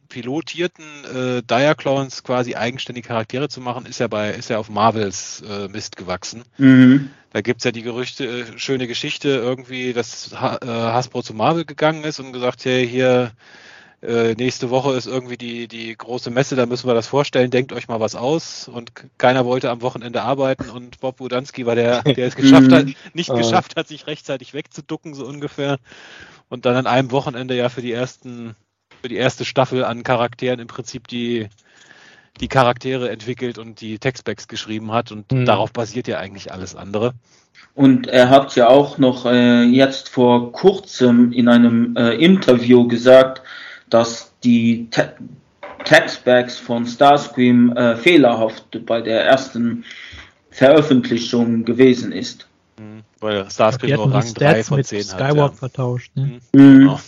pilotierten 0.09 0.83
äh, 1.05 1.43
Diaclones 1.43 2.23
quasi 2.23 2.55
eigenständige 2.55 3.07
Charaktere 3.07 3.49
zu 3.49 3.61
machen, 3.61 3.85
ist 3.85 3.99
ja 3.99 4.07
bei 4.07 4.31
ist 4.31 4.49
ja 4.49 4.57
auf 4.57 4.71
Marvels 4.71 5.43
äh, 5.47 5.67
Mist 5.67 5.95
gewachsen. 5.95 6.41
Mhm. 6.57 7.11
Da 7.33 7.41
gibt 7.41 7.59
es 7.59 7.65
ja 7.65 7.71
die 7.71 7.83
Gerüchte, 7.83 8.25
äh, 8.25 8.57
schöne 8.57 8.87
Geschichte 8.87 9.27
irgendwie, 9.29 9.93
dass 9.93 10.31
ha 10.33 10.57
äh, 10.59 10.65
Hasbro 10.65 11.21
zu 11.21 11.35
Marvel 11.35 11.65
gegangen 11.65 12.03
ist 12.03 12.19
und 12.19 12.33
gesagt, 12.33 12.65
hey, 12.65 12.87
hier 12.87 13.33
äh, 14.01 14.35
nächste 14.35 14.69
Woche 14.69 14.95
ist 14.95 15.07
irgendwie 15.07 15.37
die, 15.37 15.67
die 15.67 15.95
große 15.97 16.29
Messe, 16.29 16.55
da 16.55 16.67
müssen 16.67 16.87
wir 16.87 16.93
das 16.93 17.07
vorstellen, 17.07 17.49
denkt 17.49 17.73
euch 17.73 17.87
mal 17.87 17.99
was 17.99 18.15
aus. 18.15 18.67
Und 18.67 18.91
keiner 19.17 19.45
wollte 19.45 19.71
am 19.71 19.81
Wochenende 19.81 20.21
arbeiten 20.21 20.69
und 20.69 20.99
Bob 20.99 21.17
Budanski 21.17 21.65
war 21.65 21.75
der, 21.75 22.03
der 22.03 22.27
es 22.27 22.35
geschafft 22.37 22.71
hat, 22.71 22.85
nicht 23.13 23.31
ah. 23.31 23.35
geschafft 23.35 23.75
hat, 23.75 23.87
sich 23.87 24.05
rechtzeitig 24.05 24.53
wegzuducken, 24.53 25.13
so 25.15 25.25
ungefähr. 25.25 25.77
Und 26.49 26.65
dann 26.65 26.75
an 26.75 26.87
einem 26.87 27.11
Wochenende 27.11 27.55
ja 27.55 27.69
für 27.69 27.81
die 27.81 27.91
ersten, 27.91 28.55
für 29.01 29.09
die 29.09 29.17
erste 29.17 29.45
Staffel 29.45 29.83
an 29.83 30.03
Charakteren 30.03 30.59
im 30.59 30.67
Prinzip 30.67 31.07
die, 31.07 31.47
die 32.39 32.47
Charaktere 32.47 33.09
entwickelt 33.09 33.57
und 33.57 33.81
die 33.81 33.97
Textbacks 33.97 34.47
geschrieben 34.47 34.91
hat 34.91 35.11
und 35.11 35.31
mhm. 35.31 35.45
darauf 35.45 35.73
basiert 35.73 36.07
ja 36.07 36.19
eigentlich 36.19 36.53
alles 36.53 36.75
andere. 36.75 37.13
Und 37.73 38.07
er 38.07 38.29
hat 38.29 38.55
ja 38.55 38.67
auch 38.69 38.97
noch 38.97 39.25
äh, 39.25 39.63
jetzt 39.63 40.09
vor 40.09 40.51
kurzem 40.51 41.31
in 41.31 41.47
einem 41.47 41.95
äh, 41.95 42.13
Interview 42.13 42.87
gesagt, 42.87 43.41
dass 43.89 44.33
die 44.43 44.87
Te 44.89 45.13
Textbacks 45.83 46.57
von 46.57 46.85
Starscream 46.85 47.71
äh, 47.77 47.95
fehlerhaft 47.95 48.85
bei 48.85 48.99
der 48.99 49.23
ersten 49.23 49.85
Veröffentlichung 50.49 51.63
gewesen 51.63 52.11
ist. 52.11 52.47
Weil 53.19 53.49
Starscream 53.49 53.95
nur 53.95 54.13
Rang 54.13 54.33
3 54.33 54.63
von 54.63 54.83
10 54.83 54.99
hat. 54.99 55.05
Skywalk 55.05 55.51
ja. 55.53 55.57
vertauscht. 55.57 56.11
Ne? 56.15 56.39
Mhm. 56.53 56.61
mhm. 56.61 56.79
Genau. 56.79 56.99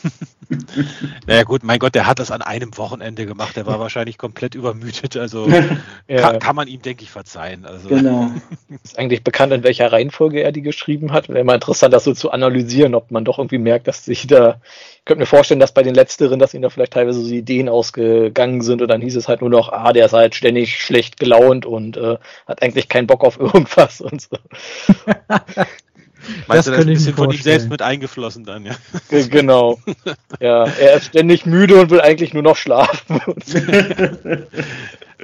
naja 1.27 1.43
gut, 1.43 1.63
mein 1.63 1.79
Gott, 1.79 1.93
der 1.95 2.07
hat 2.07 2.19
das 2.19 2.31
an 2.31 2.41
einem 2.41 2.75
Wochenende 2.77 3.25
gemacht. 3.25 3.55
Der 3.55 3.65
war 3.65 3.79
wahrscheinlich 3.79 4.17
komplett 4.17 4.55
übermüdet. 4.55 5.15
Also 5.17 5.47
ja. 5.47 6.21
kann, 6.21 6.39
kann, 6.39 6.55
man 6.55 6.67
ihm, 6.67 6.81
denke 6.81 7.03
ich, 7.03 7.11
verzeihen. 7.11 7.65
Also. 7.65 7.89
Genau. 7.89 8.31
Ist 8.83 8.97
eigentlich 8.97 9.23
bekannt, 9.23 9.53
in 9.53 9.63
welcher 9.63 9.91
Reihenfolge 9.91 10.41
er 10.41 10.51
die 10.51 10.61
geschrieben 10.61 11.11
hat. 11.11 11.29
Wäre 11.29 11.43
mal 11.43 11.55
interessant, 11.55 11.93
das 11.93 12.03
so 12.03 12.13
zu 12.13 12.31
analysieren, 12.31 12.95
ob 12.95 13.11
man 13.11 13.25
doch 13.25 13.37
irgendwie 13.37 13.57
merkt, 13.57 13.87
dass 13.87 14.05
sich 14.05 14.27
da. 14.27 14.59
Ich 14.97 15.05
könnte 15.05 15.21
mir 15.21 15.27
vorstellen, 15.27 15.59
dass 15.59 15.73
bei 15.73 15.81
den 15.81 15.95
Letzteren, 15.95 16.39
dass 16.39 16.53
ihnen 16.53 16.63
da 16.63 16.69
vielleicht 16.69 16.93
teilweise 16.93 17.21
so 17.21 17.33
Ideen 17.33 17.69
ausgegangen 17.69 18.61
sind 18.61 18.81
und 18.81 18.89
dann 18.89 19.01
hieß 19.01 19.15
es 19.15 19.27
halt 19.27 19.41
nur 19.41 19.49
noch, 19.49 19.71
ah, 19.71 19.91
der 19.91 20.05
ist 20.05 20.13
halt 20.13 20.35
ständig 20.35 20.79
schlecht 20.79 21.19
gelaunt 21.19 21.65
und 21.65 21.97
äh, 21.97 22.17
hat 22.47 22.61
eigentlich 22.61 22.89
keinen 22.89 23.07
Bock 23.07 23.23
auf 23.23 23.39
irgendwas 23.39 24.01
und 24.01 24.21
so. 24.21 24.37
Meinst 26.47 26.49
das 26.49 26.65
du, 26.65 26.71
das 26.71 26.79
ist 26.79 26.87
ein 26.87 26.93
bisschen 26.93 27.15
von 27.15 27.31
ihm 27.31 27.41
selbst 27.41 27.69
mit 27.69 27.81
eingeflossen 27.81 28.43
dann, 28.43 28.65
ja? 28.65 28.75
Genau. 29.09 29.79
Ja, 30.39 30.65
er 30.65 30.95
ist 30.95 31.07
ständig 31.07 31.45
müde 31.45 31.79
und 31.79 31.89
will 31.89 32.01
eigentlich 32.01 32.33
nur 32.33 32.43
noch 32.43 32.55
schlafen. 32.55 33.19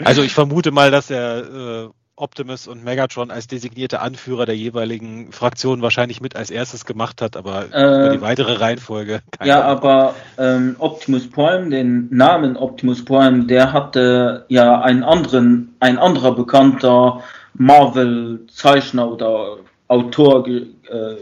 also 0.03 0.21
ich 0.23 0.33
vermute 0.33 0.71
mal, 0.71 0.91
dass 0.91 1.09
er 1.09 1.85
äh, 1.85 1.89
Optimus 2.17 2.67
und 2.67 2.83
Megatron 2.83 3.29
als 3.29 3.47
designierte 3.47 3.99
Anführer 3.99 4.45
der 4.45 4.55
jeweiligen 4.55 5.33
Fraktionen 5.33 5.81
wahrscheinlich 5.81 6.21
mit 6.21 6.35
als 6.35 6.49
erstes 6.49 6.85
gemacht 6.85 7.21
hat, 7.21 7.35
aber 7.35 7.65
äh, 7.73 8.05
über 8.05 8.09
die 8.09 8.21
weitere 8.21 8.53
Reihenfolge. 8.53 9.21
Ja, 9.43 9.61
Ahnung. 9.61 9.77
aber 9.77 10.15
ähm, 10.37 10.75
Optimus 10.79 11.29
Prime, 11.29 11.69
den 11.69 12.07
Namen 12.11 12.55
Optimus 12.55 13.03
Prime, 13.03 13.45
der 13.45 13.73
hatte 13.73 14.45
ja 14.47 14.79
einen 14.81 15.03
anderen, 15.03 15.75
ein 15.81 15.97
anderer 15.97 16.33
bekannter 16.33 17.21
Marvel-Zeichner 17.55 19.11
oder 19.11 19.57
Autor 19.87 20.43
ge, 20.45 20.67
äh, 20.89 21.15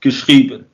geschrieben, 0.00 0.66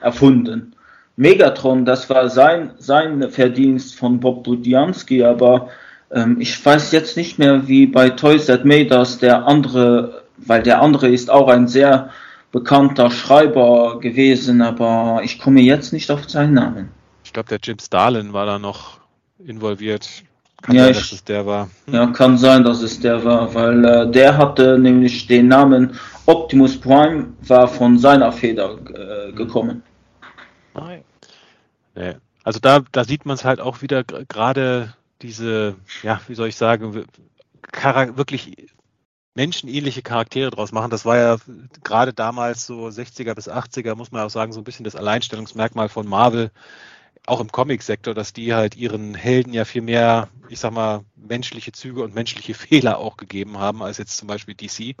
erfunden. 0.00 0.74
Megatron, 1.16 1.84
das 1.84 2.10
war 2.10 2.28
sein, 2.28 2.72
sein 2.78 3.30
Verdienst 3.30 3.96
von 3.96 4.18
Bob 4.18 4.44
Budiansky, 4.44 5.22
aber 5.22 5.70
ähm, 6.10 6.40
ich 6.40 6.64
weiß 6.64 6.92
jetzt 6.92 7.16
nicht 7.16 7.38
mehr, 7.38 7.68
wie 7.68 7.86
bei 7.86 8.10
Toys 8.10 8.46
That 8.46 8.64
Made 8.64 8.96
Us 8.96 9.18
der 9.18 9.46
andere, 9.46 10.24
weil 10.38 10.62
der 10.62 10.82
andere 10.82 11.08
ist 11.08 11.30
auch 11.30 11.48
ein 11.48 11.68
sehr 11.68 12.10
bekannter 12.50 13.10
Schreiber 13.10 13.98
gewesen, 14.00 14.62
aber 14.62 15.20
ich 15.24 15.38
komme 15.38 15.60
jetzt 15.60 15.92
nicht 15.92 16.10
auf 16.10 16.28
seinen 16.28 16.54
Namen. 16.54 16.88
Ich 17.24 17.32
glaube, 17.32 17.48
der 17.48 17.58
Jim 17.62 17.78
Starlin 17.80 18.32
war 18.32 18.46
da 18.46 18.58
noch 18.58 18.98
involviert. 19.44 20.08
Kann 20.64 20.76
ja, 20.76 20.84
sein, 20.84 20.94
dass 20.94 21.12
es 21.12 21.24
der 21.24 21.44
war. 21.44 21.68
Hm. 21.84 21.94
Ja, 21.94 22.06
kann 22.06 22.38
sein, 22.38 22.64
dass 22.64 22.80
es 22.80 22.98
der 22.98 23.22
war, 23.22 23.54
weil 23.54 23.84
äh, 23.84 24.10
der 24.10 24.38
hatte 24.38 24.78
nämlich 24.78 25.26
den 25.26 25.48
Namen 25.48 25.94
Optimus 26.24 26.80
Prime 26.80 27.34
war 27.42 27.68
von 27.68 27.98
seiner 27.98 28.32
Feder 28.32 28.78
äh, 28.94 29.32
gekommen. 29.32 29.82
Nein. 30.72 31.04
Nee. 31.94 32.14
Also 32.44 32.60
da, 32.60 32.80
da 32.92 33.04
sieht 33.04 33.26
man 33.26 33.34
es 33.34 33.44
halt 33.44 33.60
auch 33.60 33.82
wieder 33.82 34.04
gerade 34.04 34.94
diese, 35.20 35.76
ja, 36.02 36.20
wie 36.28 36.34
soll 36.34 36.48
ich 36.48 36.56
sagen, 36.56 36.94
wirklich 36.94 38.68
menschenähnliche 39.34 40.00
Charaktere 40.00 40.50
draus 40.50 40.72
machen. 40.72 40.90
Das 40.90 41.04
war 41.04 41.18
ja 41.18 41.36
gerade 41.82 42.14
damals 42.14 42.64
so 42.64 42.86
60er 42.86 43.34
bis 43.34 43.50
80er, 43.50 43.96
muss 43.96 44.12
man 44.12 44.22
auch 44.22 44.30
sagen, 44.30 44.52
so 44.52 44.60
ein 44.60 44.64
bisschen 44.64 44.84
das 44.84 44.96
Alleinstellungsmerkmal 44.96 45.90
von 45.90 46.06
Marvel, 46.06 46.50
auch 47.26 47.40
im 47.40 47.50
Comic-Sektor, 47.50 48.14
dass 48.14 48.32
die 48.32 48.54
halt 48.54 48.76
ihren 48.76 49.14
Helden 49.14 49.52
ja 49.52 49.64
viel 49.64 49.82
mehr, 49.82 50.28
ich 50.48 50.60
sag 50.60 50.72
mal, 50.72 51.04
menschliche 51.16 51.72
Züge 51.72 52.02
und 52.02 52.14
menschliche 52.14 52.54
Fehler 52.54 52.98
auch 52.98 53.16
gegeben 53.16 53.58
haben, 53.58 53.82
als 53.82 53.98
jetzt 53.98 54.16
zum 54.16 54.28
Beispiel 54.28 54.54
DC. 54.54 54.96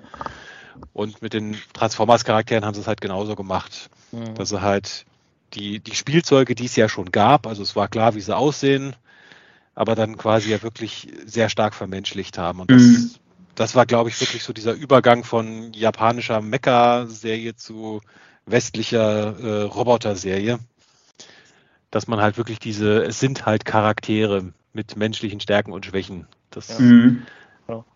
Und 0.92 1.22
mit 1.22 1.34
den 1.34 1.56
Transformers-Charakteren 1.72 2.64
haben 2.64 2.74
sie 2.74 2.80
es 2.80 2.86
halt 2.86 3.00
genauso 3.00 3.36
gemacht. 3.36 3.90
Mhm. 4.12 4.34
Dass 4.34 4.48
sie 4.48 4.60
halt 4.60 5.04
die, 5.52 5.80
die 5.80 5.94
Spielzeuge, 5.94 6.54
die 6.54 6.66
es 6.66 6.76
ja 6.76 6.88
schon 6.88 7.12
gab, 7.12 7.46
also 7.46 7.62
es 7.62 7.76
war 7.76 7.88
klar, 7.88 8.14
wie 8.14 8.20
sie 8.20 8.36
aussehen, 8.36 8.96
aber 9.74 9.94
dann 9.94 10.16
quasi 10.16 10.50
ja 10.50 10.62
wirklich 10.62 11.08
sehr 11.26 11.48
stark 11.48 11.74
vermenschlicht 11.74 12.38
haben. 12.38 12.60
Und 12.60 12.70
das, 12.70 12.82
mhm. 12.82 13.10
das 13.54 13.74
war, 13.74 13.86
glaube 13.86 14.08
ich, 14.08 14.20
wirklich 14.20 14.42
so 14.42 14.52
dieser 14.52 14.72
Übergang 14.72 15.24
von 15.24 15.72
japanischer 15.72 16.40
Mecha-Serie 16.40 17.54
zu 17.54 18.00
westlicher 18.46 19.38
äh, 19.38 19.62
Roboter-Serie. 19.62 20.58
Dass 21.94 22.08
man 22.08 22.20
halt 22.20 22.36
wirklich 22.36 22.58
diese, 22.58 23.04
es 23.04 23.20
sind 23.20 23.46
halt 23.46 23.64
Charaktere 23.64 24.52
mit 24.72 24.96
menschlichen 24.96 25.38
Stärken 25.38 25.72
und 25.72 25.86
Schwächen. 25.86 26.26
Das, 26.50 26.78
mhm. 26.78 27.22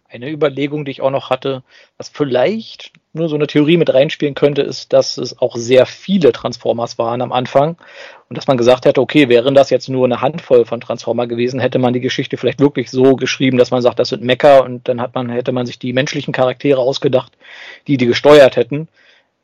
eine 0.09 0.31
Überlegung, 0.31 0.85
die 0.85 0.91
ich 0.91 1.03
auch 1.03 1.11
noch 1.11 1.31
hatte, 1.31 1.63
was 1.97 2.09
vielleicht 2.09 2.93
nur 3.13 3.29
so 3.29 3.35
eine 3.35 3.47
Theorie 3.47 3.77
mit 3.77 3.93
reinspielen 3.93 4.35
könnte, 4.35 4.63
ist, 4.63 4.93
dass 4.93 5.19
es 5.19 5.39
auch 5.39 5.57
sehr 5.57 5.85
viele 5.85 6.33
Transformers 6.33 6.97
waren 6.97 7.21
am 7.21 7.33
Anfang 7.33 7.77
und 8.29 8.39
dass 8.39 8.47
man 8.47 8.57
gesagt 8.57 8.87
hätte, 8.87 9.01
okay, 9.01 9.29
wären 9.29 9.55
das 9.55 9.71
jetzt 9.71 9.89
nur 9.89 10.05
eine 10.05 10.23
Handvoll 10.23 10.65
von 10.65 10.81
Transformer 10.81 11.27
gewesen, 11.27 11.61
hätte 11.61 11.79
man 11.79 11.93
die 11.93 12.01
Geschichte 12.01 12.37
vielleicht 12.37 12.61
wirklich 12.61 12.91
so 12.91 13.17
geschrieben, 13.17 13.59
dass 13.59 13.71
man 13.71 13.83
sagt, 13.83 13.99
das 13.99 14.11
sind 14.11 14.23
Mecha 14.23 14.61
und 14.61 14.89
dann 14.89 15.01
hat 15.01 15.15
man, 15.15 15.29
hätte 15.29 15.53
man 15.53 15.67
sich 15.67 15.79
die 15.79 15.93
menschlichen 15.93 16.33
Charaktere 16.33 16.81
ausgedacht, 16.81 17.33
die 17.87 17.97
die 17.97 18.07
gesteuert 18.07 18.57
hätten. 18.57 18.89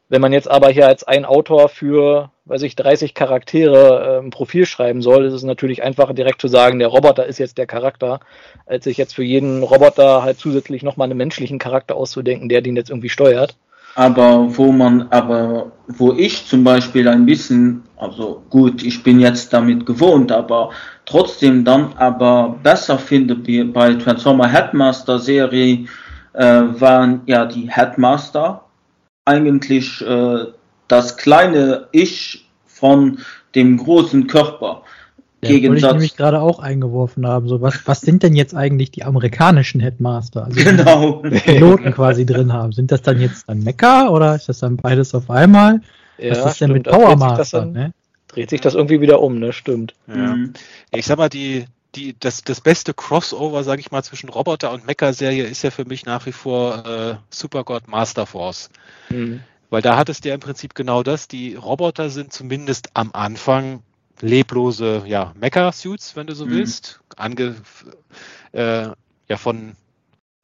Wenn 0.09 0.21
man 0.21 0.33
jetzt 0.33 0.51
aber 0.51 0.69
hier 0.69 0.87
als 0.87 1.05
ein 1.05 1.25
Autor 1.25 1.69
für, 1.69 2.31
weiß 2.45 2.63
ich, 2.63 2.77
30 2.77 3.15
Charaktere 3.15 4.19
äh, 4.19 4.25
ein 4.25 4.31
Profil 4.31 4.67
schreiben 4.67 5.01
soll, 5.01 5.25
ist 5.25 5.33
es 5.33 5.45
natürlich 5.45 5.83
einfacher 5.83 6.13
direkt 6.13 6.41
zu 6.41 6.49
sagen, 6.49 6.79
der 6.79 6.89
Roboter 6.89 7.27
ist 7.27 7.39
jetzt 7.39 7.57
der 7.57 7.67
Charakter, 7.67 8.21
als 8.67 8.85
sich 8.85 8.99
jetzt 8.99 9.15
für 9.15 9.25
jeden 9.25 9.63
Roboter 9.63 10.23
halt 10.23 10.39
zusätzlich 10.39 10.83
nochmal 10.83 11.09
einen 11.09 11.17
menschlichen 11.17 11.59
Charakter 11.59 11.97
auszudenken, 11.97 12.49
der 12.49 12.61
den 12.61 12.77
jetzt 12.77 12.91
irgendwie 12.91 13.09
steuert. 13.09 13.57
Aber 13.97 14.57
wo 14.57 14.73
man, 14.73 15.09
aber 15.11 15.71
wo 15.87 16.13
ich 16.13 16.47
zum 16.47 16.65
Beispiel 16.65 17.07
ein 17.09 17.25
bisschen, 17.25 17.85
also 17.97 18.43
gut, 18.51 18.83
ich 18.83 19.03
bin 19.05 19.21
jetzt 19.21 19.53
damit 19.53 19.87
gewohnt, 19.87 20.33
aber 20.33 20.71
trotzdem 21.07 21.65
dann 21.65 21.93
aber 21.97 22.59
besser 22.63 22.99
finde 22.99 23.37
bei 23.67 23.95
Transformer 23.95 24.49
Headmaster 24.49 25.21
Serie 25.21 25.87
äh, 26.33 26.45
waren 26.45 27.23
ja 27.27 27.47
die 27.47 27.71
Headmaster 27.71 28.64
eigentlich 29.25 30.01
äh, 30.03 30.45
das 30.89 31.17
kleine 31.17 31.89
Ich 31.93 32.47
von 32.67 33.19
dem 33.55 33.77
großen 33.77 34.27
Körper. 34.27 34.83
Ja, 35.43 35.51
Gegensatz. 35.51 35.71
Wollte 35.71 35.87
ich 35.87 35.93
nämlich 35.93 36.17
gerade 36.17 36.41
auch 36.41 36.59
eingeworfen 36.59 37.27
haben. 37.27 37.49
So, 37.49 37.61
was, 37.61 37.87
was 37.87 38.01
sind 38.01 38.23
denn 38.23 38.35
jetzt 38.35 38.55
eigentlich 38.55 38.91
die 38.91 39.05
amerikanischen 39.05 39.81
Headmaster? 39.81 40.45
Also 40.47 40.65
genau. 40.65 41.23
Die 41.23 41.39
Piloten 41.39 41.93
quasi 41.93 42.25
drin 42.25 42.53
haben. 42.53 42.73
Sind 42.73 42.91
das 42.91 43.03
dann 43.03 43.21
jetzt 43.21 43.49
dann 43.49 43.63
Mecha 43.63 44.09
oder 44.09 44.35
ist 44.35 44.49
das 44.49 44.61
dann 44.61 44.77
beides 44.77 45.15
auf 45.15 45.31
einmal? 45.31 45.81
Ja, 46.19 46.31
was 46.31 46.53
ist 46.53 46.61
denn 46.61 46.73
mit 46.73 46.85
Powermaster? 46.85 47.67
Ne? 47.67 47.93
Dreht 48.29 48.51
sich 48.51 48.61
das 48.61 48.75
irgendwie 48.75 49.01
wieder 49.01 49.21
um, 49.21 49.39
ne? 49.39 49.53
Stimmt. 49.53 49.95
Ja. 50.09 50.15
Mhm. 50.35 50.53
Ich 50.93 51.07
sag 51.07 51.19
mal, 51.19 51.29
die, 51.29 51.67
die, 51.95 52.19
das, 52.19 52.43
das 52.43 52.61
beste 52.61 52.95
Crossover, 52.95 53.65
sage 53.65 53.81
ich 53.81 53.91
mal, 53.91 54.03
zwischen 54.03 54.29
Roboter 54.29 54.73
und 54.73 54.87
Mecha-Serie 54.87 55.45
ist 55.45 55.63
ja 55.63 55.71
für 55.71 55.85
mich 55.85 56.07
nach 56.07 56.27
wie 56.27 56.33
vor 56.33 56.85
äh, 56.87 57.17
Supergod 57.31 57.89
Master 57.89 58.27
Force. 58.27 58.71
Mhm. 59.11 59.41
Weil 59.71 59.83
da 59.83 59.97
hat 59.97 60.09
es 60.09 60.21
ja 60.25 60.35
im 60.35 60.41
Prinzip 60.41 60.75
genau 60.75 61.03
das. 61.03 61.29
Die 61.29 61.55
Roboter 61.55 62.11
sind 62.11 62.33
zumindest 62.33 62.91
am 62.95 63.11
Anfang 63.13 63.83
leblose 64.21 65.05
ja, 65.07 65.33
Mecha-Suits, 65.39 66.17
wenn 66.17 66.27
du 66.27 66.35
so 66.35 66.47
mhm. 66.47 66.51
willst, 66.51 67.01
ange, 67.17 67.57
äh, 68.53 68.89
ja, 69.29 69.37
von 69.37 69.73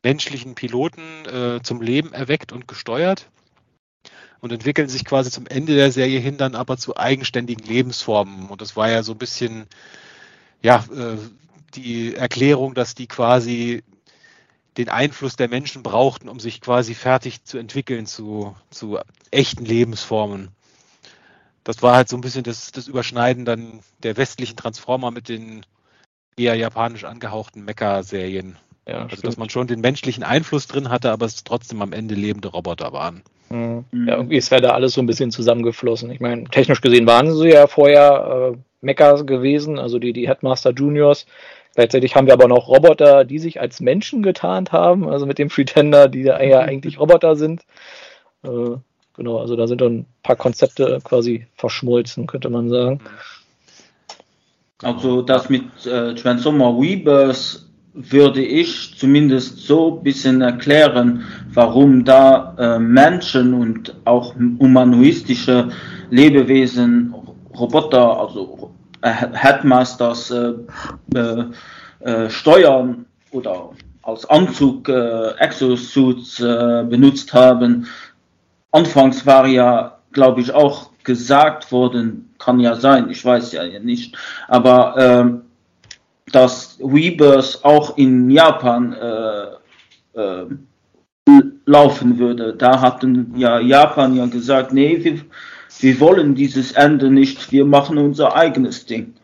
menschlichen 0.02 0.54
Piloten 0.54 1.02
äh, 1.26 1.62
zum 1.62 1.82
Leben 1.82 2.12
erweckt 2.12 2.52
und 2.52 2.66
gesteuert 2.66 3.28
und 4.40 4.50
entwickeln 4.50 4.88
sich 4.88 5.04
quasi 5.04 5.30
zum 5.30 5.46
Ende 5.46 5.74
der 5.74 5.92
Serie 5.92 6.18
hin 6.18 6.38
dann 6.38 6.54
aber 6.54 6.78
zu 6.78 6.96
eigenständigen 6.96 7.66
Lebensformen. 7.66 8.48
Und 8.48 8.62
das 8.62 8.76
war 8.76 8.90
ja 8.90 9.02
so 9.02 9.12
ein 9.12 9.18
bisschen 9.18 9.66
ja, 10.62 10.84
äh, 10.94 11.16
die 11.74 12.14
Erklärung, 12.14 12.74
dass 12.74 12.94
die 12.94 13.06
quasi 13.06 13.82
den 14.76 14.88
Einfluss 14.88 15.36
der 15.36 15.48
Menschen 15.48 15.82
brauchten, 15.82 16.28
um 16.28 16.40
sich 16.40 16.60
quasi 16.60 16.94
fertig 16.94 17.44
zu 17.44 17.58
entwickeln 17.58 18.06
zu, 18.06 18.54
zu 18.70 18.98
echten 19.30 19.64
Lebensformen. 19.64 20.48
Das 21.64 21.82
war 21.82 21.96
halt 21.96 22.08
so 22.08 22.16
ein 22.16 22.22
bisschen 22.22 22.44
das, 22.44 22.72
das 22.72 22.88
Überschneiden 22.88 23.44
dann 23.44 23.80
der 24.02 24.16
westlichen 24.16 24.56
Transformer 24.56 25.10
mit 25.10 25.28
den 25.28 25.66
eher 26.36 26.54
japanisch 26.54 27.04
angehauchten 27.04 27.64
Mecha-Serien. 27.64 28.56
Ja, 28.88 29.02
also, 29.02 29.22
dass 29.22 29.36
man 29.36 29.50
schon 29.50 29.66
den 29.66 29.80
menschlichen 29.80 30.24
Einfluss 30.24 30.66
drin 30.66 30.88
hatte, 30.88 31.12
aber 31.12 31.26
es 31.26 31.44
trotzdem 31.44 31.82
am 31.82 31.92
Ende 31.92 32.14
lebende 32.14 32.48
Roboter 32.48 32.92
waren. 32.92 33.22
Mhm. 33.50 33.84
Ja, 33.92 34.16
irgendwie 34.16 34.36
ist 34.36 34.50
ja 34.50 34.60
da 34.60 34.70
alles 34.70 34.94
so 34.94 35.02
ein 35.02 35.06
bisschen 35.06 35.30
zusammengeflossen. 35.30 36.10
Ich 36.10 36.20
meine, 36.20 36.44
technisch 36.44 36.80
gesehen 36.80 37.06
waren 37.06 37.34
sie 37.34 37.50
ja 37.50 37.66
vorher 37.66 38.54
äh, 38.54 38.58
Mecha 38.80 39.22
gewesen, 39.22 39.78
also 39.78 39.98
die, 39.98 40.12
die 40.12 40.28
Headmaster 40.28 40.72
Juniors. 40.72 41.26
Gleichzeitig 41.74 42.16
haben 42.16 42.26
wir 42.26 42.34
aber 42.34 42.48
noch 42.48 42.68
Roboter, 42.68 43.24
die 43.24 43.38
sich 43.38 43.60
als 43.60 43.80
Menschen 43.80 44.22
getarnt 44.22 44.72
haben, 44.72 45.08
also 45.08 45.26
mit 45.26 45.38
dem 45.38 45.48
Pretender, 45.48 46.08
die 46.08 46.22
ja 46.22 46.36
eigentlich 46.36 46.98
Roboter 46.98 47.36
sind. 47.36 47.62
Äh, 48.42 48.76
genau, 49.14 49.38
also 49.38 49.56
da 49.56 49.66
sind 49.66 49.80
dann 49.80 49.98
ein 49.98 50.06
paar 50.22 50.36
Konzepte 50.36 50.98
quasi 51.04 51.46
verschmolzen, 51.54 52.26
könnte 52.26 52.50
man 52.50 52.68
sagen. 52.68 53.00
Also 54.82 55.22
das 55.22 55.50
mit 55.50 55.86
äh, 55.86 56.14
Transformer 56.14 56.76
Rebirth 56.78 57.66
würde 57.92 58.42
ich 58.42 58.96
zumindest 58.96 59.58
so 59.58 59.96
ein 59.96 60.02
bisschen 60.02 60.40
erklären, 60.40 61.24
warum 61.52 62.04
da 62.04 62.54
äh, 62.58 62.78
Menschen 62.78 63.52
und 63.52 63.94
auch 64.04 64.34
humanoistische 64.34 65.68
Lebewesen, 66.10 67.14
Roboter, 67.56 68.20
also 68.20 68.70
Headmasters 69.02 70.30
äh, 70.30 70.52
äh, 71.14 71.44
äh, 72.00 72.30
steuern 72.30 73.06
oder 73.30 73.70
als 74.02 74.28
Anzug 74.28 74.88
äh, 74.88 75.30
Exosuits 75.38 76.40
äh, 76.40 76.84
benutzt 76.88 77.32
haben. 77.32 77.86
Anfangs 78.72 79.26
war 79.26 79.46
ja, 79.46 79.98
glaube 80.12 80.40
ich, 80.40 80.52
auch 80.52 80.90
gesagt 81.04 81.70
worden, 81.72 82.34
kann 82.38 82.60
ja 82.60 82.74
sein, 82.74 83.10
ich 83.10 83.24
weiß 83.24 83.52
ja 83.52 83.64
nicht, 83.78 84.16
aber 84.48 84.96
äh, 84.96 86.30
dass 86.32 86.78
Rebirth 86.80 87.60
auch 87.62 87.96
in 87.96 88.30
Japan 88.30 88.92
äh, 88.92 90.20
äh, 90.20 90.46
laufen 91.66 92.18
würde. 92.18 92.54
Da 92.54 92.80
hatten 92.80 93.34
ja 93.36 93.60
Japan 93.60 94.16
ja 94.16 94.26
gesagt, 94.26 94.72
nee, 94.72 95.02
wir, 95.02 95.20
wir 95.82 96.00
wollen 96.00 96.34
dieses 96.34 96.72
Ende 96.72 97.10
nicht, 97.10 97.52
wir 97.52 97.64
machen 97.64 97.98
unser 97.98 98.36
eigenes 98.36 98.86
Ding. 98.86 99.14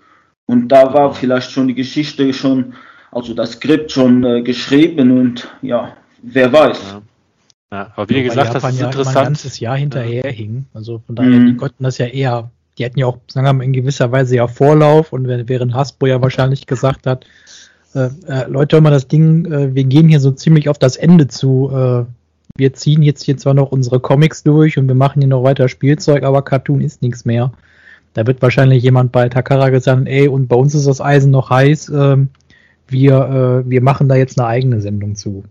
Und 0.47 0.69
da 0.69 0.93
war 0.95 1.15
vielleicht 1.15 1.51
schon 1.51 1.69
die 1.69 1.75
Geschichte 1.75 2.33
schon, 2.33 2.75
also 3.11 3.35
das 3.35 3.53
Skript 3.53 3.93
schon 3.93 4.25
äh, 4.25 4.43
geschrieben 4.43 5.19
und 5.19 5.49
ja, 5.63 5.97
wer 6.23 6.53
weiß. 6.53 6.81
Ja. 6.93 7.03
Ja, 7.73 7.93
aber 7.97 8.09
wie 8.09 8.23
gesagt, 8.23 8.55
Japan 8.55 8.63
das 8.63 8.75
ist 8.75 8.81
ja 8.81 8.87
interessant. 8.87 9.17
ein 9.17 9.25
ganzes 9.25 9.61
Jahr 9.61 9.77
hinterher 9.77 10.31
hing. 10.31 10.67
Also 10.73 11.03
von 11.05 11.17
daher, 11.17 11.31
mhm. 11.31 11.47
die 11.47 11.57
konnten 11.57 11.83
das 11.83 11.99
ja 11.99 12.07
eher, 12.07 12.51
die 12.79 12.85
hatten 12.85 12.99
ja 12.99 13.07
auch, 13.07 13.19
sagen 13.29 13.47
wir 13.47 13.53
mal, 13.53 13.65
in 13.65 13.73
gewisser 13.73 14.13
Weise 14.13 14.37
ja 14.37 14.47
Vorlauf 14.47 15.13
und 15.13 15.27
während 15.27 15.75
Hasbro 15.75 16.07
ja 16.07 16.23
wahrscheinlich 16.23 16.67
gesagt 16.67 17.07
hat, 17.07 17.27
äh, 17.95 18.11
äh, 18.29 18.49
Leute, 18.49 18.77
hör 18.77 18.83
mal 18.83 18.91
das 18.91 19.09
Ding, 19.09 19.51
äh, 19.51 19.75
wir 19.75 19.85
gehen 19.85 20.09
hier 20.09 20.21
so 20.21 20.31
ziemlich 20.31 20.69
auf 20.69 20.79
das 20.79 20.97
Ende 20.97 21.27
zu, 21.27 21.71
äh, 21.73 22.05
wir 22.57 22.73
ziehen 22.73 23.03
jetzt 23.03 23.23
hier 23.25 23.37
zwar 23.37 23.55
noch 23.55 23.73
unsere 23.73 24.01
Comics 24.01 24.43
durch 24.43 24.79
und 24.79 24.89
wir 24.89 24.95
machen 24.95 25.21
hier 25.21 25.29
noch 25.29 25.43
weiter 25.43 25.69
Spielzeug, 25.69 26.23
aber 26.23 26.43
Cartoon 26.43 26.81
ist 26.81 27.03
nichts 27.03 27.25
mehr. 27.25 27.53
Da 28.15 28.27
wird 28.27 28.41
wahrscheinlich 28.41 28.83
jemand 28.83 29.13
bei 29.13 29.29
Takara 29.29 29.69
gesagt, 29.69 30.07
ey, 30.07 30.29
und 30.29 30.49
bei 30.49 30.57
uns 30.57 30.75
ist 30.75 30.87
das 30.87 31.01
Eisen 31.01 31.31
noch 31.31 31.51
heiß, 31.51 31.91
ähm, 31.91 32.31
wir, 32.89 33.65
äh, 33.67 33.71
wir 33.71 33.83
machen 33.83 34.09
da 34.09 34.15
jetzt 34.15 34.39
eine 34.39 34.49
eigene 34.49 34.81
Sendung 34.81 35.17
zu. 35.17 35.45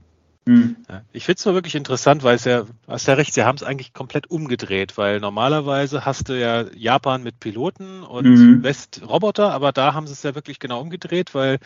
Hm. 0.47 0.75
Ich 1.11 1.25
finde 1.25 1.39
es 1.39 1.45
nur 1.45 1.55
wirklich 1.55 1.73
interessant, 1.73 2.23
weil 2.23 2.35
es 2.35 2.45
ja, 2.45 2.65
hast 2.87 3.07
ja 3.07 3.15
recht, 3.15 3.33
sie 3.33 3.43
haben 3.43 3.55
es 3.55 3.63
eigentlich 3.63 3.93
komplett 3.93 4.29
umgedreht, 4.29 4.95
weil 4.95 5.19
normalerweise 5.19 6.05
hast 6.05 6.29
du 6.29 6.39
ja 6.39 6.65
Japan 6.75 7.23
mit 7.23 7.39
Piloten 7.39 8.03
und 8.03 8.25
mhm. 8.25 8.63
West-Roboter, 8.63 9.51
aber 9.51 9.71
da 9.71 9.95
haben 9.95 10.05
sie 10.05 10.13
es 10.13 10.21
ja 10.21 10.35
wirklich 10.35 10.59
genau 10.59 10.81
umgedreht, 10.81 11.33
weil 11.33 11.57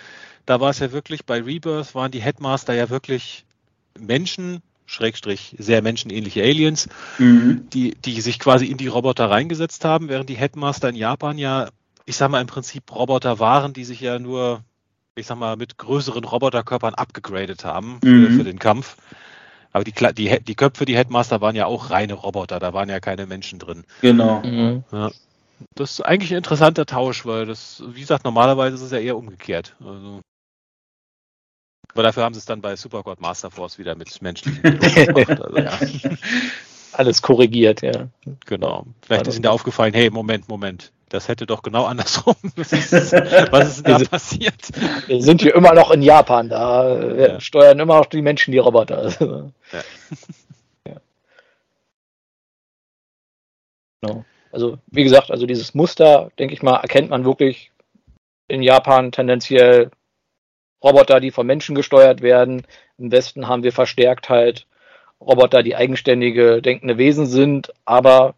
da 0.45 0.61
war 0.61 0.69
es 0.69 0.79
ja 0.79 0.93
wirklich, 0.93 1.25
bei 1.25 1.41
Rebirth 1.41 1.93
waren 1.93 2.11
die 2.11 2.21
Headmaster 2.21 2.73
ja 2.73 2.89
wirklich 2.89 3.45
Menschen, 3.99 4.61
Schrägstrich 4.89 5.55
sehr 5.59 5.83
menschenähnliche 5.83 6.41
Aliens, 6.41 6.89
mhm. 7.19 7.67
die, 7.71 7.93
die 7.93 8.21
sich 8.21 8.39
quasi 8.39 8.65
in 8.65 8.77
die 8.77 8.87
Roboter 8.87 9.29
reingesetzt 9.29 9.85
haben, 9.85 10.09
während 10.09 10.29
die 10.29 10.37
Headmaster 10.37 10.89
in 10.89 10.95
Japan 10.95 11.37
ja, 11.37 11.69
ich 12.05 12.17
sag 12.17 12.31
mal, 12.31 12.41
im 12.41 12.47
Prinzip 12.47 12.83
Roboter 12.93 13.37
waren, 13.37 13.73
die 13.73 13.83
sich 13.83 14.01
ja 14.01 14.17
nur, 14.17 14.61
ich 15.13 15.27
sag 15.27 15.37
mal, 15.37 15.57
mit 15.57 15.77
größeren 15.77 16.23
Roboterkörpern 16.23 16.95
abgegradet 16.95 17.65
haben 17.65 17.99
mhm. 18.03 18.25
für, 18.25 18.31
für, 18.31 18.43
den 18.43 18.57
Kampf. 18.57 18.97
Aber 19.71 19.83
die, 19.83 19.93
die, 19.93 20.43
die 20.43 20.55
Köpfe, 20.55 20.85
die 20.85 20.97
Headmaster 20.97 21.39
waren 21.39 21.55
ja 21.55 21.67
auch 21.67 21.91
reine 21.91 22.13
Roboter, 22.15 22.59
da 22.59 22.73
waren 22.73 22.89
ja 22.89 22.99
keine 22.99 23.27
Menschen 23.27 23.59
drin. 23.59 23.83
Genau. 24.01 24.41
Mhm. 24.41 24.83
Ja. 24.91 25.11
Das 25.75 25.91
ist 25.91 26.01
eigentlich 26.01 26.31
ein 26.31 26.37
interessanter 26.37 26.87
Tausch, 26.87 27.27
weil 27.27 27.45
das, 27.45 27.83
wie 27.93 27.99
gesagt, 27.99 28.25
normalerweise 28.25 28.75
ist 28.75 28.81
es 28.81 28.91
ja 28.91 28.97
eher 28.97 29.17
umgekehrt. 29.17 29.75
Also, 29.81 30.21
aber 31.93 32.03
dafür 32.03 32.23
haben 32.23 32.33
sie 32.33 32.39
es 32.39 32.45
dann 32.45 32.61
bei 32.61 32.75
Supergod 32.75 33.19
Master 33.19 33.51
Force 33.51 33.79
wieder 33.79 33.95
mit 33.95 34.21
menschlichen 34.21 34.61
gemacht. 34.61 35.29
Also, 35.41 35.57
ja. 35.57 35.79
Alles 36.93 37.21
korrigiert, 37.21 37.81
ja. 37.81 38.07
Genau. 38.45 38.85
Vielleicht 39.01 39.27
ist 39.27 39.35
ihnen 39.35 39.43
da 39.43 39.51
aufgefallen, 39.51 39.93
hey, 39.93 40.09
Moment, 40.09 40.47
Moment. 40.49 40.91
Das 41.09 41.27
hätte 41.27 41.47
doch 41.47 41.63
genau 41.63 41.85
andersrum. 41.85 42.35
Was 42.55 42.71
ist, 42.71 42.93
ist 42.93 43.87
da 43.87 43.99
passiert? 43.99 44.69
Wir 45.07 45.21
sind 45.21 45.41
hier 45.41 45.55
immer 45.55 45.73
noch 45.73 45.89
in 45.89 46.03
Japan, 46.03 46.49
da 46.49 46.99
ja. 47.15 47.39
steuern 47.39 47.79
immer 47.79 47.97
noch 47.97 48.05
die 48.05 48.21
Menschen 48.21 48.51
die 48.51 48.59
Roboter. 48.59 49.11
Ja. 49.71 49.83
ja. 50.87 50.95
Genau. 54.01 54.25
Also, 54.51 54.77
wie 54.87 55.03
gesagt, 55.03 55.31
also 55.31 55.45
dieses 55.45 55.73
Muster, 55.73 56.31
denke 56.39 56.53
ich 56.53 56.63
mal, 56.63 56.77
erkennt 56.77 57.09
man 57.09 57.25
wirklich 57.25 57.71
in 58.47 58.63
Japan 58.63 59.11
tendenziell 59.11 59.91
Roboter, 60.83 61.19
die 61.19 61.31
von 61.31 61.45
Menschen 61.45 61.75
gesteuert 61.75 62.21
werden, 62.21 62.63
im 62.97 63.11
Westen 63.11 63.47
haben 63.47 63.63
wir 63.63 63.71
verstärkt 63.71 64.29
halt 64.29 64.65
Roboter, 65.21 65.63
die 65.63 65.75
eigenständige, 65.75 66.61
denkende 66.61 66.97
Wesen 66.97 67.25
sind, 67.25 67.73
aber 67.85 68.35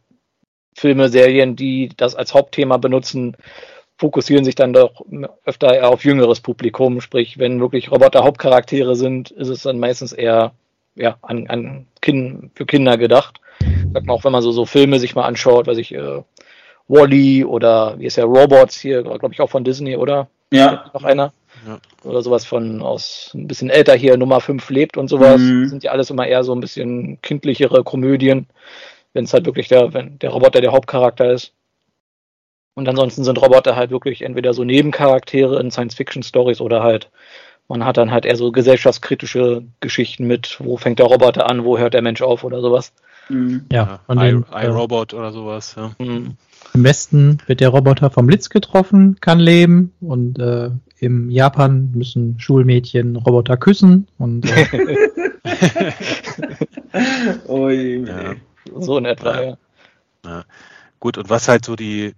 Filme, 0.73 1.09
Serien, 1.09 1.55
die 1.55 1.89
das 1.95 2.15
als 2.15 2.33
Hauptthema 2.33 2.77
benutzen, 2.77 3.37
fokussieren 3.97 4.43
sich 4.43 4.55
dann 4.55 4.73
doch 4.73 5.05
öfter 5.45 5.75
eher 5.75 5.89
auf 5.89 6.03
jüngeres 6.03 6.39
Publikum. 6.39 7.01
Sprich, 7.01 7.37
wenn 7.37 7.59
wirklich 7.59 7.91
Roboter 7.91 8.23
Hauptcharaktere 8.23 8.95
sind, 8.95 9.29
ist 9.29 9.49
es 9.49 9.61
dann 9.61 9.79
meistens 9.79 10.11
eher 10.11 10.53
ja, 10.95 11.17
an, 11.21 11.47
an 11.47 11.85
kind, 12.01 12.51
für 12.55 12.65
Kinder 12.65 12.97
gedacht. 12.97 13.39
Sagt 13.93 14.07
man 14.07 14.15
auch, 14.15 14.23
wenn 14.23 14.31
man 14.31 14.41
so, 14.41 14.51
so 14.51 14.65
Filme 14.65 14.97
sich 14.97 15.13
mal 15.13 15.25
anschaut, 15.25 15.67
weiß 15.67 15.77
ich, 15.77 15.93
äh, 15.93 16.23
Wally 16.87 17.45
oder 17.45 17.99
wie 17.99 18.05
ist 18.05 18.17
ja 18.17 18.25
Robots 18.25 18.79
hier, 18.79 19.03
glaube 19.03 19.33
ich 19.33 19.39
auch 19.39 19.49
von 19.49 19.63
Disney, 19.63 19.95
oder? 19.95 20.27
Ja. 20.51 20.89
Noch 20.93 21.03
einer. 21.03 21.31
Ja. 21.67 21.79
Oder 22.03 22.21
sowas 22.21 22.45
von 22.45 22.81
aus 22.81 23.31
ein 23.33 23.47
bisschen 23.47 23.69
älter 23.69 23.93
hier, 23.93 24.17
Nummer 24.17 24.41
5 24.41 24.69
lebt 24.69 24.97
und 24.97 25.07
sowas. 25.07 25.39
Mhm. 25.39 25.67
Sind 25.67 25.83
ja 25.83 25.91
alles 25.91 26.09
immer 26.09 26.27
eher 26.27 26.43
so 26.43 26.53
ein 26.53 26.61
bisschen 26.61 27.21
kindlichere 27.21 27.83
Komödien, 27.83 28.47
wenn 29.13 29.25
es 29.25 29.33
halt 29.33 29.45
wirklich 29.45 29.67
der, 29.67 29.93
wenn 29.93 30.17
der 30.19 30.31
Roboter 30.31 30.61
der 30.61 30.71
Hauptcharakter 30.71 31.31
ist. 31.31 31.53
Und 32.73 32.87
ansonsten 32.87 33.23
sind 33.23 33.41
Roboter 33.41 33.75
halt 33.75 33.91
wirklich 33.91 34.21
entweder 34.21 34.53
so 34.53 34.63
Nebencharaktere 34.63 35.59
in 35.59 35.71
Science-Fiction-Stories 35.71 36.61
oder 36.61 36.81
halt, 36.81 37.09
man 37.67 37.85
hat 37.85 37.97
dann 37.97 38.11
halt 38.11 38.25
eher 38.25 38.37
so 38.37 38.51
gesellschaftskritische 38.51 39.63
Geschichten 39.81 40.25
mit, 40.25 40.57
wo 40.59 40.77
fängt 40.77 40.99
der 40.99 41.07
Roboter 41.07 41.49
an, 41.49 41.65
wo 41.65 41.77
hört 41.77 41.93
der 41.93 42.01
Mensch 42.01 42.21
auf 42.21 42.43
oder 42.43 42.61
sowas. 42.61 42.93
Mhm. 43.29 43.65
Ja, 43.71 43.99
von 44.05 44.19
dem, 44.19 44.45
I, 44.53 44.65
iRobot 44.65 45.13
oder 45.13 45.31
sowas. 45.31 45.75
Ja. 45.75 45.91
Mhm. 45.99 46.37
Im 46.73 46.83
Westen 46.83 47.39
wird 47.47 47.59
der 47.59 47.69
Roboter 47.69 48.09
vom 48.09 48.27
Blitz 48.27 48.49
getroffen, 48.49 49.17
kann 49.19 49.39
leben 49.39 49.93
und 49.99 50.39
äh, 50.39 50.69
im 50.99 51.29
Japan 51.29 51.91
müssen 51.93 52.39
Schulmädchen 52.39 53.15
Roboter 53.15 53.57
küssen 53.57 54.07
und 54.17 54.45
äh, 54.49 54.95
oh, 57.47 57.69
ja. 57.69 58.35
so 58.79 58.97
in 58.97 59.05
etwa. 59.05 59.41
Ja. 59.41 59.57
ja. 60.25 60.43
Gut, 60.99 61.17
und 61.17 61.29
was 61.29 61.47
halt 61.47 61.65
so 61.65 61.75
die 61.75 62.13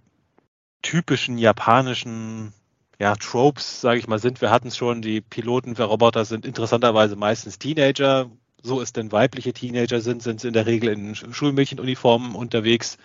typischen 0.82 1.38
japanischen 1.38 2.54
ja, 3.00 3.16
Tropes, 3.16 3.82
sage 3.82 4.00
ich 4.00 4.08
mal, 4.08 4.20
sind. 4.20 4.42
Wir 4.42 4.52
hatten 4.52 4.68
es 4.68 4.78
schon, 4.78 5.02
die 5.02 5.22
Piloten 5.22 5.76
für 5.76 5.84
Roboter 5.84 6.26
sind 6.26 6.46
interessanterweise 6.46 7.16
meistens 7.16 7.58
Teenager. 7.58 8.30
So 8.62 8.82
es 8.82 8.94
denn 8.94 9.12
weibliche 9.12 9.52
Teenager 9.52 10.00
sind, 10.00 10.24
sind 10.24 10.40
sie 10.40 10.48
in 10.48 10.54
der 10.54 10.66
Regel 10.66 10.90
in 10.90 11.16
Schulmädchenuniformen 11.16 12.36
unterwegs. 12.36 12.98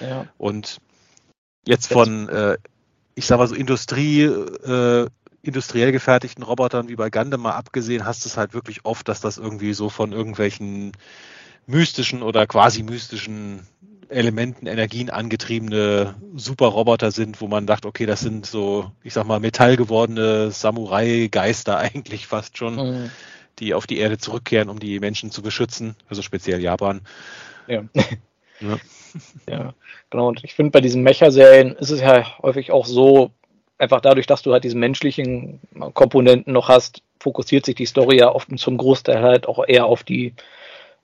Ja. 0.00 0.26
Und 0.38 0.80
jetzt 1.66 1.92
von, 1.92 2.28
äh, 2.28 2.56
ich 3.14 3.26
sag 3.26 3.38
mal 3.38 3.48
so, 3.48 3.54
Industrie, 3.54 4.22
äh, 4.22 5.06
industriell 5.42 5.92
gefertigten 5.92 6.44
Robotern 6.44 6.88
wie 6.88 6.96
bei 6.96 7.10
Gundam 7.10 7.42
mal 7.42 7.52
abgesehen, 7.52 8.04
hast 8.04 8.24
du 8.24 8.28
es 8.28 8.36
halt 8.36 8.52
wirklich 8.52 8.84
oft, 8.84 9.08
dass 9.08 9.20
das 9.20 9.38
irgendwie 9.38 9.72
so 9.72 9.88
von 9.88 10.12
irgendwelchen 10.12 10.92
mystischen 11.66 12.22
oder 12.22 12.46
quasi 12.46 12.82
mystischen 12.82 13.66
Elementen, 14.10 14.66
Energien 14.66 15.08
angetriebene 15.08 16.16
Superroboter 16.34 17.10
sind, 17.12 17.40
wo 17.40 17.46
man 17.46 17.66
dachte, 17.66 17.86
okay, 17.86 18.06
das 18.06 18.20
sind 18.20 18.44
so, 18.44 18.90
ich 19.04 19.14
sag 19.14 19.24
mal, 19.24 19.40
metallgewordene 19.40 20.50
Samurai-Geister 20.50 21.78
eigentlich 21.78 22.26
fast 22.26 22.58
schon, 22.58 22.76
mhm. 22.76 23.10
die 23.60 23.72
auf 23.72 23.86
die 23.86 23.98
Erde 23.98 24.18
zurückkehren, 24.18 24.68
um 24.68 24.80
die 24.80 24.98
Menschen 24.98 25.30
zu 25.30 25.42
beschützen, 25.42 25.94
also 26.08 26.22
speziell 26.22 26.60
Japan. 26.60 27.02
Ja. 27.66 27.84
ja. 28.60 28.76
ja. 29.48 29.74
genau. 30.10 30.28
Und 30.28 30.44
ich 30.44 30.54
finde, 30.54 30.70
bei 30.70 30.80
diesen 30.80 31.02
Mecha-Serien 31.02 31.76
ist 31.76 31.90
es 31.90 32.00
ja 32.00 32.38
häufig 32.42 32.72
auch 32.72 32.86
so, 32.86 33.30
einfach 33.78 34.00
dadurch, 34.00 34.26
dass 34.26 34.42
du 34.42 34.52
halt 34.52 34.64
diese 34.64 34.76
menschlichen 34.76 35.60
Komponenten 35.94 36.52
noch 36.52 36.68
hast, 36.68 37.02
fokussiert 37.18 37.64
sich 37.64 37.74
die 37.74 37.86
Story 37.86 38.18
ja 38.18 38.34
oft 38.34 38.56
zum 38.58 38.76
Großteil 38.76 39.22
halt 39.22 39.48
auch 39.48 39.64
eher 39.66 39.86
auf 39.86 40.02
die 40.02 40.34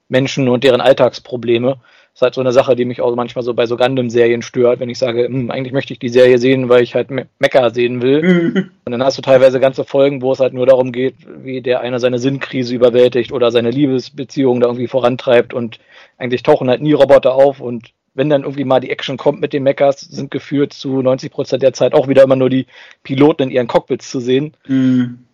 Menschen 0.08 0.48
und 0.48 0.62
deren 0.62 0.80
Alltagsprobleme 0.80 1.78
ist 2.16 2.22
halt 2.22 2.34
so 2.34 2.40
eine 2.40 2.52
Sache, 2.52 2.76
die 2.76 2.86
mich 2.86 3.02
auch 3.02 3.14
manchmal 3.14 3.42
so 3.42 3.52
bei 3.52 3.66
so 3.66 3.76
Gundam-Serien 3.76 4.40
stört, 4.40 4.80
wenn 4.80 4.88
ich 4.88 4.98
sage, 4.98 5.26
hm, 5.26 5.50
eigentlich 5.50 5.74
möchte 5.74 5.92
ich 5.92 5.98
die 5.98 6.08
Serie 6.08 6.38
sehen, 6.38 6.70
weil 6.70 6.82
ich 6.82 6.94
halt 6.94 7.10
Me 7.10 7.26
Mecha 7.38 7.68
sehen 7.68 8.00
will. 8.00 8.22
Mhm. 8.22 8.70
Und 8.86 8.92
dann 8.92 9.02
hast 9.02 9.18
du 9.18 9.22
teilweise 9.22 9.60
ganze 9.60 9.84
Folgen, 9.84 10.22
wo 10.22 10.32
es 10.32 10.40
halt 10.40 10.54
nur 10.54 10.64
darum 10.64 10.92
geht, 10.92 11.16
wie 11.44 11.60
der 11.60 11.80
eine 11.80 12.00
seine 12.00 12.18
Sinnkrise 12.18 12.74
überwältigt 12.74 13.32
oder 13.32 13.50
seine 13.50 13.70
Liebesbeziehung 13.70 14.60
da 14.60 14.68
irgendwie 14.68 14.88
vorantreibt 14.88 15.52
und 15.52 15.78
eigentlich 16.16 16.42
tauchen 16.42 16.70
halt 16.70 16.80
nie 16.80 16.94
Roboter 16.94 17.34
auf 17.34 17.60
und 17.60 17.90
wenn 18.16 18.30
dann 18.30 18.42
irgendwie 18.42 18.64
mal 18.64 18.80
die 18.80 18.90
Action 18.90 19.16
kommt 19.16 19.40
mit 19.40 19.52
den 19.52 19.62
Mechas, 19.62 20.00
sind 20.00 20.30
geführt 20.30 20.72
zu 20.72 21.02
90 21.02 21.30
Prozent 21.30 21.62
der 21.62 21.74
Zeit 21.74 21.94
auch 21.94 22.08
wieder 22.08 22.22
immer 22.22 22.36
nur 22.36 22.50
die 22.50 22.66
Piloten 23.02 23.44
in 23.44 23.50
ihren 23.50 23.66
Cockpits 23.68 24.10
zu 24.10 24.20
sehen. 24.20 24.56
Mhm. 24.66 25.26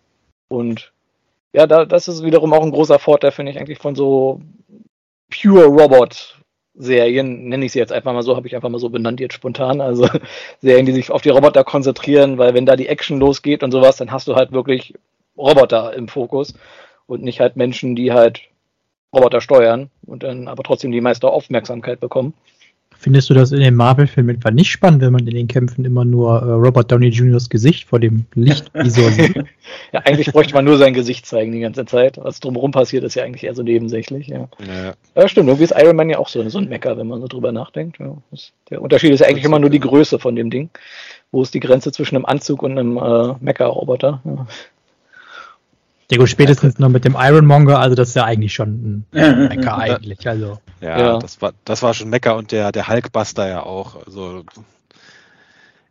Und 0.49 0.91
ja, 1.53 1.65
da, 1.65 1.85
das 1.85 2.07
ist 2.07 2.23
wiederum 2.23 2.53
auch 2.53 2.63
ein 2.63 2.71
großer 2.71 2.99
Vorteil, 2.99 3.31
finde 3.31 3.51
ich, 3.51 3.57
eigentlich 3.57 3.79
von 3.79 3.95
so 3.95 4.41
Pure 5.31 5.65
Robot 5.65 6.37
Serien, 6.75 7.49
nenne 7.49 7.65
ich 7.65 7.71
sie 7.71 7.79
jetzt 7.79 7.93
einfach 7.93 8.13
mal 8.13 8.23
so, 8.23 8.35
habe 8.35 8.47
ich 8.47 8.55
einfach 8.55 8.69
mal 8.69 8.79
so 8.79 8.89
benannt 8.89 9.19
jetzt 9.19 9.35
spontan, 9.35 9.79
also 9.79 10.09
Serien, 10.61 10.85
die 10.85 10.91
sich 10.91 11.11
auf 11.11 11.21
die 11.21 11.29
Roboter 11.29 11.63
konzentrieren, 11.63 12.37
weil 12.37 12.53
wenn 12.53 12.65
da 12.65 12.75
die 12.75 12.87
Action 12.87 13.19
losgeht 13.19 13.63
und 13.63 13.71
sowas, 13.71 13.97
dann 13.97 14.11
hast 14.11 14.27
du 14.27 14.35
halt 14.35 14.51
wirklich 14.51 14.95
Roboter 15.37 15.93
im 15.93 16.07
Fokus 16.07 16.53
und 17.05 17.23
nicht 17.23 17.39
halt 17.39 17.55
Menschen, 17.55 17.95
die 17.95 18.11
halt 18.11 18.41
Roboter 19.13 19.41
steuern 19.41 19.91
und 20.05 20.23
dann 20.23 20.47
aber 20.47 20.63
trotzdem 20.63 20.91
die 20.91 21.01
meiste 21.01 21.29
Aufmerksamkeit 21.29 21.99
bekommen. 21.99 22.33
Findest 23.03 23.29
du 23.29 23.33
das 23.33 23.51
in 23.51 23.59
den 23.59 23.75
Marvel-Filmen 23.75 24.37
etwa 24.37 24.49
nicht 24.49 24.71
spannend, 24.71 25.01
wenn 25.01 25.11
man 25.11 25.27
in 25.27 25.35
den 25.35 25.49
Kämpfen 25.49 25.83
immer 25.83 26.05
nur 26.05 26.41
äh, 26.41 26.51
Robert 26.51 26.89
Downey 26.89 27.09
Jr.'s 27.09 27.49
Gesicht 27.49 27.89
vor 27.89 27.99
dem 27.99 28.25
Licht 28.33 28.71
visualisiert? 28.73 29.45
ja, 29.91 29.99
eigentlich 30.05 30.31
bräuchte 30.31 30.53
man 30.53 30.63
nur 30.63 30.77
sein 30.77 30.93
Gesicht 30.93 31.25
zeigen 31.25 31.51
die 31.51 31.59
ganze 31.59 31.85
Zeit. 31.85 32.17
Was 32.17 32.39
drumherum 32.39 32.71
passiert, 32.71 33.03
ist 33.03 33.15
ja 33.15 33.25
eigentlich 33.25 33.43
eher 33.43 33.55
so 33.55 33.61
nebensächlich. 33.61 34.27
Ja, 34.27 34.47
ja. 34.65 34.93
ja 35.15 35.27
stimmt. 35.27 35.49
Irgendwie 35.49 35.65
ist 35.65 35.73
Iron 35.77 35.97
Man 35.97 36.09
ja 36.09 36.17
auch 36.17 36.29
so, 36.29 36.47
so 36.47 36.59
ein 36.59 36.69
Mecker, 36.69 36.97
wenn 36.97 37.07
man 37.07 37.19
so 37.19 37.27
drüber 37.27 37.51
nachdenkt. 37.51 37.99
Ja, 37.99 38.15
der 38.69 38.81
Unterschied 38.81 39.11
ist 39.11 39.19
ja 39.19 39.27
eigentlich 39.27 39.43
immer 39.43 39.59
nur 39.59 39.69
die 39.69 39.81
Größe 39.81 40.17
von 40.17 40.37
dem 40.37 40.49
Ding. 40.49 40.69
Wo 41.33 41.41
ist 41.41 41.53
die 41.53 41.59
Grenze 41.59 41.91
zwischen 41.91 42.15
einem 42.15 42.25
Anzug 42.25 42.63
und 42.63 42.77
einem 42.77 42.95
äh, 42.95 43.33
Mecker-Roboter? 43.41 44.21
Ja. 44.23 44.47
Ja 46.13 46.19
gut, 46.19 46.29
spätestens 46.29 46.79
noch 46.79 46.89
mit 46.89 47.05
dem 47.05 47.15
Ironmonger, 47.17 47.79
also 47.79 47.95
das 47.95 48.09
ist 48.09 48.15
ja 48.15 48.25
eigentlich 48.25 48.53
schon 48.53 49.05
ein 49.13 49.47
Mecker 49.49 49.77
eigentlich. 49.77 50.27
Also. 50.27 50.59
Ja, 50.81 50.99
ja, 50.99 51.19
Das, 51.19 51.41
war, 51.41 51.53
das 51.65 51.81
war 51.81 51.93
schon 51.93 52.09
Mecker 52.09 52.35
und 52.35 52.51
der, 52.51 52.71
der 52.71 52.87
Hulkbuster 52.87 53.47
ja 53.47 53.63
auch. 53.63 54.05
Also 54.05 54.43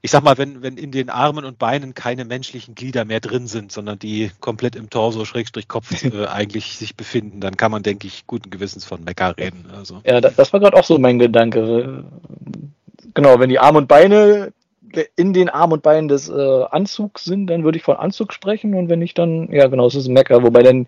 ich 0.05 0.11
sag 0.11 0.25
mal, 0.25 0.37
wenn, 0.37 0.63
wenn 0.63 0.77
in 0.77 0.91
den 0.91 1.11
Armen 1.11 1.45
und 1.45 1.61
Beinen 1.61 1.95
keine 1.95 2.25
menschlichen 2.25 2.75
Glieder 2.75 3.05
mehr 3.05 3.21
drin 3.21 3.47
sind, 3.47 3.71
sondern 3.71 4.01
die 4.01 4.33
komplett 4.41 4.75
im 4.75 4.91
Torso, 4.91 5.25
Schrägstrich 5.25 5.69
Kopf 5.69 6.05
äh, 6.05 6.27
eigentlich 6.27 6.77
sich 6.77 6.97
befinden, 6.97 7.41
dann 7.41 7.57
kann 7.57 7.71
man, 7.71 7.85
denke 7.85 8.09
ich, 8.09 8.27
guten 8.27 8.51
Gewissens 8.51 8.85
von 8.85 9.05
Mecker 9.05 9.37
reden. 9.39 9.67
Also. 9.75 10.03
Ja, 10.05 10.21
das 10.21 10.53
war 10.53 10.61
gerade 10.61 10.77
auch 10.77 10.85
so 10.85 10.99
mein 10.99 11.21
Gedanke. 11.21 12.05
Genau, 13.15 13.39
wenn 13.39 13.49
die 13.49 13.61
Arme 13.61 13.79
und 13.79 13.89
Beine 13.89 14.53
in 15.17 15.33
den 15.33 15.49
Arm 15.49 15.73
und 15.73 15.83
Beinen 15.83 16.09
des 16.09 16.29
äh, 16.29 16.65
Anzugs 16.71 17.25
sind, 17.25 17.47
dann 17.49 17.65
würde 17.65 17.79
ich 17.79 17.85
von 17.85 17.97
Anzug 17.97 18.33
sprechen 18.33 18.75
und 18.75 18.89
wenn 18.89 18.99
nicht, 18.99 19.19
dann, 19.19 19.51
ja 19.51 19.67
genau, 19.69 19.87
es 19.87 19.95
ist 19.95 20.07
ein 20.07 20.15
Mecker, 20.15 20.43
wobei 20.43 20.63
dann 20.63 20.87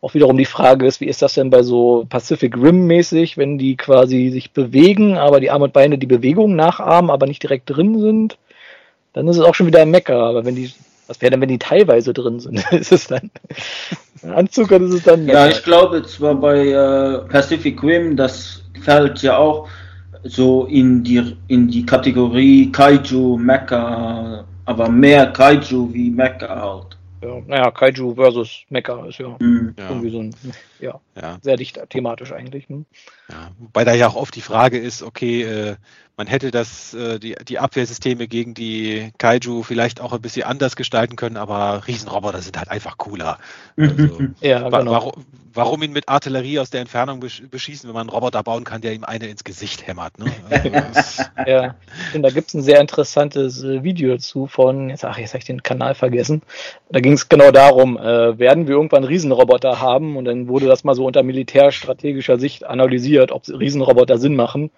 auch 0.00 0.12
wiederum 0.12 0.36
die 0.36 0.44
Frage 0.44 0.86
ist, 0.86 1.00
wie 1.00 1.06
ist 1.06 1.22
das 1.22 1.34
denn 1.34 1.48
bei 1.48 1.62
so 1.62 2.04
Pacific 2.08 2.56
Rim 2.56 2.86
mäßig, 2.86 3.38
wenn 3.38 3.56
die 3.56 3.76
quasi 3.76 4.28
sich 4.28 4.52
bewegen, 4.52 5.16
aber 5.16 5.40
die 5.40 5.50
Arme 5.50 5.64
und 5.64 5.72
Beine 5.72 5.96
die 5.96 6.06
Bewegung 6.06 6.54
nachahmen, 6.56 7.10
aber 7.10 7.26
nicht 7.26 7.42
direkt 7.42 7.70
drin 7.70 7.98
sind, 7.98 8.36
dann 9.14 9.26
ist 9.28 9.38
es 9.38 9.42
auch 9.42 9.54
schon 9.54 9.66
wieder 9.66 9.80
ein 9.80 9.90
Mecker, 9.90 10.18
aber 10.18 10.44
wenn 10.44 10.56
die, 10.56 10.70
was 11.06 11.22
wäre 11.22 11.30
denn, 11.30 11.40
wenn 11.40 11.48
die 11.48 11.58
teilweise 11.58 12.12
drin 12.12 12.38
sind? 12.38 12.62
ist 12.72 12.92
es 12.92 13.06
dann 13.06 13.30
ein 14.22 14.32
Anzug 14.32 14.72
oder 14.72 14.84
ist 14.84 14.92
es 14.92 15.02
dann? 15.04 15.26
Ja, 15.26 15.48
ich 15.48 15.62
glaube 15.62 16.02
zwar 16.02 16.34
bei 16.34 16.68
äh, 16.68 17.18
Pacific 17.30 17.82
Rim, 17.82 18.16
das 18.16 18.62
fällt 18.82 19.22
ja 19.22 19.38
auch 19.38 19.68
so 20.24 20.66
in 20.66 21.04
die, 21.04 21.36
in 21.48 21.68
die 21.68 21.84
Kategorie 21.84 22.70
Kaiju, 22.72 23.36
Mecha, 23.36 24.44
aber 24.64 24.88
mehr 24.88 25.32
Kaiju 25.32 25.92
wie 25.92 26.10
Mecha 26.10 26.48
halt. 26.48 26.96
Ja, 27.22 27.40
naja, 27.46 27.70
Kaiju 27.70 28.14
versus 28.14 28.64
Mecha 28.68 29.06
ist 29.06 29.18
ja, 29.18 29.36
mhm. 29.38 29.74
irgendwie 29.76 30.10
so 30.10 30.20
ein, 30.20 30.34
ja, 30.80 31.00
ja, 31.20 31.38
sehr 31.40 31.56
dicht 31.56 31.78
thematisch 31.88 32.32
eigentlich. 32.32 32.68
Ne? 32.68 32.84
Ja, 33.30 33.50
wobei 33.58 33.84
da 33.84 33.94
ja 33.94 34.08
auch 34.08 34.16
oft 34.16 34.34
die 34.34 34.42
Frage 34.42 34.78
ist, 34.78 35.02
okay, 35.02 35.42
äh, 35.42 35.76
man 36.16 36.26
hätte 36.26 36.50
das, 36.50 36.94
äh, 36.94 37.18
die, 37.18 37.34
die 37.46 37.58
Abwehrsysteme 37.58 38.28
gegen 38.28 38.54
die 38.54 39.10
Kaiju 39.18 39.62
vielleicht 39.62 40.00
auch 40.00 40.12
ein 40.12 40.22
bisschen 40.22 40.44
anders 40.44 40.76
gestalten 40.76 41.16
können, 41.16 41.36
aber 41.36 41.86
Riesenroboter 41.86 42.40
sind 42.40 42.56
halt 42.56 42.70
einfach 42.70 42.98
cooler. 42.98 43.38
Also, 43.76 44.20
ja, 44.40 44.68
genau. 44.68 44.92
warum, 44.92 45.12
warum 45.52 45.82
ihn 45.82 45.92
mit 45.92 46.08
Artillerie 46.08 46.60
aus 46.60 46.70
der 46.70 46.82
Entfernung 46.82 47.20
beschießen, 47.20 47.88
wenn 47.88 47.94
man 47.94 48.02
einen 48.02 48.10
Roboter 48.10 48.42
bauen 48.44 48.64
kann, 48.64 48.80
der 48.80 48.92
ihm 48.92 49.04
eine 49.04 49.26
ins 49.26 49.42
Gesicht 49.42 49.86
hämmert? 49.86 50.18
Ne? 50.18 50.26
Also, 50.50 51.22
ja, 51.46 51.74
und 52.14 52.22
da 52.22 52.30
gibt 52.30 52.48
es 52.48 52.54
ein 52.54 52.62
sehr 52.62 52.80
interessantes 52.80 53.64
äh, 53.64 53.82
Video 53.82 54.12
dazu 54.12 54.46
von, 54.46 54.90
jetzt, 54.90 55.04
ach, 55.04 55.18
jetzt 55.18 55.30
habe 55.30 55.38
ich 55.38 55.46
den 55.46 55.64
Kanal 55.64 55.96
vergessen. 55.96 56.42
Da 56.90 57.00
ging 57.00 57.14
es 57.14 57.28
genau 57.28 57.50
darum, 57.50 57.96
äh, 57.98 58.38
werden 58.38 58.68
wir 58.68 58.76
irgendwann 58.76 59.04
Riesenroboter 59.04 59.80
haben? 59.80 60.16
Und 60.16 60.26
dann 60.26 60.46
wurde 60.46 60.66
das 60.66 60.84
mal 60.84 60.94
so 60.94 61.06
unter 61.06 61.24
militärstrategischer 61.24 62.38
Sicht 62.38 62.64
analysiert, 62.64 63.32
ob 63.32 63.48
Riesenroboter 63.48 64.18
Sinn 64.18 64.36
machen. 64.36 64.70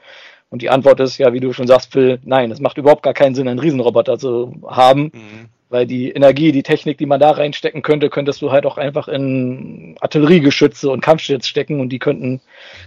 Und 0.51 0.63
die 0.63 0.71
Antwort 0.71 1.01
ist 1.01 1.19
ja, 1.19 1.33
wie 1.33 1.41
du 1.41 1.53
schon 1.53 1.67
sagst, 1.67 1.93
Phil, 1.93 2.21
nein, 2.25 2.51
es 2.51 2.61
macht 2.61 2.79
überhaupt 2.79 3.03
gar 3.03 3.15
keinen 3.15 3.35
Sinn, 3.35 3.49
einen 3.49 3.59
Riesenroboter 3.59 4.19
zu 4.19 4.55
haben. 4.67 5.11
Mhm. 5.13 5.49
weil 5.69 5.85
die 5.85 6.13
Energie, 6.13 6.53
die 6.53 6.63
Technik, 6.63 6.97
die 6.99 7.07
man 7.07 7.19
da 7.19 7.33
reinstecken 7.33 7.83
könnte, 7.83 8.09
könntest 8.09 8.41
du 8.41 8.53
halt 8.53 8.67
auch 8.67 8.79
einfach 8.79 9.09
in 9.09 9.97
Artilleriegeschütze 10.01 10.89
und 10.89 11.01
Kampfjets 11.01 11.49
stecken 11.49 11.81
und 11.81 11.89
die 11.89 11.99
könnten 11.99 12.41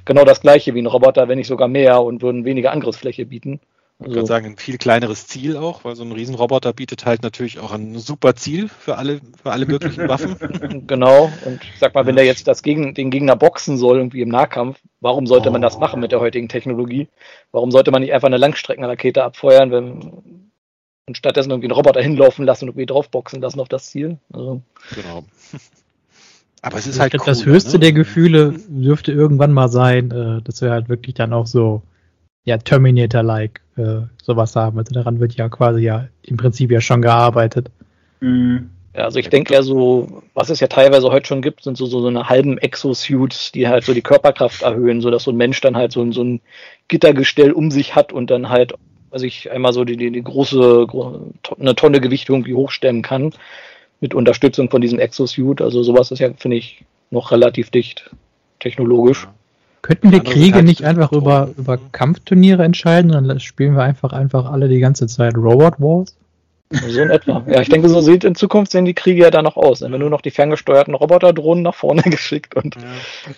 genau 0.05 0.23
das 0.23 0.39
gleiche 0.39 0.73
wie 0.73 0.81
ein 0.81 0.85
Roboter, 0.85 1.27
wenn 1.27 1.37
nicht 1.37 1.47
sogar 1.47 1.67
mehr 1.67 2.01
und 2.01 2.21
würden 2.21 2.45
weniger 2.45 2.71
Angriffsfläche 2.71 3.25
bieten. 3.25 3.59
Ich 4.01 4.05
also, 4.05 4.15
kann 4.15 4.25
sagen, 4.27 4.45
ein 4.45 4.57
viel 4.57 4.77
kleineres 4.77 5.27
Ziel 5.27 5.57
auch, 5.57 5.83
weil 5.83 5.97
so 5.97 6.05
ein 6.05 6.13
Riesenroboter 6.13 6.71
bietet 6.71 7.05
halt 7.05 7.21
natürlich 7.21 7.59
auch 7.59 7.73
ein 7.73 7.99
super 7.99 8.33
Ziel 8.33 8.69
für 8.69 8.97
alle, 8.97 9.19
für 9.43 9.51
alle 9.51 9.65
möglichen 9.65 10.07
Waffen. 10.07 10.87
Genau, 10.87 11.29
und 11.43 11.61
ich 11.61 11.79
sag 11.79 11.93
mal, 11.93 12.05
wenn 12.05 12.15
der 12.15 12.23
jetzt 12.23 12.47
das 12.47 12.63
gegen, 12.63 12.93
den 12.93 13.11
Gegner 13.11 13.35
boxen 13.35 13.77
soll, 13.77 13.97
irgendwie 13.97 14.21
im 14.21 14.29
Nahkampf, 14.29 14.79
warum 15.01 15.27
sollte 15.27 15.49
oh. 15.49 15.51
man 15.51 15.61
das 15.61 15.75
oh. 15.75 15.79
machen 15.79 15.99
mit 15.99 16.13
der 16.13 16.21
heutigen 16.21 16.47
Technologie? 16.47 17.09
Warum 17.51 17.71
sollte 17.71 17.91
man 17.91 18.01
nicht 18.01 18.13
einfach 18.13 18.27
eine 18.27 18.37
Langstreckenrakete 18.37 19.21
abfeuern, 19.21 19.71
wenn, 19.71 20.49
und 21.05 21.17
stattdessen 21.17 21.49
irgendwie 21.49 21.67
einen 21.67 21.75
Roboter 21.75 22.01
hinlaufen 22.01 22.45
lassen 22.45 22.65
und 22.65 22.69
irgendwie 22.69 22.85
draufboxen 22.85 23.41
lassen 23.41 23.59
auf 23.59 23.67
das 23.67 23.87
Ziel. 23.87 24.17
Also. 24.31 24.61
Genau. 24.95 25.25
Aber 26.61 26.77
es 26.77 26.87
ist 26.87 26.99
halt 26.99 27.13
cool, 27.15 27.25
das 27.25 27.45
höchste 27.45 27.73
ne? 27.73 27.79
der 27.79 27.93
Gefühle 27.93 28.53
dürfte 28.67 29.11
irgendwann 29.11 29.51
mal 29.51 29.69
sein, 29.69 30.11
äh, 30.11 30.41
dass 30.41 30.61
wir 30.61 30.71
halt 30.71 30.87
wirklich 30.87 31.15
dann 31.15 31.33
auch 31.33 31.47
so 31.47 31.81
ja 32.45 32.57
Terminator-like 32.57 33.61
äh, 33.77 34.01
sowas 34.21 34.55
haben. 34.55 34.77
Also 34.77 34.93
daran 34.93 35.19
wird 35.19 35.35
ja 35.35 35.49
quasi 35.49 35.81
ja 35.81 36.07
im 36.23 36.37
Prinzip 36.37 36.71
ja 36.71 36.81
schon 36.81 37.01
gearbeitet. 37.01 37.69
Mhm. 38.19 38.71
Ja, 38.95 39.05
also 39.05 39.19
ich 39.19 39.29
denke 39.29 39.53
ja 39.53 39.61
so, 39.61 40.23
was 40.33 40.49
es 40.49 40.59
ja 40.59 40.67
teilweise 40.67 41.11
heute 41.11 41.27
schon 41.27 41.43
gibt, 41.43 41.63
sind 41.63 41.77
so, 41.77 41.85
so, 41.85 42.01
so 42.01 42.07
eine 42.07 42.27
halben 42.27 42.57
Exosuits, 42.57 43.51
die 43.51 43.67
halt 43.67 43.83
so 43.83 43.93
die 43.93 44.01
Körperkraft 44.01 44.63
erhöhen, 44.63 44.99
so 44.99 45.11
dass 45.11 45.23
so 45.23 45.31
ein 45.31 45.37
Mensch 45.37 45.61
dann 45.61 45.77
halt 45.77 45.91
so, 45.91 46.11
so 46.11 46.23
ein 46.23 46.41
Gittergestell 46.87 47.51
um 47.51 47.69
sich 47.69 47.95
hat 47.95 48.11
und 48.11 48.31
dann 48.31 48.49
halt 48.49 48.73
also 49.11 49.25
ich 49.25 49.51
einmal 49.51 49.73
so 49.73 49.83
die, 49.83 49.97
die, 49.97 50.11
die 50.11 50.23
große, 50.23 50.87
eine 51.59 51.75
Tonne 51.75 51.99
Gewicht 51.99 52.29
irgendwie 52.29 52.53
hochstemmen 52.53 53.01
kann, 53.01 53.33
mit 53.99 54.13
Unterstützung 54.13 54.69
von 54.69 54.81
diesem 54.81 54.99
Exosuit. 54.99 55.61
Also 55.61 55.83
sowas 55.83 56.11
ist 56.11 56.19
ja, 56.19 56.31
finde 56.37 56.57
ich, 56.57 56.85
noch 57.11 57.31
relativ 57.31 57.69
dicht 57.71 58.11
technologisch. 58.59 59.27
Könnten 59.89 60.11
wir 60.11 60.19
Kriege 60.19 60.61
nicht 60.61 60.83
einfach 60.83 61.11
über, 61.11 61.49
über 61.57 61.79
Kampfturniere 61.91 62.63
entscheiden? 62.63 63.11
Dann 63.11 63.39
spielen 63.39 63.75
wir 63.75 63.81
einfach 63.81 64.13
einfach 64.13 64.45
alle 64.45 64.69
die 64.69 64.79
ganze 64.79 65.07
Zeit 65.07 65.35
Robot 65.35 65.79
Wars? 65.79 66.15
So 66.69 67.01
in 67.01 67.09
etwa. 67.09 67.43
Ja, 67.47 67.61
ich 67.61 67.69
denke, 67.69 67.89
so 67.89 67.99
sieht 67.99 68.23
in 68.23 68.35
Zukunft 68.35 68.71
sehen 68.71 68.85
die 68.85 68.93
Kriege 68.93 69.23
ja 69.23 69.31
dann 69.31 69.45
noch 69.45 69.57
aus. 69.57 69.79
Dann 69.79 69.91
werden 69.91 70.01
nur 70.01 70.11
noch 70.11 70.21
die 70.21 70.29
ferngesteuerten 70.29 70.93
Roboterdrohnen 70.93 71.63
nach 71.63 71.73
vorne 71.73 72.01
geschickt 72.05 72.55
und 72.55 72.75
ja. 72.75 72.81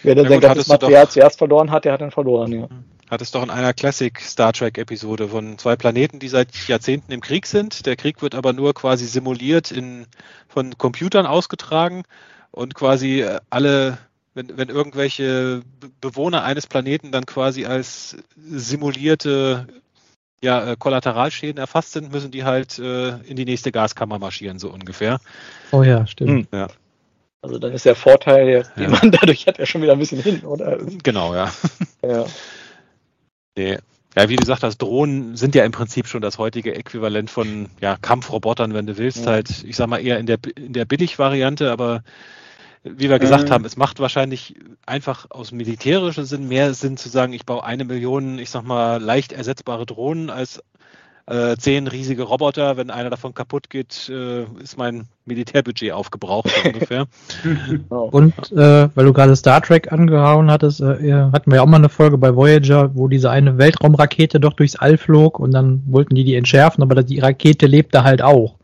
wer 0.04 0.16
dann 0.16 0.26
ja, 0.26 0.32
sein 0.32 0.42
ganzes 0.42 0.68
Material 0.68 1.08
zuerst 1.08 1.38
verloren 1.38 1.72
hat, 1.72 1.86
der 1.86 1.94
hat 1.94 2.02
dann 2.02 2.12
verloren, 2.12 2.52
ja. 2.52 2.68
Hat 3.10 3.22
es 3.22 3.32
doch 3.32 3.44
in 3.44 3.50
einer 3.50 3.72
Classic 3.72 4.20
Star 4.20 4.52
Trek 4.52 4.78
Episode 4.78 5.30
von 5.30 5.58
zwei 5.58 5.78
Planeten, 5.78 6.20
die 6.20 6.28
seit 6.28 6.54
Jahrzehnten 6.68 7.14
im 7.14 7.22
Krieg 7.22 7.46
sind. 7.46 7.86
Der 7.86 7.96
Krieg 7.96 8.22
wird 8.22 8.36
aber 8.36 8.52
nur 8.52 8.74
quasi 8.74 9.06
simuliert 9.06 9.72
in, 9.72 10.06
von 10.50 10.78
Computern 10.78 11.26
ausgetragen 11.26 12.04
und 12.52 12.76
quasi 12.76 13.22
äh, 13.22 13.40
alle 13.50 14.00
wenn, 14.34 14.58
wenn 14.58 14.70
irgendwelche 14.70 15.62
Bewohner 16.00 16.44
eines 16.44 16.68
Planeten 16.68 17.12
dann 17.12 17.26
quasi 17.26 17.66
als 17.66 18.18
simulierte 18.36 19.68
ja, 20.42 20.72
äh, 20.72 20.76
Kollateralschäden 20.78 21.60
erfasst 21.60 21.92
sind, 21.92 22.12
müssen 22.12 22.32
die 22.32 22.44
halt 22.44 22.80
äh, 22.80 23.18
in 23.20 23.36
die 23.36 23.46
nächste 23.46 23.72
Gaskammer 23.72 24.18
marschieren, 24.20 24.58
so 24.58 24.72
ungefähr. 24.72 25.20
Oh 25.72 25.84
ja, 25.84 26.08
stimmt. 26.08 26.30
Hm. 26.52 26.60
Ja. 26.60 26.68
Also 27.44 27.58
dann 27.58 27.74
ist 27.74 27.86
der 27.86 27.96
Vorteil, 27.96 28.68
den 28.78 28.84
ja. 28.84 28.90
man 28.90 29.12
dadurch 29.12 29.48
hat, 29.48 29.58
ja 29.58 29.66
schon 29.66 29.82
wieder 29.82 29.94
ein 29.94 30.00
bisschen 30.00 30.22
hin, 30.22 30.42
oder? 30.42 30.80
Genau, 31.04 31.34
ja. 31.34 31.52
Ja. 32.04 32.26
Nee. 33.56 33.78
Ja, 34.16 34.28
wie 34.28 34.36
du 34.36 34.42
gesagt 34.42 34.64
hast, 34.64 34.80
Drohnen 34.80 35.38
sind 35.38 35.56
ja 35.56 35.64
im 35.64 35.72
Prinzip 35.72 36.08
schon 36.08 36.22
das 36.22 36.38
heutige 36.38 36.74
Äquivalent 36.74 37.30
von 37.30 37.70
ja, 37.80 37.96
Kampfrobotern, 38.02 38.74
wenn 38.74 38.88
du 38.88 38.98
willst, 38.98 39.26
ja. 39.26 39.32
halt, 39.32 39.64
ich 39.64 39.76
sag 39.76 39.88
mal, 39.88 40.00
eher 40.00 40.18
in 40.18 40.26
der, 40.26 40.40
in 40.58 40.74
der 40.74 40.86
Billig-Variante, 40.86 41.72
aber 41.72 42.04
wie 42.84 43.10
wir 43.10 43.20
gesagt 43.20 43.46
ähm. 43.46 43.52
haben, 43.52 43.66
es 43.66 43.78
macht 43.78 44.00
wahrscheinlich 44.00 44.56
einfach 44.86 45.28
aus 45.30 45.52
militärischem 45.52 46.26
Sinn 46.26 46.48
mehr 46.48 46.74
Sinn 46.74 46.98
zu 46.98 47.10
sagen, 47.10 47.34
ich 47.34 47.46
baue 47.46 47.64
eine 47.64 47.86
Million, 47.86 48.40
ich 48.40 48.50
sag 48.50 48.64
mal, 48.64 49.02
leicht 49.02 49.32
ersetzbare 49.34 49.86
Drohnen 49.86 50.30
als 50.30 50.64
äh, 51.28 51.56
zehn 51.58 51.88
riesige 51.88 52.24
Roboter. 52.24 52.78
Wenn 52.78 52.90
einer 52.90 53.12
davon 53.12 53.34
kaputt 53.36 53.70
geht, 53.70 54.10
äh, 54.10 54.44
ist 54.62 54.78
mein 54.78 55.08
Militärbudget 55.26 55.92
aufgebraucht 55.92 56.52
ungefähr. 56.66 57.06
Und 57.90 58.34
äh, 58.52 58.90
weil 58.96 59.06
du 59.06 59.14
gerade 59.14 59.36
Star 59.36 59.62
Trek 59.62 59.92
angehauen 59.92 60.50
hattest, 60.50 60.82
äh, 60.82 61.14
hatten 61.32 61.52
wir 61.52 61.58
ja 61.58 61.62
auch 61.62 61.68
mal 61.68 61.78
eine 61.78 61.90
Folge 61.90 62.18
bei 62.18 62.36
Voyager, 62.36 62.96
wo 62.96 63.08
diese 63.08 63.30
eine 63.30 63.60
Weltraumrakete 63.60 64.40
doch 64.40 64.54
durchs 64.54 64.76
All 64.76 64.98
flog 64.98 65.40
und 65.40 65.52
dann 65.52 65.84
wollten 65.86 66.16
die 66.16 66.24
die 66.24 66.36
entschärfen, 66.36 66.82
aber 66.82 67.04
die 67.04 67.20
Rakete 67.20 67.68
lebte 67.68 68.04
halt 68.04 68.24
auch. 68.24 68.56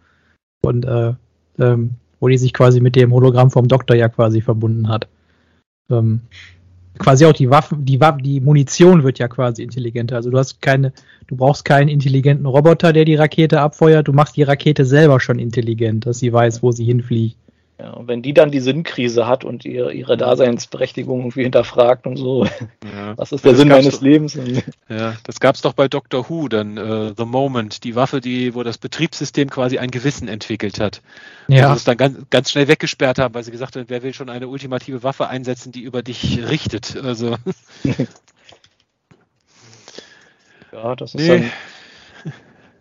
Und 0.61 0.85
äh, 0.85 1.13
ähm, 1.59 1.91
wo 2.19 2.27
die 2.27 2.37
sich 2.37 2.53
quasi 2.53 2.79
mit 2.79 2.95
dem 2.95 3.13
Hologramm 3.13 3.51
vom 3.51 3.67
Doktor 3.67 3.95
ja 3.95 4.09
quasi 4.09 4.41
verbunden 4.41 4.87
hat. 4.87 5.07
Ähm, 5.89 6.21
quasi 6.97 7.25
auch 7.25 7.33
die 7.33 7.49
Waffen, 7.49 7.85
die 7.85 7.99
Waffen, 7.99 8.23
die 8.23 8.41
Munition 8.41 9.03
wird 9.03 9.19
ja 9.19 9.27
quasi 9.27 9.63
intelligenter. 9.63 10.15
Also 10.15 10.29
du 10.29 10.37
hast 10.37 10.61
keine, 10.61 10.93
du 11.27 11.35
brauchst 11.35 11.65
keinen 11.65 11.89
intelligenten 11.89 12.45
Roboter, 12.45 12.93
der 12.93 13.05
die 13.05 13.15
Rakete 13.15 13.61
abfeuert. 13.61 14.07
Du 14.07 14.13
machst 14.13 14.35
die 14.35 14.43
Rakete 14.43 14.85
selber 14.85 15.19
schon 15.19 15.39
intelligent, 15.39 16.05
dass 16.05 16.19
sie 16.19 16.33
weiß, 16.33 16.63
wo 16.63 16.71
sie 16.71 16.85
hinfliegt. 16.85 17.37
Ja, 17.79 17.91
und 17.91 18.07
wenn 18.07 18.23
die 18.23 18.33
dann 18.33 18.49
die 18.49 18.59
Sinnkrise 18.59 19.27
hat 19.27 19.43
und 19.43 19.63
ihre, 19.63 19.93
ihre 19.93 20.17
Daseinsberechtigung 20.17 21.19
irgendwie 21.19 21.43
hinterfragt 21.43 22.07
und 22.07 22.17
so, 22.17 22.45
ja. 22.45 23.15
was 23.17 23.31
ist 23.31 23.45
der 23.45 23.51
ja, 23.51 23.57
Sinn 23.57 23.67
meines 23.67 23.95
doch, 23.95 24.01
Lebens? 24.01 24.35
Ja, 24.89 25.15
das 25.23 25.39
gab 25.39 25.53
es 25.53 25.61
doch 25.61 25.73
bei 25.73 25.87
Doctor 25.87 26.27
Who, 26.27 26.47
dann 26.47 26.79
uh, 26.79 27.13
The 27.15 27.25
Moment, 27.25 27.83
die 27.83 27.95
Waffe, 27.95 28.19
die, 28.19 28.55
wo 28.55 28.63
das 28.63 28.79
Betriebssystem 28.79 29.51
quasi 29.51 29.77
ein 29.77 29.91
Gewissen 29.91 30.27
entwickelt 30.27 30.79
hat. 30.79 31.03
Ja. 31.47 31.69
Und 31.69 31.77
es 31.77 31.83
dann 31.83 31.97
ganz, 31.97 32.17
ganz 32.31 32.49
schnell 32.49 32.67
weggesperrt 32.67 33.19
haben, 33.19 33.35
weil 33.35 33.43
sie 33.43 33.51
gesagt 33.51 33.75
haben, 33.75 33.85
wer 33.89 34.01
will 34.01 34.15
schon 34.15 34.29
eine 34.29 34.47
ultimative 34.47 35.03
Waffe 35.03 35.27
einsetzen, 35.27 35.71
die 35.71 35.81
über 35.81 36.01
dich 36.01 36.39
richtet. 36.49 36.97
Also. 36.97 37.35
ja, 40.73 40.95
das 40.95 41.13
ist 41.13 41.21
nee. 41.21 41.27
dann 41.27 41.51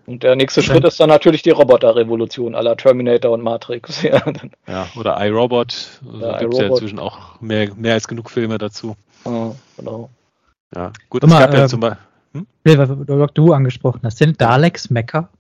und 0.07 0.23
der 0.23 0.37
nächste 0.37 0.63
Schritt 0.63 0.85
ist 0.85 1.01
dann 1.01 1.09
natürlich 1.09 1.43
die 1.43 1.51
Roboterrevolution 1.51 2.55
aller 2.55 2.77
Terminator 2.77 3.33
und 3.33 3.43
Matrix. 3.43 4.03
Ja, 4.07 4.23
ja 4.69 4.87
oder 4.97 5.25
iRobot. 5.27 6.01
Da 6.03 6.31
also 6.31 6.39
gibt 6.39 6.55
es 6.55 6.61
ja 6.61 6.67
inzwischen 6.67 6.99
auch 6.99 7.41
mehr, 7.41 7.75
mehr 7.75 7.95
als 7.95 8.07
genug 8.07 8.31
Filme 8.31 8.59
dazu. 8.59 8.97
Ja, 9.25 9.55
genau. 9.77 10.11
Ja, 10.75 10.93
gut, 11.09 11.25
es 11.25 11.31
gab 11.31 11.53
äh, 11.53 11.59
ja 11.59 11.69
zum 11.69 11.81
Beispiel. 11.81 11.99
Hm? 12.35 12.47
weil 12.65 13.29
du 13.35 13.53
angesprochen 13.53 14.01
hast, 14.05 14.19
sind 14.19 14.41
Daleks 14.41 14.91
Mecker? 14.91 15.31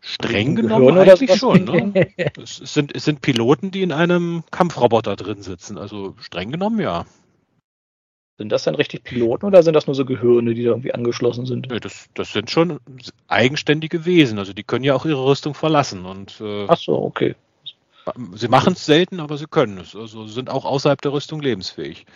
Streng 0.00 0.54
genommen 0.54 0.96
eigentlich 0.98 1.34
schon. 1.34 1.64
Ne? 1.64 2.08
es, 2.40 2.56
sind, 2.58 2.94
es 2.94 3.04
sind 3.04 3.22
Piloten, 3.22 3.70
die 3.70 3.82
in 3.82 3.92
einem 3.92 4.44
Kampfroboter 4.50 5.16
drin 5.16 5.42
sitzen. 5.42 5.78
Also 5.78 6.14
streng 6.20 6.52
genommen 6.52 6.80
ja. 6.80 7.06
Sind 8.38 8.52
das 8.52 8.64
dann 8.64 8.74
richtig 8.74 9.02
Piloten 9.02 9.46
oder 9.46 9.62
sind 9.62 9.74
das 9.74 9.86
nur 9.86 9.94
so 9.94 10.04
Gehirne, 10.04 10.54
die 10.54 10.64
da 10.64 10.70
irgendwie 10.70 10.92
angeschlossen 10.92 11.46
sind? 11.46 11.70
Nee, 11.70 11.80
das, 11.80 12.08
das 12.14 12.32
sind 12.32 12.50
schon 12.50 12.80
eigenständige 13.28 14.04
Wesen. 14.04 14.38
Also 14.38 14.52
die 14.52 14.62
können 14.62 14.84
ja 14.84 14.94
auch 14.94 15.06
ihre 15.06 15.24
Rüstung 15.24 15.54
verlassen. 15.54 16.04
Und, 16.04 16.40
äh, 16.40 16.66
Ach 16.68 16.76
so, 16.76 17.00
okay. 17.02 17.34
Sie 18.34 18.48
machen 18.48 18.74
es 18.74 18.84
selten, 18.84 19.20
aber 19.20 19.38
sie 19.38 19.46
können 19.46 19.78
es. 19.78 19.96
Also 19.96 20.26
sind 20.26 20.50
auch 20.50 20.64
außerhalb 20.64 21.00
der 21.00 21.12
Rüstung 21.12 21.40
lebensfähig. 21.40 22.06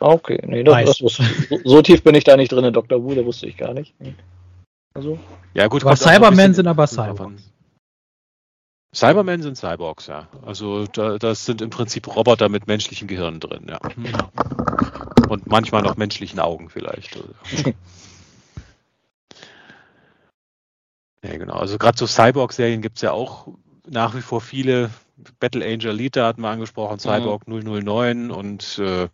Ah, 0.00 0.10
okay, 0.10 0.40
nee, 0.46 0.62
das, 0.62 0.84
das 0.84 1.02
wusste, 1.02 1.24
so, 1.64 1.82
tief 1.82 2.04
bin 2.04 2.14
ich 2.14 2.22
da 2.22 2.36
nicht 2.36 2.52
drin 2.52 2.64
in 2.64 2.72
Dr. 2.72 3.02
Wu, 3.02 3.14
da 3.14 3.24
wusste 3.24 3.48
ich 3.48 3.56
gar 3.56 3.74
nicht. 3.74 3.94
Also. 4.94 5.18
Ja, 5.54 5.66
gut. 5.66 5.84
Aber 5.84 5.96
Cybermen 5.96 6.54
sind 6.54 6.68
aber 6.68 6.86
Cybermen. 6.86 7.38
Cybermen 8.94 9.42
sind 9.42 9.56
Cyborgs, 9.56 10.06
ja. 10.06 10.28
Also 10.46 10.86
da, 10.86 11.18
das 11.18 11.44
sind 11.44 11.60
im 11.60 11.70
Prinzip 11.70 12.14
Roboter 12.14 12.48
mit 12.48 12.66
menschlichem 12.68 13.06
Gehirn 13.08 13.40
drin, 13.40 13.66
ja. 13.68 13.78
Und 15.28 15.46
manchmal 15.46 15.82
noch 15.82 15.96
menschlichen 15.96 16.40
Augen 16.40 16.70
vielleicht. 16.70 17.16
ja, 21.22 21.36
genau. 21.36 21.54
Also 21.54 21.78
gerade 21.78 21.98
so 21.98 22.06
Cyborg-Serien 22.06 22.82
gibt 22.82 22.96
es 22.96 23.02
ja 23.02 23.12
auch 23.12 23.48
nach 23.86 24.14
wie 24.14 24.22
vor 24.22 24.40
viele. 24.40 24.90
Battle 25.40 25.64
Angel 25.64 25.90
Elite 25.90 26.24
hatten 26.24 26.42
wir 26.42 26.48
angesprochen, 26.48 27.00
Cyborg 27.00 27.48
mhm. 27.48 27.82
009 27.84 28.30
und 28.30 28.78
äh, 28.78 29.08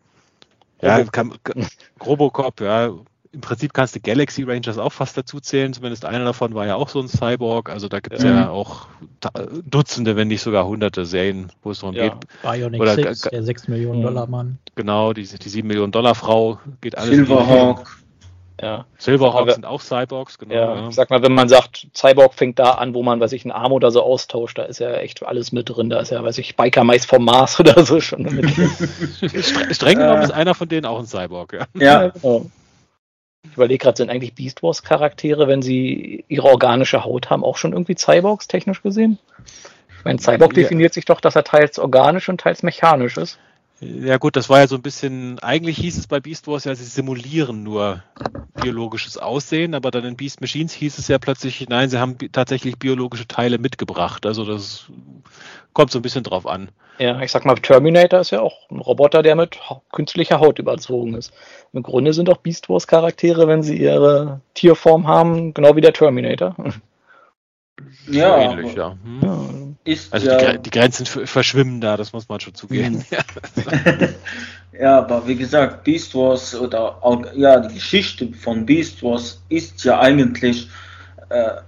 ja, 0.83 1.03
kann, 1.05 1.35
Robocop, 2.05 2.61
ja, 2.61 2.91
im 3.35 3.41
Prinzip 3.41 3.75
kannst 3.75 3.97
du 3.97 4.01
Galaxy 4.01 4.45
Rangers 4.45 4.79
auch 4.79 4.93
fast 4.93 5.17
dazu 5.17 5.41
zählen, 5.41 5.73
zumindest 5.73 6.05
einer 6.05 6.25
davon 6.25 6.55
war 6.55 6.67
ja 6.67 6.77
auch 6.77 6.89
so 6.89 7.01
ein 7.01 7.09
Cyborg, 7.09 7.69
also 7.69 7.89
da 7.89 8.01
gibt 8.01 8.17
es 8.17 8.23
ja. 8.23 8.35
ja. 8.35 8.51
auch 8.51 8.87
Dutzende, 9.69 10.17
wenn 10.17 10.29
nicht 10.29 10.43
sogar 10.43 10.67
hunderte 10.67 11.05
Serien, 11.05 11.51
wo 11.63 11.73
es 11.73 11.81
darum 11.81 11.95
ja. 11.95 12.09
geht. 12.09 12.15
Bionic 12.43 12.81
Oder, 12.81 12.95
6, 12.95 13.23
der 13.23 13.43
6 13.43 13.69
Millionen 13.69 14.03
Dollar 14.03 14.27
Mann. 14.27 14.59
Genau, 14.77 15.13
die, 15.13 15.25
die 15.25 15.49
7 15.49 15.67
Millionen 15.67 15.93
Dollar 15.93 16.15
Frau 16.15 16.59
geht 16.81 16.97
alles. 16.97 17.11
Silverhawk. 17.11 17.99
Ja. 18.63 18.87
Silverhawk 18.99 19.51
sind 19.51 19.67
auch 19.67 19.81
Cyborgs, 19.81 20.39
genau. 20.39 20.55
Ja, 20.55 20.75
ja. 20.77 20.93
Sag 20.93 21.11
mal, 21.11 21.23
wenn 21.23 21.35
man 21.35 21.49
sagt, 21.49 21.89
Cyborg 21.93 22.35
fängt 22.35 22.61
da 22.61 22.73
an, 22.73 22.95
wo 22.95 23.03
man, 23.03 23.19
weiß 23.19 23.33
ich, 23.33 23.45
einen 23.45 23.51
Arm 23.53 23.73
oder 23.73 23.91
so 23.91 24.01
austauscht, 24.03 24.59
da 24.59 24.63
ist 24.63 24.79
ja 24.79 24.95
echt 24.95 25.27
alles 25.27 25.51
mit 25.51 25.69
drin. 25.69 25.91
Da 25.91 25.99
ist 25.99 26.13
ja, 26.13 26.23
weiß 26.23 26.39
ich, 26.39 26.55
Biker 26.55 26.85
Mais 26.85 27.05
vom 27.05 27.25
Mars 27.25 27.59
oder 27.61 27.85
so 27.85 28.01
schon 28.01 28.23
mit. 28.23 28.49
Streng 29.75 29.99
genommen 29.99 30.23
ist 30.23 30.31
einer 30.31 30.55
von 30.55 30.69
denen 30.69 30.87
auch 30.87 31.01
ein 31.01 31.07
Cyborg, 31.07 31.53
ja. 31.53 31.67
Ja, 31.75 32.09
genau. 32.09 32.47
Ich 33.45 33.57
überlege 33.57 33.83
gerade, 33.83 33.97
sind 33.97 34.11
eigentlich 34.11 34.35
Beast 34.35 34.63
Wars 34.63 34.83
Charaktere, 34.83 35.47
wenn 35.49 35.63
sie 35.63 36.25
ihre 36.29 36.49
organische 36.49 37.05
Haut 37.05 37.31
haben, 37.31 37.45
auch 37.45 37.57
schon 37.57 37.73
irgendwie 37.73 37.95
Cyborgs 37.95 38.49
technisch 38.49 38.83
gesehen? 38.83 39.19
Ich 39.99 40.05
meine, 40.05 40.19
Cyborg 40.19 40.57
ja. 40.57 40.63
definiert 40.63 40.95
sich 40.95 41.05
doch, 41.05 41.21
dass 41.21 41.37
er 41.37 41.45
teils 41.45 41.79
organisch 41.79 42.29
und 42.29 42.41
teils 42.41 42.63
mechanisch 42.63 43.17
ist. 43.17 43.39
Ja 43.85 44.17
gut, 44.19 44.37
das 44.37 44.49
war 44.49 44.61
ja 44.61 44.67
so 44.67 44.77
ein 44.77 44.83
bisschen, 44.83 45.39
eigentlich 45.41 45.79
hieß 45.79 45.99
es 45.99 46.07
bei 46.07 46.21
Beast 46.21 46.47
Wars 46.47 46.65
ja, 46.65 46.75
sie 46.75 46.85
simulieren 46.85 47.63
nur 47.63 48.03
biologisches 48.63 49.19
Aussehen, 49.19 49.75
aber 49.75 49.91
dann 49.91 50.05
in 50.05 50.17
Beast 50.17 50.41
Machines 50.41 50.73
hieß 50.73 50.99
es 50.99 51.09
ja 51.09 51.19
plötzlich, 51.19 51.69
nein, 51.69 51.91
sie 51.91 51.99
haben 51.99 52.17
tatsächlich 52.33 52.79
biologische 52.79 53.29
Teile 53.29 53.59
mitgebracht. 53.59 54.27
Also 54.27 54.45
das 54.45 54.87
kommt 55.73 55.91
so 55.91 55.99
ein 55.99 56.03
bisschen 56.03 56.25
drauf 56.25 56.47
an. 56.47 56.71
Ja, 56.99 57.21
ich 57.21 57.33
sag 57.33 57.45
mal, 57.45 57.57
Terminator 57.57 58.21
ist 58.21 58.31
ja 58.31 58.41
auch 58.41 58.71
ein 58.71 58.79
Roboter, 58.79 59.23
der 59.23 59.35
mit 59.35 59.59
künstlicher 59.93 60.41
Haut 60.41 60.59
überzogen 60.59 61.15
ist. 61.15 61.33
Im 61.73 61.83
Grunde 61.83 62.13
sind 62.13 62.31
auch 62.31 62.39
Beast 62.39 62.69
Wars 62.69 62.87
Charaktere, 62.87 63.49
wenn 63.49 63.63
sie 63.63 63.77
ihre 63.77 64.41
Tierform 64.55 65.07
haben, 65.07 65.53
genau 65.53 65.75
wie 65.75 65.81
der 65.81 65.93
Terminator. 65.93 66.55
Ja, 68.07 68.39
ähnlich, 68.39 68.75
ja. 68.75 68.97
Hm. 69.03 69.21
ja. 69.23 69.64
Also 70.11 70.27
ja, 70.27 70.53
die, 70.53 70.63
die, 70.63 70.71
Grenzen 70.71 71.07
verschwimmen 71.07 71.81
da, 71.81 71.97
das 71.97 72.13
muss 72.13 72.29
man 72.29 72.41
schon 72.41 72.55
zugeben. 72.55 73.05
ja, 74.79 74.99
aber 74.99 75.27
wie 75.27 75.37
gesagt, 75.37 75.85
Beast 75.85 76.15
Wars 76.15 76.55
oder 76.55 77.01
ja, 77.35 77.61
die 77.61 77.75
Geschichte 77.75 78.33
von 78.33 78.65
Beast 78.65 79.03
Wars 79.03 79.43
ist 79.49 79.85
ja 79.85 80.01
eigentlich 80.01 80.69
äh, 81.29 81.61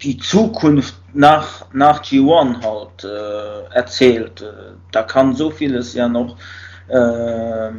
die 0.00 0.16
Zukunft 0.16 0.94
nach, 1.12 1.66
nach 1.72 2.02
G1 2.02 2.62
halt 2.62 3.04
äh, 3.04 3.74
erzählt. 3.74 4.44
Da 4.92 5.02
kann 5.02 5.34
so 5.34 5.50
vieles 5.50 5.94
ja 5.94 6.08
noch 6.08 6.36
äh, 6.88 7.70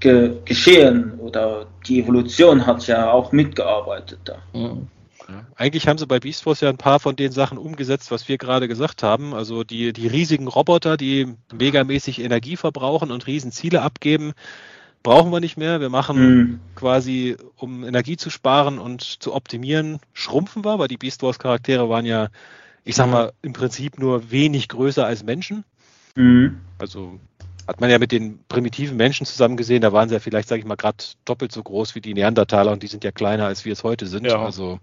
ge 0.00 0.38
geschehen 0.44 1.18
oder 1.18 1.66
die 1.86 2.00
Evolution 2.00 2.66
hat 2.66 2.86
ja 2.86 3.10
auch 3.10 3.32
mitgearbeitet 3.32 4.20
da. 4.24 4.38
Mhm. 4.52 4.88
Eigentlich 5.56 5.88
haben 5.88 5.98
sie 5.98 6.06
bei 6.06 6.20
Beast 6.20 6.42
Force 6.42 6.60
ja 6.60 6.68
ein 6.68 6.76
paar 6.76 7.00
von 7.00 7.16
den 7.16 7.32
Sachen 7.32 7.58
umgesetzt, 7.58 8.10
was 8.10 8.28
wir 8.28 8.38
gerade 8.38 8.68
gesagt 8.68 9.02
haben. 9.02 9.34
Also 9.34 9.64
die, 9.64 9.92
die 9.92 10.06
riesigen 10.06 10.46
Roboter, 10.46 10.96
die 10.96 11.34
megamäßig 11.52 12.20
Energie 12.20 12.56
verbrauchen 12.56 13.10
und 13.10 13.26
riesen 13.26 13.52
Ziele 13.52 13.82
abgeben, 13.82 14.32
brauchen 15.02 15.32
wir 15.32 15.40
nicht 15.40 15.56
mehr. 15.56 15.80
Wir 15.80 15.88
machen 15.88 16.18
mhm. 16.18 16.60
quasi, 16.74 17.36
um 17.56 17.84
Energie 17.84 18.16
zu 18.16 18.30
sparen 18.30 18.78
und 18.78 19.02
zu 19.02 19.34
optimieren, 19.34 19.98
schrumpfen 20.12 20.64
wir, 20.64 20.78
weil 20.78 20.88
die 20.88 20.96
Beast 20.96 21.22
Wars 21.22 21.38
Charaktere 21.38 21.88
waren 21.88 22.06
ja, 22.06 22.28
ich 22.84 22.96
sag 22.96 23.10
mal, 23.10 23.32
im 23.42 23.52
Prinzip 23.52 23.98
nur 23.98 24.30
wenig 24.30 24.68
größer 24.68 25.06
als 25.06 25.24
Menschen. 25.24 25.64
Mhm. 26.16 26.60
Also 26.78 27.18
hat 27.66 27.80
man 27.80 27.90
ja 27.90 27.98
mit 27.98 28.12
den 28.12 28.38
primitiven 28.48 28.96
Menschen 28.96 29.26
zusammen 29.26 29.56
gesehen, 29.56 29.82
da 29.82 29.92
waren 29.92 30.08
sie 30.08 30.14
ja 30.14 30.20
vielleicht, 30.20 30.48
sage 30.48 30.60
ich 30.60 30.66
mal, 30.66 30.76
gerade 30.76 30.98
doppelt 31.24 31.52
so 31.52 31.62
groß 31.62 31.94
wie 31.94 32.00
die 32.00 32.14
Neandertaler 32.14 32.72
und 32.72 32.82
die 32.82 32.86
sind 32.86 33.04
ja 33.04 33.10
kleiner, 33.10 33.46
als 33.46 33.64
wir 33.64 33.72
es 33.72 33.82
heute 33.82 34.06
sind. 34.06 34.26
Ja. 34.26 34.44
Also 34.44 34.78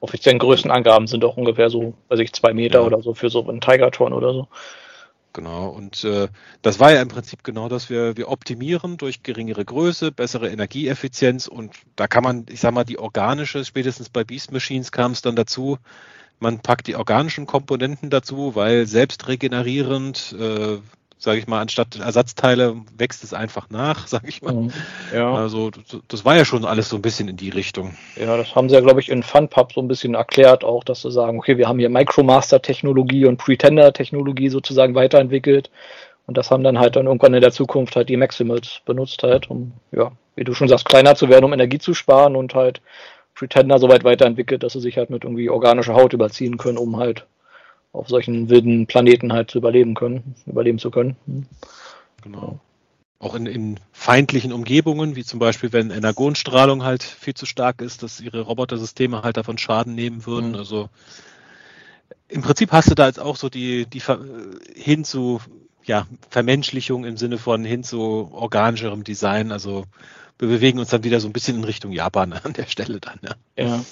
offiziellen 0.00 0.38
Größenangaben 0.38 1.06
sind 1.06 1.24
auch 1.24 1.36
ungefähr 1.36 1.70
so, 1.70 1.94
weiß 2.08 2.20
ich, 2.20 2.32
zwei 2.32 2.52
Meter 2.52 2.80
ja. 2.80 2.86
oder 2.86 3.02
so 3.02 3.14
für 3.14 3.30
so 3.30 3.46
einen 3.48 3.60
Tigerton 3.60 4.12
oder 4.12 4.32
so. 4.32 4.48
Genau, 5.32 5.68
und 5.68 6.04
äh, 6.04 6.28
das 6.62 6.78
war 6.78 6.92
ja 6.92 7.02
im 7.02 7.08
Prinzip 7.08 7.42
genau 7.42 7.68
das, 7.68 7.90
wir, 7.90 8.16
wir 8.16 8.28
optimieren 8.28 8.98
durch 8.98 9.24
geringere 9.24 9.64
Größe, 9.64 10.12
bessere 10.12 10.48
Energieeffizienz 10.48 11.48
und 11.48 11.74
da 11.96 12.06
kann 12.06 12.22
man, 12.22 12.46
ich 12.48 12.60
sag 12.60 12.72
mal, 12.72 12.84
die 12.84 13.00
organische, 13.00 13.64
spätestens 13.64 14.08
bei 14.08 14.22
Beast 14.22 14.52
Machines 14.52 14.92
kam 14.92 15.10
es 15.10 15.22
dann 15.22 15.34
dazu, 15.34 15.78
man 16.38 16.60
packt 16.60 16.86
die 16.86 16.94
organischen 16.94 17.46
Komponenten 17.46 18.10
dazu, 18.10 18.54
weil 18.54 18.86
selbst 18.86 19.26
regenerierend, 19.26 20.36
äh, 20.38 20.78
sage 21.18 21.38
ich 21.38 21.46
mal, 21.46 21.60
anstatt 21.60 21.98
Ersatzteile 21.98 22.76
wächst 22.96 23.24
es 23.24 23.32
einfach 23.34 23.70
nach, 23.70 24.06
sage 24.06 24.28
ich 24.28 24.42
mal. 24.42 24.54
Mhm. 24.54 24.72
Ja. 25.12 25.34
Also 25.34 25.70
das 26.08 26.24
war 26.24 26.36
ja 26.36 26.44
schon 26.44 26.64
alles 26.64 26.88
so 26.88 26.96
ein 26.96 27.02
bisschen 27.02 27.28
in 27.28 27.36
die 27.36 27.50
Richtung. 27.50 27.96
Ja, 28.16 28.36
das 28.36 28.54
haben 28.54 28.68
sie 28.68 28.74
ja, 28.74 28.80
glaube 28.80 29.00
ich, 29.00 29.08
in 29.08 29.22
FunPub 29.22 29.72
so 29.72 29.80
ein 29.80 29.88
bisschen 29.88 30.14
erklärt 30.14 30.64
auch, 30.64 30.84
dass 30.84 31.02
sie 31.02 31.10
sagen, 31.10 31.38
okay, 31.38 31.58
wir 31.58 31.68
haben 31.68 31.78
hier 31.78 31.90
Micromaster-Technologie 31.90 33.26
und 33.26 33.38
Pretender-Technologie 33.38 34.48
sozusagen 34.48 34.94
weiterentwickelt. 34.94 35.70
Und 36.26 36.38
das 36.38 36.50
haben 36.50 36.64
dann 36.64 36.78
halt 36.78 36.96
dann 36.96 37.06
irgendwann 37.06 37.34
in 37.34 37.42
der 37.42 37.52
Zukunft 37.52 37.96
halt 37.96 38.08
die 38.08 38.16
Maximals 38.16 38.80
benutzt 38.86 39.22
halt, 39.22 39.50
um, 39.50 39.72
ja, 39.92 40.12
wie 40.36 40.44
du 40.44 40.54
schon 40.54 40.68
sagst, 40.68 40.86
kleiner 40.86 41.14
zu 41.14 41.28
werden, 41.28 41.44
um 41.44 41.52
Energie 41.52 41.78
zu 41.78 41.94
sparen 41.94 42.34
und 42.34 42.54
halt 42.54 42.80
Pretender 43.34 43.78
so 43.78 43.88
weit 43.88 44.04
weiterentwickelt, 44.04 44.62
dass 44.62 44.74
sie 44.74 44.80
sich 44.80 44.96
halt 44.96 45.10
mit 45.10 45.24
irgendwie 45.24 45.50
organischer 45.50 45.94
Haut 45.94 46.12
überziehen 46.12 46.56
können, 46.56 46.78
um 46.78 46.96
halt 46.96 47.26
auf 47.94 48.08
solchen 48.08 48.50
wilden 48.50 48.86
Planeten 48.86 49.32
halt 49.32 49.50
zu 49.50 49.58
überleben 49.58 49.94
können, 49.94 50.34
überleben 50.46 50.78
zu 50.78 50.90
können. 50.90 51.16
Hm. 51.26 51.46
Genau. 52.22 52.60
Auch 53.20 53.34
in, 53.34 53.46
in 53.46 53.80
feindlichen 53.92 54.52
Umgebungen, 54.52 55.16
wie 55.16 55.24
zum 55.24 55.38
Beispiel, 55.38 55.72
wenn 55.72 55.90
Energonstrahlung 55.90 56.82
halt 56.82 57.02
viel 57.02 57.34
zu 57.34 57.46
stark 57.46 57.80
ist, 57.80 58.02
dass 58.02 58.20
ihre 58.20 58.40
Robotersysteme 58.40 59.22
halt 59.22 59.36
davon 59.36 59.56
Schaden 59.56 59.94
nehmen 59.94 60.26
würden. 60.26 60.50
Mhm. 60.50 60.56
Also 60.56 60.90
im 62.28 62.42
Prinzip 62.42 62.72
hast 62.72 62.90
du 62.90 62.94
da 62.94 63.06
jetzt 63.06 63.20
auch 63.20 63.36
so 63.36 63.48
die, 63.48 63.86
die 63.86 64.02
hin 64.74 65.04
zu 65.04 65.40
ja, 65.84 66.06
Vermenschlichung 66.30 67.04
im 67.04 67.16
Sinne 67.16 67.38
von 67.38 67.64
hin 67.64 67.84
zu 67.84 68.30
organischerem 68.32 69.04
Design. 69.04 69.52
Also 69.52 69.84
wir 70.38 70.48
bewegen 70.48 70.78
uns 70.78 70.88
dann 70.88 71.04
wieder 71.04 71.20
so 71.20 71.28
ein 71.28 71.32
bisschen 71.32 71.56
in 71.56 71.64
Richtung 71.64 71.92
Japan 71.92 72.32
an 72.42 72.52
der 72.54 72.66
Stelle 72.66 72.98
dann. 73.00 73.20
Ja. 73.22 73.34
ja. 73.56 73.84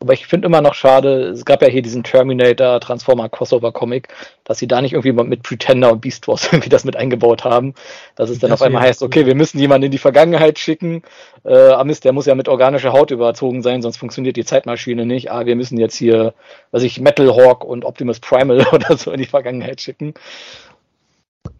Aber 0.00 0.12
ich 0.12 0.28
finde 0.28 0.46
immer 0.46 0.60
noch 0.60 0.74
schade, 0.74 1.30
es 1.30 1.44
gab 1.44 1.60
ja 1.60 1.66
hier 1.66 1.82
diesen 1.82 2.04
Terminator 2.04 2.78
Transformer 2.78 3.28
Crossover 3.28 3.72
Comic, 3.72 4.08
dass 4.44 4.58
sie 4.58 4.68
da 4.68 4.80
nicht 4.80 4.92
irgendwie 4.92 5.12
mit 5.24 5.42
Pretender 5.42 5.90
und 5.90 6.00
Beast 6.00 6.28
Wars 6.28 6.44
irgendwie 6.52 6.68
das 6.68 6.84
mit 6.84 6.94
eingebaut 6.94 7.44
haben. 7.44 7.74
Dass 8.14 8.30
es 8.30 8.38
dann 8.38 8.50
das 8.50 8.60
auf 8.60 8.66
einmal 8.66 8.82
heißt, 8.82 9.02
okay, 9.02 9.26
wir 9.26 9.34
müssen 9.34 9.58
jemanden 9.58 9.86
in 9.86 9.90
die 9.90 9.98
Vergangenheit 9.98 10.60
schicken. 10.60 11.02
Äh, 11.44 11.52
ah 11.52 11.82
Mist, 11.82 12.04
der 12.04 12.12
muss 12.12 12.26
ja 12.26 12.36
mit 12.36 12.48
organischer 12.48 12.92
Haut 12.92 13.10
überzogen 13.10 13.62
sein, 13.62 13.82
sonst 13.82 13.96
funktioniert 13.96 14.36
die 14.36 14.44
Zeitmaschine 14.44 15.04
nicht. 15.04 15.32
Ah, 15.32 15.46
wir 15.46 15.56
müssen 15.56 15.78
jetzt 15.78 15.96
hier, 15.96 16.32
was 16.70 16.84
ich, 16.84 17.00
Metal 17.00 17.34
Hawk 17.34 17.64
und 17.64 17.84
Optimus 17.84 18.20
Primal 18.20 18.68
oder 18.72 18.96
so 18.96 19.10
in 19.10 19.18
die 19.18 19.26
Vergangenheit 19.26 19.80
schicken. 19.80 20.14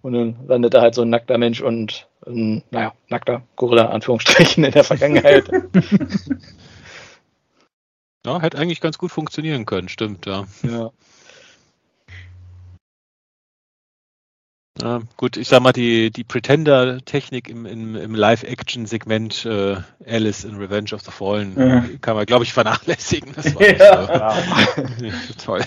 Und 0.01 0.12
dann 0.12 0.36
landet 0.47 0.74
da 0.74 0.81
halt 0.81 0.94
so 0.94 1.02
ein 1.02 1.10
nackter 1.10 1.39
Mensch 1.39 1.60
und 1.60 2.06
ein, 2.24 2.62
naja, 2.70 2.93
nackter 3.09 3.43
Gorilla, 3.56 3.86
Anführungsstrichen, 3.86 4.62
in 4.62 4.70
der 4.70 4.85
Vergangenheit. 4.85 5.51
Ja, 8.28 8.42
hätte 8.42 8.59
eigentlich 8.59 8.82
ganz 8.82 8.98
gut 8.98 9.10
funktionieren 9.10 9.64
können, 9.64 9.88
stimmt, 9.88 10.26
ja. 10.26 10.44
Ja. 10.62 10.90
Ja, 14.82 15.00
gut, 15.16 15.38
ich 15.38 15.48
sag 15.48 15.62
mal, 15.62 15.72
die, 15.72 16.10
die 16.10 16.24
Pretender-Technik 16.24 17.48
im, 17.48 17.64
im, 17.64 17.96
im 17.96 18.14
Live-Action-Segment 18.14 19.46
äh, 19.46 19.76
Alice 20.06 20.44
in 20.44 20.56
Revenge 20.56 20.92
of 20.92 21.00
the 21.00 21.10
Fallen 21.10 21.59
ja. 21.59 21.84
kann 22.02 22.16
man, 22.16 22.26
glaube 22.26 22.44
ich, 22.44 22.52
vernachlässigen. 22.52 23.32
Das 23.34 23.55
war 23.55 23.62
ja. 23.66 24.34
so, 25.26 25.34
toll. 25.44 25.64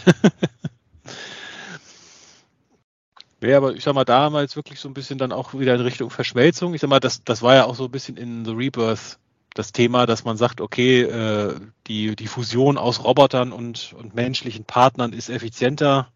Ja, 3.42 3.58
aber 3.58 3.74
ich 3.74 3.84
sag 3.84 3.96
mal, 3.96 4.06
damals 4.06 4.56
wirklich 4.56 4.80
so 4.80 4.88
ein 4.88 4.94
bisschen 4.94 5.18
dann 5.18 5.32
auch 5.32 5.56
wieder 5.56 5.74
in 5.74 5.82
Richtung 5.82 6.12
Verschmelzung. 6.12 6.76
Ich 6.76 6.82
sag 6.82 6.92
mal, 6.92 7.00
das, 7.00 7.24
das 7.24 7.42
war 7.42 7.56
ja 7.56 7.66
auch 7.66 7.76
so 7.76 7.86
ein 7.86 7.92
bisschen 7.92 8.18
in 8.18 8.46
The 8.46 8.52
Rebirth 8.52 9.18
das 9.54 9.72
Thema, 9.72 10.06
dass 10.06 10.24
man 10.24 10.38
sagt, 10.38 10.62
okay, 10.62 11.02
äh, 11.02 11.56
die, 11.88 12.16
die 12.16 12.28
Fusion 12.28 12.78
aus 12.78 13.04
Robotern 13.04 13.52
und, 13.52 13.94
und 13.98 14.16
menschlichen 14.16 14.66
Partnern 14.66 15.14
ist 15.14 15.30
effizienter 15.30 16.08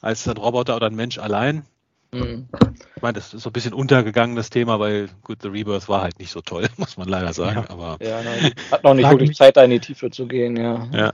als 0.00 0.26
ein 0.28 0.36
Roboter 0.36 0.76
oder 0.76 0.88
ein 0.88 0.96
Mensch 0.96 1.18
allein. 1.18 1.64
Mhm. 2.12 2.48
Ich 2.96 3.02
meine, 3.02 3.14
das 3.14 3.34
ist 3.34 3.42
so 3.42 3.50
ein 3.50 3.52
bisschen 3.52 3.74
untergegangen, 3.74 4.36
das 4.36 4.50
Thema, 4.50 4.78
weil 4.78 5.08
gut, 5.22 5.38
The 5.42 5.48
Rebirth 5.48 5.88
war 5.88 6.02
halt 6.02 6.18
nicht 6.18 6.30
so 6.30 6.40
toll, 6.40 6.66
muss 6.76 6.96
man 6.96 7.08
leider 7.08 7.32
sagen. 7.32 7.64
Ja. 7.68 7.70
Aber 7.70 7.96
ja, 8.00 8.20
nein, 8.22 8.52
hat 8.70 8.84
noch 8.84 8.94
nicht 8.94 9.08
wirklich 9.08 9.30
mich, 9.30 9.38
Zeit, 9.38 9.56
da 9.56 9.64
in 9.64 9.70
die 9.70 9.80
Tiefe 9.80 10.10
zu 10.10 10.26
gehen, 10.26 10.56
ja. 10.56 10.88
ja. 10.92 11.12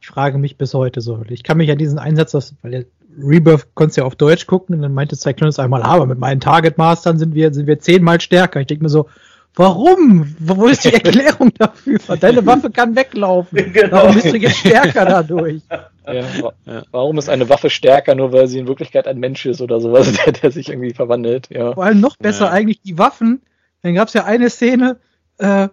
Ich 0.00 0.08
frage 0.08 0.38
mich 0.38 0.58
bis 0.58 0.74
heute 0.74 1.00
so. 1.00 1.22
Ich 1.28 1.42
kann 1.42 1.56
mich 1.56 1.70
an 1.70 1.78
diesen 1.78 1.98
Einsatz, 1.98 2.54
weil 2.62 2.70
der 2.70 2.84
Rebirth 3.18 3.74
konntest 3.74 3.98
ja 3.98 4.04
auf 4.04 4.16
Deutsch 4.16 4.46
gucken 4.46 4.76
und 4.76 4.82
dann 4.82 4.94
meinte 4.94 5.16
Cyclones 5.16 5.58
einmal, 5.58 5.82
aber 5.82 6.06
mit 6.06 6.18
meinen 6.18 6.40
Target 6.40 6.78
Mastern 6.78 7.18
sind 7.18 7.34
wir, 7.34 7.52
sind 7.52 7.66
wir 7.66 7.78
zehnmal 7.78 8.20
stärker. 8.20 8.60
Ich 8.60 8.66
denke 8.66 8.84
mir 8.84 8.90
so, 8.90 9.08
Warum? 9.56 10.34
Wo 10.38 10.66
ist 10.66 10.84
die 10.84 10.94
Erklärung 10.94 11.52
dafür? 11.58 11.98
Deine 12.18 12.44
Waffe 12.46 12.70
kann 12.70 12.94
weglaufen. 12.96 13.58
Genau. 13.72 13.96
Warum 13.96 14.14
bist 14.14 14.32
du 14.32 14.36
jetzt 14.36 14.58
stärker 14.58 15.04
dadurch? 15.04 15.62
Ja, 16.06 16.52
warum 16.90 17.18
ist 17.18 17.28
eine 17.28 17.48
Waffe 17.48 17.70
stärker, 17.70 18.14
nur 18.14 18.32
weil 18.32 18.48
sie 18.48 18.58
in 18.58 18.66
Wirklichkeit 18.66 19.06
ein 19.06 19.18
Mensch 19.18 19.46
ist 19.46 19.60
oder 19.60 19.80
sowas, 19.80 20.12
der, 20.24 20.32
der 20.32 20.50
sich 20.50 20.68
irgendwie 20.68 20.92
verwandelt? 20.92 21.48
Ja. 21.50 21.74
Vor 21.74 21.84
allem 21.84 22.00
noch 22.00 22.16
besser 22.16 22.46
ja. 22.46 22.50
eigentlich 22.52 22.80
die 22.82 22.98
Waffen. 22.98 23.42
Dann 23.82 23.94
gab 23.94 24.08
es 24.08 24.14
ja 24.14 24.24
eine 24.24 24.50
Szene, 24.50 24.98
äh, 25.38 25.68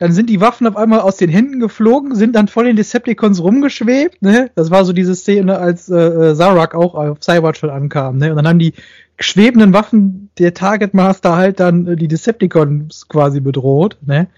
dann 0.00 0.12
sind 0.12 0.30
die 0.30 0.40
Waffen 0.40 0.66
auf 0.66 0.78
einmal 0.78 1.00
aus 1.00 1.18
den 1.18 1.28
Händen 1.28 1.60
geflogen, 1.60 2.14
sind 2.14 2.34
dann 2.34 2.48
voll 2.48 2.66
in 2.66 2.76
Decepticons 2.76 3.42
rumgeschwebt. 3.42 4.22
Ne? 4.22 4.50
Das 4.54 4.70
war 4.70 4.86
so 4.86 4.94
diese 4.94 5.14
Szene, 5.14 5.58
als 5.58 5.90
äh, 5.90 5.94
äh 5.94 6.34
Zarak 6.34 6.74
auch 6.74 6.94
auf 6.94 7.18
Cybert 7.20 7.58
schon 7.58 7.68
ankam. 7.68 8.16
Ne? 8.16 8.30
Und 8.30 8.36
dann 8.36 8.48
haben 8.48 8.58
die 8.58 8.72
schwebenden 9.18 9.74
Waffen 9.74 10.30
der 10.38 10.54
Target 10.54 10.94
Master 10.94 11.36
halt 11.36 11.60
dann 11.60 11.86
äh, 11.86 11.96
die 11.96 12.08
Decepticons 12.08 13.08
quasi 13.08 13.40
bedroht. 13.40 13.98
Ne? 14.00 14.28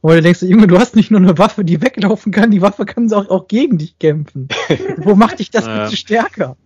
Und 0.00 0.14
du 0.14 0.22
denkst, 0.22 0.40
Junge, 0.42 0.66
du 0.66 0.78
hast 0.78 0.96
nicht 0.96 1.10
nur 1.10 1.20
eine 1.20 1.36
Waffe, 1.36 1.62
die 1.62 1.82
weglaufen 1.82 2.32
kann, 2.32 2.50
die 2.50 2.62
Waffe 2.62 2.86
kann 2.86 3.12
auch, 3.12 3.28
auch 3.28 3.48
gegen 3.48 3.76
dich 3.76 3.98
kämpfen. 3.98 4.48
Wo 4.96 5.14
macht 5.14 5.40
dich 5.40 5.50
das 5.50 5.66
bitte 5.66 5.94
stärker? 5.94 6.56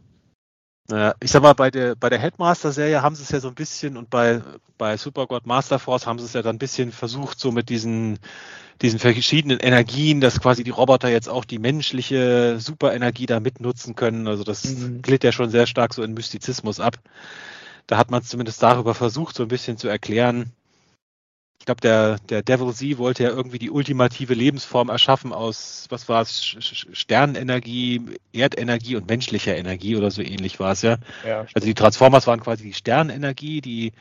Ich 1.21 1.31
sag 1.31 1.43
mal, 1.43 1.55
bei 1.55 1.71
der, 1.71 1.97
bei 1.97 2.09
der 2.09 2.19
Headmaster-Serie 2.19 3.03
haben 3.03 3.17
sie 3.17 3.23
es 3.23 3.31
ja 3.31 3.41
so 3.41 3.49
ein 3.49 3.55
bisschen 3.55 3.97
und 3.97 4.09
bei, 4.09 4.43
bei 4.79 4.97
Supergod 4.97 5.47
Master 5.47 5.79
Force 5.79 6.07
haben 6.07 6.19
sie 6.19 6.27
es 6.27 6.33
ja 6.33 6.43
dann 6.43 6.57
ein 6.57 6.61
bisschen 6.61 6.93
versucht, 6.93 7.41
so 7.41 7.51
mit 7.51 7.69
diesen, 7.69 8.19
diesen 8.83 8.99
verschiedenen 9.01 9.59
Energien, 9.59 10.21
dass 10.21 10.41
quasi 10.41 10.63
die 10.63 10.71
Roboter 10.71 11.09
jetzt 11.09 11.29
auch 11.29 11.45
die 11.45 11.59
menschliche 11.59 12.61
Superenergie 12.61 13.27
da 13.27 13.41
mitnutzen 13.41 13.97
können. 13.97 14.29
Also 14.29 14.45
das 14.45 14.65
mhm. 14.65 15.03
glitt 15.03 15.25
ja 15.25 15.33
schon 15.33 15.51
sehr 15.51 15.67
stark 15.67 15.93
so 15.93 16.03
in 16.03 16.15
Mystizismus 16.15 16.79
ab. 16.79 16.99
Da 17.89 17.99
hat 17.99 18.11
man 18.11 18.23
es 18.23 18.29
zumindest 18.29 18.63
darüber 18.63 18.95
versucht, 18.95 19.37
so 19.37 19.43
ein 19.43 19.49
bisschen 19.49 19.79
zu 19.79 19.89
erklären, 19.89 20.53
ich 21.67 21.69
glaube, 21.69 21.81
der, 21.81 22.19
der 22.29 22.43
Devil 22.45 22.73
Z 22.73 22.97
wollte 22.97 23.25
ja 23.25 23.31
irgendwie 23.31 23.59
die 23.59 23.73
ultimative 23.73 24.35
Lebensform 24.35 24.89
erschaffen 24.89 25.33
aus, 25.33 25.87
was 25.89 26.09
war 26.09 26.23
es, 26.23 26.41
Sternenergie, 26.93 28.03
Erdenergie 28.33 28.95
und 28.95 29.09
menschlicher 29.09 29.57
Energie 29.57 29.97
oder 29.97 30.13
so 30.13 30.23
ähnlich 30.23 30.61
war 30.61 30.71
es 30.71 30.83
ja. 30.83 30.99
ja 31.27 31.45
also 31.55 31.67
die 31.67 31.75
Transformers 31.75 32.29
waren 32.29 32.39
quasi 32.39 32.63
die 32.63 32.73
Sternenergie, 32.73 33.63
die 33.63 33.93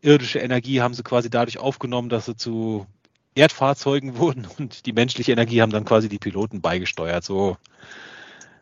irdische 0.00 0.38
Energie 0.38 0.80
haben 0.80 0.94
sie 0.94 1.02
quasi 1.02 1.28
dadurch 1.28 1.58
aufgenommen, 1.58 2.08
dass 2.08 2.26
sie 2.26 2.36
zu 2.36 2.86
Erdfahrzeugen 3.34 4.16
wurden 4.18 4.46
und 4.58 4.86
die 4.86 4.92
menschliche 4.92 5.32
Energie 5.32 5.60
haben 5.60 5.72
dann 5.72 5.84
quasi 5.84 6.08
die 6.08 6.20
Piloten 6.20 6.60
beigesteuert. 6.60 7.24
So, 7.24 7.56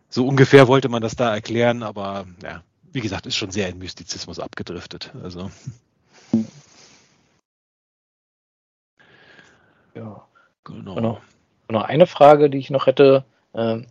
so 0.09 0.27
ungefähr 0.27 0.67
wollte 0.67 0.89
man 0.89 1.03
das 1.03 1.15
da 1.15 1.35
erklären, 1.35 1.83
aber 1.83 2.25
ja, 2.43 2.63
wie 2.91 3.03
gesagt, 3.03 3.27
ist 3.27 3.37
schon 3.37 3.51
sehr 3.51 3.69
in 3.69 3.77
Mystizismus 3.77 4.41
abgedriftet. 4.41 5.13
Also. 5.23 5.51
Ja, 9.95 10.23
genau. 10.65 10.95
genau. 10.95 11.21
Noch 11.69 11.85
eine 11.85 12.07
Frage, 12.07 12.51
die 12.51 12.59
ich 12.59 12.71
noch 12.71 12.87
hätte. 12.87 13.25
Ähm, 13.55 13.87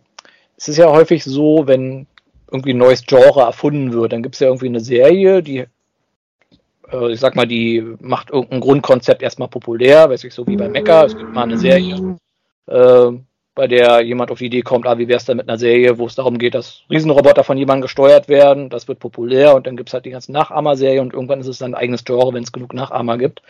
es 0.56 0.68
ist 0.68 0.76
ja 0.76 0.90
häufig 0.90 1.24
so, 1.24 1.66
wenn 1.66 2.06
irgendwie 2.50 2.74
ein 2.74 2.78
neues 2.78 3.06
Genre 3.06 3.40
erfunden 3.40 3.92
wird, 3.92 4.12
dann 4.12 4.22
gibt 4.22 4.34
es 4.34 4.40
ja 4.40 4.48
irgendwie 4.48 4.66
eine 4.66 4.80
Serie, 4.80 5.42
die, 5.42 5.66
äh, 6.92 7.12
ich 7.12 7.20
sag 7.20 7.36
mal, 7.36 7.46
die 7.46 7.82
macht 8.00 8.30
irgendein 8.30 8.60
Grundkonzept 8.60 9.22
erstmal 9.22 9.48
populär, 9.48 10.10
weiß 10.10 10.24
ich, 10.24 10.34
so 10.34 10.46
wie 10.46 10.56
bei 10.56 10.68
Mecha. 10.68 11.04
Es 11.04 11.16
gibt 11.16 11.32
mal 11.32 11.44
eine 11.44 11.58
Serie, 11.58 12.16
äh, 12.66 13.12
bei 13.54 13.66
der 13.66 14.00
jemand 14.00 14.30
auf 14.30 14.38
die 14.38 14.46
Idee 14.46 14.62
kommt, 14.62 14.86
ah, 14.86 14.98
wie 14.98 15.08
wäre 15.08 15.18
es 15.18 15.24
denn 15.24 15.36
mit 15.36 15.48
einer 15.48 15.58
Serie, 15.58 15.98
wo 15.98 16.06
es 16.06 16.14
darum 16.14 16.38
geht, 16.38 16.54
dass 16.54 16.82
Riesenroboter 16.88 17.44
von 17.44 17.58
jemandem 17.58 17.82
gesteuert 17.82 18.28
werden, 18.28 18.70
das 18.70 18.88
wird 18.88 19.00
populär 19.00 19.54
und 19.54 19.66
dann 19.66 19.76
gibt 19.76 19.90
es 19.90 19.92
halt 19.92 20.04
die 20.04 20.10
ganzen 20.10 20.32
Nachahmer-Serie 20.32 21.00
und 21.00 21.12
irgendwann 21.12 21.40
ist 21.40 21.46
es 21.46 21.58
dann 21.58 21.74
ein 21.74 21.80
eigenes 21.80 22.04
Genre, 22.04 22.32
wenn 22.32 22.42
es 22.42 22.52
genug 22.52 22.74
Nachahmer 22.74 23.18
gibt. 23.18 23.42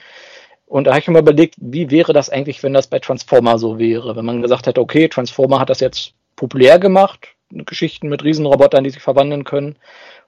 Und 0.70 0.84
da 0.84 0.92
habe 0.92 1.00
ich 1.00 1.08
mir 1.08 1.18
überlegt, 1.18 1.56
wie 1.58 1.90
wäre 1.90 2.12
das 2.12 2.30
eigentlich, 2.30 2.62
wenn 2.62 2.72
das 2.72 2.86
bei 2.86 3.00
Transformer 3.00 3.58
so 3.58 3.80
wäre? 3.80 4.14
Wenn 4.14 4.24
man 4.24 4.40
gesagt 4.40 4.68
hätte, 4.68 4.80
okay, 4.80 5.08
Transformer 5.08 5.58
hat 5.58 5.68
das 5.68 5.80
jetzt 5.80 6.12
populär 6.36 6.78
gemacht, 6.78 7.26
Geschichten 7.50 8.08
mit 8.08 8.22
Riesenrobotern, 8.22 8.84
die 8.84 8.90
sich 8.90 9.02
verwandeln 9.02 9.42
können. 9.42 9.74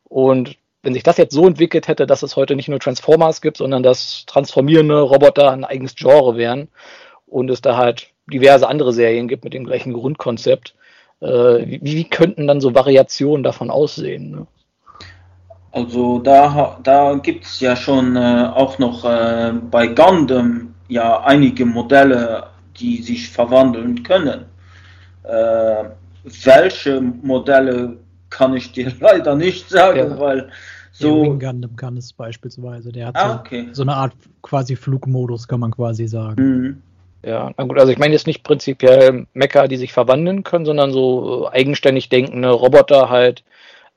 Und 0.02 0.56
wenn 0.82 0.94
sich 0.94 1.04
das 1.04 1.16
jetzt 1.16 1.32
so 1.32 1.46
entwickelt 1.46 1.86
hätte, 1.86 2.08
dass 2.08 2.24
es 2.24 2.34
heute 2.34 2.56
nicht 2.56 2.66
nur 2.66 2.80
Transformers 2.80 3.40
gibt, 3.40 3.58
sondern 3.58 3.84
dass 3.84 4.26
transformierende 4.26 5.00
Roboter 5.00 5.52
ein 5.52 5.64
eigenes 5.64 5.94
Genre 5.94 6.36
wären 6.36 6.66
und 7.28 7.48
es 7.48 7.60
da 7.60 7.76
halt 7.76 8.08
diverse 8.26 8.66
andere 8.66 8.92
Serien 8.92 9.28
gibt 9.28 9.44
mit 9.44 9.54
dem 9.54 9.62
gleichen 9.62 9.92
Grundkonzept, 9.92 10.74
äh, 11.20 11.26
wie, 11.28 11.80
wie, 11.82 12.04
könnten 12.04 12.48
dann 12.48 12.60
so 12.60 12.74
Variationen 12.74 13.44
davon 13.44 13.70
aussehen? 13.70 14.32
Ne? 14.32 14.46
Also 15.72 16.18
da, 16.18 16.78
da 16.82 17.14
gibt 17.14 17.44
es 17.44 17.60
ja 17.60 17.74
schon 17.74 18.14
äh, 18.14 18.50
auch 18.54 18.78
noch 18.78 19.04
äh, 19.04 19.52
bei 19.70 19.86
Gundam 19.86 20.74
ja 20.88 21.20
einige 21.22 21.64
Modelle, 21.64 22.48
die 22.78 23.02
sich 23.02 23.30
verwandeln 23.30 24.02
können. 24.02 24.44
Äh, 25.22 25.84
welche 26.44 27.00
Modelle 27.00 27.96
kann 28.28 28.54
ich 28.54 28.72
dir 28.72 28.92
leider 29.00 29.34
nicht 29.34 29.70
sagen, 29.70 30.10
ja. 30.10 30.20
weil 30.20 30.50
so. 30.92 31.22
Wing 31.22 31.40
Gundam 31.40 31.74
kann 31.76 31.96
es 31.96 32.12
beispielsweise. 32.12 32.92
Der 32.92 33.06
hat 33.06 33.16
ah, 33.16 33.28
so, 33.28 33.40
okay. 33.40 33.68
so, 33.72 33.82
eine 33.82 33.94
Art 33.94 34.12
quasi 34.42 34.76
Flugmodus, 34.76 35.48
kann 35.48 35.60
man 35.60 35.70
quasi 35.70 36.06
sagen. 36.06 36.42
Mhm. 36.42 36.82
Ja, 37.24 37.50
na 37.56 37.64
gut, 37.64 37.78
also 37.78 37.92
ich 37.92 37.98
meine 37.98 38.12
jetzt 38.12 38.26
nicht 38.26 38.42
prinzipiell 38.42 39.26
Mecha, 39.32 39.68
die 39.68 39.76
sich 39.76 39.92
verwandeln 39.92 40.42
können, 40.42 40.66
sondern 40.66 40.90
so 40.90 41.46
äh, 41.46 41.56
eigenständig 41.56 42.08
denkende 42.08 42.50
Roboter 42.50 43.08
halt, 43.10 43.44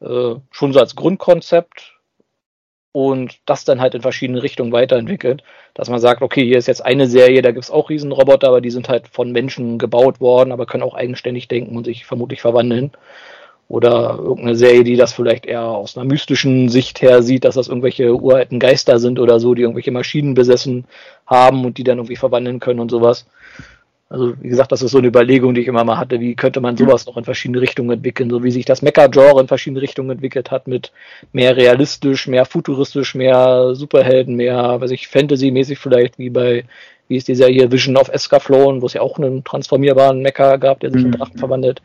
äh, 0.02 0.36
schon 0.52 0.74
so 0.74 0.80
als 0.80 0.96
Grundkonzept 0.96 1.96
und 2.96 3.40
das 3.46 3.66
dann 3.66 3.82
halt 3.82 3.94
in 3.94 4.02
verschiedene 4.02 4.42
Richtungen 4.42 4.72
weiterentwickelt, 4.72 5.44
dass 5.74 5.90
man 5.90 6.00
sagt, 6.00 6.22
okay, 6.22 6.46
hier 6.46 6.58
ist 6.58 6.68
jetzt 6.68 6.86
eine 6.86 7.08
Serie, 7.08 7.42
da 7.42 7.52
gibt 7.52 7.66
es 7.66 7.72
auch 7.72 7.90
Riesenroboter, 7.90 8.48
aber 8.48 8.62
die 8.62 8.70
sind 8.70 8.88
halt 8.88 9.10
von 9.10 9.34
Menschen 9.34 9.78
gebaut 9.78 10.22
worden, 10.22 10.54
aber 10.54 10.66
können 10.66 10.84
auch 10.84 10.96
eigenständig 10.96 11.50
denken 11.50 11.76
und 11.76 11.84
sich 11.84 12.06
vermutlich 12.06 12.42
verwandeln. 12.42 12.92
Oder 13.68 14.18
irgendeine 14.18 14.56
Serie, 14.56 14.86
die 14.86 14.96
das 14.96 15.12
vielleicht 15.12 15.46
eher 15.46 15.64
aus 15.64 15.98
einer 15.98 16.06
mystischen 16.06 16.70
Sicht 16.70 17.02
her 17.02 17.22
sieht, 17.22 17.44
dass 17.44 17.56
das 17.56 17.68
irgendwelche 17.68 18.14
uralten 18.16 18.60
Geister 18.60 19.00
sind 19.00 19.20
oder 19.20 19.42
so, 19.42 19.56
die 19.56 19.64
irgendwelche 19.64 19.92
Maschinen 19.92 20.34
besessen 20.34 20.86
haben 21.26 21.66
und 21.66 21.78
die 21.78 21.84
dann 21.84 21.98
irgendwie 21.98 22.16
verwandeln 22.16 22.62
können 22.62 22.80
und 22.80 22.92
sowas. 22.92 23.26
Also 24.08 24.36
wie 24.40 24.50
gesagt, 24.50 24.72
das 24.72 24.84
ist 24.84 24.92
so 24.92 25.00
eine 25.00 25.08
Überlegung, 25.08 25.56
die 25.56 25.62
ich 25.62 25.68
immer 25.68 25.84
mal 25.84 25.98
hatte, 25.98 26.20
wie 26.20 26.36
könnte 26.36 26.62
man 26.62 26.78
sowas 26.78 27.08
noch 27.08 27.18
in 27.18 27.24
verschiedene 27.24 27.60
Richtungen 27.60 27.90
entwickeln, 27.90 28.30
so 28.30 28.44
wie 28.44 28.52
sich 28.52 28.66
das 28.66 28.84
Mecha-Genre 28.84 29.42
in 29.42 29.48
verschiedene 29.48 29.82
Richtungen 29.82 30.12
entwickelt 30.12 30.52
hat, 30.52 30.68
mit 30.68 30.92
mehr 31.34 31.58
realistisch, 31.58 32.28
mehr 32.28 32.46
futuristisch, 32.46 33.16
mehr 33.16 33.74
Superhelden, 33.74 34.36
mehr, 34.36 34.80
weiß 34.80 34.92
ich, 34.92 35.08
Fantasy-mäßig 35.08 35.80
vielleicht, 35.80 36.20
wie 36.20 36.30
bei, 36.30 36.66
wie 37.08 37.18
ist 37.18 37.28
dieser 37.28 37.48
hier 37.48 37.72
Vision 37.72 37.98
of 37.98 38.10
Escaflown, 38.10 38.84
wo 38.84 38.86
es 38.86 38.94
ja 38.94 39.02
auch 39.02 39.18
einen 39.18 39.44
transformierbaren 39.44 40.22
Mecha 40.22 40.58
gab, 40.58 40.82
der 40.82 40.92
sich 40.92 41.02
in 41.02 41.08
mhm. 41.08 41.14
Drachen 41.14 41.40
verwandelt. 41.40 41.82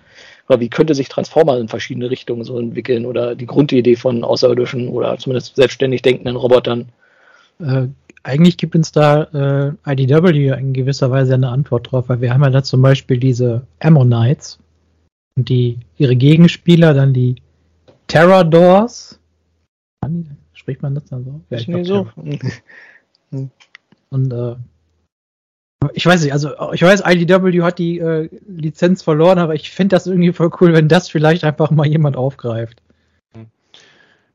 Aber 0.47 0.61
wie 0.61 0.69
könnte 0.69 0.95
sich 0.95 1.09
Transformer 1.09 1.59
in 1.59 1.69
verschiedene 1.69 2.11
Richtungen 2.11 2.45
so 2.45 2.59
entwickeln 2.59 3.07
oder 3.07 3.35
die 3.35 3.47
Grundidee 3.47 3.97
von 3.97 4.25
außerirdischen 4.25 4.89
oder 4.89 5.17
zumindest 5.17 5.57
selbstständig 5.57 6.03
denkenden 6.03 6.37
Robotern? 6.37 6.91
Eigentlich 8.23 8.59
gibt 8.59 8.75
uns 8.77 8.93
da 8.93 9.75
äh, 9.87 9.93
IDW 9.93 10.49
in 10.59 10.73
gewisser 10.73 11.11
Weise 11.11 11.35
eine 11.35 11.49
Antwort 11.49 11.91
drauf, 11.91 12.09
weil 12.09 12.21
wir 12.21 12.35
haben 12.35 12.43
ja 12.43 12.51
da 12.51 12.63
zum 12.63 12.83
Beispiel 12.83 13.19
diese 13.19 13.67
Ammonites 13.79 14.59
und 15.37 15.49
die 15.49 15.79
ihre 15.97 16.17
Gegenspieler, 16.17 16.93
dann 16.93 17.15
die 17.15 17.37
Terradors. 18.09 19.19
Spricht 20.53 20.83
man 20.83 20.95
das 20.95 21.07
dann 21.07 21.25
so? 21.25 21.41
Ja, 21.49 21.59
ich 21.59 21.67
glaub, 21.67 22.13
so. 23.31 23.49
und 24.11 24.33
äh, 24.33 24.57
ich 25.95 26.05
weiß 26.05 26.23
nicht, 26.23 26.33
also 26.33 26.51
ich 26.73 26.83
weiß, 26.83 27.03
IDW 27.07 27.63
hat 27.63 27.79
die 27.79 27.99
äh, 27.99 28.29
Lizenz 28.47 29.03
verloren, 29.03 29.39
aber 29.39 29.55
ich 29.55 29.71
finde 29.71 29.97
das 29.97 30.07
irgendwie 30.07 30.33
voll 30.33 30.51
cool, 30.61 30.75
wenn 30.75 30.89
das 30.89 31.09
vielleicht 31.09 31.45
einfach 31.45 31.71
mal 31.71 31.87
jemand 31.87 32.17
aufgreift. 32.17 32.83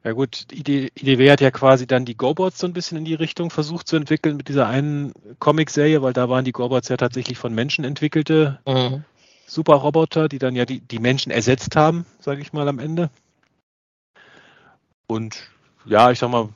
Ja 0.06 0.11
gut, 0.11 0.45
IDW 0.52 1.32
hat 1.32 1.41
ja 1.41 1.49
quasi 1.49 1.88
dann 1.88 2.06
die 2.06 2.15
GoBots 2.15 2.60
so 2.60 2.68
ein 2.68 2.73
bisschen 2.73 2.99
in 2.99 3.06
die 3.06 3.15
Richtung 3.15 3.49
versucht 3.49 3.88
zu 3.88 3.95
entwickeln 3.95 4.38
mit 4.38 4.49
dieser 4.49 4.68
einen 4.68 5.14
Comic-Serie, 5.40 6.03
weil 6.03 6.14
da 6.14 6.30
waren 6.30 6.45
die 6.45 6.52
GoBots 6.52 6.90
ja 6.90 6.98
tatsächlich 6.98 7.40
von 7.40 7.56
Menschen 7.56 7.84
entwickelte 7.84 8.60
mhm. 8.68 9.03
Superroboter, 9.48 10.30
die 10.30 10.38
dann 10.38 10.56
ja 10.56 10.65
die, 10.65 10.80
die 10.80 10.99
Menschen 10.99 11.32
ersetzt 11.32 11.76
haben, 11.76 12.06
sage 12.19 12.40
ich 12.40 12.53
mal 12.53 12.68
am 12.68 12.77
Ende. 12.77 13.10
Und 15.07 15.49
ja, 15.86 16.11
ich 16.11 16.19
sag 16.19 16.30
mal, 16.30 16.49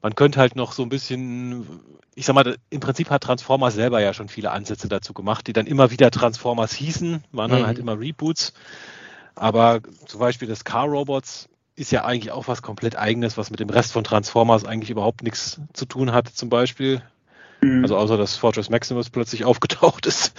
man 0.00 0.14
könnte 0.14 0.40
halt 0.40 0.56
noch 0.56 0.72
so 0.72 0.82
ein 0.82 0.88
bisschen, 0.88 1.66
ich 2.14 2.24
sag 2.24 2.32
mal, 2.32 2.56
im 2.70 2.80
Prinzip 2.80 3.10
hat 3.10 3.24
Transformers 3.24 3.74
selber 3.74 4.00
ja 4.00 4.14
schon 4.14 4.30
viele 4.30 4.52
Ansätze 4.52 4.88
dazu 4.88 5.12
gemacht, 5.12 5.46
die 5.46 5.52
dann 5.52 5.66
immer 5.66 5.90
wieder 5.90 6.10
Transformers 6.10 6.72
hießen, 6.72 7.24
waren 7.32 7.50
dann 7.50 7.60
mhm. 7.60 7.66
halt 7.66 7.78
immer 7.78 8.00
Reboots. 8.00 8.54
Aber 9.34 9.80
zum 10.06 10.18
Beispiel 10.18 10.48
das 10.48 10.64
Car 10.64 10.86
Robots 10.86 11.49
ist 11.80 11.92
ja 11.92 12.04
eigentlich 12.04 12.30
auch 12.30 12.46
was 12.46 12.60
komplett 12.60 12.96
eigenes, 12.96 13.38
was 13.38 13.50
mit 13.50 13.58
dem 13.58 13.70
Rest 13.70 13.92
von 13.92 14.04
Transformers 14.04 14.66
eigentlich 14.66 14.90
überhaupt 14.90 15.22
nichts 15.22 15.62
zu 15.72 15.86
tun 15.86 16.12
hat, 16.12 16.28
zum 16.28 16.50
Beispiel. 16.50 17.02
Mhm. 17.62 17.82
Also 17.82 17.96
außer 17.96 18.18
dass 18.18 18.36
Fortress 18.36 18.68
Maximus 18.68 19.08
plötzlich 19.08 19.44
aufgetaucht 19.46 20.04
ist. 20.04 20.34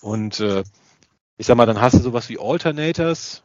Und 0.00 0.40
äh, 0.40 0.64
ich 1.36 1.46
sag 1.46 1.56
mal, 1.56 1.66
dann 1.66 1.80
hast 1.80 1.94
du 1.94 2.00
sowas 2.00 2.28
wie 2.28 2.38
Alternators. 2.40 3.44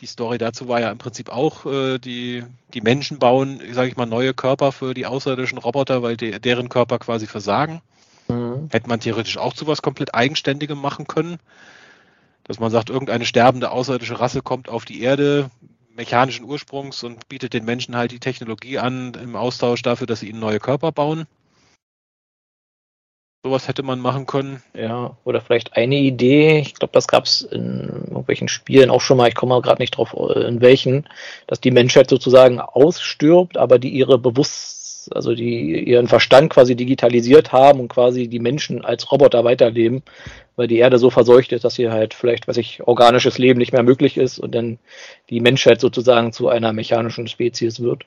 Die 0.00 0.06
Story 0.06 0.38
dazu 0.38 0.66
war 0.66 0.80
ja 0.80 0.90
im 0.90 0.96
Prinzip 0.96 1.28
auch, 1.28 1.66
äh, 1.66 1.98
die, 1.98 2.42
die 2.72 2.80
Menschen 2.80 3.18
bauen, 3.18 3.60
sage 3.72 3.88
ich 3.88 3.96
mal, 3.98 4.06
neue 4.06 4.32
Körper 4.32 4.72
für 4.72 4.94
die 4.94 5.04
außerirdischen 5.04 5.58
Roboter, 5.58 6.02
weil 6.02 6.16
de 6.16 6.38
deren 6.38 6.70
Körper 6.70 6.98
quasi 6.98 7.26
versagen. 7.26 7.82
Mhm. 8.28 8.68
Hätte 8.72 8.88
man 8.88 8.98
theoretisch 8.98 9.36
auch 9.36 9.52
zu 9.52 9.66
was 9.66 9.82
komplett 9.82 10.14
Eigenständigem 10.14 10.80
machen 10.80 11.06
können. 11.06 11.36
Dass 12.44 12.58
man 12.58 12.70
sagt, 12.70 12.88
irgendeine 12.88 13.26
sterbende 13.26 13.70
außerirdische 13.70 14.20
Rasse 14.20 14.40
kommt 14.40 14.70
auf 14.70 14.86
die 14.86 15.02
Erde, 15.02 15.50
mechanischen 15.94 16.44
Ursprungs 16.44 17.02
und 17.02 17.28
bietet 17.28 17.54
den 17.54 17.64
Menschen 17.64 17.96
halt 17.96 18.12
die 18.12 18.20
Technologie 18.20 18.78
an 18.78 19.14
im 19.14 19.36
Austausch 19.36 19.82
dafür, 19.82 20.06
dass 20.06 20.20
sie 20.20 20.28
ihnen 20.28 20.40
neue 20.40 20.60
Körper 20.60 20.92
bauen. 20.92 21.26
Sowas 23.44 23.68
hätte 23.68 23.82
man 23.82 24.00
machen 24.00 24.24
können. 24.24 24.62
Ja, 24.72 25.18
oder 25.24 25.42
vielleicht 25.42 25.76
eine 25.76 25.96
Idee, 25.96 26.60
ich 26.60 26.74
glaube, 26.74 26.92
das 26.92 27.06
gab 27.06 27.24
es 27.24 27.42
in 27.42 27.90
irgendwelchen 28.08 28.48
Spielen 28.48 28.88
auch 28.88 29.02
schon 29.02 29.18
mal, 29.18 29.28
ich 29.28 29.34
komme 29.34 29.60
gerade 29.60 29.82
nicht 29.82 29.98
drauf, 29.98 30.14
in 30.34 30.62
welchen, 30.62 31.06
dass 31.46 31.60
die 31.60 31.70
Menschheit 31.70 32.08
sozusagen 32.08 32.58
ausstirbt, 32.58 33.58
aber 33.58 33.78
die 33.78 33.90
ihre 33.90 34.18
Bewusst 34.18 34.73
also 35.12 35.34
die 35.34 35.84
ihren 35.84 36.08
Verstand 36.08 36.50
quasi 36.50 36.76
digitalisiert 36.76 37.52
haben 37.52 37.80
und 37.80 37.88
quasi 37.88 38.28
die 38.28 38.38
Menschen 38.38 38.84
als 38.84 39.10
Roboter 39.10 39.44
weiterleben, 39.44 40.02
weil 40.56 40.68
die 40.68 40.78
Erde 40.78 40.98
so 40.98 41.10
verseucht 41.10 41.52
ist, 41.52 41.64
dass 41.64 41.76
hier 41.76 41.92
halt 41.92 42.14
vielleicht, 42.14 42.46
weiß 42.48 42.56
ich, 42.56 42.86
organisches 42.86 43.38
Leben 43.38 43.58
nicht 43.58 43.72
mehr 43.72 43.82
möglich 43.82 44.16
ist 44.16 44.38
und 44.38 44.54
dann 44.54 44.78
die 45.30 45.40
Menschheit 45.40 45.80
sozusagen 45.80 46.32
zu 46.32 46.48
einer 46.48 46.72
mechanischen 46.72 47.28
Spezies 47.28 47.80
wird. 47.80 48.04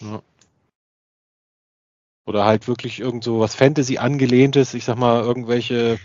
Ja. 0.00 0.22
Oder 2.26 2.44
halt 2.44 2.68
wirklich 2.68 3.00
irgend 3.00 3.24
so 3.24 3.40
was 3.40 3.54
Fantasy 3.54 3.98
angelehntes, 3.98 4.74
ich 4.74 4.84
sag 4.84 4.96
mal, 4.96 5.22
irgendwelche 5.22 5.98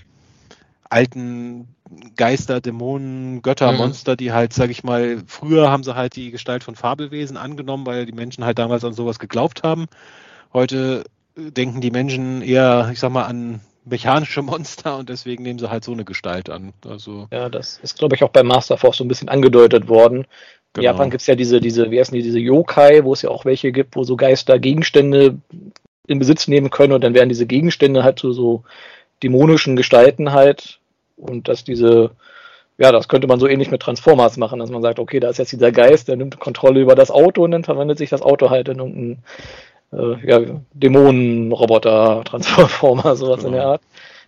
alten 0.89 1.75
Geister, 2.15 2.61
Dämonen, 2.61 3.41
Götter, 3.41 3.71
mhm. 3.71 3.77
Monster, 3.77 4.15
die 4.15 4.31
halt, 4.31 4.53
sag 4.53 4.69
ich 4.69 4.83
mal, 4.83 5.23
früher 5.27 5.69
haben 5.69 5.83
sie 5.83 5.95
halt 5.95 6.15
die 6.15 6.31
Gestalt 6.31 6.63
von 6.63 6.75
Fabelwesen 6.75 7.37
angenommen, 7.37 7.85
weil 7.85 8.05
die 8.05 8.11
Menschen 8.11 8.45
halt 8.45 8.59
damals 8.59 8.83
an 8.83 8.93
sowas 8.93 9.19
geglaubt 9.19 9.63
haben. 9.63 9.85
Heute 10.53 11.03
denken 11.35 11.81
die 11.81 11.91
Menschen 11.91 12.41
eher, 12.41 12.89
ich 12.91 12.99
sag 12.99 13.11
mal, 13.11 13.25
an 13.25 13.61
mechanische 13.85 14.41
Monster 14.41 14.97
und 14.97 15.09
deswegen 15.09 15.43
nehmen 15.43 15.59
sie 15.59 15.69
halt 15.69 15.83
so 15.83 15.91
eine 15.91 16.05
Gestalt 16.05 16.49
an. 16.49 16.73
Also 16.87 17.27
ja, 17.31 17.49
das 17.49 17.79
ist, 17.81 17.97
glaube 17.97 18.15
ich, 18.15 18.23
auch 18.23 18.29
bei 18.29 18.43
Master 18.43 18.77
Force 18.77 18.97
so 18.97 19.03
ein 19.03 19.07
bisschen 19.07 19.29
angedeutet 19.29 19.87
worden. 19.87 20.25
Genau. 20.73 20.81
In 20.81 20.83
Japan 20.83 21.09
gibt 21.09 21.21
es 21.21 21.27
ja 21.27 21.35
diese, 21.35 21.59
diese, 21.59 21.89
wie 21.89 21.99
heißen 21.99 22.13
die, 22.13 22.21
diese 22.21 22.39
Yokai, 22.39 23.03
wo 23.03 23.13
es 23.13 23.23
ja 23.23 23.29
auch 23.29 23.45
welche 23.45 23.71
gibt, 23.71 23.95
wo 23.95 24.03
so 24.03 24.15
Geister 24.15 24.59
Gegenstände 24.59 25.39
in 26.07 26.19
Besitz 26.19 26.47
nehmen 26.47 26.69
können 26.69 26.93
und 26.93 27.03
dann 27.03 27.13
werden 27.13 27.29
diese 27.29 27.47
Gegenstände 27.47 28.03
halt 28.03 28.19
zu 28.19 28.33
so 28.33 28.63
dämonischen 29.23 29.75
Gestalten 29.75 30.31
halt 30.31 30.78
und 31.19 31.47
dass 31.47 31.63
diese, 31.63 32.11
ja, 32.77 32.91
das 32.91 33.07
könnte 33.07 33.27
man 33.27 33.39
so 33.39 33.47
ähnlich 33.47 33.71
mit 33.71 33.81
Transformers 33.81 34.37
machen, 34.37 34.59
dass 34.59 34.69
man 34.69 34.81
sagt, 34.81 34.99
okay, 34.99 35.19
da 35.19 35.29
ist 35.29 35.37
jetzt 35.37 35.51
dieser 35.51 35.71
Geist, 35.71 36.07
der 36.07 36.15
nimmt 36.15 36.39
Kontrolle 36.39 36.79
über 36.79 36.95
das 36.95 37.11
Auto 37.11 37.43
und 37.43 37.51
dann 37.51 37.63
verwandelt 37.63 37.97
sich 37.97 38.09
das 38.09 38.21
Auto 38.21 38.49
halt 38.49 38.69
in 38.69 38.79
irgendeinen 38.79 39.23
äh, 39.91 40.27
ja, 40.27 40.39
Dämonenroboter, 40.73 42.23
Transformer, 42.25 43.15
sowas 43.15 43.39
genau. 43.39 43.47
in 43.47 43.53
der 43.53 43.65
Art. 43.65 43.81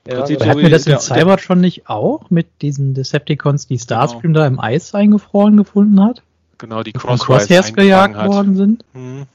Ja, 0.07 0.21
also 0.21 0.45
hat 0.45 0.57
mir 0.57 0.69
das 0.69 0.87
in 0.87 0.99
Cybert 0.99 1.41
schon 1.41 1.61
nicht 1.61 1.87
auch 1.87 2.29
mit 2.31 2.47
diesen 2.61 2.95
Decepticons, 2.95 3.67
die 3.67 3.77
Starscream 3.77 4.33
genau. 4.33 4.39
da 4.39 4.47
im 4.47 4.59
Eis 4.59 4.95
eingefroren 4.95 5.57
gefunden 5.57 6.03
hat? 6.03 6.23
Genau, 6.57 6.81
die 6.81 6.91
Crosshairs 6.91 7.73
gejagt 7.73 8.15
worden 8.15 8.55
sind. 8.55 8.85
Hm. 8.93 9.25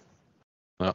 Ja. 0.80 0.92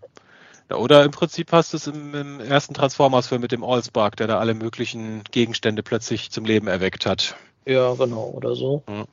Ja, 0.71 0.77
oder 0.77 1.03
im 1.03 1.11
Prinzip 1.11 1.51
hast 1.51 1.73
du 1.73 1.77
es 1.77 1.87
im, 1.87 2.15
im 2.15 2.39
ersten 2.39 2.73
Transformers-Film 2.73 3.41
mit 3.41 3.51
dem 3.51 3.61
Allspark, 3.61 4.15
der 4.15 4.27
da 4.27 4.39
alle 4.39 4.53
möglichen 4.53 5.21
Gegenstände 5.29 5.83
plötzlich 5.83 6.31
zum 6.31 6.45
Leben 6.45 6.67
erweckt 6.67 7.05
hat. 7.05 7.35
Ja, 7.65 7.93
genau, 7.95 8.31
oder 8.33 8.55
so. 8.55 8.81
Ja. 8.87 9.03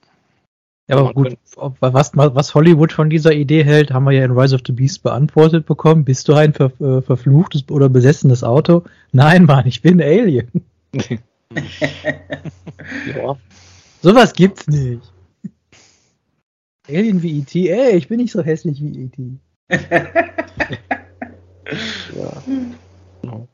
Ja, 0.87 0.97
aber 0.97 1.13
gut, 1.13 1.37
was, 1.81 2.13
was 2.15 2.55
Hollywood 2.55 2.93
von 2.93 3.11
dieser 3.11 3.33
Idee 3.33 3.65
hält, 3.65 3.91
haben 3.91 4.05
wir 4.05 4.13
ja 4.13 4.25
in 4.25 4.39
Rise 4.39 4.55
of 4.55 4.63
the 4.67 4.73
Beast 4.73 5.03
beantwortet 5.03 5.67
bekommen. 5.67 6.05
Bist 6.05 6.29
du 6.29 6.35
ein 6.35 6.55
ver, 6.55 6.71
äh, 6.81 7.03
verfluchtes 7.03 7.69
oder 7.71 7.89
besessenes 7.89 8.45
Auto? 8.45 8.85
Nein, 9.11 9.45
Mann, 9.45 9.67
ich 9.67 9.83
bin 9.83 10.01
Alien. 10.01 10.51
ja. 13.15 13.37
Sowas 14.01 14.33
gibt's 14.33 14.69
nicht. 14.69 15.03
Alien 16.89 17.23
wie 17.23 17.41
E.T., 17.41 17.69
ey, 17.69 17.97
ich 17.97 18.07
bin 18.07 18.19
nicht 18.19 18.33
so 18.33 18.43
hässlich 18.43 18.81
wie 18.81 19.11
E.T. 19.11 19.39
ja. 22.17 22.43
No. 23.23 23.49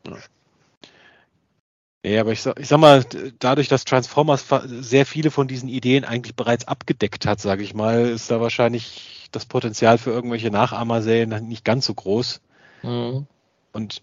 Ja, 2.05 2.20
aber 2.20 2.32
ich 2.32 2.43
sag, 2.43 2.61
ich 2.61 2.69
sag 2.69 2.78
mal, 2.78 3.03
dadurch, 3.39 3.69
dass 3.69 3.85
Transformers 3.85 4.47
sehr 4.66 5.07
viele 5.07 5.31
von 5.31 5.49
diesen 5.49 5.70
Ideen 5.70 6.05
eigentlich 6.05 6.36
bereits 6.36 6.69
abgedeckt 6.69 7.24
hat, 7.24 7.41
sage 7.41 7.62
ich 7.62 7.73
mal, 7.73 8.09
ist 8.09 8.31
da 8.31 8.43
wahrscheinlich 8.43 9.28
das 9.32 9.47
Potenzial 9.47 9.97
für 9.97 10.11
irgendwelche 10.11 10.51
Nachahmerserien 10.51 11.49
nicht 11.49 11.65
ganz 11.65 11.86
so 11.86 11.95
groß. 11.95 12.43
Mhm. 12.82 13.27
Und 13.73 14.03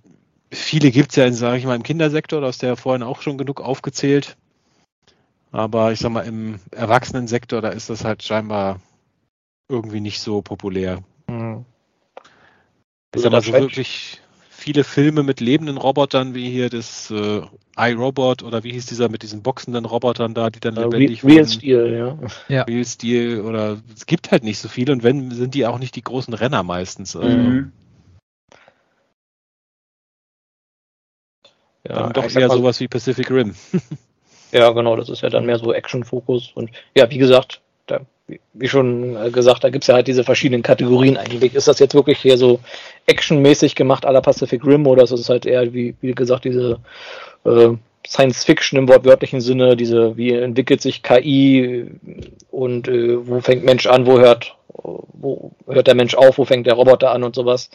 viele 0.52 0.90
gibt 0.90 1.12
es 1.12 1.16
ja, 1.16 1.32
sage 1.32 1.60
ich 1.60 1.66
mal, 1.66 1.76
im 1.76 1.84
Kindersektor, 1.84 2.42
da 2.42 2.48
hast 2.48 2.64
du 2.64 2.66
ja 2.66 2.76
vorhin 2.76 3.04
auch 3.04 3.22
schon 3.22 3.38
genug 3.38 3.62
aufgezählt. 3.62 4.36
Aber 5.52 5.92
ich 5.92 6.00
sag 6.00 6.12
mal, 6.12 6.26
im 6.26 6.60
Erwachsenensektor, 6.72 7.62
da 7.62 7.70
ist 7.70 7.92
das 7.92 8.04
halt 8.04 8.24
scheinbar 8.24 8.80
irgendwie 9.70 10.00
nicht 10.00 10.22
so 10.22 10.42
populär. 10.42 11.04
Mhm. 11.28 11.66
Ich 13.14 13.22
sag 13.22 13.32
mal, 13.32 13.42
so 13.42 13.52
wirklich 13.52 14.22
viele 14.50 14.84
Filme 14.84 15.24
mit 15.24 15.40
lebenden 15.40 15.78
Robotern, 15.78 16.34
wie 16.34 16.50
hier 16.50 16.70
das 16.70 17.12
äh, 17.12 17.42
iRobot 17.78 18.44
oder 18.44 18.64
wie 18.64 18.72
hieß 18.72 18.86
dieser 18.86 19.10
mit 19.10 19.24
diesen 19.24 19.42
boxenden 19.42 19.86
Robotern 19.86 20.34
da, 20.34 20.50
die 20.50 20.60
dann 20.60 20.76
ja, 20.76 20.84
lebendig 20.84 21.24
Real 21.24 21.48
Steel, 21.48 21.94
ja. 21.94 22.56
ja. 22.56 22.64
Real 22.64 22.86
Steel 22.86 23.42
oder 23.42 23.82
es 23.94 24.06
gibt 24.06 24.32
halt 24.32 24.44
nicht 24.44 24.60
so 24.60 24.70
viele 24.70 24.94
und 24.94 25.04
wenn, 25.04 25.32
sind 25.32 25.56
die 25.56 25.66
auch 25.66 25.80
nicht 25.80 25.96
die 25.96 26.04
großen 26.04 26.34
Renner 26.34 26.64
meistens. 26.64 27.16
Also. 27.16 27.28
Mhm. 27.28 27.72
Ja, 31.88 31.96
dann 31.96 32.14
doch 32.14 32.30
eher 32.30 32.50
sowas 32.50 32.80
wie 32.80 32.88
Pacific 32.88 33.32
Rim. 33.32 33.56
ja, 34.52 34.70
genau, 34.70 34.96
das 34.96 35.10
ist 35.10 35.22
ja 35.22 35.30
dann 35.30 35.48
mehr 35.48 35.58
so 35.58 35.74
Action-Fokus 35.74 36.52
und 36.54 36.70
ja, 36.96 37.10
wie 37.10 37.18
gesagt, 37.18 37.62
wie 38.54 38.68
schon 38.68 39.32
gesagt, 39.32 39.64
da 39.64 39.70
gibt 39.70 39.84
es 39.84 39.88
ja 39.88 39.96
halt 39.96 40.08
diese 40.08 40.24
verschiedenen 40.24 40.64
Kategorien 40.64 41.18
eigentlich. 41.18 41.54
Ist 41.54 41.68
das 41.68 41.80
jetzt 41.80 41.96
wirklich 41.96 42.20
hier 42.20 42.38
so 42.38 42.60
actionmäßig 43.06 43.76
gemacht 43.76 44.06
à 44.06 44.12
la 44.12 44.22
Pacific 44.22 44.66
Rim 44.66 44.88
oder 44.88 45.04
ist 45.04 45.12
es 45.12 45.30
halt 45.30 45.46
eher, 45.46 45.74
wie, 45.74 45.96
wie 46.02 46.14
gesagt, 46.14 46.46
diese 46.46 46.80
äh, 47.46 47.70
Science 48.08 48.44
Fiction 48.44 48.80
im 48.80 48.88
wortwörtlichen 48.88 49.42
Sinne, 49.42 49.76
diese, 49.76 50.18
wie 50.18 50.32
entwickelt 50.32 50.82
sich 50.82 51.04
KI 51.04 51.88
und 52.50 52.88
äh, 52.88 53.28
wo 53.28 53.40
fängt 53.42 53.64
Mensch 53.64 53.86
an, 53.86 54.06
wo 54.06 54.20
hört, 54.20 54.56
wo 54.74 55.52
hört 55.68 55.88
der 55.88 55.96
Mensch 55.96 56.16
auf, 56.16 56.38
wo 56.38 56.46
fängt 56.46 56.68
der 56.68 56.74
Roboter 56.74 57.12
an 57.12 57.24
und 57.24 57.36
sowas. 57.36 57.70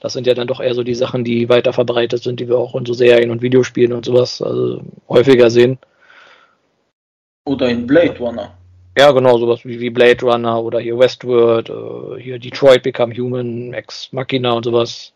Das 0.00 0.12
sind 0.12 0.26
ja 0.26 0.34
dann 0.34 0.46
doch 0.46 0.60
eher 0.60 0.74
so 0.74 0.84
die 0.84 0.94
Sachen, 0.94 1.24
die 1.24 1.48
weiter 1.48 1.72
verbreitet 1.72 2.22
sind, 2.22 2.40
die 2.40 2.48
wir 2.48 2.58
auch 2.58 2.74
in 2.74 2.86
so 2.86 2.92
Serien 2.92 3.30
und 3.30 3.42
Videospielen 3.42 3.92
und 3.92 4.04
sowas 4.04 4.40
also 4.40 4.82
häufiger 5.08 5.50
sehen. 5.50 5.78
Oder 7.44 7.68
in 7.68 7.86
Blade 7.86 8.18
Runner. 8.18 8.54
Ja, 8.98 9.12
genau, 9.12 9.38
sowas 9.38 9.64
wie, 9.64 9.78
wie 9.78 9.90
Blade 9.90 10.26
Runner 10.26 10.60
oder 10.60 10.80
hier 10.80 10.98
Westworld, 10.98 11.70
äh, 11.70 12.20
hier 12.20 12.40
Detroit 12.40 12.82
Become 12.82 13.14
Human, 13.14 13.72
Ex 13.72 14.12
Machina 14.12 14.50
und 14.50 14.64
sowas. 14.64 15.12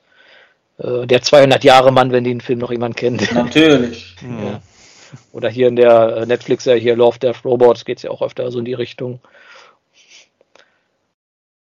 Äh, 0.79 1.05
der 1.09 1.21
200-Jahre-Mann, 1.21 2.13
wenn 2.13 2.23
den 2.23 2.41
Film 2.41 2.61
noch 2.61 2.71
jemand 2.71 2.97
kennt. 2.97 3.33
Natürlich. 3.35 4.15
ja. 4.23 4.63
Oder 5.33 5.49
hier 5.49 5.67
in 5.67 5.75
der 5.75 6.17
äh, 6.17 6.27
Netflix-Serie 6.27 6.81
hier 6.81 6.95
Love, 6.95 7.19
Death, 7.19 7.45
Robots 7.45 7.85
geht 7.85 7.97
es 7.97 8.05
ja 8.05 8.11
auch 8.11 8.23
öfter 8.23 8.49
so 8.53 8.61
in 8.61 8.65
die 8.65 8.75
Richtung. 8.75 9.19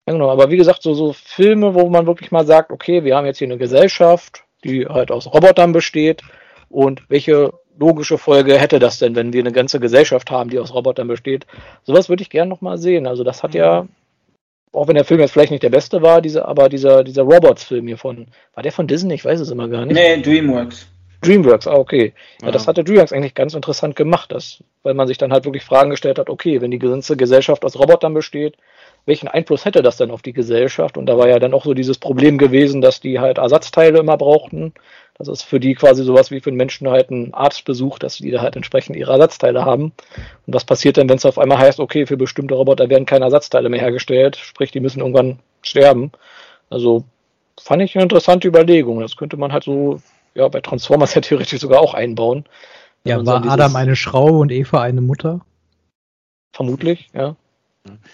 Ja, 0.07 0.13
genau, 0.13 0.31
aber 0.31 0.51
wie 0.51 0.59
gesagt, 0.59 0.83
so, 0.83 0.93
so 0.93 1.15
Filme, 1.15 1.73
wo 1.75 1.89
man 1.89 2.07
wirklich 2.07 2.31
mal 2.31 2.45
sagt, 2.45 2.73
okay, 2.73 3.05
wir 3.05 3.17
haben 3.17 3.25
jetzt 3.25 3.39
hier 3.39 3.49
eine 3.49 3.57
Gesellschaft, 3.57 4.45
die 4.65 4.87
halt 4.87 5.11
aus 5.11 5.33
Robotern 5.33 5.73
besteht 5.73 6.23
und 6.69 7.09
welche 7.09 7.55
logische 7.79 8.19
Folge 8.19 8.59
hätte 8.59 8.79
das 8.79 8.99
denn, 8.99 9.15
wenn 9.15 9.33
wir 9.33 9.41
eine 9.41 9.53
ganze 9.53 9.81
Gesellschaft 9.81 10.31
haben, 10.31 10.51
die 10.51 10.59
aus 10.59 10.75
Robotern 10.75 11.09
besteht? 11.09 11.47
Sowas 11.85 12.09
würde 12.09 12.23
ich 12.23 12.31
gerne 12.31 12.49
nochmal 12.49 12.79
sehen. 12.79 13.07
Also 13.07 13.25
das 13.25 13.43
hat 13.43 13.55
ja, 13.55 13.87
auch 14.73 14.89
wenn 14.89 14.95
der 14.95 15.05
Film 15.05 15.21
jetzt 15.21 15.33
vielleicht 15.33 15.51
nicht 15.51 15.63
der 15.63 15.71
beste 15.71 16.03
war, 16.03 16.21
diese, 16.21 16.47
aber 16.47 16.69
dieser, 16.69 17.05
dieser 17.05 17.23
Robots-Film 17.23 17.87
hier 17.87 17.99
von, 17.99 18.27
war 18.55 18.63
der 18.63 18.73
von 18.73 18.87
Disney? 18.87 19.15
Ich 19.15 19.25
weiß 19.25 19.41
es 19.41 19.51
immer 19.51 19.69
gar 19.69 19.87
nicht. 19.87 19.95
Nee, 19.95 20.21
DreamWorks. 20.21 20.89
DreamWorks, 21.23 21.69
ah, 21.69 21.75
okay. 21.75 22.13
Ja, 22.41 22.49
ja. 22.49 22.53
das 22.53 22.67
hatte 22.67 22.85
DreamWorks 22.85 23.13
eigentlich 23.13 23.35
ganz 23.35 23.55
interessant 23.55 23.97
gemacht, 23.97 24.33
das, 24.33 24.63
weil 24.83 24.95
man 24.95 25.07
sich 25.07 25.19
dann 25.19 25.33
halt 25.33 25.45
wirklich 25.45 25.65
Fragen 25.65 25.91
gestellt 25.91 26.19
hat, 26.19 26.29
okay, 26.29 26.61
wenn 26.61 26.71
die 26.71 26.79
ganze 26.79 27.17
Gesellschaft 27.17 27.65
aus 27.65 27.79
Robotern 27.79 28.13
besteht, 28.13 28.57
welchen 29.07 29.29
Einfluss 29.29 29.65
hätte 29.65 29.83
das 29.83 29.97
denn 29.97 30.11
auf 30.11 30.23
die 30.23 30.33
Gesellschaft? 30.33 30.97
Und 30.97 31.07
da 31.07 31.19
war 31.19 31.29
ja 31.29 31.39
dann 31.39 31.55
auch 31.55 31.65
so 31.65 31.75
dieses 31.75 31.99
Problem 31.99 32.39
gewesen, 32.39 32.81
dass 32.81 33.01
die 33.01 33.19
halt 33.19 33.39
Ersatzteile 33.39 33.99
immer 33.99 34.17
brauchten. 34.17 34.75
Das 35.19 35.29
ist 35.29 35.43
für 35.43 35.61
die 35.61 35.75
quasi 35.75 36.05
sowas 36.05 36.31
wie 36.31 36.41
für 36.41 36.51
einen 36.51 36.57
Menschen 36.57 36.89
halt 36.89 37.11
ein 37.11 37.35
Arztbesuch, 37.35 37.99
dass 37.99 38.17
die 38.17 38.31
da 38.31 38.41
halt 38.41 38.57
entsprechend 38.57 38.97
ihre 38.97 39.13
Ersatzteile 39.13 39.65
haben. 39.65 39.93
Und 40.47 40.55
was 40.55 40.65
passiert 40.65 40.97
denn, 40.97 41.09
wenn 41.09 41.19
es 41.19 41.27
auf 41.27 41.39
einmal 41.39 41.59
heißt, 41.59 41.81
okay, 41.81 42.07
für 42.07 42.17
bestimmte 42.17 42.55
Roboter 42.55 42.89
werden 42.89 43.07
keine 43.07 43.27
Ersatzteile 43.27 43.69
mehr 43.69 43.81
hergestellt, 43.81 44.37
sprich, 44.37 44.73
die 44.73 44.81
müssen 44.81 45.01
irgendwann 45.01 45.39
sterben. 45.61 46.13
Also 46.71 47.05
fand 47.61 47.83
ich 47.83 47.95
eine 47.95 48.05
interessante 48.05 48.49
Überlegung. 48.49 49.01
Das 49.01 49.17
könnte 49.17 49.37
man 49.37 49.53
halt 49.53 49.65
so, 49.65 50.01
ja, 50.35 50.49
bei 50.49 50.61
Transformers 50.61 51.15
ja 51.15 51.21
theoretisch 51.21 51.61
sogar 51.61 51.81
auch 51.81 51.95
einbauen. 51.95 52.45
Ja, 53.05 53.25
war 53.27 53.45
Adam 53.45 53.75
eine 53.77 53.97
Schraube 53.97 54.39
und 54.39 54.53
Eva 54.53 54.81
eine 54.81 55.01
Mutter? 55.01 55.41
Vermutlich, 56.53 57.09
ja. 57.13 57.37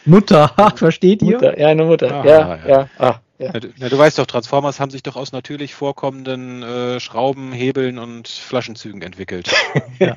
Mutter, 0.05 0.51
versteht 0.77 1.23
ihr? 1.23 1.33
Mutter, 1.33 1.59
ja, 1.59 1.69
eine 1.69 1.85
Mutter. 1.85 2.13
Ah, 2.13 2.27
ja, 2.27 2.57
ja. 2.57 2.69
ja. 2.69 2.89
Ah, 2.99 3.21
ja. 3.39 3.53
ja, 3.53 3.61
du, 3.61 3.69
ja. 3.77 3.89
du, 3.89 3.99
weißt 3.99 4.19
doch, 4.19 4.27
Transformers 4.27 4.81
haben 4.81 4.91
sich 4.91 5.03
doch 5.03 5.17
aus 5.17 5.33
natürlich 5.33 5.75
vorkommenden 5.75 6.63
äh, 6.63 7.01
Schrauben, 7.01 7.53
Hebeln 7.53 7.99
und 7.99 8.29
Flaschenzügen 8.29 9.03
entwickelt. 9.03 9.51
ja. 9.99 10.17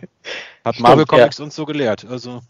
Hat 0.66 0.80
Marvel 0.80 1.06
Comics 1.06 1.40
uns 1.40 1.56
so 1.56 1.66
gelehrt. 1.66 2.06
Also. 2.06 2.42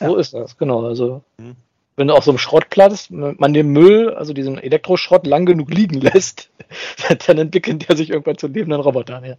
So 0.00 0.16
ist 0.16 0.34
das, 0.34 0.58
genau. 0.58 0.84
Also, 0.84 1.22
hm. 1.38 1.56
wenn 1.96 2.08
du 2.08 2.14
auf 2.14 2.24
so 2.24 2.30
einem 2.30 2.38
Schrottplatz 2.38 3.08
man 3.10 3.52
den 3.52 3.68
Müll, 3.68 4.14
also 4.14 4.32
diesen 4.32 4.58
Elektroschrott, 4.58 5.26
lang 5.26 5.46
genug 5.46 5.70
liegen 5.70 6.00
lässt, 6.00 6.50
dann 7.26 7.38
entwickelt 7.38 7.88
der 7.88 7.96
sich 7.96 8.10
irgendwann 8.10 8.38
zu 8.38 8.48
lebenden 8.48 8.80
Robotern. 8.80 9.24
Ja. 9.24 9.36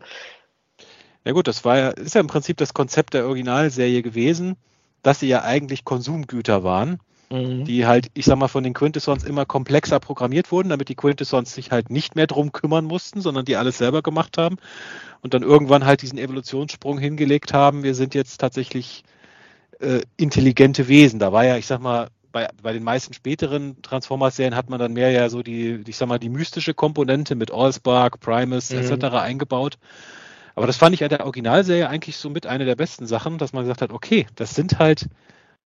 ja 1.25 1.31
gut, 1.31 1.47
das 1.47 1.65
war 1.65 1.77
ja, 1.77 1.89
ist 1.89 2.15
ja 2.15 2.21
im 2.21 2.27
Prinzip 2.27 2.57
das 2.57 2.73
Konzept 2.73 3.13
der 3.13 3.25
Originalserie 3.25 4.01
gewesen 4.01 4.55
dass 5.03 5.19
sie 5.19 5.27
ja 5.27 5.43
eigentlich 5.43 5.85
Konsumgüter 5.85 6.63
waren. 6.63 6.99
Mhm. 7.33 7.65
die 7.65 7.85
halt, 7.85 8.07
ich 8.13 8.25
sag 8.25 8.37
mal, 8.37 8.47
von 8.47 8.63
den 8.63 8.73
Quintessons 8.73 9.23
immer 9.23 9.45
komplexer 9.45 9.99
programmiert 9.99 10.51
wurden, 10.51 10.69
damit 10.69 10.89
die 10.89 10.95
Quintessons 10.95 11.53
sich 11.53 11.71
halt 11.71 11.89
nicht 11.89 12.15
mehr 12.15 12.27
drum 12.27 12.51
kümmern 12.51 12.85
mussten, 12.85 13.21
sondern 13.21 13.45
die 13.45 13.57
alles 13.57 13.77
selber 13.77 14.01
gemacht 14.01 14.37
haben 14.37 14.57
und 15.21 15.33
dann 15.33 15.43
irgendwann 15.43 15.85
halt 15.85 16.01
diesen 16.01 16.17
Evolutionssprung 16.17 16.99
hingelegt 16.99 17.53
haben. 17.53 17.83
Wir 17.83 17.95
sind 17.95 18.13
jetzt 18.15 18.37
tatsächlich 18.37 19.03
äh, 19.79 20.01
intelligente 20.17 20.87
Wesen. 20.87 21.19
Da 21.19 21.31
war 21.31 21.45
ja, 21.45 21.57
ich 21.57 21.65
sag 21.65 21.81
mal, 21.81 22.09
bei, 22.31 22.47
bei 22.61 22.73
den 22.73 22.83
meisten 22.83 23.13
späteren 23.13 23.81
Transformers-Serien 23.83 24.55
hat 24.55 24.69
man 24.69 24.79
dann 24.79 24.93
mehr 24.93 25.11
ja 25.11 25.29
so 25.29 25.43
die, 25.43 25.81
ich 25.87 25.97
sag 25.97 26.07
mal, 26.07 26.19
die 26.19 26.29
mystische 26.29 26.73
Komponente 26.73 27.35
mit 27.35 27.51
Allspark, 27.51 28.19
Primus 28.19 28.71
mhm. 28.71 28.79
etc. 28.79 29.05
eingebaut. 29.15 29.77
Aber 30.55 30.67
das 30.67 30.77
fand 30.77 30.93
ich 30.93 31.03
an 31.03 31.09
der 31.09 31.25
Originalserie 31.25 31.89
eigentlich 31.89 32.17
so 32.17 32.29
mit 32.29 32.45
einer 32.45 32.65
der 32.65 32.75
besten 32.75 33.07
Sachen, 33.07 33.37
dass 33.37 33.53
man 33.53 33.63
gesagt 33.63 33.81
hat, 33.81 33.91
okay, 33.91 34.27
das 34.35 34.53
sind 34.53 34.79
halt 34.79 35.07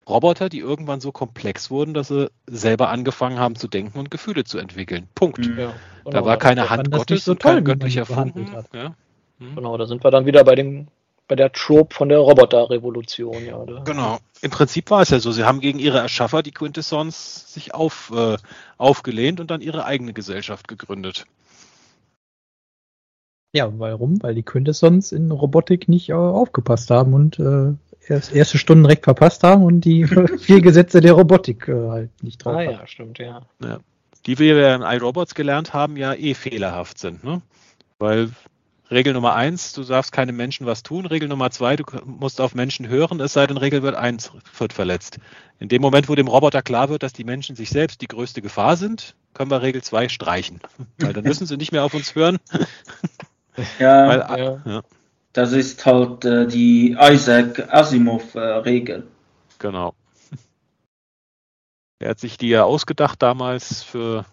Roboter, 0.08 0.50
die 0.50 0.60
irgendwann 0.60 1.00
so 1.00 1.12
komplex 1.12 1.70
wurden, 1.70 1.94
dass 1.94 2.08
sie 2.08 2.30
selber 2.48 2.90
angefangen 2.90 3.40
haben 3.40 3.56
zu 3.56 3.68
denken 3.68 4.00
und 4.00 4.12
Gefühle 4.12 4.44
zu 4.44 4.58
entwickeln. 4.58 5.08
Punkt. 5.16 5.40
Mhm. 5.40 5.60
Ja, 5.60 5.74
genau. 6.04 6.12
Da 6.12 6.26
war 6.26 6.38
keine 6.38 6.70
Hand 6.70 6.92
Gottes 6.92 7.26
so 7.26 7.32
und 7.34 7.40
kein 7.40 7.64
göttlicher 7.64 8.06
Funken. 8.06 8.48
Ja. 8.74 8.96
Mhm. 9.40 9.56
Genau, 9.56 9.78
da 9.78 9.86
sind 9.86 10.04
wir 10.04 10.12
dann 10.12 10.26
wieder 10.26 10.44
bei 10.44 10.56
dem 10.56 10.88
bei 11.32 11.36
der 11.36 11.54
Trope 11.54 11.96
von 11.96 12.10
der 12.10 12.18
Roboterrevolution, 12.20 13.46
ja. 13.46 13.56
Oder? 13.56 13.86
Genau. 13.86 14.20
Im 14.42 14.52
Prinzip 14.52 14.92
war 14.92 15.02
es 15.02 15.12
ja 15.12 15.20
so. 15.22 15.32
Sie 15.32 15.46
haben 15.46 15.62
gegen 15.62 15.80
ihre 15.80 16.00
Erschaffer, 16.00 16.44
die 16.44 16.52
Quintessons, 16.52 17.54
sich 17.54 17.74
auf, 17.74 18.12
äh, 18.14 18.36
aufgelehnt 18.78 19.40
und 19.40 19.50
dann 19.50 19.62
ihre 19.62 19.86
eigene 19.86 20.12
Gesellschaft 20.12 20.68
gegründet. 20.68 21.26
Ja, 23.54 23.72
warum? 23.80 24.22
Weil 24.22 24.36
die 24.36 24.44
Quintessons 24.44 25.14
in 25.14 25.32
Robotik 25.32 25.88
nicht 25.88 26.10
äh, 26.10 26.14
aufgepasst 26.14 26.92
haben 26.92 27.14
und 27.14 27.40
äh, 27.40 27.76
erst 28.08 28.34
erste 28.34 28.58
Stunden 28.58 28.84
direkt 28.84 29.06
verpasst 29.06 29.44
haben 29.44 29.64
und 29.64 29.82
die 29.82 30.06
vier 30.40 30.62
Gesetze 30.62 31.02
der 31.02 31.14
Robotik 31.14 31.68
äh, 31.68 31.90
halt 31.90 32.24
nicht 32.24 32.44
drauf 32.44 32.56
Ah 32.56 32.62
ja, 32.62 32.88
stimmt, 32.88 33.20
ja. 33.20 33.42
ja. 33.64 33.80
Die 34.26 34.40
wir 34.40 34.56
ja 34.56 34.76
in 34.76 34.82
iRobots 34.82 35.36
gelernt 35.36 35.74
haben, 35.74 35.98
ja 35.98 36.14
eh 36.14 36.34
fehlerhaft 36.34 37.00
sind, 37.00 37.24
ne? 37.24 37.42
Weil 37.98 38.32
Regel 38.92 39.14
Nummer 39.14 39.36
eins, 39.36 39.72
du 39.72 39.84
darfst 39.84 40.12
keinem 40.12 40.36
Menschen 40.36 40.66
was 40.66 40.84
tun. 40.84 41.06
Regel 41.06 41.30
Nummer 41.30 41.50
zwei, 41.50 41.78
du 41.78 41.86
musst 42.04 42.42
auf 42.42 42.56
Menschen 42.56 42.90
hören, 42.90 43.22
es 43.22 43.34
sei 43.34 43.48
denn, 43.48 43.56
Regel 43.56 43.84
wird 43.84 43.96
eins 43.96 44.32
wird 44.58 44.74
verletzt. 44.74 45.18
In 45.60 45.70
dem 45.70 45.82
Moment, 45.82 46.10
wo 46.10 46.16
dem 46.16 46.28
Roboter 46.28 46.62
klar 46.62 46.90
wird, 46.90 47.02
dass 47.02 47.14
die 47.14 47.24
Menschen 47.24 47.56
sich 47.56 47.70
selbst 47.70 48.02
die 48.02 48.08
größte 48.08 48.42
Gefahr 48.42 48.76
sind, 48.76 49.16
können 49.34 49.50
wir 49.50 49.62
Regel 49.62 49.82
zwei 49.82 50.10
streichen. 50.10 50.60
Weil 50.98 51.14
dann 51.14 51.24
müssen 51.26 51.48
sie 51.48 51.56
nicht 51.56 51.72
mehr 51.72 51.86
auf 51.86 51.94
uns 51.94 52.16
hören. 52.16 52.40
Ja, 53.80 54.08
Weil, 54.08 54.40
ja. 54.40 54.62
ja. 54.66 54.82
Das 55.34 55.54
ist 55.54 55.86
halt 55.86 56.26
äh, 56.26 56.48
die 56.48 56.96
Isaac 57.00 57.68
Asimov-Regel. 57.74 59.00
Äh, 59.00 59.04
genau. 59.60 59.94
Er 62.00 62.10
hat 62.10 62.20
sich 62.20 62.38
die 62.38 62.50
ja 62.50 62.64
ausgedacht 62.64 63.22
damals 63.22 63.84
für 63.84 64.26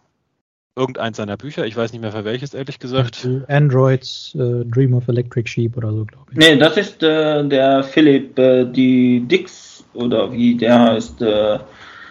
irgendeins 0.75 1.19
seiner 1.19 1.37
Bücher. 1.37 1.67
Ich 1.67 1.77
weiß 1.77 1.93
nicht 1.93 2.01
mehr 2.01 2.13
für 2.13 2.25
welches, 2.25 2.55
ehrlich 2.55 2.79
gesagt. 2.79 3.29
Androids 3.49 4.35
uh, 4.37 4.65
Dream 4.65 4.95
of 4.95 5.07
Electric 5.09 5.49
Sheep 5.49 5.77
oder 5.77 5.93
so, 5.93 6.07
glaube 6.07 6.27
ich. 6.31 6.39
Nee, 6.39 6.57
das 6.57 6.77
ist 6.79 7.03
äh, 7.03 7.47
der 7.47 7.83
Philipp 7.83 8.39
äh, 8.39 8.65
die 8.65 9.21
Dix 9.21 9.85
oder 9.93 10.33
wie 10.33 10.57
der 10.57 10.81
heißt. 10.81 11.21
Äh, 11.21 11.59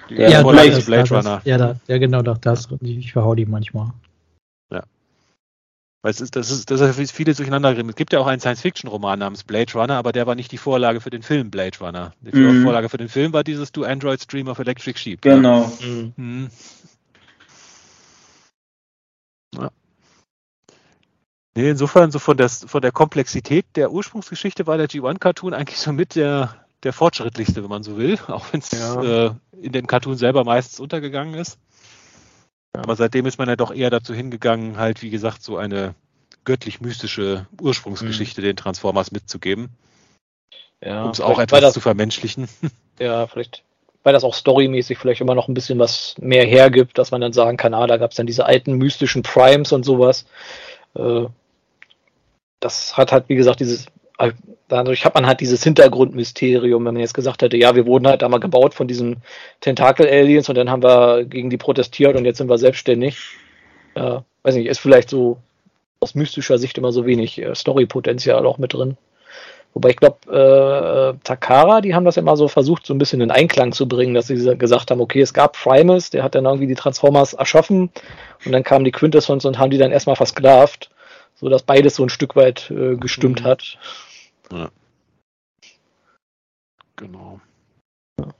der 0.09 0.30
ja, 0.30 0.43
Blade, 0.43 0.81
Blade 0.85 1.09
Runner. 1.09 1.41
Ja, 1.43 1.57
da, 1.57 1.76
ja, 1.88 1.97
genau, 1.97 2.22
doch, 2.22 2.38
das. 2.38 2.68
Ich 2.81 3.11
verhau 3.11 3.35
die 3.35 3.45
manchmal. 3.45 3.88
Weil 6.03 6.11
es 6.11 6.21
ist, 6.21 6.35
das 6.35 6.51
ist, 6.51 6.69
das 6.69 6.79
ist 6.81 7.11
viele 7.11 7.33
durcheinander. 7.33 7.75
Es 7.75 7.95
gibt 7.95 8.13
ja 8.13 8.19
auch 8.19 8.27
einen 8.27 8.39
Science-Fiction-Roman 8.39 9.17
namens 9.17 9.43
Blade 9.43 9.73
Runner, 9.73 9.95
aber 9.95 10.11
der 10.11 10.27
war 10.27 10.35
nicht 10.35 10.51
die 10.51 10.57
Vorlage 10.57 11.01
für 11.01 11.09
den 11.09 11.23
Film 11.23 11.49
Blade 11.49 11.77
Runner. 11.79 12.13
Die 12.21 12.37
mhm. 12.37 12.63
Vorlage 12.63 12.89
für 12.89 12.97
den 12.97 13.09
Film 13.09 13.33
war 13.33 13.43
dieses 13.43 13.71
Do 13.71 13.83
Androids 13.83 14.27
Dream 14.27 14.47
of 14.47 14.59
Electric 14.59 14.99
Sheep. 14.99 15.21
Genau. 15.21 15.71
Mhm. 15.81 16.13
Mhm. 16.15 16.49
Ja. 19.55 19.71
Nee, 21.55 21.71
insofern, 21.71 22.11
so 22.11 22.19
von 22.19 22.37
der, 22.37 22.49
von 22.49 22.81
der 22.83 22.91
Komplexität 22.91 23.65
der 23.75 23.91
Ursprungsgeschichte 23.91 24.67
war 24.67 24.77
der 24.77 24.87
G1-Cartoon 24.87 25.55
eigentlich 25.55 25.79
so 25.79 25.91
mit 25.91 26.13
der, 26.13 26.67
der 26.83 26.93
fortschrittlichste, 26.93 27.63
wenn 27.63 27.69
man 27.69 27.81
so 27.81 27.97
will, 27.97 28.19
auch 28.27 28.45
wenn 28.51 28.59
es 28.59 28.69
ja. 28.71 29.25
äh, 29.25 29.31
in 29.59 29.71
dem 29.71 29.87
Cartoon 29.87 30.15
selber 30.15 30.43
meistens 30.43 30.79
untergegangen 30.79 31.33
ist. 31.33 31.57
Aber 32.81 32.95
seitdem 32.95 33.25
ist 33.25 33.37
man 33.37 33.49
ja 33.49 33.55
doch 33.55 33.73
eher 33.73 33.89
dazu 33.89 34.13
hingegangen, 34.13 34.77
halt, 34.77 35.01
wie 35.01 35.09
gesagt, 35.09 35.43
so 35.43 35.57
eine 35.57 35.95
göttlich-mystische 36.45 37.45
Ursprungsgeschichte 37.61 38.41
mhm. 38.41 38.45
den 38.45 38.55
Transformers 38.55 39.11
mitzugeben. 39.11 39.69
Ja, 40.81 41.03
um 41.03 41.11
es 41.11 41.21
auch 41.21 41.39
etwas 41.39 41.61
das, 41.61 41.73
zu 41.73 41.81
vermenschlichen. 41.81 42.47
Ja, 42.99 43.27
vielleicht, 43.27 43.61
weil 44.01 44.13
das 44.13 44.23
auch 44.23 44.33
storymäßig 44.33 44.97
vielleicht 44.97 45.21
immer 45.21 45.35
noch 45.35 45.47
ein 45.47 45.53
bisschen 45.53 45.77
was 45.77 46.15
mehr 46.17 46.47
hergibt, 46.47 46.97
dass 46.97 47.11
man 47.11 47.21
dann 47.21 47.31
sagen 47.31 47.55
kann, 47.55 47.75
ah, 47.75 47.85
da 47.85 47.97
gab 47.97 48.09
es 48.09 48.17
dann 48.17 48.25
diese 48.25 48.47
alten 48.47 48.73
mystischen 48.73 49.21
Primes 49.21 49.71
und 49.71 49.83
sowas. 49.83 50.25
Äh, 50.95 51.25
das 52.59 52.97
hat 52.97 53.11
halt, 53.11 53.29
wie 53.29 53.35
gesagt, 53.35 53.59
dieses 53.59 53.85
dadurch 54.68 55.06
hat 55.06 55.15
man 55.15 55.27
halt 55.27 55.41
dieses 55.41 55.64
Hintergrundmysterium, 55.64 56.85
wenn 56.85 56.94
man 56.94 57.02
jetzt 57.02 57.14
gesagt 57.14 57.41
hätte, 57.41 57.57
ja, 57.57 57.76
wir 57.76 57.85
wurden 57.85 58.07
halt 58.07 58.23
einmal 58.23 58.39
gebaut 58.39 58.73
von 58.73 58.88
diesen 58.88 59.18
Tentakel-Aliens 59.61 60.49
und 60.49 60.56
dann 60.56 60.69
haben 60.69 60.84
wir 60.84 61.26
gegen 61.26 61.49
die 61.49 61.57
protestiert 61.57 62.15
und 62.15 62.26
jetzt 62.26 62.38
sind 62.38 62.49
wir 62.49 62.57
selbstständig. 62.57 63.18
Ja, 63.95 64.23
weiß 64.44 64.56
nicht, 64.56 64.68
ist 64.68 64.80
vielleicht 64.80 65.10
so 65.10 65.38
aus 65.99 66.15
mystischer 66.15 66.57
Sicht 66.57 66.77
immer 66.77 66.91
so 66.91 67.06
wenig 67.06 67.41
äh, 67.41 67.56
Story-Potenzial 67.56 68.45
auch 68.45 68.57
mit 68.57 68.73
drin. 68.73 68.98
Wobei 69.73 69.89
ich 69.89 69.98
glaube, 69.98 70.18
äh, 70.31 71.10
äh, 71.10 71.14
Takara, 71.23 71.81
die 71.81 71.94
haben 71.94 72.06
das 72.06 72.15
ja 72.15 72.22
immer 72.23 72.38
so 72.38 72.48
versucht, 72.48 72.85
so 72.85 72.94
ein 72.94 72.98
bisschen 72.98 73.22
in 73.22 73.30
Einklang 73.30 73.73
zu 73.73 73.88
bringen, 73.88 74.15
dass 74.15 74.27
sie 74.27 74.57
gesagt 74.57 74.89
haben, 74.89 75.02
okay, 75.02 75.22
es 75.22 75.34
gab 75.34 75.53
Primus, 75.53 76.10
der 76.10 76.23
hat 76.23 76.34
dann 76.34 76.45
irgendwie 76.45 76.68
die 76.68 76.76
Transformers 76.76 77.34
erschaffen 77.34 77.91
und 78.44 78.52
dann 78.52 78.64
kamen 78.64 78.85
die 78.85 78.91
Quintessons 78.91 79.45
und 79.45 79.60
haben 79.60 79.69
die 79.69 79.77
dann 79.77 79.91
erstmal 79.91 80.15
versklavt, 80.15 80.89
so 81.35 81.48
dass 81.49 81.61
beides 81.61 81.95
so 81.95 82.03
ein 82.03 82.10
Stück 82.10 82.35
weit 82.35 82.72
äh, 82.72 82.95
gestimmt 82.95 83.41
mhm. 83.41 83.45
hat. 83.45 83.77
Ja. 84.51 84.69
Genau. 86.95 87.39
Ja. 88.19 88.33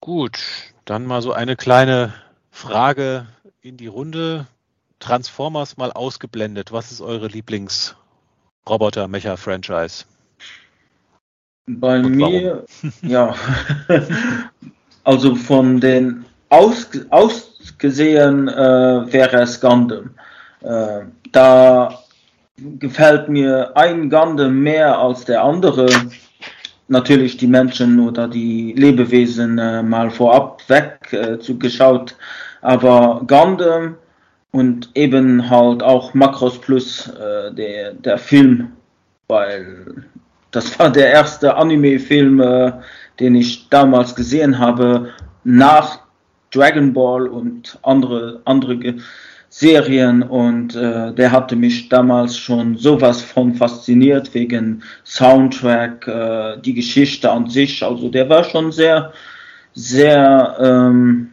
Gut, 0.00 0.40
dann 0.84 1.06
mal 1.06 1.22
so 1.22 1.32
eine 1.32 1.56
kleine 1.56 2.12
Frage 2.50 3.26
in 3.60 3.76
die 3.76 3.86
Runde. 3.86 4.48
Transformers 4.98 5.76
mal 5.78 5.92
ausgeblendet. 5.92 6.72
Was 6.72 6.90
ist 6.92 7.00
eure 7.00 7.28
Lieblings-Roboter-Mecha-Franchise? 7.28 10.04
Bei 11.66 12.00
Und 12.00 12.16
mir, 12.16 12.66
ja. 13.02 13.34
also 15.04 15.34
von 15.34 15.80
den 15.80 16.26
aus, 16.50 16.88
ausgesehen 17.10 18.48
äh, 18.48 19.12
wäre 19.12 19.42
es 19.42 19.60
Gundam. 19.60 20.14
Äh, 20.60 21.06
da 21.32 22.02
gefällt 22.78 23.28
mir 23.28 23.76
ein 23.76 24.10
Gundam 24.10 24.60
mehr 24.62 24.98
als 24.98 25.24
der 25.24 25.42
andere. 25.42 25.86
Natürlich 26.88 27.36
die 27.36 27.46
Menschen 27.46 28.00
oder 28.00 28.26
die 28.26 28.72
Lebewesen 28.72 29.58
äh, 29.58 29.82
mal 29.82 30.10
vorab 30.10 30.62
weg 30.68 31.12
äh, 31.12 31.38
zugeschaut, 31.38 32.16
aber 32.62 33.22
Gundam 33.26 33.96
und 34.50 34.90
eben 34.94 35.48
halt 35.48 35.82
auch 35.82 36.14
Macros 36.14 36.60
Plus, 36.60 37.08
äh, 37.08 37.54
der, 37.54 37.92
der 37.92 38.18
Film, 38.18 38.72
weil 39.28 40.04
das 40.50 40.78
war 40.78 40.90
der 40.90 41.10
erste 41.10 41.54
Anime-Film, 41.54 42.40
äh, 42.40 42.72
den 43.20 43.36
ich 43.36 43.68
damals 43.68 44.14
gesehen 44.14 44.58
habe, 44.58 45.10
nach 45.44 46.00
Dragon 46.52 46.92
Ball 46.92 47.28
und 47.28 47.78
andere, 47.82 48.40
andere 48.44 48.96
Serien 49.52 50.22
und 50.22 50.76
äh, 50.76 51.12
der 51.12 51.32
hatte 51.32 51.56
mich 51.56 51.88
damals 51.88 52.38
schon 52.38 52.76
sowas 52.76 53.20
von 53.20 53.54
fasziniert 53.54 54.32
wegen 54.32 54.84
Soundtrack, 55.04 56.06
äh, 56.06 56.60
die 56.60 56.72
Geschichte 56.72 57.30
an 57.30 57.50
sich. 57.50 57.82
Also 57.82 58.08
der 58.08 58.28
war 58.28 58.44
schon 58.44 58.70
sehr, 58.70 59.12
sehr 59.74 60.56
ähm, 60.60 61.32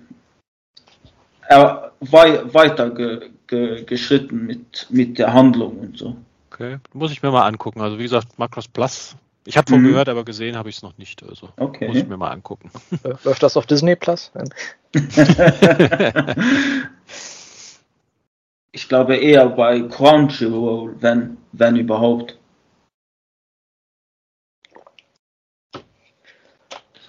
er, 1.48 1.92
wei 2.00 2.42
weiter 2.52 2.90
ge, 2.90 3.30
ge, 3.46 3.84
geschritten 3.84 4.48
mit, 4.48 4.88
mit 4.90 5.20
der 5.20 5.32
Handlung 5.32 5.78
und 5.78 6.00
so. 6.00 6.18
Okay, 6.52 6.78
muss 6.94 7.12
ich 7.12 7.22
mir 7.22 7.30
mal 7.30 7.46
angucken. 7.46 7.82
Also 7.82 8.00
wie 8.00 8.04
gesagt, 8.04 8.40
Macross 8.40 8.68
Plus. 8.68 9.16
Ich 9.46 9.58
habe 9.58 9.70
von 9.70 9.82
mhm. 9.82 9.90
gehört, 9.90 10.10
aber 10.10 10.26
gesehen 10.26 10.58
habe 10.58 10.70
ich 10.70 10.78
es 10.78 10.82
noch 10.82 10.98
nicht. 10.98 11.22
Also 11.22 11.50
okay. 11.58 11.88
muss 11.88 11.98
ich 11.98 12.08
mir 12.08 12.18
mal 12.18 12.32
angucken. 12.32 12.72
Läuft 13.24 13.44
das 13.44 13.56
auf 13.56 13.68
Disney 13.68 13.96
Plus? 13.96 14.32
ich 18.72 18.88
glaube 18.88 19.16
eher 19.16 19.50
bei 19.50 19.82
Crunchyroll, 19.82 20.96
wenn, 21.00 21.38
wenn 21.52 21.76
überhaupt. 21.76 22.38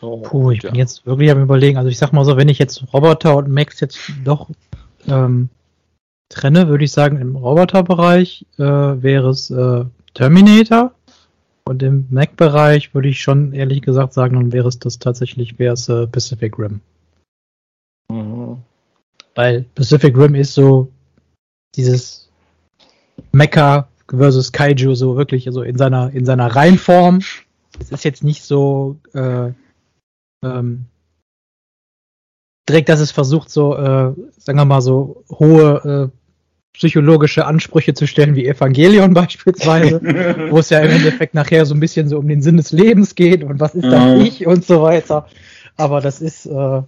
So, 0.00 0.18
Puh, 0.18 0.52
ich 0.52 0.62
ja. 0.62 0.70
bin 0.70 0.78
jetzt 0.78 1.04
wirklich 1.06 1.30
am 1.30 1.42
überlegen. 1.42 1.76
Also 1.76 1.90
ich 1.90 1.98
sag 1.98 2.12
mal 2.12 2.24
so, 2.24 2.36
wenn 2.36 2.48
ich 2.48 2.58
jetzt 2.58 2.82
Roboter 2.92 3.36
und 3.36 3.48
Max 3.48 3.80
jetzt 3.80 3.98
doch 4.24 4.48
ähm, 5.08 5.48
trenne, 6.28 6.68
würde 6.68 6.84
ich 6.84 6.92
sagen, 6.92 7.20
im 7.20 7.34
Roboterbereich 7.34 8.46
äh, 8.58 8.62
wäre 8.62 9.30
es 9.30 9.50
äh, 9.50 9.84
Terminator 10.14 10.92
Und 11.64 11.82
im 11.82 12.06
Mac-Bereich 12.10 12.94
würde 12.94 13.08
ich 13.08 13.20
schon 13.20 13.52
ehrlich 13.52 13.82
gesagt 13.82 14.12
sagen, 14.12 14.36
dann 14.36 14.52
wäre 14.52 14.68
es 14.68 14.78
das 14.78 14.98
tatsächlich, 14.98 15.58
wäre 15.58 15.74
es 15.74 15.88
äh, 15.88 16.06
Pacific 16.06 16.58
Rim. 16.58 16.80
Mhm. 18.10 18.58
Weil 19.34 19.64
Pacific 19.74 20.16
Rim 20.16 20.34
ist 20.34 20.54
so 20.54 20.90
dieses 21.76 22.28
Mecha 23.32 23.88
versus 24.10 24.52
Kaiju, 24.52 24.94
so 24.94 25.16
wirklich 25.16 25.48
so 25.50 25.62
in 25.62 25.76
seiner, 25.76 26.12
in 26.12 26.24
seiner 26.24 26.46
Reihenform. 26.54 27.20
Es 27.80 27.92
ist 27.92 28.04
jetzt 28.04 28.24
nicht 28.24 28.42
so 28.42 28.96
äh, 29.14 29.52
ähm, 30.44 30.86
direkt, 32.68 32.88
dass 32.88 33.00
es 33.00 33.10
versucht, 33.10 33.50
so, 33.50 33.76
äh, 33.76 34.12
sagen 34.36 34.58
wir 34.58 34.64
mal, 34.64 34.80
so 34.80 35.24
hohe 35.30 36.10
äh, 36.12 36.18
psychologische 36.74 37.46
Ansprüche 37.46 37.94
zu 37.94 38.06
stellen, 38.06 38.36
wie 38.36 38.46
Evangelion 38.46 39.14
beispielsweise, 39.14 40.00
wo 40.50 40.58
es 40.58 40.70
ja 40.70 40.80
im 40.80 40.90
Endeffekt 40.90 41.34
nachher 41.34 41.66
so 41.66 41.74
ein 41.74 41.80
bisschen 41.80 42.08
so 42.08 42.18
um 42.18 42.28
den 42.28 42.42
Sinn 42.42 42.56
des 42.56 42.72
Lebens 42.72 43.14
geht 43.14 43.42
und 43.42 43.60
was 43.60 43.74
ist 43.74 43.86
das 43.86 44.20
ich 44.20 44.46
und 44.46 44.64
so 44.64 44.82
weiter. 44.82 45.26
Aber 45.76 46.00
das 46.00 46.20
ist, 46.20 46.46
äh, 46.46 46.82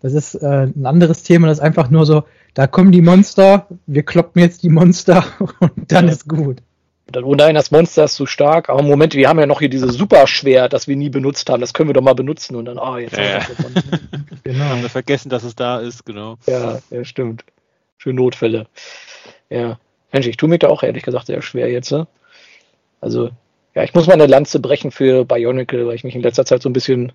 das 0.00 0.12
ist 0.12 0.34
äh, 0.34 0.68
ein 0.74 0.86
anderes 0.86 1.22
Thema, 1.22 1.48
das 1.48 1.58
ist 1.58 1.64
einfach 1.64 1.90
nur 1.90 2.06
so, 2.06 2.24
da 2.54 2.66
kommen 2.66 2.92
die 2.92 3.02
Monster, 3.02 3.66
wir 3.86 4.02
kloppen 4.02 4.42
jetzt 4.42 4.62
die 4.62 4.68
Monster 4.68 5.24
und 5.60 5.90
dann 5.90 6.06
ja. 6.06 6.12
ist 6.12 6.28
gut. 6.28 6.58
Dann, 7.10 7.24
oh 7.24 7.34
nein, 7.34 7.54
das 7.54 7.70
Monster 7.70 8.04
ist 8.04 8.14
zu 8.14 8.26
stark. 8.26 8.70
Aber 8.70 8.82
Moment, 8.82 9.14
wir 9.14 9.28
haben 9.28 9.38
ja 9.38 9.46
noch 9.46 9.58
hier 9.58 9.68
dieses 9.68 9.94
Superschwert, 9.94 10.72
das 10.72 10.88
wir 10.88 10.96
nie 10.96 11.10
benutzt 11.10 11.50
haben. 11.50 11.60
Das 11.60 11.74
können 11.74 11.90
wir 11.90 11.94
doch 11.94 12.02
mal 12.02 12.14
benutzen. 12.14 12.56
Und 12.56 12.64
dann, 12.64 12.78
ah, 12.78 12.94
oh, 12.94 12.96
jetzt 12.96 13.16
ja, 13.16 13.46
haben 13.46 13.74
wir 13.74 14.22
Genau. 14.44 14.64
Haben 14.64 14.82
wir 14.82 14.88
vergessen, 14.88 15.28
dass 15.28 15.44
es 15.44 15.54
da 15.54 15.80
ist, 15.80 16.06
genau. 16.06 16.36
Ja, 16.46 16.78
ja, 16.90 17.04
stimmt. 17.04 17.44
Für 17.98 18.14
Notfälle. 18.14 18.66
Ja. 19.50 19.78
Mensch, 20.10 20.26
ich 20.26 20.36
tue 20.36 20.48
mir 20.48 20.58
da 20.58 20.68
auch 20.68 20.82
ehrlich 20.82 21.02
gesagt 21.02 21.26
sehr 21.26 21.42
schwer 21.42 21.70
jetzt. 21.70 21.92
Ne? 21.92 22.06
Also, 23.00 23.30
ja, 23.74 23.82
ich 23.82 23.94
muss 23.94 24.06
mal 24.06 24.14
eine 24.14 24.26
Lanze 24.26 24.60
brechen 24.60 24.90
für 24.90 25.24
Bionicle, 25.24 25.86
weil 25.86 25.94
ich 25.94 26.04
mich 26.04 26.14
in 26.14 26.22
letzter 26.22 26.44
Zeit 26.44 26.62
so 26.62 26.68
ein 26.68 26.74
bisschen 26.74 27.12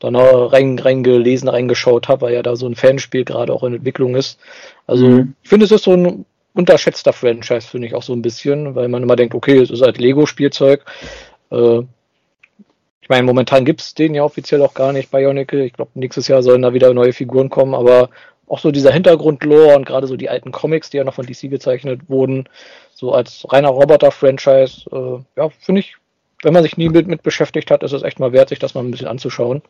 da 0.00 0.10
noch 0.10 0.52
rein, 0.52 0.78
reingelesen, 0.78 1.48
reingeschaut 1.48 2.08
habe, 2.08 2.22
weil 2.22 2.34
ja 2.34 2.42
da 2.42 2.56
so 2.56 2.66
ein 2.66 2.74
Fanspiel 2.74 3.24
gerade 3.24 3.52
auch 3.52 3.62
in 3.62 3.74
Entwicklung 3.74 4.16
ist. 4.16 4.40
Also, 4.90 5.06
mhm. 5.06 5.34
ich 5.40 5.48
finde, 5.48 5.66
es 5.66 5.70
ist 5.70 5.84
so 5.84 5.92
ein 5.92 6.26
unterschätzter 6.52 7.12
Franchise, 7.12 7.68
finde 7.68 7.86
ich 7.86 7.94
auch 7.94 8.02
so 8.02 8.12
ein 8.12 8.22
bisschen, 8.22 8.74
weil 8.74 8.88
man 8.88 9.04
immer 9.04 9.14
denkt, 9.14 9.36
okay, 9.36 9.58
es 9.58 9.70
ist 9.70 9.82
halt 9.82 9.98
Lego-Spielzeug. 9.98 10.84
Äh, 11.52 11.78
ich 13.00 13.08
meine, 13.08 13.22
momentan 13.22 13.64
gibt 13.64 13.82
es 13.82 13.94
den 13.94 14.14
ja 14.14 14.24
offiziell 14.24 14.60
auch 14.62 14.74
gar 14.74 14.92
nicht, 14.92 15.12
Bionicle. 15.12 15.64
Ich 15.64 15.74
glaube, 15.74 15.92
nächstes 15.94 16.26
Jahr 16.26 16.42
sollen 16.42 16.62
da 16.62 16.74
wieder 16.74 16.92
neue 16.92 17.12
Figuren 17.12 17.50
kommen, 17.50 17.72
aber 17.72 18.10
auch 18.48 18.58
so 18.58 18.72
dieser 18.72 18.92
Hintergrund-Lore 18.92 19.76
und 19.76 19.86
gerade 19.86 20.08
so 20.08 20.16
die 20.16 20.28
alten 20.28 20.50
Comics, 20.50 20.90
die 20.90 20.96
ja 20.96 21.04
noch 21.04 21.14
von 21.14 21.24
DC 21.24 21.48
gezeichnet 21.48 22.08
wurden, 22.08 22.48
so 22.92 23.12
als 23.12 23.46
reiner 23.48 23.68
Roboter-Franchise, 23.68 24.90
äh, 24.90 25.40
ja, 25.40 25.50
finde 25.60 25.82
ich, 25.82 25.94
wenn 26.42 26.52
man 26.52 26.64
sich 26.64 26.76
nie 26.76 26.88
mit, 26.88 27.06
mit 27.06 27.22
beschäftigt 27.22 27.70
hat, 27.70 27.84
ist 27.84 27.92
es 27.92 28.02
echt 28.02 28.18
mal 28.18 28.32
wert, 28.32 28.48
sich 28.48 28.58
das 28.58 28.74
mal 28.74 28.82
ein 28.82 28.90
bisschen 28.90 29.06
anzuschauen. 29.06 29.62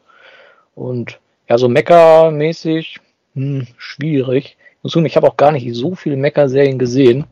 Und 0.75 1.21
ja, 1.47 1.59
so 1.59 1.69
Mecha-mäßig, 1.69 3.01
hm, 3.35 3.67
schwierig. 3.77 4.57
Ich 4.83 5.17
habe 5.17 5.27
auch 5.29 5.37
gar 5.37 5.53
nicht 5.53 5.75
so 5.75 5.95
viele 5.95 6.17
Mecha-Serien 6.17 6.79
gesehen. 6.79 7.27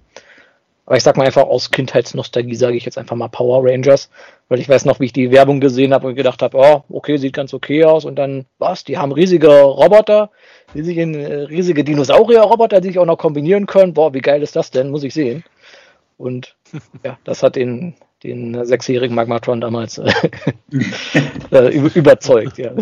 Aber 0.88 0.96
ich 0.96 1.02
sag 1.02 1.18
mal 1.18 1.26
einfach 1.26 1.42
aus 1.42 1.70
Kindheitsnostalgie 1.70 2.54
sage 2.54 2.78
ich 2.78 2.86
jetzt 2.86 2.96
einfach 2.96 3.14
mal 3.14 3.28
Power 3.28 3.62
Rangers, 3.62 4.08
weil 4.48 4.58
ich 4.58 4.70
weiß 4.70 4.86
noch, 4.86 5.00
wie 5.00 5.04
ich 5.04 5.12
die 5.12 5.30
Werbung 5.30 5.60
gesehen 5.60 5.92
habe 5.92 6.06
und 6.08 6.14
gedacht 6.14 6.40
habe, 6.40 6.56
oh, 6.56 6.82
okay, 6.88 7.18
sieht 7.18 7.34
ganz 7.34 7.52
okay 7.52 7.84
aus. 7.84 8.06
Und 8.06 8.16
dann, 8.16 8.46
was, 8.58 8.84
die 8.84 8.96
haben 8.96 9.12
riesige 9.12 9.50
Roboter, 9.50 10.30
riesige, 10.74 11.46
riesige 11.50 11.84
Dinosaurier-Roboter, 11.84 12.80
die 12.80 12.88
sich 12.88 12.98
auch 12.98 13.04
noch 13.04 13.18
kombinieren 13.18 13.66
können. 13.66 13.92
Boah, 13.92 14.14
wie 14.14 14.22
geil 14.22 14.42
ist 14.42 14.56
das 14.56 14.70
denn? 14.70 14.90
Muss 14.90 15.04
ich 15.04 15.12
sehen. 15.12 15.44
Und 16.16 16.56
ja, 17.04 17.18
das 17.24 17.42
hat 17.42 17.56
den, 17.56 17.94
den 18.22 18.64
sechsjährigen 18.64 19.14
Magmatron 19.14 19.60
damals 19.60 19.98
äh, 19.98 20.10
äh 21.50 21.68
überzeugt, 21.68 22.56
ja. 22.56 22.72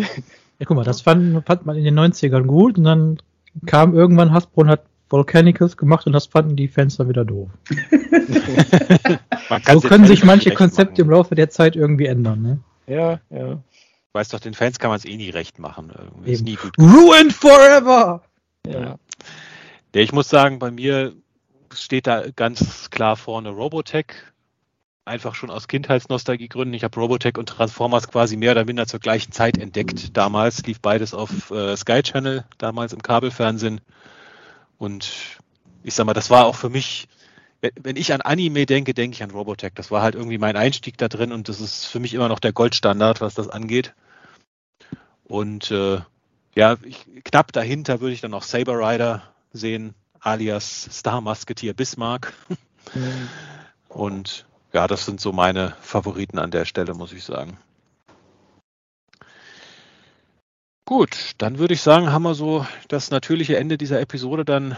Ja, 0.59 0.65
guck 0.65 0.77
mal, 0.77 0.85
das 0.85 1.01
fand, 1.01 1.45
fand 1.45 1.65
man 1.65 1.75
in 1.75 1.83
den 1.83 1.99
90ern 1.99 2.43
gut 2.43 2.77
und 2.77 2.85
dann 2.85 3.17
kam 3.65 3.93
irgendwann 3.93 4.31
Hasbro 4.31 4.61
und 4.61 4.69
hat 4.69 4.83
Volcanicus 5.09 5.77
gemacht 5.77 6.05
und 6.05 6.13
das 6.13 6.27
fanden 6.27 6.55
die 6.55 6.67
Fans 6.67 6.97
dann 6.97 7.09
wieder 7.09 7.25
doof. 7.25 7.49
so 9.71 9.81
können 9.81 10.05
sich 10.05 10.23
manche 10.23 10.51
Konzepte 10.51 11.01
im 11.01 11.09
Laufe 11.09 11.35
der 11.35 11.49
Zeit 11.49 11.75
irgendwie 11.75 12.07
ändern, 12.07 12.41
ne? 12.41 12.59
Ja, 12.87 13.19
ja. 13.29 13.61
Weißt 14.13 14.33
doch, 14.33 14.39
den 14.39 14.53
Fans 14.53 14.79
kann 14.79 14.89
man 14.89 14.97
es 14.97 15.05
eh 15.05 15.15
nie 15.15 15.29
recht 15.29 15.59
machen. 15.59 15.91
Ist 16.25 16.43
nie 16.43 16.55
gut. 16.55 16.77
Ruined 16.79 17.33
forever! 17.33 18.23
Ja. 18.65 18.81
ja. 18.81 18.95
Ich 19.93 20.11
muss 20.11 20.29
sagen, 20.29 20.59
bei 20.59 20.71
mir 20.71 21.13
steht 21.73 22.07
da 22.07 22.25
ganz 22.35 22.89
klar 22.89 23.15
vorne 23.15 23.49
Robotech 23.49 24.07
einfach 25.07 25.35
schon 25.35 25.49
aus 25.49 25.67
Kindheitsnostalgiegründen. 25.67 26.73
Ich 26.73 26.83
habe 26.83 26.99
Robotech 26.99 27.37
und 27.37 27.49
Transformers 27.49 28.07
quasi 28.09 28.37
mehr 28.37 28.51
oder 28.51 28.65
minder 28.65 28.85
zur 28.85 28.99
gleichen 28.99 29.31
Zeit 29.31 29.57
entdeckt. 29.57 30.15
Damals 30.15 30.63
lief 30.65 30.79
beides 30.81 31.13
auf 31.13 31.51
äh, 31.51 31.75
Sky 31.75 32.03
Channel, 32.03 32.45
damals 32.57 32.93
im 32.93 33.01
Kabelfernsehen. 33.01 33.81
Und 34.77 35.09
ich 35.83 35.93
sag 35.93 36.05
mal, 36.05 36.13
das 36.13 36.29
war 36.29 36.45
auch 36.45 36.55
für 36.55 36.69
mich, 36.69 37.07
wenn 37.81 37.95
ich 37.95 38.13
an 38.13 38.21
Anime 38.21 38.65
denke, 38.65 38.93
denke 38.93 39.15
ich 39.15 39.23
an 39.23 39.31
Robotech. 39.31 39.73
Das 39.73 39.89
war 39.89 40.01
halt 40.01 40.15
irgendwie 40.15 40.37
mein 40.37 40.55
Einstieg 40.55 40.97
da 40.97 41.07
drin 41.07 41.31
und 41.31 41.49
das 41.49 41.61
ist 41.61 41.85
für 41.85 41.99
mich 41.99 42.13
immer 42.13 42.29
noch 42.29 42.39
der 42.39 42.53
Goldstandard, 42.53 43.21
was 43.21 43.33
das 43.33 43.49
angeht. 43.49 43.93
Und 45.23 45.71
äh, 45.71 45.99
ja, 46.55 46.77
ich, 46.83 47.05
knapp 47.23 47.51
dahinter 47.51 48.01
würde 48.01 48.13
ich 48.13 48.21
dann 48.21 48.31
noch 48.31 48.43
Saber 48.43 48.77
Rider 48.79 49.23
sehen, 49.53 49.93
alias 50.19 50.89
Star 50.91 51.21
Musketeer 51.21 51.73
Bismarck. 51.73 52.33
Mhm. 52.93 53.29
Und 53.89 54.45
ja, 54.77 54.85
das 54.85 55.07
sind 55.07 55.19
so 55.19 55.31
meine 55.31 55.73
Favoriten 55.81 56.37
an 56.37 56.51
der 56.51 56.65
Stelle, 56.65 56.93
muss 56.93 57.11
ich 57.11 57.23
sagen. 57.23 57.57
Gut, 60.85 61.31
dann 61.39 61.57
würde 61.57 61.73
ich 61.73 61.81
sagen, 61.81 62.11
haben 62.11 62.21
wir 62.21 62.35
so 62.35 62.63
das 62.87 63.09
natürliche 63.09 63.57
Ende 63.57 63.79
dieser 63.79 63.99
Episode 63.99 64.45
dann, 64.45 64.77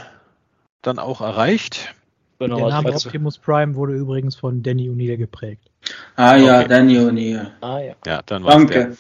dann 0.82 1.00
auch 1.00 1.20
erreicht. 1.20 1.94
Genau, 2.40 2.56
der 2.56 2.68
Name 2.70 2.94
Optimus 2.94 3.38
Prime 3.40 3.76
wurde 3.76 3.94
übrigens 3.94 4.38
von 4.38 4.64
Danny 4.64 4.90
O'Neill 4.90 5.18
geprägt. 5.18 5.70
Ah 6.16 6.38
ja, 6.38 6.60
okay. 6.60 6.70
Danny 6.70 6.98
O'Neill. 6.98 7.52
Ah 7.60 7.80
ja. 7.80 7.96
Ja, 8.06 8.22
dann 8.26 8.46
war 8.46 8.54
Danke. 8.54 8.74
Der, 8.74 8.98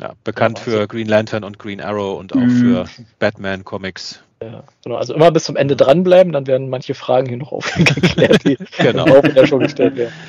ja, 0.00 0.14
bekannt 0.24 0.58
für 0.58 0.86
Green 0.86 1.08
Lantern 1.08 1.44
und 1.44 1.58
Green 1.58 1.80
Arrow 1.80 2.18
und 2.18 2.34
auch 2.34 2.40
mm. 2.40 2.50
für 2.50 2.84
Batman 3.18 3.64
Comics. 3.64 4.22
Ja, 4.42 4.64
genau. 4.84 4.96
Also 4.96 5.14
immer 5.14 5.30
bis 5.30 5.44
zum 5.44 5.56
Ende 5.56 5.76
dranbleiben, 5.76 6.32
dann 6.32 6.46
werden 6.46 6.68
manche 6.68 6.94
Fragen 6.94 7.28
hier 7.28 7.38
noch 7.38 7.52
aufgeklärt, 7.52 8.44
die 8.44 8.58
genau. 8.78 9.04
auch 9.04 9.24
wieder 9.24 9.46
schon 9.46 9.60
gestellt 9.60 9.96
werden. 9.96 10.12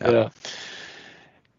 Ja. 0.00 0.12
ja. 0.12 0.30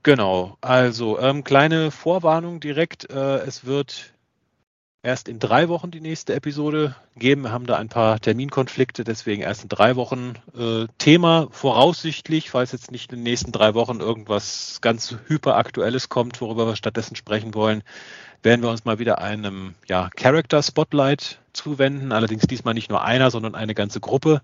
Genau, 0.04 0.58
also 0.62 1.20
ähm, 1.20 1.44
kleine 1.44 1.92
Vorwarnung 1.92 2.62
direkt. 2.62 3.10
Äh, 3.10 3.40
es 3.40 3.66
wird 3.66 4.14
erst 5.02 5.30
in 5.30 5.40
drei 5.40 5.70
Wochen 5.70 5.92
die 5.92 6.02
nächste 6.02 6.34
Episode 6.34 6.96
geben. 7.16 7.44
Wir 7.44 7.52
haben 7.52 7.66
da 7.66 7.78
ein 7.78 7.90
paar 7.90 8.20
Terminkonflikte, 8.20 9.04
deswegen 9.04 9.42
erst 9.42 9.64
in 9.64 9.70
drei 9.70 9.96
Wochen. 9.96 10.36
Äh, 10.58 10.88
Thema 10.98 11.48
voraussichtlich, 11.52 12.50
falls 12.50 12.72
jetzt 12.72 12.92
nicht 12.92 13.12
in 13.12 13.20
den 13.20 13.24
nächsten 13.24 13.52
drei 13.52 13.74
Wochen 13.74 14.00
irgendwas 14.00 14.80
ganz 14.82 15.16
hyperaktuelles 15.28 16.10
kommt, 16.10 16.42
worüber 16.42 16.68
wir 16.68 16.76
stattdessen 16.76 17.16
sprechen 17.16 17.54
wollen, 17.54 17.84
werden 18.44 18.62
wir 18.62 18.70
uns 18.70 18.86
mal 18.86 19.00
wieder 19.00 19.20
einem 19.20 19.76
ja, 19.88 20.10
Character 20.16 20.62
Spotlight 20.62 21.40
zuwenden. 21.54 22.12
Allerdings 22.12 22.48
diesmal 22.48 22.74
nicht 22.74 22.90
nur 22.90 23.04
einer, 23.04 23.32
sondern 23.32 23.56
eine 23.56 23.76
ganze 23.76 24.00
Gruppe. 24.00 24.42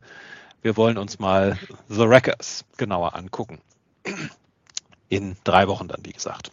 Wir 0.61 0.77
wollen 0.77 0.97
uns 0.97 1.19
mal 1.19 1.59
The 1.89 2.07
Wreckers 2.07 2.65
genauer 2.77 3.15
angucken. 3.15 3.59
In 5.09 5.37
drei 5.43 5.67
Wochen 5.67 5.87
dann, 5.87 6.01
wie 6.03 6.11
gesagt. 6.11 6.51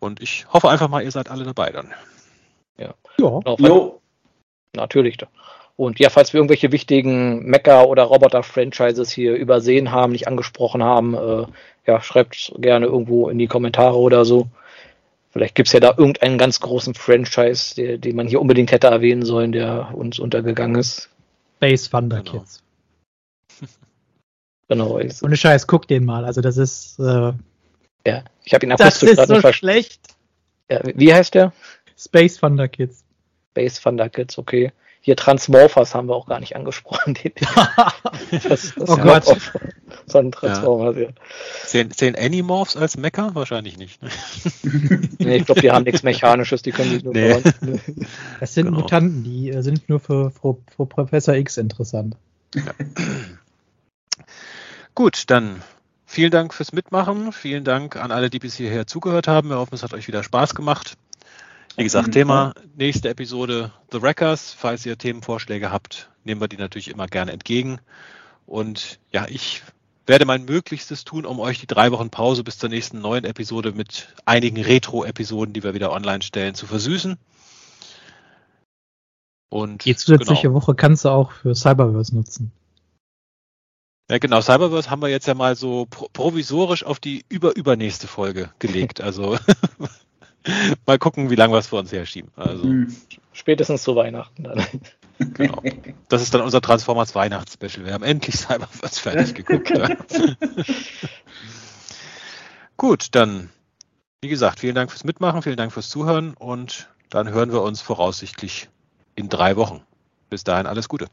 Und 0.00 0.20
ich 0.20 0.46
hoffe 0.52 0.70
einfach 0.70 0.88
mal, 0.88 1.02
ihr 1.02 1.10
seid 1.10 1.30
alle 1.30 1.44
dabei 1.44 1.70
dann. 1.70 1.92
Ja. 2.78 2.94
Ja. 3.18 3.40
Genau, 3.56 4.00
natürlich. 4.74 5.18
Und 5.76 5.98
ja, 5.98 6.08
falls 6.08 6.32
wir 6.32 6.38
irgendwelche 6.38 6.70
wichtigen 6.70 7.50
Mecha- 7.50 7.84
oder 7.84 8.04
Roboter-Franchises 8.04 9.10
hier 9.10 9.34
übersehen 9.34 9.90
haben, 9.90 10.12
nicht 10.12 10.28
angesprochen 10.28 10.84
haben, 10.84 11.14
äh, 11.14 11.46
ja, 11.86 12.00
schreibt 12.00 12.52
gerne 12.58 12.86
irgendwo 12.86 13.28
in 13.28 13.38
die 13.38 13.48
Kommentare 13.48 13.96
oder 13.96 14.24
so. 14.24 14.48
Vielleicht 15.30 15.56
gibt 15.56 15.66
es 15.66 15.72
ja 15.72 15.80
da 15.80 15.94
irgendeinen 15.96 16.38
ganz 16.38 16.60
großen 16.60 16.94
Franchise, 16.94 17.74
der, 17.74 17.98
den 17.98 18.14
man 18.14 18.28
hier 18.28 18.40
unbedingt 18.40 18.70
hätte 18.70 18.86
erwähnen 18.86 19.24
sollen, 19.24 19.50
der 19.50 19.92
uns 19.92 20.20
untergegangen 20.20 20.76
ist. 20.76 21.10
Space 21.56 21.90
Thunder 21.90 22.22
genau. 22.22 22.38
Kids. 22.38 22.62
genau. 24.68 25.00
Ohne 25.22 25.36
Scheiß, 25.36 25.66
guck 25.66 25.88
den 25.88 26.04
mal. 26.04 26.24
Also 26.24 26.40
das 26.40 26.56
ist. 26.56 27.00
Äh, 27.00 27.32
ja, 28.06 28.22
ich 28.44 28.54
habe 28.54 28.64
ihn 28.64 28.72
akustisch 28.72 29.16
Das 29.16 29.28
ist 29.28 29.42
so 29.42 29.52
schlecht. 29.52 30.00
Ja, 30.70 30.80
wie 30.84 31.12
heißt 31.12 31.34
der? 31.34 31.52
Space 32.04 32.38
Thunder 32.38 32.68
Kids. 32.68 33.04
Space 33.52 33.80
Thunder 33.80 34.08
Kids, 34.08 34.38
okay. 34.38 34.72
Hier 35.00 35.16
Transmorphers 35.16 35.94
haben 35.94 36.08
wir 36.08 36.16
auch 36.16 36.26
gar 36.26 36.40
nicht 36.40 36.56
angesprochen. 36.56 37.14
das, 38.30 38.40
das 38.40 38.72
oh 38.78 38.96
Gott. 38.96 39.26
so 40.06 40.18
ein 40.18 40.32
Transformers, 40.32 40.96
ja. 40.96 41.08
Zählen, 41.66 41.90
zählen 41.90 42.16
Animorphs 42.16 42.74
als 42.74 42.96
Mecha? 42.96 43.34
Wahrscheinlich 43.34 43.76
nicht. 43.76 44.02
Ne? 44.02 44.08
nee, 45.18 45.36
ich 45.36 45.44
glaube, 45.44 45.60
die 45.60 45.70
haben 45.70 45.84
nichts 45.84 46.04
Mechanisches, 46.04 46.62
die 46.62 46.72
können 46.72 46.90
sich 46.90 47.04
nur 47.04 47.12
nee. 47.12 47.42
Das 48.40 48.54
sind 48.54 48.64
genau. 48.64 48.78
Mutanten, 48.78 49.24
die 49.24 49.50
äh, 49.50 49.62
sind 49.62 49.90
nur 49.90 50.00
für, 50.00 50.30
für, 50.30 50.56
für 50.74 50.86
Professor 50.86 51.34
X 51.34 51.58
interessant. 51.58 52.16
Ja. 52.54 52.62
Gut, 54.94 55.24
dann 55.26 55.62
vielen 56.06 56.30
Dank 56.30 56.54
fürs 56.54 56.72
Mitmachen. 56.72 57.32
Vielen 57.32 57.64
Dank 57.64 57.96
an 57.96 58.10
alle, 58.10 58.30
die 58.30 58.38
bis 58.38 58.54
hierher 58.54 58.86
zugehört 58.86 59.28
haben. 59.28 59.50
Wir 59.50 59.58
hoffen, 59.58 59.74
es 59.74 59.82
hat 59.82 59.92
euch 59.92 60.08
wieder 60.08 60.22
Spaß 60.22 60.54
gemacht. 60.54 60.96
Wie 61.76 61.82
gesagt, 61.82 62.12
Thema 62.12 62.54
nächste 62.76 63.08
Episode 63.08 63.72
The 63.90 64.00
Wreckers. 64.00 64.52
Falls 64.52 64.86
ihr 64.86 64.96
Themenvorschläge 64.96 65.72
habt, 65.72 66.08
nehmen 66.22 66.40
wir 66.40 66.46
die 66.46 66.56
natürlich 66.56 66.88
immer 66.88 67.08
gerne 67.08 67.32
entgegen. 67.32 67.80
Und 68.46 69.00
ja, 69.10 69.26
ich 69.28 69.62
werde 70.06 70.24
mein 70.24 70.44
Möglichstes 70.44 71.04
tun, 71.04 71.26
um 71.26 71.40
euch 71.40 71.58
die 71.58 71.66
drei 71.66 71.90
Wochen 71.90 72.10
Pause 72.10 72.44
bis 72.44 72.58
zur 72.58 72.68
nächsten 72.68 73.00
neuen 73.00 73.24
Episode 73.24 73.72
mit 73.72 74.14
einigen 74.24 74.62
Retro-Episoden, 74.62 75.52
die 75.52 75.64
wir 75.64 75.74
wieder 75.74 75.90
online 75.90 76.22
stellen, 76.22 76.54
zu 76.54 76.66
versüßen. 76.66 77.16
Und 79.48 79.84
die 79.84 79.96
zusätzliche 79.96 80.42
genau. 80.42 80.54
Woche 80.54 80.74
kannst 80.76 81.04
du 81.04 81.08
auch 81.08 81.32
für 81.32 81.54
Cyberverse 81.56 82.14
nutzen. 82.14 82.52
Ja, 84.10 84.18
genau. 84.18 84.40
Cyberverse 84.42 84.90
haben 84.90 85.02
wir 85.02 85.08
jetzt 85.08 85.26
ja 85.26 85.34
mal 85.34 85.56
so 85.56 85.86
provisorisch 85.86 86.84
auf 86.84 87.00
die 87.00 87.24
überübernächste 87.28 88.06
Folge 88.06 88.50
gelegt. 88.58 89.00
Also 89.00 89.38
mal 90.86 90.98
gucken, 90.98 91.30
wie 91.30 91.34
lange 91.34 91.52
wir 91.54 91.58
es 91.58 91.68
vor 91.68 91.80
uns 91.80 91.92
herschieben. 91.92 92.30
Also, 92.36 92.64
hm. 92.64 92.94
Spätestens 93.32 93.82
zu 93.82 93.96
Weihnachten 93.96 94.44
dann. 94.44 94.64
Genau. 95.18 95.62
Das 96.08 96.22
ist 96.22 96.34
dann 96.34 96.40
unser 96.40 96.60
Transformers 96.60 97.14
Weihnachtsspecial. 97.14 97.84
Wir 97.86 97.92
haben 97.92 98.04
endlich 98.04 98.36
Cyberverse 98.36 99.00
fertig 99.00 99.34
geguckt. 99.46 99.72
Gut, 102.76 103.08
dann, 103.12 103.50
wie 104.20 104.28
gesagt, 104.28 104.60
vielen 104.60 104.74
Dank 104.74 104.90
fürs 104.90 105.04
Mitmachen, 105.04 105.42
vielen 105.42 105.56
Dank 105.56 105.72
fürs 105.72 105.88
Zuhören 105.88 106.34
und 106.34 106.88
dann 107.10 107.30
hören 107.30 107.52
wir 107.52 107.62
uns 107.62 107.80
voraussichtlich 107.80 108.68
in 109.14 109.28
drei 109.28 109.56
Wochen. 109.56 109.82
Bis 110.30 110.42
dahin 110.42 110.66
alles 110.66 110.88
Gute. 110.88 111.06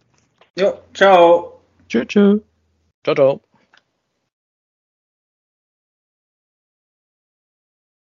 Ja, 0.58 0.74
ciao. 0.94 1.62
Tschüss. 1.88 2.08
Tschüss. 2.08 2.42
Ciao, 3.04 3.16
ciao. 3.16 3.42